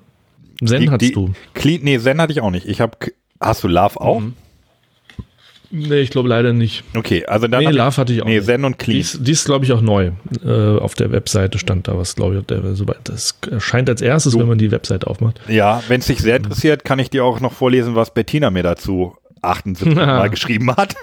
Zen 0.64 0.82
Die- 0.82 0.90
hattest 0.90 1.10
die, 1.10 1.14
du. 1.14 1.32
Clean, 1.54 1.80
nee, 1.82 1.98
Zen 1.98 2.20
hatte 2.20 2.32
ich 2.32 2.40
auch 2.40 2.50
nicht. 2.50 2.66
Ich 2.66 2.80
habe, 2.80 2.96
hast 3.40 3.64
du 3.64 3.68
Love 3.68 4.00
auch? 4.00 4.20
Mhm. 4.20 4.34
Nee, 5.74 6.00
ich 6.00 6.10
glaube 6.10 6.28
leider 6.28 6.52
nicht. 6.52 6.84
Okay, 6.94 7.24
also 7.24 7.48
dann 7.48 7.64
Nee, 7.64 7.70
Love 7.70 7.96
hatte 7.96 8.12
ich 8.12 8.20
auch 8.22 8.26
Nee, 8.26 8.36
nicht. 8.36 8.44
Zen 8.44 8.64
und 8.66 8.78
Clean. 8.78 9.00
ist, 9.00 9.26
die 9.26 9.32
ist 9.32 9.46
glaube 9.46 9.64
ich, 9.64 9.72
auch 9.72 9.80
neu. 9.80 10.10
Äh, 10.44 10.78
auf 10.78 10.94
der 10.94 11.10
Webseite 11.12 11.58
stand 11.58 11.88
da 11.88 11.96
was, 11.96 12.14
glaube 12.14 12.36
ich. 12.38 12.46
Der, 12.46 12.74
soweit- 12.74 12.98
das 13.04 13.38
erscheint 13.50 13.88
als 13.88 14.02
erstes, 14.02 14.34
Du- 14.34 14.40
wenn 14.40 14.48
man 14.48 14.58
die 14.58 14.70
Webseite 14.70 15.06
aufmacht. 15.06 15.40
Ja, 15.48 15.82
wenn 15.88 16.00
es 16.00 16.06
dich 16.08 16.18
sehr 16.20 16.36
interessiert, 16.36 16.84
kann 16.84 16.98
ich 16.98 17.08
dir 17.08 17.24
auch 17.24 17.40
noch 17.40 17.52
vorlesen, 17.54 17.94
was 17.94 18.12
Bettina 18.12 18.50
mir 18.50 18.62
dazu 18.62 19.16
78 19.40 19.94
Mal 19.96 20.28
geschrieben 20.28 20.70
hat. 20.76 20.94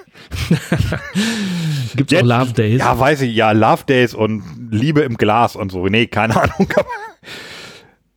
Gibt 1.96 2.14
es 2.14 2.20
auch 2.22 2.26
Love 2.26 2.54
Days? 2.54 2.80
Ja, 2.80 2.98
weiß 3.00 3.22
ich, 3.22 3.36
ja, 3.36 3.52
Love 3.52 3.84
Days 3.88 4.14
und 4.14 4.44
Liebe 4.72 5.02
im 5.02 5.18
Glas 5.18 5.56
und 5.56 5.72
so. 5.72 5.88
Nee, 5.88 6.06
keine 6.06 6.36
Ahnung. 6.42 6.68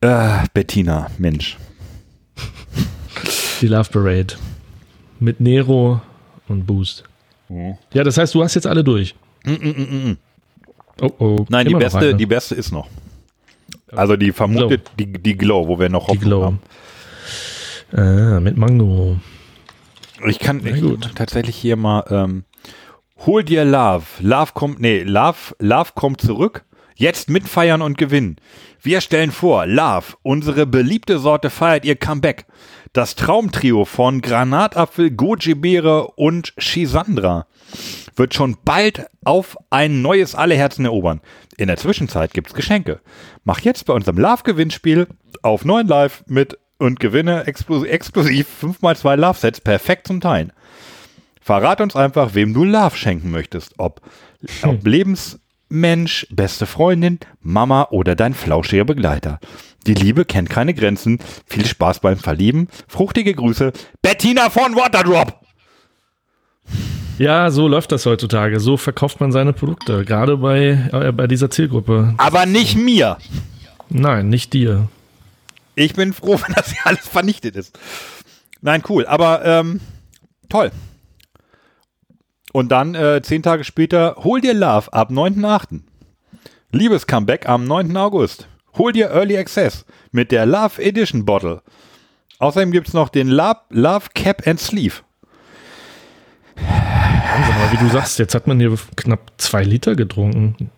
Äh, 0.01 0.45
Bettina, 0.53 1.09
Mensch. 1.17 1.57
Die 3.61 3.67
Love 3.67 3.89
Parade. 3.91 4.35
Mit 5.19 5.39
Nero 5.39 6.01
und 6.47 6.65
Boost. 6.65 7.03
Mhm. 7.49 7.77
Ja, 7.93 8.03
das 8.03 8.17
heißt, 8.17 8.33
du 8.33 8.43
hast 8.43 8.55
jetzt 8.55 8.67
alle 8.67 8.83
durch. 8.83 9.15
Oh, 11.01 11.11
oh. 11.19 11.45
Nein, 11.49 11.65
die 11.65 11.71
Immer 11.71 11.79
beste, 11.79 12.15
die 12.15 12.25
beste 12.25 12.55
ist 12.55 12.71
noch. 12.71 12.87
Also 13.91 14.15
die 14.15 14.31
vermutet, 14.31 14.91
die, 14.97 15.11
die 15.11 15.37
Glow, 15.37 15.67
wo 15.67 15.79
wir 15.79 15.89
noch 15.89 16.05
Die 16.05 16.11
Hoffnung 16.11 16.29
Glow. 16.29 16.43
haben. 16.45 16.59
Ah, 17.91 18.39
mit 18.39 18.57
Mango. 18.57 19.17
Ich 20.27 20.39
kann 20.39 20.65
ich 20.65 20.81
gut. 20.81 21.11
tatsächlich 21.15 21.55
hier 21.55 21.75
mal 21.75 22.03
ähm, 22.09 22.43
Hol 23.25 23.43
dir 23.43 23.65
Love. 23.65 24.05
Love 24.19 24.51
kommt, 24.53 24.79
nee, 24.79 25.03
Love, 25.03 25.55
Love 25.59 25.91
kommt 25.95 26.21
zurück. 26.21 26.63
Jetzt 26.95 27.29
mitfeiern 27.29 27.81
und 27.81 27.97
gewinnen. 27.97 28.37
Wir 28.81 29.01
stellen 29.01 29.31
vor, 29.31 29.65
Love, 29.65 30.15
unsere 30.21 30.65
beliebte 30.65 31.19
Sorte 31.19 31.49
feiert 31.49 31.85
ihr 31.85 31.95
Comeback. 31.95 32.45
Das 32.93 33.15
Traumtrio 33.15 33.85
von 33.85 34.21
Granatapfel, 34.21 35.11
Goji-Beere 35.11 36.07
und 36.11 36.53
Shisandra 36.57 37.47
wird 38.15 38.33
schon 38.33 38.57
bald 38.63 39.07
auf 39.23 39.57
ein 39.69 40.01
neues 40.01 40.35
Alle 40.35 40.55
Herzen 40.55 40.85
erobern. 40.85 41.21
In 41.57 41.67
der 41.67 41.77
Zwischenzeit 41.77 42.33
gibt's 42.33 42.53
Geschenke. 42.53 42.99
Mach 43.43 43.61
jetzt 43.61 43.85
bei 43.85 43.93
unserem 43.93 44.17
Love-Gewinnspiel 44.17 45.07
auf 45.41 45.65
9 45.65 45.87
Live 45.87 46.23
mit 46.27 46.57
und 46.77 46.99
gewinne 46.99 47.45
explos- 47.47 47.85
exklusiv 47.85 48.47
5x2 48.61 49.15
Love-Sets 49.15 49.61
perfekt 49.61 50.07
zum 50.07 50.21
Teilen. 50.21 50.51
Verrat 51.41 51.81
uns 51.81 51.95
einfach, 51.95 52.35
wem 52.35 52.53
du 52.53 52.63
Love 52.63 52.95
schenken 52.95 53.31
möchtest. 53.31 53.73
Ob, 53.77 54.01
ob 54.63 54.83
Lebensmensch, 55.73 56.27
beste 56.29 56.67
Freundin, 56.67 57.19
Mama 57.41 57.87
oder 57.89 58.15
dein 58.15 58.35
flauschiger 58.35 58.85
Begleiter. 58.85 59.39
Die 59.87 59.95
Liebe 59.95 60.23
kennt 60.23 60.49
keine 60.49 60.73
Grenzen. 60.75 61.17
Viel 61.47 61.65
Spaß 61.65 61.99
beim 61.99 62.17
Verlieben. 62.17 62.67
Fruchtige 62.87 63.33
Grüße. 63.33 63.73
Bettina 64.01 64.51
von 64.51 64.75
Waterdrop. 64.75 65.41
Ja, 67.17 67.49
so 67.49 67.67
läuft 67.67 67.91
das 67.91 68.05
heutzutage. 68.05 68.59
So 68.59 68.77
verkauft 68.77 69.19
man 69.19 69.31
seine 69.31 69.51
Produkte. 69.51 70.05
Gerade 70.05 70.37
bei, 70.37 70.89
äh, 70.91 71.11
bei 71.11 71.25
dieser 71.27 71.49
Zielgruppe. 71.49 72.13
Aber 72.17 72.45
nicht 72.45 72.75
mir. 72.75 73.17
Nein, 73.89 74.29
nicht 74.29 74.53
dir. 74.53 74.87
Ich 75.75 75.95
bin 75.95 76.13
froh, 76.13 76.39
wenn 76.47 76.53
das 76.53 76.71
hier 76.71 76.85
alles 76.85 77.07
vernichtet 77.07 77.55
ist. 77.55 77.77
Nein, 78.61 78.83
cool. 78.89 79.07
Aber 79.07 79.43
ähm, 79.43 79.81
toll. 80.49 80.71
Und 82.53 82.71
dann 82.71 82.95
äh, 82.95 83.21
zehn 83.21 83.43
Tage 83.43 83.63
später, 83.65 84.15
hol 84.19 84.39
dir 84.39 84.53
Love 84.53 84.93
ab 84.93 85.09
9.8. 85.09 85.81
Liebes 86.71 87.07
Comeback 87.07 87.49
am 87.49 87.65
9. 87.65 87.97
August. 87.97 88.47
Hol 88.77 88.93
dir 88.93 89.09
Early 89.09 89.37
Access 89.37 89.85
mit 90.11 90.31
der 90.31 90.45
Love 90.45 90.81
Edition 90.81 91.25
Bottle. 91.25 91.61
Außerdem 92.39 92.71
gibt 92.71 92.87
es 92.87 92.93
noch 92.93 93.09
den 93.09 93.27
Love, 93.27 93.57
Love 93.69 94.05
Cap 94.13 94.47
and 94.47 94.59
Sleeve. 94.59 94.95
Wahnsinn, 96.55 97.55
aber 97.55 97.71
wie 97.71 97.77
du 97.77 97.89
sagst, 97.89 98.19
jetzt 98.19 98.35
hat 98.35 98.47
man 98.47 98.59
hier 98.59 98.77
knapp 98.95 99.31
zwei 99.37 99.63
Liter 99.63 99.95
getrunken. 99.95 100.69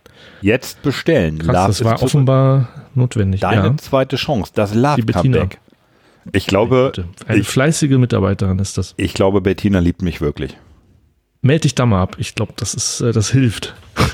Jetzt 0.41 0.81
bestellen. 0.81 1.39
Krass, 1.39 1.47
Love 1.55 1.67
das 1.67 1.83
war 1.83 2.03
offenbar 2.03 2.69
notwendig. 2.93 3.41
deine 3.41 3.67
ja. 3.67 3.77
zweite 3.77 4.15
Chance. 4.15 4.51
Das 4.55 4.73
Love 4.73 4.95
Die 4.95 5.01
Bettina. 5.01 5.39
Comeback. 5.39 5.59
Ich 6.31 6.47
glaube, 6.47 6.91
Eine 7.27 7.39
ich, 7.39 7.47
fleißige 7.47 7.97
Mitarbeiterin 7.97 8.57
ist 8.59 8.77
das. 8.77 8.93
ich 8.97 9.13
glaube, 9.13 9.41
Bettina 9.41 9.79
liebt 9.79 10.01
mich 10.01 10.21
wirklich. 10.21 10.57
Meld 11.45 11.63
dich 11.63 11.75
da 11.75 11.85
mal 11.85 12.01
ab. 12.01 12.15
Ich 12.17 12.33
glaube, 12.33 12.53
das 12.55 12.73
ist, 12.73 13.01
äh, 13.01 13.11
das 13.11 13.29
hilft. 13.31 13.75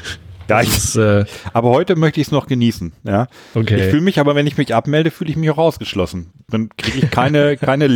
Ja, 0.49 0.61
ich, 0.61 0.67
ist, 0.67 0.97
äh, 0.97 1.23
Aber 1.53 1.69
heute 1.69 1.95
möchte 1.95 2.19
ich 2.19 2.27
es 2.27 2.31
noch 2.31 2.45
genießen. 2.45 2.91
Ja. 3.05 3.27
Okay. 3.53 3.85
Ich 3.85 3.89
fühle 3.89 4.01
mich 4.01 4.19
aber, 4.19 4.35
wenn 4.35 4.45
ich 4.47 4.57
mich 4.57 4.75
abmelde, 4.75 5.09
fühle 5.09 5.29
ich 5.29 5.37
mich 5.37 5.49
auch 5.49 5.57
ausgeschlossen. 5.57 6.33
Dann 6.49 6.67
kriege 6.75 7.05
ich 7.05 7.09
keine, 7.09 7.55
keine, 7.61 7.87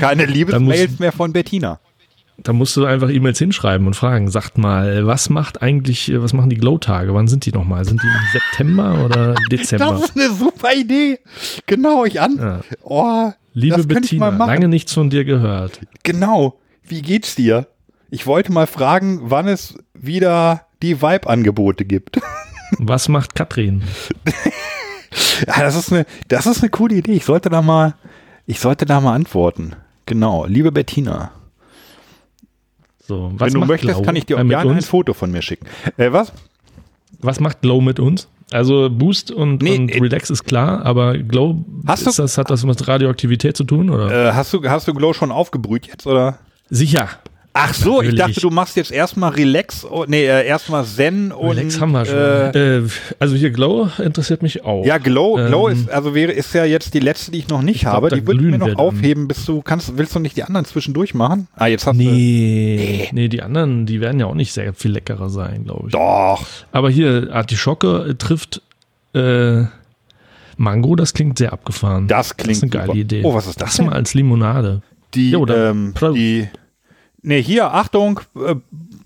keine 0.00 0.24
Liebesmails 0.24 0.98
mehr 0.98 1.12
von 1.12 1.32
Bettina. 1.32 1.78
da 2.38 2.52
musst 2.52 2.76
du 2.76 2.86
einfach 2.86 3.08
E-Mails 3.08 3.38
hinschreiben 3.38 3.86
und 3.86 3.94
fragen, 3.94 4.28
sagt 4.32 4.58
mal, 4.58 5.06
was 5.06 5.30
macht 5.30 5.62
eigentlich, 5.62 6.10
äh, 6.10 6.20
was 6.20 6.32
machen 6.32 6.50
die 6.50 6.56
Glow-Tage? 6.56 7.14
Wann 7.14 7.28
sind 7.28 7.46
die 7.46 7.52
nochmal? 7.52 7.84
Sind 7.84 8.02
die 8.02 8.08
im 8.08 8.32
September 8.32 9.04
oder 9.04 9.36
Dezember? 9.52 9.92
Das 9.92 10.04
ist 10.06 10.16
eine 10.16 10.34
super 10.34 10.74
Idee. 10.74 11.20
Genau, 11.66 12.04
ich 12.04 12.20
an. 12.20 12.36
Ja. 12.36 12.60
Oh, 12.82 13.30
Liebe 13.52 13.84
Bettina, 13.84 14.30
lange 14.30 14.66
nichts 14.66 14.92
von 14.92 15.08
dir 15.08 15.24
gehört. 15.24 15.78
Genau. 16.02 16.58
Wie 16.82 17.02
geht's 17.02 17.36
dir? 17.36 17.68
Ich 18.10 18.26
wollte 18.26 18.52
mal 18.52 18.66
fragen, 18.66 19.20
wann 19.24 19.48
es 19.48 19.74
wieder 19.94 20.62
die 20.82 21.02
Vibe-Angebote 21.02 21.84
gibt. 21.84 22.20
Was 22.78 23.08
macht 23.08 23.34
Katrin? 23.34 23.82
Ja, 25.46 25.60
das 25.60 25.76
ist 25.76 25.92
eine, 25.92 26.04
das 26.28 26.46
ist 26.46 26.60
eine 26.62 26.68
coole 26.70 26.94
Idee. 26.96 27.12
Ich 27.12 27.24
sollte 27.24 27.48
da 27.48 27.62
mal, 27.62 27.94
ich 28.46 28.58
sollte 28.60 28.84
da 28.84 29.00
mal 29.00 29.14
antworten. 29.14 29.74
Genau. 30.04 30.44
Liebe 30.46 30.72
Bettina. 30.72 31.30
So, 33.06 33.32
wenn 33.38 33.52
du 33.52 33.60
möchtest, 33.60 33.94
Glow, 33.94 34.02
kann 34.02 34.16
ich 34.16 34.26
dir 34.26 34.36
äh, 34.36 34.40
auch 34.40 34.44
mit 34.44 34.50
gerne 34.50 34.70
ein 34.72 34.76
uns? 34.76 34.86
Foto 34.88 35.14
von 35.14 35.30
mir 35.30 35.40
schicken. 35.42 35.66
Äh, 35.96 36.12
was? 36.12 36.32
Was 37.20 37.40
macht 37.40 37.62
Glow 37.62 37.80
mit 37.80 37.98
uns? 38.00 38.28
Also 38.50 38.90
Boost 38.90 39.30
und, 39.30 39.62
Nee, 39.62 39.78
und 39.78 39.88
äh, 39.90 39.98
Relax 40.00 40.28
ist 40.28 40.44
klar, 40.44 40.84
aber 40.84 41.16
Glow, 41.18 41.64
Hast 41.86 42.06
du- 42.06 42.10
das, 42.12 42.36
hat 42.36 42.50
das 42.50 42.64
mit 42.64 42.86
Radioaktivität 42.86 43.56
zu 43.56 43.64
tun? 43.64 43.88
Oder? 43.90 44.28
Äh, 44.30 44.32
hast 44.32 44.52
du, 44.52 44.62
hast 44.68 44.86
du 44.88 44.92
Glow 44.94 45.12
schon 45.12 45.30
aufgebrüht 45.32 45.86
jetzt, 45.86 46.06
oder? 46.06 46.38
Sicher. 46.68 47.08
Ach 47.58 47.72
so, 47.72 48.02
ich 48.02 48.08
Natürlich. 48.12 48.18
dachte, 48.18 48.40
du 48.40 48.50
machst 48.50 48.76
jetzt 48.76 48.92
erstmal 48.92 49.30
Relax, 49.32 49.84
oh, 49.84 50.04
nee, 50.06 50.26
äh, 50.26 50.46
erstmal 50.46 50.84
Zen 50.84 51.32
und. 51.32 51.56
Relax 51.56 51.80
haben 51.80 51.92
wir 51.92 52.04
schon. 52.04 52.14
Äh, 52.16 52.76
Äh, 52.80 52.82
also 53.18 53.34
hier 53.34 53.50
Glow 53.50 53.88
interessiert 53.98 54.42
mich 54.42 54.62
auch. 54.64 54.84
ja, 54.84 54.98
Glow, 54.98 55.36
Glow 55.36 55.68
Ähm, 55.70 55.74
ist, 55.76 55.90
also 55.90 56.14
wäre, 56.14 56.32
ist 56.32 56.52
ja 56.52 56.66
jetzt 56.66 56.92
die 56.92 57.00
letzte, 57.00 57.30
die 57.30 57.38
ich 57.38 57.48
noch 57.48 57.62
nicht 57.62 57.80
glaub, 57.80 57.94
habe. 57.94 58.10
Die 58.10 58.26
würde 58.26 58.44
ich 58.44 58.50
mir 58.50 58.58
noch 58.58 58.76
aufheben, 58.78 59.26
bis 59.26 59.44
du 59.46 59.62
kannst, 59.62 59.96
willst 59.96 60.14
du 60.14 60.18
nicht 60.18 60.36
die 60.36 60.42
anderen 60.42 60.66
zwischendurch 60.66 61.14
machen? 61.14 61.48
Ah, 61.56 61.66
jetzt 61.66 61.86
hast 61.86 61.96
Nee, 61.96 63.08
nee, 63.12 63.28
die 63.28 63.40
anderen, 63.42 63.86
die 63.86 64.00
werden 64.02 64.20
ja 64.20 64.26
auch 64.26 64.34
nicht 64.34 64.52
sehr 64.52 64.74
viel 64.74 64.90
leckerer 64.92 65.30
sein, 65.30 65.64
glaube 65.64 65.84
ich. 65.86 65.92
du. 65.92 65.98
Doch. 65.98 66.44
Aber 66.72 66.90
hier, 66.90 67.28
Artischocke 67.32 68.16
trifft 68.18 68.60
äh, 69.14 69.62
Mango, 70.58 70.94
das 70.96 71.14
klingt 71.14 71.38
sehr 71.38 71.52
abgefahren. 71.52 72.06
Das 72.06 72.36
klingt 72.36 72.50
Das 72.50 72.56
ist 72.58 72.62
eine 72.64 72.70
geile 72.70 72.86
super. 72.88 72.98
Idee. 72.98 73.22
Oh, 73.24 73.34
was 73.34 73.46
ist 73.46 73.60
das 73.60 73.68
Das 73.70 73.76
denn? 73.76 73.86
mal 73.86 73.94
als 73.94 74.14
Limonade. 74.14 74.82
Die, 75.14 75.30
Jo, 75.30 75.46
dann 75.46 75.94
ähm, 75.94 76.14
die, 76.14 76.48
nee, 77.22 77.42
hier, 77.42 77.72
Achtung, 77.72 78.20
äh, 78.36 78.54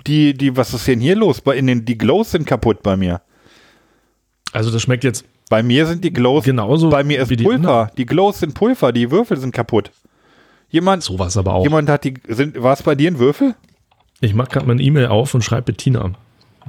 die, 0.07 0.35
die, 0.35 0.57
was 0.57 0.75
ist 0.75 0.87
denn 0.87 1.01
hier 1.01 1.17
los? 1.17 1.41
Bei, 1.41 1.57
in 1.57 1.67
den, 1.67 1.85
die 1.85 1.99
Glows 1.99 2.33
sind 2.33 2.47
kaputt 2.47 2.83
bei 2.83 2.97
mir. 2.97 3.21
Also 4.53 4.71
das 4.71 4.83
schmeckt 4.83 5.05
jetzt 5.05 5.25
Bei 5.49 5.63
mir 5.63 5.87
sind 5.87 6.05
die 6.05 6.13
Glows, 6.13 6.45
genauso 6.45 6.91
bei 6.91 7.05
mir 7.05 7.21
ist 7.23 7.31
die 7.31 7.37
Pulver. 7.37 7.91
Die 7.97 8.07
Glows 8.07 8.41
sind 8.41 8.55
Pulver, 8.55 8.93
die 8.93 9.11
Würfel 9.11 9.37
sind 9.37 9.55
kaputt. 9.55 9.91
Jemand, 10.71 11.03
sowas 11.03 11.37
aber 11.37 11.55
auch. 11.55 11.65
jemand 11.65 11.89
hat 11.89 12.05
die, 12.05 12.15
war 12.57 12.73
es 12.73 12.83
bei 12.83 12.95
dir 12.95 13.11
ein 13.11 13.19
Würfel? 13.19 13.55
Ich 14.21 14.35
mache 14.35 14.51
gerade 14.51 14.67
meine 14.67 14.83
E-Mail 14.83 15.07
auf 15.07 15.35
und 15.35 15.43
schreibe 15.43 15.63
Bettina. 15.73 16.13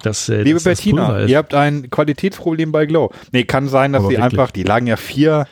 Dass, 0.04 0.30
äh, 0.30 0.42
Liebe 0.42 0.56
dass 0.56 0.64
das 0.64 0.78
Bettina, 0.80 1.20
ist. 1.20 1.30
ihr 1.30 1.38
habt 1.38 1.54
ein 1.54 1.90
Qualitätsproblem 1.90 2.72
bei 2.72 2.86
Glow. 2.86 3.12
Nee, 3.32 3.44
kann 3.44 3.68
sein, 3.68 3.94
dass 3.94 4.02
Aber 4.02 4.10
sie 4.10 4.18
wirklich. 4.18 4.40
einfach, 4.40 4.52
die 4.52 4.64
lagen 4.64 4.88
ja 4.88 4.96
vier, 4.96 5.46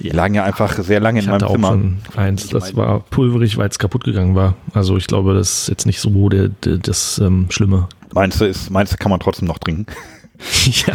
die 0.00 0.10
lagen 0.10 0.34
ja 0.34 0.44
einfach 0.44 0.78
sehr 0.82 1.00
lange 1.00 1.20
in 1.20 1.24
Ich 1.24 1.30
hatte 1.30 1.44
meinem 1.44 1.48
auch 1.48 1.54
Zimmer. 1.54 1.68
schon 1.68 1.98
eins, 2.16 2.48
das 2.48 2.76
war 2.76 3.00
pulverig, 3.00 3.56
weil 3.56 3.68
es 3.68 3.78
kaputt 3.78 4.04
gegangen 4.04 4.34
war. 4.34 4.54
Also 4.72 4.96
ich 4.96 5.06
glaube, 5.06 5.34
das 5.34 5.62
ist 5.62 5.68
jetzt 5.68 5.86
nicht 5.86 6.00
so 6.00 6.28
der, 6.28 6.48
der, 6.48 6.78
das 6.78 7.18
ähm, 7.18 7.46
Schlimme. 7.50 7.88
Meinst 8.12 8.40
du, 8.40 8.46
ist, 8.46 8.70
meinst 8.70 8.92
du, 8.92 8.96
kann 8.96 9.10
man 9.10 9.20
trotzdem 9.20 9.48
noch 9.48 9.58
trinken? 9.58 9.86
ja. 10.86 10.94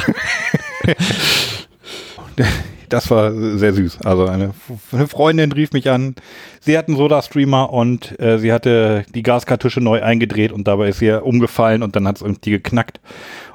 Das 2.94 3.10
war 3.10 3.32
sehr 3.58 3.74
süß. 3.74 4.02
Also 4.04 4.28
eine, 4.28 4.54
eine 4.92 5.08
Freundin 5.08 5.52
rief 5.52 5.72
mich 5.74 5.90
an. 5.90 6.14
Sie 6.60 6.78
hat 6.78 6.88
einen 6.88 6.98
Soda-Streamer 6.98 7.74
und 7.74 8.20
äh, 8.20 8.38
sie 8.38 8.54
hatte 8.54 9.04
die 9.16 9.24
Gaskartusche 9.24 9.82
neu 9.82 10.04
eingedreht 10.04 10.52
und 10.52 10.68
dabei 10.68 10.90
ist 10.90 11.02
ihr 11.02 11.26
umgefallen 11.26 11.82
und 11.82 11.96
dann 11.96 12.08
hat 12.08 12.18
es 12.18 12.22
irgendwie 12.22 12.52
geknackt. 12.52 13.00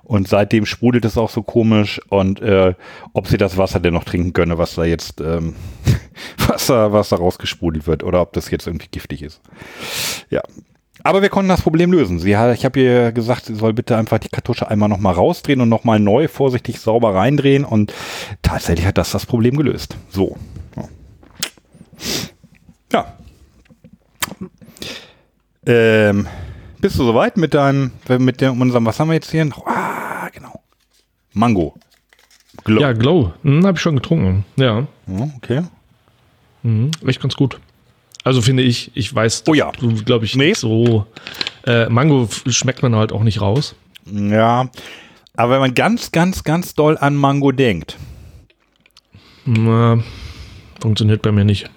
Und 0.09 0.27
seitdem 0.27 0.65
sprudelt 0.65 1.05
es 1.05 1.19
auch 1.19 1.29
so 1.29 1.43
komisch 1.43 2.01
und 2.09 2.41
äh, 2.41 2.75
ob 3.13 3.29
sie 3.29 3.37
das 3.37 3.59
Wasser 3.59 3.79
denn 3.79 3.93
noch 3.93 4.05
trinken 4.05 4.33
könne, 4.33 4.57
was 4.57 4.75
da 4.75 4.85
jetzt 4.85 5.21
ähm, 5.21 5.55
was, 6.49 6.67
da, 6.69 6.93
was 6.93 7.11
da 7.11 7.17
rausgesprudelt 7.17 7.87
wird 7.87 8.03
oder 8.03 8.23
ob 8.23 8.33
das 8.33 8.51
jetzt 8.51 8.67
irgendwie 8.67 8.89
giftig 8.91 9.23
ist. 9.23 9.43
Ja. 10.31 10.41
Aber 11.05 11.21
wir 11.21 11.29
konnten 11.29 11.51
das 11.51 11.61
Problem 11.61 11.93
lösen. 11.93 12.19
Sie 12.21 12.31
ich 12.31 12.65
habe 12.65 12.81
ihr 12.81 13.13
gesagt, 13.13 13.45
sie 13.45 13.55
soll 13.55 13.75
bitte 13.75 13.99
einfach 13.99 14.19
die 14.19 14.31
Kartusche 14.31 14.71
einmal 14.71 14.89
nochmal 14.89 15.13
rausdrehen 15.13 15.61
und 15.61 15.69
nochmal 15.69 16.01
neu 16.01 16.27
vorsichtig 16.27 16.81
sauber 16.81 17.15
reindrehen 17.15 17.67
und 17.67 17.93
tatsächlich 18.41 18.87
hat 18.87 18.97
das 18.97 19.11
das 19.11 19.27
Problem 19.27 19.59
gelöst. 19.59 19.95
So. 20.09 20.39
Ja. 22.93 23.15
Ähm, 25.67 26.27
bist 26.81 26.99
du 26.99 27.05
soweit 27.05 27.37
mit 27.37 27.55
deinem, 27.55 27.93
mit 28.19 28.41
dem, 28.41 28.61
unserem, 28.61 28.87
was 28.87 28.99
haben 29.01 29.09
wir 29.09 29.15
jetzt 29.15 29.31
hier? 29.31 29.49
Ah, 29.67 30.29
genau. 30.33 30.63
Mango. 31.33 31.75
Glow. 32.65 32.81
ja, 32.81 32.93
Glow, 32.93 33.33
hm, 33.43 33.65
habe 33.65 33.77
ich 33.77 33.83
schon 33.83 33.95
getrunken. 33.95 34.45
Ja, 34.57 34.87
okay. 35.37 35.63
mhm. 36.63 36.91
echt 37.07 37.21
ganz 37.21 37.37
gut. 37.37 37.61
Also 38.25 38.43
finde 38.43 38.63
ich, 38.63 38.91
ich 38.95 39.15
weiß, 39.15 39.45
Oh 39.49 39.55
ja. 39.55 39.71
du 39.73 39.95
glaube 40.05 40.25
ich 40.25 40.35
Nee. 40.35 40.49
nicht 40.49 40.59
so. 40.59 41.07
Äh, 41.67 41.89
Mango 41.89 42.29
schmeckt 42.47 42.83
man 42.83 42.95
halt 42.97 43.13
auch 43.13 43.23
nicht 43.23 43.41
raus. 43.41 43.75
Ja, 44.11 44.69
aber 45.37 45.53
wenn 45.53 45.61
man 45.61 45.75
ganz, 45.75 46.11
ganz, 46.13 46.43
ganz 46.45 46.75
doll 46.75 46.99
an 46.99 47.15
Mango 47.15 47.53
denkt, 47.53 47.97
Na, 49.45 50.03
funktioniert 50.81 51.23
bei 51.23 51.33
mir 51.33 51.45
nicht. 51.45 51.71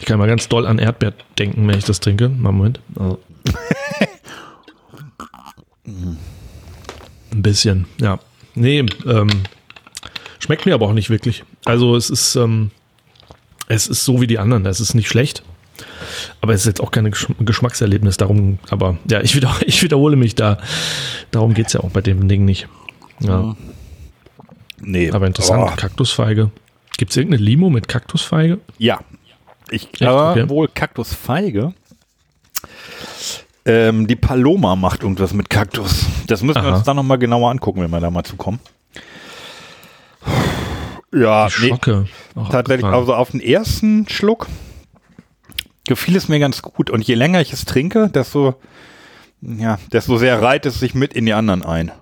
Ich 0.00 0.06
kann 0.06 0.18
mal 0.18 0.26
ganz 0.28 0.48
doll 0.48 0.66
an 0.66 0.78
Erdbeer 0.78 1.12
denken, 1.38 1.66
wenn 1.68 1.78
ich 1.78 1.84
das 1.84 2.00
trinke. 2.00 2.28
Mal 2.28 2.52
Moment. 2.52 2.80
Also. 2.98 3.18
Ein 5.86 7.42
bisschen, 7.42 7.86
ja. 8.00 8.18
Nee, 8.54 8.84
ähm, 9.06 9.28
schmeckt 10.38 10.66
mir 10.66 10.74
aber 10.74 10.86
auch 10.86 10.92
nicht 10.92 11.10
wirklich. 11.10 11.44
Also 11.64 11.96
es 11.96 12.10
ist, 12.10 12.36
ähm, 12.36 12.70
es 13.68 13.86
ist 13.86 14.04
so 14.04 14.20
wie 14.20 14.26
die 14.26 14.38
anderen. 14.38 14.64
Es 14.66 14.80
ist 14.80 14.94
nicht 14.94 15.08
schlecht. 15.08 15.42
Aber 16.40 16.54
es 16.54 16.60
ist 16.60 16.66
jetzt 16.66 16.80
auch 16.80 16.92
kein 16.92 17.10
Geschm 17.10 17.32
Geschmackserlebnis. 17.40 18.16
Darum, 18.16 18.58
aber 18.70 18.96
ja, 19.10 19.20
ich, 19.20 19.34
wieder, 19.34 19.54
ich 19.66 19.82
wiederhole 19.82 20.16
mich 20.16 20.34
da. 20.34 20.58
Darum 21.32 21.54
geht 21.54 21.66
es 21.68 21.72
ja 21.72 21.80
auch 21.80 21.90
bei 21.90 22.00
dem 22.00 22.28
Ding 22.28 22.44
nicht. 22.44 22.68
Ja. 23.20 23.56
nee. 24.80 25.10
Aber 25.10 25.26
interessant, 25.26 25.70
Oh, 25.72 25.76
Kaktusfeige. 25.76 26.50
Gibt 26.96 27.10
es 27.10 27.16
irgendeine 27.16 27.42
Limo 27.42 27.70
mit 27.70 27.88
Kaktusfeige? 27.88 28.58
ja. 28.78 29.00
Ich 29.70 29.92
glaube 29.92 30.42
okay. 30.42 30.48
wohl 30.48 30.68
Kaktusfeige. 30.68 31.72
Ähm, 33.66 34.06
die 34.06 34.16
Paloma 34.16 34.76
macht 34.76 35.02
irgendwas 35.02 35.32
mit 35.32 35.48
Kaktus. 35.48 36.04
Das 36.26 36.42
müssen 36.42 36.62
wir 36.62 36.68
Aha. 36.68 36.76
uns 36.76 36.84
dann 36.84 36.96
nochmal 36.96 37.18
genauer 37.18 37.50
angucken, 37.50 37.80
wenn 37.80 37.90
wir 37.90 38.00
da 38.00 38.10
mal 38.10 38.24
zukommen. 38.24 38.60
Ja, 41.12 41.48
Die 41.48 41.62
nee, 41.62 41.68
Schocke. 41.68 42.06
Auch 42.34 42.48
tatsächlich, 42.50 42.84
abgefahren. 42.84 42.94
also 42.94 43.14
auf 43.14 43.30
den 43.30 43.40
ersten 43.40 44.08
Schluck 44.08 44.48
gefiel 45.86 46.16
es 46.16 46.28
mir 46.28 46.40
ganz 46.40 46.60
gut. 46.62 46.90
Und 46.90 47.06
je 47.06 47.14
länger 47.14 47.40
ich 47.40 47.52
es 47.52 47.64
trinke, 47.64 48.10
desto, 48.10 48.54
ja, 49.40 49.78
desto 49.92 50.18
sehr 50.18 50.42
reiht 50.42 50.66
es 50.66 50.80
sich 50.80 50.94
mit 50.94 51.14
in 51.14 51.26
die 51.26 51.32
anderen 51.32 51.62
ein. 51.62 51.92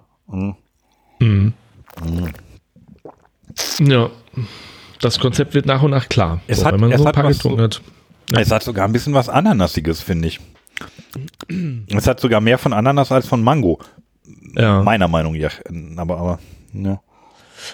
Mhm. 1.19 1.53
Ja. 3.81 4.11
Das 5.03 5.19
Konzept 5.19 5.53
wird 5.53 5.67
nach 5.67 5.83
und 5.83 5.91
nach 5.91 6.09
klar. 6.09 6.41
Es 6.47 6.61
So, 6.61 6.65
hat- 6.67 6.73
wenn 6.75 6.81
man 6.81 6.93
es 6.93 6.99
so 7.01 7.05
ein 7.07 7.13
paar 7.13 7.29
getrunken 7.29 7.59
so- 7.59 7.65
hat. 7.65 7.83
Es 8.41 8.51
hat 8.51 8.63
sogar 8.63 8.87
ein 8.87 8.93
bisschen 8.93 9.13
was 9.13 9.29
Ananassiges, 9.29 10.01
finde 10.01 10.29
ich. 10.29 10.41
Es 11.95 12.07
hat 12.07 12.19
sogar 12.21 12.41
mehr 12.41 12.57
von 12.57 12.73
Ananas 12.73 13.13
als 13.13 13.27
von 13.27 13.43
Mango. 13.43 13.79
Ja. 14.57 14.83
Meiner 14.83 15.09
Meinung 15.09 15.37
nach. 15.37 15.61
Aber, 15.97 16.17
aber, 16.19 16.39
ja. 16.73 17.01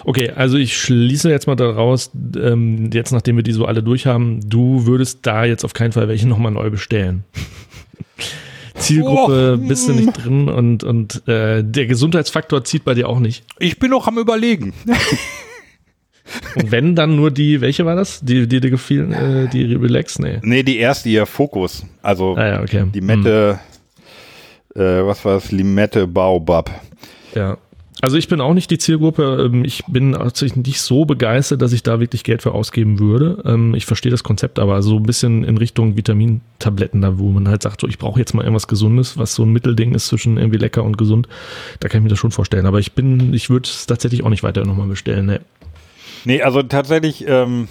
Okay, 0.05 0.31
also 0.31 0.57
ich 0.57 0.77
schließe 0.77 1.29
jetzt 1.29 1.47
mal 1.47 1.55
daraus, 1.55 2.11
ähm, 2.35 2.89
jetzt 2.93 3.11
nachdem 3.11 3.37
wir 3.37 3.43
die 3.43 3.53
so 3.53 3.65
alle 3.65 3.81
durch 3.81 4.05
haben, 4.05 4.39
du 4.47 4.85
würdest 4.85 5.19
da 5.23 5.45
jetzt 5.45 5.63
auf 5.65 5.73
keinen 5.73 5.93
Fall 5.93 6.07
welche 6.07 6.27
nochmal 6.27 6.51
neu 6.51 6.69
bestellen. 6.69 7.23
Zielgruppe 8.75 9.59
Oh, 9.61 9.67
bist 9.67 9.87
du 9.87 9.93
nicht 9.93 10.13
drin 10.23 10.47
und, 10.47 10.83
und 10.83 11.27
äh, 11.27 11.63
der 11.63 11.85
Gesundheitsfaktor 11.87 12.63
zieht 12.63 12.85
bei 12.85 12.93
dir 12.93 13.09
auch 13.09 13.19
nicht. 13.19 13.43
Ich 13.59 13.77
bin 13.79 13.91
noch 13.91 14.07
am 14.07 14.17
Überlegen. 14.17 14.73
Und 16.55 16.71
wenn 16.71 16.95
dann 16.95 17.15
nur 17.15 17.31
die, 17.31 17.61
welche 17.61 17.85
war 17.85 17.95
das? 17.95 18.21
Die, 18.21 18.47
die 18.47 18.59
dir 18.59 18.69
gefielen, 18.69 19.11
äh, 19.13 19.47
die 19.49 19.73
Relax? 19.75 20.19
Nee. 20.19 20.39
Nee, 20.43 20.63
die 20.63 20.77
erste 20.77 21.09
hier, 21.09 21.25
Fokus. 21.25 21.85
Also 22.01 22.35
Ah 22.35 22.47
ja, 22.47 22.61
okay. 22.61 22.85
die 22.93 23.01
Mette, 23.01 23.59
äh, 24.75 24.79
was 24.81 25.23
war 25.25 25.35
das? 25.35 25.51
Limette 25.51 26.07
Baobab. 26.07 26.69
Ja. 27.35 27.57
Also 28.01 28.15
ich 28.15 28.29
bin 28.29 28.39
auch 28.39 28.53
nicht 28.53 28.71
die 28.71 28.77
Zielgruppe. 28.77 29.49
Ähm, 29.51 29.65
Ich 29.65 29.83
bin 29.87 30.13
tatsächlich 30.13 30.65
nicht 30.65 30.81
so 30.81 31.03
begeistert, 31.03 31.61
dass 31.61 31.73
ich 31.73 31.83
da 31.83 31.99
wirklich 31.99 32.23
Geld 32.23 32.41
für 32.41 32.53
ausgeben 32.53 32.97
würde. 32.97 33.41
Ähm, 33.45 33.73
Ich 33.75 33.85
verstehe 33.85 34.09
das 34.09 34.23
Konzept, 34.23 34.57
aber 34.57 34.81
so 34.81 34.95
ein 34.95 35.03
bisschen 35.03 35.43
in 35.43 35.57
Richtung 35.57 35.97
Vitamintabletten, 35.97 37.01
da 37.01 37.19
wo 37.19 37.29
man 37.29 37.49
halt 37.49 37.61
sagt, 37.61 37.81
so 37.81 37.87
ich 37.89 37.97
brauche 37.97 38.17
jetzt 38.17 38.33
mal 38.33 38.43
irgendwas 38.43 38.69
Gesundes, 38.69 39.17
was 39.17 39.35
so 39.35 39.43
ein 39.43 39.51
Mittelding 39.51 39.93
ist 39.95 40.07
zwischen 40.07 40.37
irgendwie 40.37 40.59
lecker 40.59 40.83
und 40.85 40.97
gesund. 40.97 41.27
Da 41.81 41.89
kann 41.89 41.99
ich 41.99 42.03
mir 42.03 42.09
das 42.09 42.19
schon 42.19 42.31
vorstellen. 42.31 42.65
Aber 42.65 42.79
ich 42.79 42.93
bin, 42.93 43.33
ich 43.33 43.49
würde 43.49 43.67
es 43.67 43.85
tatsächlich 43.85 44.23
auch 44.23 44.29
nicht 44.29 44.43
weiter 44.43 44.63
nochmal 44.65 44.87
bestellen. 44.87 45.25
Nee. 45.25 45.39
Nee, 46.25 46.41
also 46.41 46.63
tatsächlich, 46.63 47.25
ähm, 47.27 47.67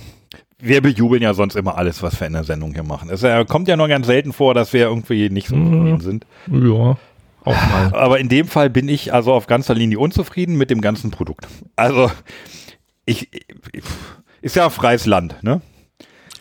wir 0.59 0.81
bejubeln 0.81 1.23
ja 1.23 1.35
sonst 1.35 1.55
immer 1.55 1.77
alles, 1.79 2.03
was 2.03 2.19
wir 2.21 2.27
in 2.27 2.33
der 2.33 2.45
Sendung 2.45 2.73
hier 2.75 2.83
machen. 2.83 3.11
Es 3.11 3.23
äh, 3.23 3.45
kommt 3.45 3.69
ja 3.69 3.77
nur 3.77 3.89
ganz 3.89 4.07
selten 4.07 4.33
vor, 4.33 4.55
dass 4.55 4.73
wir 4.73 4.83
irgendwie 4.83 5.31
nicht 5.31 5.49
so 5.49 5.55
zufrieden 5.57 6.01
sind. 6.01 6.27
Ja, 6.51 6.97
auch 7.45 7.69
mal. 7.71 7.91
Aber 7.95 8.19
in 8.19 8.29
dem 8.29 8.49
Fall 8.49 8.69
bin 8.71 8.89
ich 8.89 9.13
also 9.15 9.33
auf 9.33 9.47
ganzer 9.47 9.75
Linie 9.75 9.99
unzufrieden 9.99 10.57
mit 10.57 10.71
dem 10.71 10.81
ganzen 10.81 11.11
Produkt. 11.11 11.47
Also, 11.77 12.11
ich, 13.07 13.29
ich 13.73 13.85
ist 14.41 14.57
ja 14.57 14.69
freies 14.71 15.07
Land, 15.07 15.43
ne? 15.43 15.61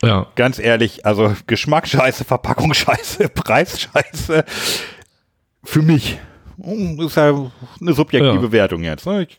Ja, 0.02 0.26
Ganz 0.36 0.58
ehrlich, 0.60 1.04
also 1.06 1.34
Geschmack 1.48 1.88
scheiße, 1.88 2.24
Verpackung 2.24 2.72
scheiße, 2.74 3.28
Preis 3.34 3.80
scheiße. 3.80 4.44
Für 5.64 5.82
mich. 5.82 6.18
Hm, 6.62 7.00
Ist 7.00 7.16
ja 7.16 7.50
eine 7.80 7.92
subjektive 7.92 8.46
Ja. 8.46 8.52
Wertung 8.52 8.82
jetzt. 8.84 9.06
Ne? 9.06 9.22
Ich 9.28 9.38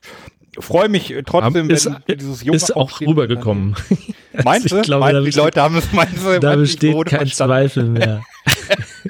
freue 0.59 0.89
mich 0.89 1.13
trotzdem, 1.25 1.69
ist, 1.69 1.89
wenn 2.07 2.17
dieses 2.17 2.43
junge 2.43 2.55
ist 2.57 2.75
auch 2.75 2.99
rübergekommen. 3.01 3.75
Meinst 4.43 4.71
du? 4.71 4.77
Ich 4.77 4.83
glaube, 4.83 5.01
Meinst, 5.01 5.15
da 5.15 5.19
die 5.19 5.25
besteht- 5.25 5.43
Leute 5.43 5.61
haben 5.61 5.75
es, 5.77 5.91
meinst 5.91 6.25
du, 6.25 6.39
Da 6.39 6.55
besteht 6.55 6.95
kein 7.07 7.19
verstanden? 7.19 7.31
Zweifel 7.31 7.83
mehr. 7.85 8.23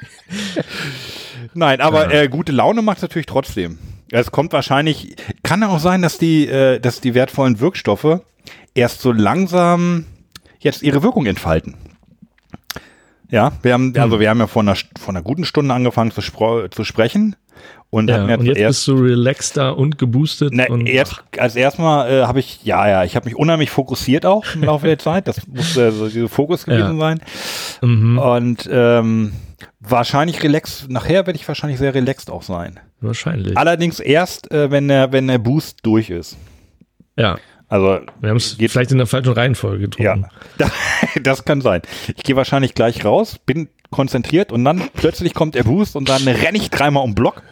Nein, 1.54 1.80
aber 1.80 2.12
äh, 2.12 2.28
gute 2.28 2.52
Laune 2.52 2.82
macht 2.82 3.02
natürlich 3.02 3.26
trotzdem. 3.26 3.78
Es 4.10 4.30
kommt 4.30 4.52
wahrscheinlich, 4.52 5.16
kann 5.42 5.62
auch 5.62 5.78
sein, 5.78 6.02
dass 6.02 6.18
die, 6.18 6.46
äh, 6.46 6.80
dass 6.80 7.00
die 7.00 7.14
wertvollen 7.14 7.60
Wirkstoffe 7.60 8.20
erst 8.74 9.00
so 9.02 9.12
langsam 9.12 10.06
jetzt 10.60 10.82
ihre 10.82 11.02
Wirkung 11.02 11.26
entfalten. 11.26 11.74
Ja, 13.30 13.52
wir 13.62 13.74
haben, 13.74 13.94
also 13.96 14.18
wir 14.18 14.28
haben 14.28 14.40
ja 14.40 14.48
vor 14.48 14.62
einer, 14.62 14.74
vor 14.74 15.10
einer 15.10 15.22
guten 15.22 15.44
Stunde 15.44 15.72
angefangen 15.72 16.10
zu, 16.10 16.20
zu 16.70 16.84
sprechen 16.84 17.36
und 17.90 18.08
Ja, 18.08 18.22
und 18.36 18.46
jetzt 18.46 18.58
bist 18.58 18.86
du 18.88 18.94
relaxter 18.94 19.76
und 19.76 19.98
geboostet. 19.98 20.50
na, 20.54 20.66
und, 20.68 20.86
erst 20.86 21.22
als 21.38 21.56
erstmal 21.56 22.10
äh, 22.10 22.22
habe 22.24 22.38
ich, 22.40 22.60
ja, 22.62 22.88
ja, 22.88 23.04
ich 23.04 23.16
habe 23.16 23.26
mich 23.26 23.36
unheimlich 23.36 23.70
fokussiert 23.70 24.24
auch 24.26 24.44
im 24.54 24.62
Laufe 24.64 24.86
der 24.86 24.98
Zeit. 25.00 25.26
Das 25.28 25.46
muss 25.48 25.76
äh, 25.76 25.90
so 25.90 26.08
dieser 26.08 26.28
Fokus 26.28 26.64
gewesen 26.64 26.98
Ja. 26.98 27.06
sein. 27.06 27.20
Mhm, 27.82 28.18
Und 28.18 28.68
ähm, 28.72 29.32
wahrscheinlich 29.80 30.42
relax, 30.42 30.86
nachher 30.88 31.26
werde 31.26 31.36
ich 31.38 31.46
wahrscheinlich 31.48 31.78
sehr 31.78 31.94
relaxed 31.94 32.30
auch 32.30 32.42
sein. 32.42 32.78
wahrscheinlich. 33.00 33.56
Allerdings 33.56 33.98
erst, 34.00 34.50
äh, 34.52 34.70
wenn 34.70 34.88
der, 34.88 35.10
wenn 35.12 35.26
der 35.26 35.38
Boost 35.38 35.78
durch 35.82 36.10
ist. 36.10 36.36
Ja, 37.16 37.38
Also, 37.68 38.00
wir 38.20 38.30
haben 38.30 38.36
es 38.36 38.56
vielleicht 38.58 38.92
in 38.92 38.98
der 38.98 39.06
falschen 39.06 39.32
Reihenfolge 39.32 39.88
getrunken. 39.88 40.26
ja, 40.58 40.70
das 41.22 41.44
kann 41.44 41.60
sein. 41.60 41.82
Ich 42.16 42.22
gehe 42.22 42.36
wahrscheinlich 42.36 42.74
gleich 42.74 43.04
raus, 43.04 43.36
bin 43.44 43.68
konzentriert 43.90 44.52
und 44.52 44.64
dann 44.64 44.82
plötzlich 44.94 45.34
kommt 45.34 45.54
der 45.56 45.64
Boost 45.64 45.96
und 45.96 46.08
dann 46.08 46.22
renne 46.28 46.56
ich 46.58 46.70
dreimal 46.70 47.02
um 47.02 47.14
Block. 47.16 47.42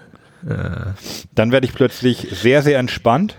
Dann 1.34 1.52
werde 1.52 1.66
ich 1.66 1.74
plötzlich 1.74 2.28
sehr, 2.32 2.62
sehr 2.62 2.78
entspannt. 2.78 3.36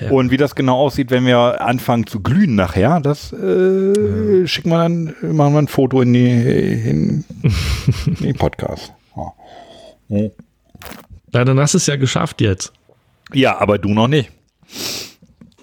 Ja. 0.00 0.10
Und 0.10 0.30
wie 0.32 0.36
das 0.36 0.54
genau 0.56 0.76
aussieht, 0.78 1.10
wenn 1.12 1.24
wir 1.24 1.60
anfangen 1.60 2.06
zu 2.06 2.20
glühen 2.20 2.56
nachher, 2.56 2.98
das 3.00 3.32
äh, 3.32 4.44
schicken 4.46 4.70
wir 4.70 4.78
dann, 4.78 5.14
machen 5.22 5.52
wir 5.54 5.58
ein 5.62 5.68
Foto 5.68 6.02
in 6.02 6.12
die, 6.12 6.28
in, 6.30 7.24
in 8.06 8.14
den 8.16 8.34
Podcast. 8.36 8.92
Ja. 10.08 10.28
Ja, 11.32 11.44
dann 11.44 11.60
hast 11.60 11.74
du 11.74 11.78
es 11.78 11.86
ja 11.86 11.96
geschafft 11.96 12.40
jetzt. 12.40 12.72
ja, 13.32 13.58
aber 13.58 13.78
du 13.78 13.90
noch 13.94 14.08
nicht. 14.08 14.30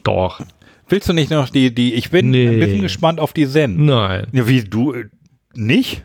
Doch. 0.03 0.39
Willst 0.87 1.09
du 1.09 1.13
nicht 1.13 1.29
noch 1.29 1.49
die, 1.49 1.75
die, 1.75 1.93
ich 1.93 2.09
bin 2.09 2.29
Nee. 2.31 2.47
ein 2.47 2.59
bisschen 2.59 2.81
gespannt 2.81 3.19
auf 3.19 3.33
die 3.33 3.47
Zen. 3.47 3.85
Nein. 3.85 4.27
Ja, 4.31 4.47
wie 4.47 4.63
du, 4.63 4.93
äh, 4.93 5.05
nicht? 5.53 6.03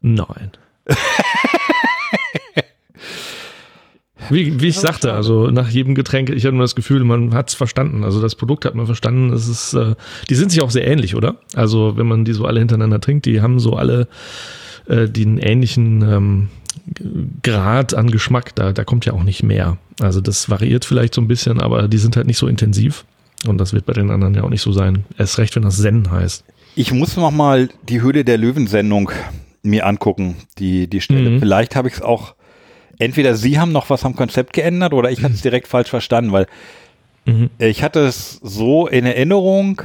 Nein. 0.00 0.52
Wie, 4.30 4.60
wie 4.60 4.68
ich 4.68 4.78
sagte, 4.78 5.12
also 5.12 5.50
nach 5.50 5.68
jedem 5.68 5.94
Getränk, 5.94 6.30
ich 6.30 6.44
hatte 6.44 6.54
immer 6.54 6.64
das 6.64 6.74
Gefühl, 6.74 7.04
man 7.04 7.34
hat 7.34 7.50
es 7.50 7.54
verstanden. 7.54 8.04
Also 8.04 8.20
das 8.20 8.34
Produkt 8.34 8.64
hat 8.64 8.74
man 8.74 8.86
verstanden. 8.86 9.32
Es 9.32 9.48
ist, 9.48 9.74
äh, 9.74 9.94
die 10.28 10.34
sind 10.34 10.50
sich 10.50 10.62
auch 10.62 10.70
sehr 10.70 10.86
ähnlich, 10.86 11.14
oder? 11.14 11.36
Also 11.54 11.96
wenn 11.96 12.06
man 12.06 12.24
die 12.24 12.32
so 12.32 12.44
alle 12.44 12.58
hintereinander 12.58 13.00
trinkt, 13.00 13.26
die 13.26 13.40
haben 13.40 13.58
so 13.58 13.74
alle 13.74 14.08
äh, 14.86 15.08
den 15.08 15.38
ähnlichen 15.38 16.02
ähm, 16.02 16.48
Grad 17.42 17.94
an 17.94 18.10
Geschmack. 18.10 18.54
Da, 18.54 18.72
da 18.72 18.84
kommt 18.84 19.06
ja 19.06 19.12
auch 19.12 19.24
nicht 19.24 19.42
mehr. 19.42 19.78
Also 20.00 20.20
das 20.20 20.50
variiert 20.50 20.84
vielleicht 20.84 21.14
so 21.14 21.20
ein 21.20 21.28
bisschen, 21.28 21.60
aber 21.60 21.88
die 21.88 21.98
sind 21.98 22.16
halt 22.16 22.26
nicht 22.26 22.38
so 22.38 22.46
intensiv. 22.46 23.04
Und 23.46 23.58
das 23.58 23.72
wird 23.72 23.86
bei 23.86 23.92
den 23.92 24.10
anderen 24.10 24.34
ja 24.34 24.42
auch 24.42 24.50
nicht 24.50 24.62
so 24.62 24.72
sein. 24.72 25.04
Erst 25.18 25.38
recht, 25.38 25.56
wenn 25.56 25.62
das 25.62 25.80
Zen 25.80 26.10
heißt. 26.10 26.44
Ich 26.74 26.92
muss 26.92 27.16
noch 27.16 27.30
mal 27.30 27.68
die 27.88 28.02
Höhle 28.02 28.24
der 28.24 28.38
Löwen-Sendung 28.38 29.10
mir 29.62 29.86
angucken, 29.86 30.36
die, 30.58 30.88
die 30.88 31.00
Stelle. 31.00 31.30
Mhm. 31.30 31.40
Vielleicht 31.40 31.76
habe 31.76 31.88
ich 31.88 31.94
es 31.94 32.02
auch, 32.02 32.34
entweder 32.98 33.36
Sie 33.36 33.58
haben 33.58 33.72
noch 33.72 33.90
was 33.90 34.04
am 34.04 34.16
Konzept 34.16 34.52
geändert 34.52 34.92
oder 34.92 35.10
ich 35.10 35.22
hatte 35.22 35.34
es 35.34 35.42
direkt 35.42 35.68
falsch 35.68 35.90
verstanden, 35.90 36.32
weil 36.32 36.46
Mhm. 37.26 37.50
ich 37.58 37.82
hatte 37.82 38.06
es 38.06 38.40
so 38.42 38.86
in 38.86 39.04
Erinnerung, 39.04 39.82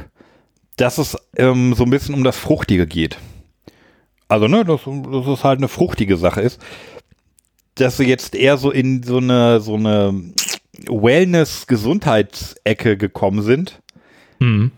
dass 0.76 0.96
es 0.98 1.18
ähm, 1.36 1.74
so 1.74 1.82
ein 1.84 1.90
bisschen 1.90 2.14
um 2.14 2.22
das 2.24 2.38
Fruchtige 2.38 2.86
geht. 2.86 3.18
Also, 4.28 4.48
ne, 4.48 4.64
dass, 4.64 4.80
dass 4.84 5.26
es 5.26 5.44
halt 5.44 5.58
eine 5.58 5.68
fruchtige 5.68 6.16
Sache 6.16 6.40
ist. 6.40 6.58
Dass 7.74 7.96
sie 7.96 8.04
jetzt 8.04 8.36
eher 8.36 8.58
so 8.58 8.70
in 8.70 9.02
so 9.02 9.16
eine, 9.18 9.60
so 9.60 9.74
eine 9.74 10.14
Wellness-Gesundheitsecke 10.88 12.96
gekommen 12.96 13.42
sind. 13.42 13.82
Mhm. 14.38 14.70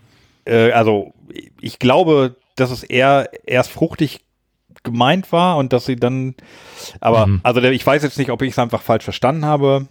Äh, 0.45 0.71
also 0.71 1.13
ich 1.61 1.77
glaube, 1.79 2.35
dass 2.55 2.71
es 2.71 2.83
eher 2.83 3.29
erst 3.45 3.69
fruchtig 3.69 4.24
gemeint 4.85 5.31
war 5.33 5.57
und 5.57 5.73
dass 5.73 5.85
sie 5.85 5.97
dann, 5.97 6.35
aber 7.01 7.27
Mhm. 7.27 7.41
also 7.43 7.61
ich 7.61 7.85
weiß 7.85 8.01
jetzt 8.03 8.17
nicht, 8.17 8.29
ob 8.31 8.41
ich 8.41 8.51
es 8.51 8.59
einfach 8.59 8.81
falsch 8.81 9.03
verstanden 9.03 9.45
habe 9.45 9.87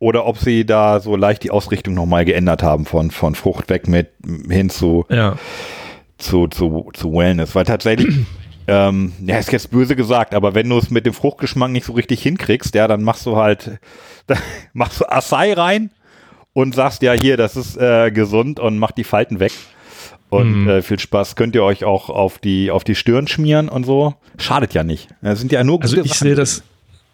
oder 0.00 0.26
ob 0.26 0.38
sie 0.38 0.66
da 0.66 0.98
so 1.00 1.14
leicht 1.14 1.44
die 1.44 1.50
Ausrichtung 1.52 1.94
nochmal 1.94 2.24
geändert 2.24 2.62
haben 2.64 2.84
von, 2.86 3.10
von 3.12 3.34
Frucht 3.36 3.70
weg 3.70 3.86
mit 3.88 4.08
hin 4.50 4.68
zu, 4.70 5.04
Ja. 5.08 5.36
zu, 6.18 6.48
zu, 6.48 6.90
zu 6.92 7.12
Wellness, 7.12 7.54
weil 7.54 7.64
tatsächlich, 7.64 8.14
ähm, 8.66 9.12
ja, 9.24 9.36
ist 9.38 9.52
jetzt 9.52 9.70
böse 9.70 9.94
gesagt, 9.94 10.34
aber 10.34 10.54
wenn 10.54 10.68
du 10.68 10.78
es 10.78 10.90
mit 10.90 11.06
dem 11.06 11.12
Fruchtgeschmack 11.14 11.70
nicht 11.70 11.84
so 11.86 11.92
richtig 11.92 12.22
hinkriegst, 12.22 12.74
ja, 12.74 12.88
dann 12.88 13.02
machst 13.02 13.24
du 13.26 13.36
halt, 13.36 13.78
machst 14.72 15.00
du 15.00 15.04
Acai 15.06 15.52
rein 15.52 15.90
und 16.54 16.74
sagst, 16.74 17.02
ja, 17.02 17.12
hier, 17.12 17.36
das 17.36 17.56
ist 17.56 17.76
äh, 17.76 18.10
gesund 18.10 18.60
und 18.60 18.78
mach 18.78 18.92
die 18.92 19.04
Falten 19.04 19.38
weg. 19.40 19.52
Und 20.40 20.62
Mhm. 20.64 20.68
äh, 20.68 20.82
viel 20.82 20.98
Spaß 20.98 21.36
könnt 21.36 21.54
ihr 21.54 21.62
euch 21.64 21.84
auch 21.84 22.10
auf 22.10 22.38
die, 22.38 22.70
auf 22.70 22.84
die 22.84 22.94
Stirn 22.94 23.26
schmieren 23.28 23.68
und 23.68 23.84
so. 23.84 24.14
Schadet 24.38 24.74
ja 24.74 24.84
nicht. 24.84 25.08
Das 25.22 25.38
sind 25.40 25.52
ja 25.52 25.62
nur 25.64 25.80
Also 25.82 25.96
gute 25.96 26.06
ich 26.06 26.14
Sachen. 26.14 26.24
sehe 26.28 26.34
das, 26.34 26.62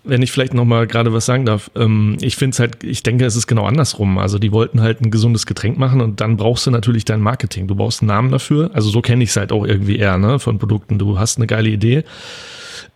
wenn 0.02 0.22
ich 0.22 0.32
vielleicht 0.32 0.54
noch 0.54 0.64
mal 0.64 0.86
gerade 0.86 1.12
was 1.12 1.26
sagen 1.26 1.44
darf, 1.44 1.70
ähm, 1.76 2.16
ich 2.22 2.36
finde 2.36 2.54
es 2.54 2.60
halt, 2.60 2.82
ich 2.84 3.02
denke, 3.02 3.26
es 3.26 3.36
ist 3.36 3.46
genau 3.46 3.66
andersrum. 3.66 4.16
Also 4.18 4.38
die 4.38 4.50
wollten 4.50 4.80
halt 4.80 5.02
ein 5.02 5.10
gesundes 5.10 5.44
Getränk 5.44 5.76
machen 5.78 6.00
und 6.00 6.20
dann 6.22 6.36
brauchst 6.38 6.66
du 6.66 6.70
natürlich 6.70 7.04
dein 7.04 7.20
Marketing. 7.20 7.66
Du 7.66 7.74
brauchst 7.74 8.00
einen 8.00 8.08
Namen 8.08 8.30
dafür. 8.30 8.70
Also 8.72 8.88
so 8.88 9.02
kenne 9.02 9.22
ich 9.24 9.30
es 9.30 9.36
halt 9.36 9.52
auch 9.52 9.66
irgendwie 9.66 9.96
eher, 9.98 10.16
ne, 10.16 10.38
von 10.38 10.58
Produkten. 10.58 10.98
Du 10.98 11.18
hast 11.18 11.36
eine 11.36 11.46
geile 11.46 11.68
Idee. 11.68 12.04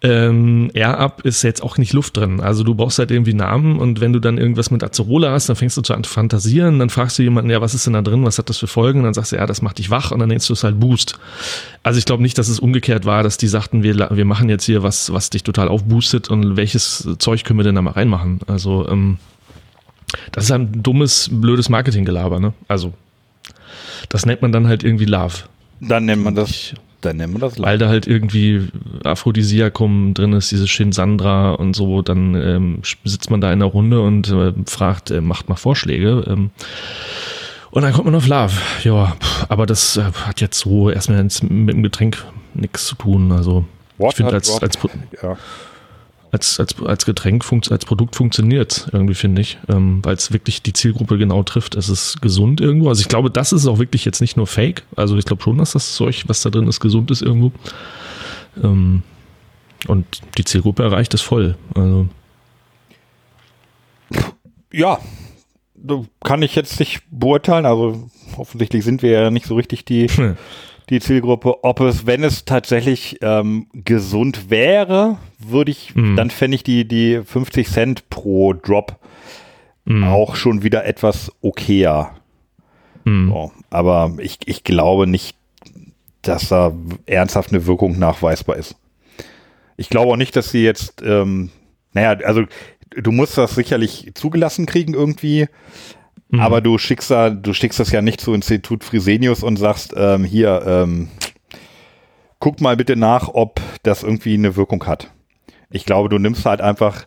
Ähm, 0.03 0.71
Air-Up 0.75 1.23
ist 1.23 1.43
jetzt 1.43 1.63
auch 1.63 1.79
nicht 1.79 1.93
Luft 1.93 2.17
drin. 2.17 2.41
Also 2.41 2.65
du 2.65 2.75
brauchst 2.75 2.99
halt 2.99 3.11
irgendwie 3.11 3.35
Namen 3.35 3.79
und 3.79 4.01
wenn 4.01 4.13
du 4.13 4.21
dann 4.21 4.39
irgendwas 4.39 4.71
mit 4.71 4.83
Acerola 4.83 5.33
hast, 5.33 5.49
dann 5.49 5.57
fängst 5.57 5.77
du 5.77 5.83
zu 5.83 5.95
an 5.95 6.05
zu 6.05 6.11
fantasieren, 6.11 6.79
dann 6.79 6.91
fragst 6.91 7.19
du 7.19 7.23
jemanden, 7.23 7.51
ja, 7.51 7.61
was 7.61 7.75
ist 7.75 7.87
denn 7.87 7.95
da 7.95 8.03
drin, 8.03 8.25
was 8.25 8.39
hat 8.39 8.49
das 8.49 8.59
für 8.59 8.67
Folgen? 8.67 9.01
Und 9.01 9.05
dann 9.05 9.15
sagst 9.15 9.33
du, 9.33 9.37
ja, 9.37 9.47
das 9.47 9.63
macht 9.63 9.79
dich 9.79 9.91
wach 9.91 10.11
und 10.11 10.19
dann 10.19 10.29
nennst 10.29 10.49
du 10.49 10.53
es 10.53 10.65
halt 10.65 10.79
Boost. 10.81 11.19
Also 11.83 11.99
ich 11.99 12.05
glaube 12.05 12.23
nicht, 12.23 12.39
dass 12.39 12.49
es 12.49 12.61
umgekehrt 12.61 13.05
war, 13.05 13.23
dass 13.23 13.37
die 13.37 13.49
sagten, 13.49 13.83
wir, 13.83 14.11
wir 14.11 14.25
machen 14.25 14.49
jetzt 14.49 14.65
hier 14.65 14.83
was, 14.83 15.13
was 15.13 15.31
dich 15.31 15.43
total 15.43 15.69
aufboostet 15.69 16.31
und 16.31 16.57
welches 16.57 17.09
Zeug 17.19 17.45
können 17.45 17.59
wir 17.59 17.65
denn 17.65 17.75
da 17.75 17.83
mal 17.83 17.93
reinmachen? 17.93 18.41
Also 18.47 18.89
ähm, 18.89 19.19
das 20.33 20.45
ist 20.45 20.51
ein 20.51 20.83
dummes, 20.83 21.29
blödes 21.33 21.69
Marketinggelaber, 21.69 22.41
ne? 22.41 22.53
Also 22.69 22.95
das 24.09 24.27
nennt 24.27 24.43
man 24.43 24.53
dann 24.53 24.67
halt 24.67 24.85
irgendwie 24.85 25.07
Love. 25.07 25.35
Dann 25.81 26.05
nennt 26.05 26.23
man 26.23 26.35
das, 26.35 26.75
dann 27.05 27.17
nennt 27.17 27.33
man 27.33 27.41
das 27.41 27.61
weil 27.61 27.79
da 27.79 27.89
halt 27.89 28.07
irgendwie 28.07 28.69
Aphrodisiakum 29.05 30.15
drin 30.15 30.33
ist, 30.33 30.51
diese 30.51 30.69
Shinsandra 30.69 31.53
und 31.53 31.75
so, 31.75 32.03
dann 32.03 32.35
ähm, 32.35 32.79
sitzt 33.05 33.31
man 33.31 33.41
da 33.41 33.53
in 33.53 33.61
der 33.61 33.69
Runde 33.69 34.01
und 34.01 34.29
äh, 34.31 34.53
fragt, 34.67 35.11
äh, 35.11 35.21
macht 35.21 35.49
mal 35.49 35.57
Vorschläge. 35.57 36.25
Ähm, 36.27 36.51
und 37.71 37.83
dann 37.83 37.93
kommt 37.93 38.07
man 38.07 38.15
auf 38.15 38.29
Love. 38.29 38.55
Ja, 38.85 39.17
aber 39.49 39.67
das 39.67 39.97
äh, 39.97 40.05
hat 40.27 40.41
jetzt 40.41 40.59
so 40.59 40.91
erstmal 40.91 41.23
mit 41.23 41.75
dem 41.75 41.83
Getränk 41.83 42.25
nichts 42.55 42.87
zu 42.87 42.95
tun. 42.95 43.33
Also 43.33 43.65
ich 43.99 44.15
finde, 44.15 44.33
als, 44.33 44.63
als, 44.63 44.79
ja. 45.23 45.37
Als, 46.35 46.59
als, 46.59 46.75
als 46.83 47.07
Getränk, 47.07 47.45
als 47.71 47.85
Produkt 47.85 48.17
funktioniert 48.17 48.89
irgendwie, 48.93 49.15
finde 49.15 49.41
ich, 49.41 49.57
ähm, 49.69 50.01
weil 50.05 50.17
es 50.17 50.33
wirklich 50.33 50.63
die 50.63 50.73
Zielgruppe 50.73 51.17
genau 51.17 51.45
trifft. 51.45 51.77
Es 51.77 51.89
ist 51.89 52.21
gesund 52.21 52.61
irgendwo. 52.61 52.89
Also 52.89 53.03
ich 53.03 53.09
glaube, 53.09 53.31
das 53.31 53.53
ist 53.53 53.69
auch 53.69 53.79
wirklich 53.79 54.05
jetzt 54.05 54.21
nicht 54.21 54.37
nur 54.37 54.49
Fake. 54.49 54.83
Also 54.97 55.17
ich 55.17 55.25
glaube 55.25 55.43
schon, 55.43 55.59
dass 55.59 55.73
das 55.73 55.95
Zeug, 55.95 56.25
was 56.27 56.43
da 56.43 56.51
drin 56.51 56.67
ist, 56.67 56.81
gesund 56.81 57.13
ist 57.13 57.23
irgendwo. 57.23 57.53
Ähm, 58.63 59.03
und 59.87 60.07
die 60.37 60.45
Zielgruppe 60.45 60.83
erreicht 60.83 61.15
es 61.15 61.21
voll. 61.21 61.57
Also 61.77 62.09
ja, 64.73 64.99
kann 66.25 66.43
ich 66.43 66.57
jetzt 66.57 66.81
nicht 66.81 67.03
beurteilen. 67.13 67.65
Also 67.65 68.11
offensichtlich 68.37 68.83
sind 68.83 69.03
wir 69.03 69.11
ja 69.11 69.31
nicht 69.31 69.47
so 69.47 69.55
richtig 69.55 69.85
die, 69.85 70.09
die 70.91 71.01
Zielgruppe. 71.01 71.65
Ob 71.65 71.81
es, 71.81 72.07
wenn 72.07 72.23
es 72.25 72.45
tatsächlich 72.45 73.19
ähm, 73.23 73.67
gesund 73.73 74.51
wäre, 74.51 75.19
würde 75.39 75.71
ich, 75.71 75.95
Mhm. 75.95 76.17
dann 76.17 76.31
fände 76.31 76.55
ich 76.57 76.63
die, 76.63 76.87
die 76.87 77.21
50 77.25 77.69
Cent 77.69 78.09
pro 78.11 78.53
Drop 78.53 78.97
Mhm. 79.87 80.05
auch 80.05 80.35
schon 80.37 80.63
wieder 80.63 80.85
etwas 80.87 81.31
okayer. 81.43 82.15
Mhm. 83.05 83.29
So, 83.29 83.53
aber 83.71 84.13
ich, 84.19 84.39
ich 84.47 84.65
glaube 84.65 85.07
nicht, 85.07 85.37
dass 86.23 86.49
da 86.49 86.73
ernsthaft 87.05 87.51
eine 87.53 87.67
Wirkung 87.67 87.99
nachweisbar 87.99 88.57
ist. 88.57 88.77
Ich 89.77 89.91
glaube 89.91 90.13
auch 90.13 90.17
nicht, 90.17 90.37
dass 90.37 90.51
sie 90.51 90.65
jetzt, 90.65 91.03
ähm, 91.05 91.51
naja, 91.93 92.25
also 92.25 92.45
du 92.97 93.13
musst 93.13 93.37
das 93.37 93.55
sicherlich 93.57 94.13
zugelassen 94.15 94.65
kriegen 94.67 94.95
irgendwie, 94.95 95.49
Mhm. 96.35 96.41
aber 96.41 96.61
du 96.61 96.79
schickst 96.79 97.11
da, 97.11 97.31
du 97.31 97.53
schickst 97.53 97.79
das 97.79 97.93
ja 97.93 98.03
nicht 98.03 98.21
zu 98.21 98.35
Institut 98.35 98.83
Frisenius 98.83 99.43
und 99.43 99.57
sagst, 99.57 99.95
ähm, 99.97 100.25
hier, 100.25 100.63
ähm, 100.67 101.09
guck 102.41 102.61
mal 102.61 102.77
bitte 102.77 102.97
nach, 102.97 103.29
ob 103.29 103.61
das 103.85 104.03
irgendwie 104.03 104.35
eine 104.35 104.57
Wirkung 104.57 104.85
hat. 104.87 105.11
Ich 105.71 105.87
glaube, 105.87 106.09
du 106.09 106.19
nimmst 106.19 106.45
halt 106.45 106.61
einfach 106.61 107.07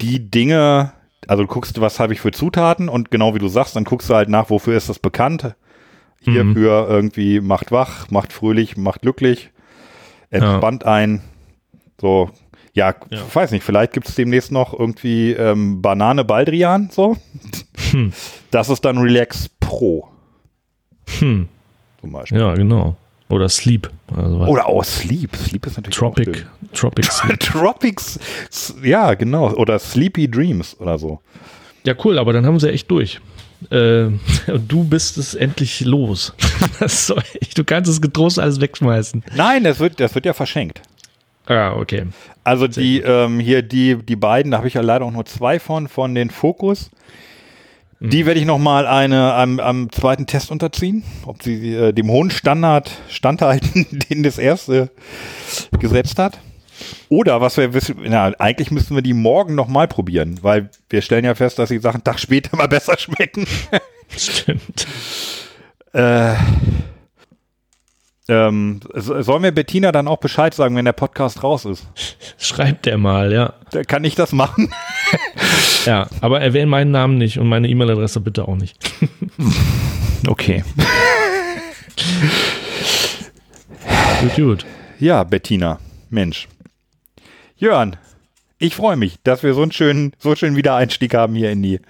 die 0.00 0.30
Dinge, 0.30 0.92
also 1.28 1.44
du 1.44 1.48
guckst, 1.48 1.80
was 1.80 2.00
habe 2.00 2.12
ich 2.12 2.20
für 2.20 2.32
Zutaten 2.32 2.88
und 2.88 3.10
genau 3.10 3.34
wie 3.34 3.38
du 3.38 3.48
sagst, 3.48 3.76
dann 3.76 3.84
guckst 3.84 4.10
du 4.10 4.14
halt 4.14 4.28
nach, 4.28 4.50
wofür 4.50 4.76
ist 4.76 4.88
das 4.88 4.98
bekannt. 4.98 5.54
Hierfür 6.20 6.86
irgendwie 6.88 7.40
macht 7.40 7.70
wach, 7.70 8.10
macht 8.10 8.32
fröhlich, 8.32 8.76
macht 8.78 9.02
glücklich, 9.02 9.50
entspannt 10.30 10.84
ein. 10.84 11.22
So, 12.00 12.30
ja, 12.74 12.94
Ja. 13.10 13.22
weiß 13.32 13.50
nicht, 13.52 13.62
vielleicht 13.64 13.92
gibt 13.92 14.08
es 14.08 14.14
demnächst 14.14 14.52
noch 14.52 14.78
irgendwie 14.78 15.32
ähm, 15.32 15.80
Banane 15.80 16.24
Baldrian, 16.24 16.90
so. 16.92 17.16
Das 18.50 18.68
ist 18.68 18.84
dann 18.84 18.98
Relax 18.98 19.48
Pro 19.60 20.08
Hm. 21.18 21.48
zum 22.00 22.12
Beispiel. 22.12 22.38
Ja, 22.40 22.54
genau. 22.54 22.96
Oder 23.30 23.48
Sleep. 23.48 23.90
Also 24.14 24.36
Oder 24.40 24.66
auch 24.68 24.84
Sleep. 24.84 25.34
Sleep 25.34 25.66
ist 25.66 25.76
natürlich 25.76 25.96
Tropic. 25.96 26.46
Tropic 26.74 27.04
Sleep. 27.10 27.40
Tropics, 27.40 28.18
ja, 28.82 29.14
genau. 29.14 29.52
Oder 29.54 29.78
Sleepy 29.78 30.30
Dreams 30.30 30.78
oder 30.78 30.98
so. 30.98 31.20
Ja, 31.86 31.94
cool, 32.04 32.18
aber 32.18 32.32
dann 32.32 32.44
haben 32.46 32.60
sie 32.60 32.70
echt 32.70 32.90
durch. 32.90 33.20
Äh, 33.70 34.08
du 34.68 34.84
bist 34.84 35.16
es 35.18 35.34
endlich 35.34 35.80
los. 35.80 36.34
Du 37.54 37.64
kannst 37.64 37.88
es 37.90 38.00
getrost 38.00 38.38
alles 38.38 38.60
wegschmeißen. 38.60 39.24
Nein, 39.36 39.62
das 39.64 39.78
wird, 39.78 40.00
das 40.00 40.14
wird 40.14 40.26
ja 40.26 40.32
verschenkt. 40.32 40.82
Ah, 41.46 41.74
okay. 41.76 42.06
Also 42.42 42.68
die 42.68 43.00
ähm, 43.00 43.38
hier 43.38 43.62
die 43.62 43.96
die 43.96 44.16
beiden, 44.16 44.52
da 44.52 44.58
habe 44.58 44.68
ich 44.68 44.74
ja 44.74 44.80
leider 44.80 45.04
auch 45.04 45.10
nur 45.10 45.26
zwei 45.26 45.58
von 45.58 45.88
von 45.88 46.14
den 46.14 46.30
Fokus. 46.30 46.90
Die 48.00 48.26
werde 48.26 48.38
ich 48.38 48.44
noch 48.44 48.58
mal 48.58 48.86
eine 48.86 49.32
am, 49.32 49.60
am 49.60 49.90
zweiten 49.90 50.26
Test 50.26 50.50
unterziehen, 50.50 51.04
ob 51.24 51.42
sie 51.42 51.74
äh, 51.74 51.92
dem 51.92 52.10
hohen 52.10 52.30
Standard 52.30 52.90
standhalten, 53.08 53.86
den 54.10 54.22
das 54.22 54.36
erste 54.36 54.90
gesetzt 55.78 56.18
hat. 56.18 56.38
Oder 57.08 57.40
was 57.40 57.56
wir 57.56 57.72
wissen, 57.72 57.96
na, 58.04 58.32
eigentlich 58.38 58.70
müssten 58.70 58.94
wir 58.94 59.02
die 59.02 59.14
morgen 59.14 59.54
noch 59.54 59.68
mal 59.68 59.88
probieren, 59.88 60.38
weil 60.42 60.70
wir 60.90 61.02
stellen 61.02 61.24
ja 61.24 61.34
fest, 61.34 61.58
dass 61.58 61.68
die 61.68 61.78
Sachen 61.78 61.98
einen 61.98 62.04
Tag 62.04 62.18
später 62.18 62.56
mal 62.58 62.68
besser 62.68 62.98
schmecken. 62.98 63.46
Stimmt. 64.08 64.86
Äh, 65.92 66.34
ähm, 68.28 68.80
so- 68.94 69.20
sollen 69.22 69.42
wir 69.42 69.52
Bettina 69.52 69.92
dann 69.92 70.08
auch 70.08 70.18
Bescheid 70.18 70.54
sagen, 70.54 70.76
wenn 70.76 70.84
der 70.86 70.92
Podcast 70.92 71.42
raus 71.42 71.64
ist? 71.64 71.86
Schreibt 72.38 72.86
der 72.86 72.96
mal, 72.98 73.32
ja. 73.32 73.54
Da 73.70 73.82
Kann 73.84 74.04
ich 74.04 74.14
das 74.14 74.32
machen? 74.32 74.70
Ja, 75.86 76.08
aber 76.22 76.40
erwähne 76.40 76.66
meinen 76.66 76.90
Namen 76.92 77.18
nicht 77.18 77.38
und 77.38 77.46
meine 77.46 77.68
E-Mail-Adresse 77.68 78.20
bitte 78.20 78.48
auch 78.48 78.56
nicht. 78.56 78.76
Okay. 80.26 80.64
Gut, 84.22 84.34
gut. 84.36 84.66
Ja, 84.98 85.22
Bettina. 85.24 85.78
Mensch. 86.08 86.48
Jörn, 87.56 87.96
ich 88.58 88.74
freue 88.74 88.96
mich, 88.96 89.18
dass 89.24 89.42
wir 89.42 89.52
so 89.52 89.60
einen 89.60 89.72
schönen, 89.72 90.12
so 90.18 90.34
schönen 90.34 90.56
Wiedereinstieg 90.56 91.12
haben 91.14 91.34
hier 91.34 91.50
in 91.50 91.62
die, 91.62 91.80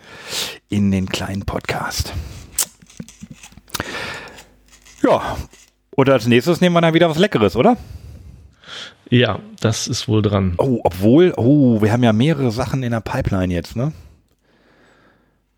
in 0.68 0.90
den 0.90 1.08
kleinen 1.08 1.44
Podcast. 1.44 2.12
Ja. 5.04 5.36
Und 5.96 6.08
als 6.10 6.26
nächstes 6.26 6.60
nehmen 6.60 6.74
wir 6.74 6.80
dann 6.80 6.94
wieder 6.94 7.08
was 7.08 7.18
Leckeres, 7.18 7.56
oder? 7.56 7.76
Ja, 9.10 9.38
das 9.60 9.86
ist 9.86 10.08
wohl 10.08 10.22
dran. 10.22 10.54
Oh, 10.58 10.80
obwohl, 10.82 11.32
oh, 11.36 11.80
wir 11.82 11.92
haben 11.92 12.02
ja 12.02 12.12
mehrere 12.12 12.50
Sachen 12.50 12.82
in 12.82 12.90
der 12.90 13.00
Pipeline 13.00 13.52
jetzt, 13.52 13.76
ne? 13.76 13.92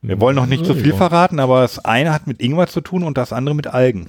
Wir 0.03 0.21
wollen 0.21 0.37
noch 0.37 0.47
nicht 0.47 0.67
so 0.67 0.75
viel 0.75 0.91
Ja. 0.91 0.97
verraten, 0.97 1.41
aber 1.41 1.63
das 1.63 1.85
eine 1.85 2.13
hat 2.13 2.27
mit 2.27 2.41
Ingwer 2.41 2.67
zu 2.67 2.81
tun 2.81 3.03
und 3.03 3.17
das 3.17 3.33
andere 3.33 3.55
mit 3.55 3.67
Algen. 3.67 4.09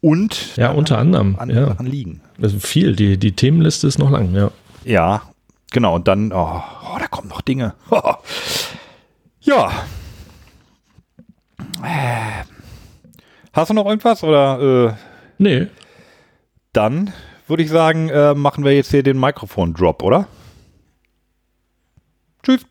Und 0.00 0.56
Ja, 0.56 0.70
unter 0.72 0.98
anderem. 0.98 1.36
andere 1.38 1.60
Ja. 1.60 1.66
Sachen 1.68 1.86
liegen. 1.86 2.20
Also 2.40 2.58
viel, 2.58 2.94
die, 2.94 3.16
die 3.16 3.32
Themenliste 3.32 3.86
ist 3.86 3.98
noch 3.98 4.10
lang, 4.10 4.34
ja. 4.34 4.50
Ja, 4.84 5.22
genau. 5.70 5.94
Und 5.94 6.08
dann, 6.08 6.32
oh, 6.32 6.60
oh 6.94 6.98
da 6.98 7.06
kommen 7.06 7.28
noch 7.28 7.40
Dinge. 7.40 7.74
ja. 9.40 9.70
Äh. 11.82 12.44
Hast 13.52 13.70
du 13.70 13.74
noch 13.74 13.86
irgendwas 13.86 14.22
oder 14.24 14.60
äh, 14.90 14.92
Nee, 15.42 15.66
dann 16.72 17.12
würde 17.48 17.64
ich 17.64 17.68
sagen, 17.68 18.08
äh, 18.10 18.32
machen 18.32 18.64
wir 18.64 18.76
jetzt 18.76 18.92
hier 18.92 19.02
den 19.02 19.18
Mikrofon-Drop, 19.18 20.04
oder? 20.04 20.28
Tschüss. 22.44 22.64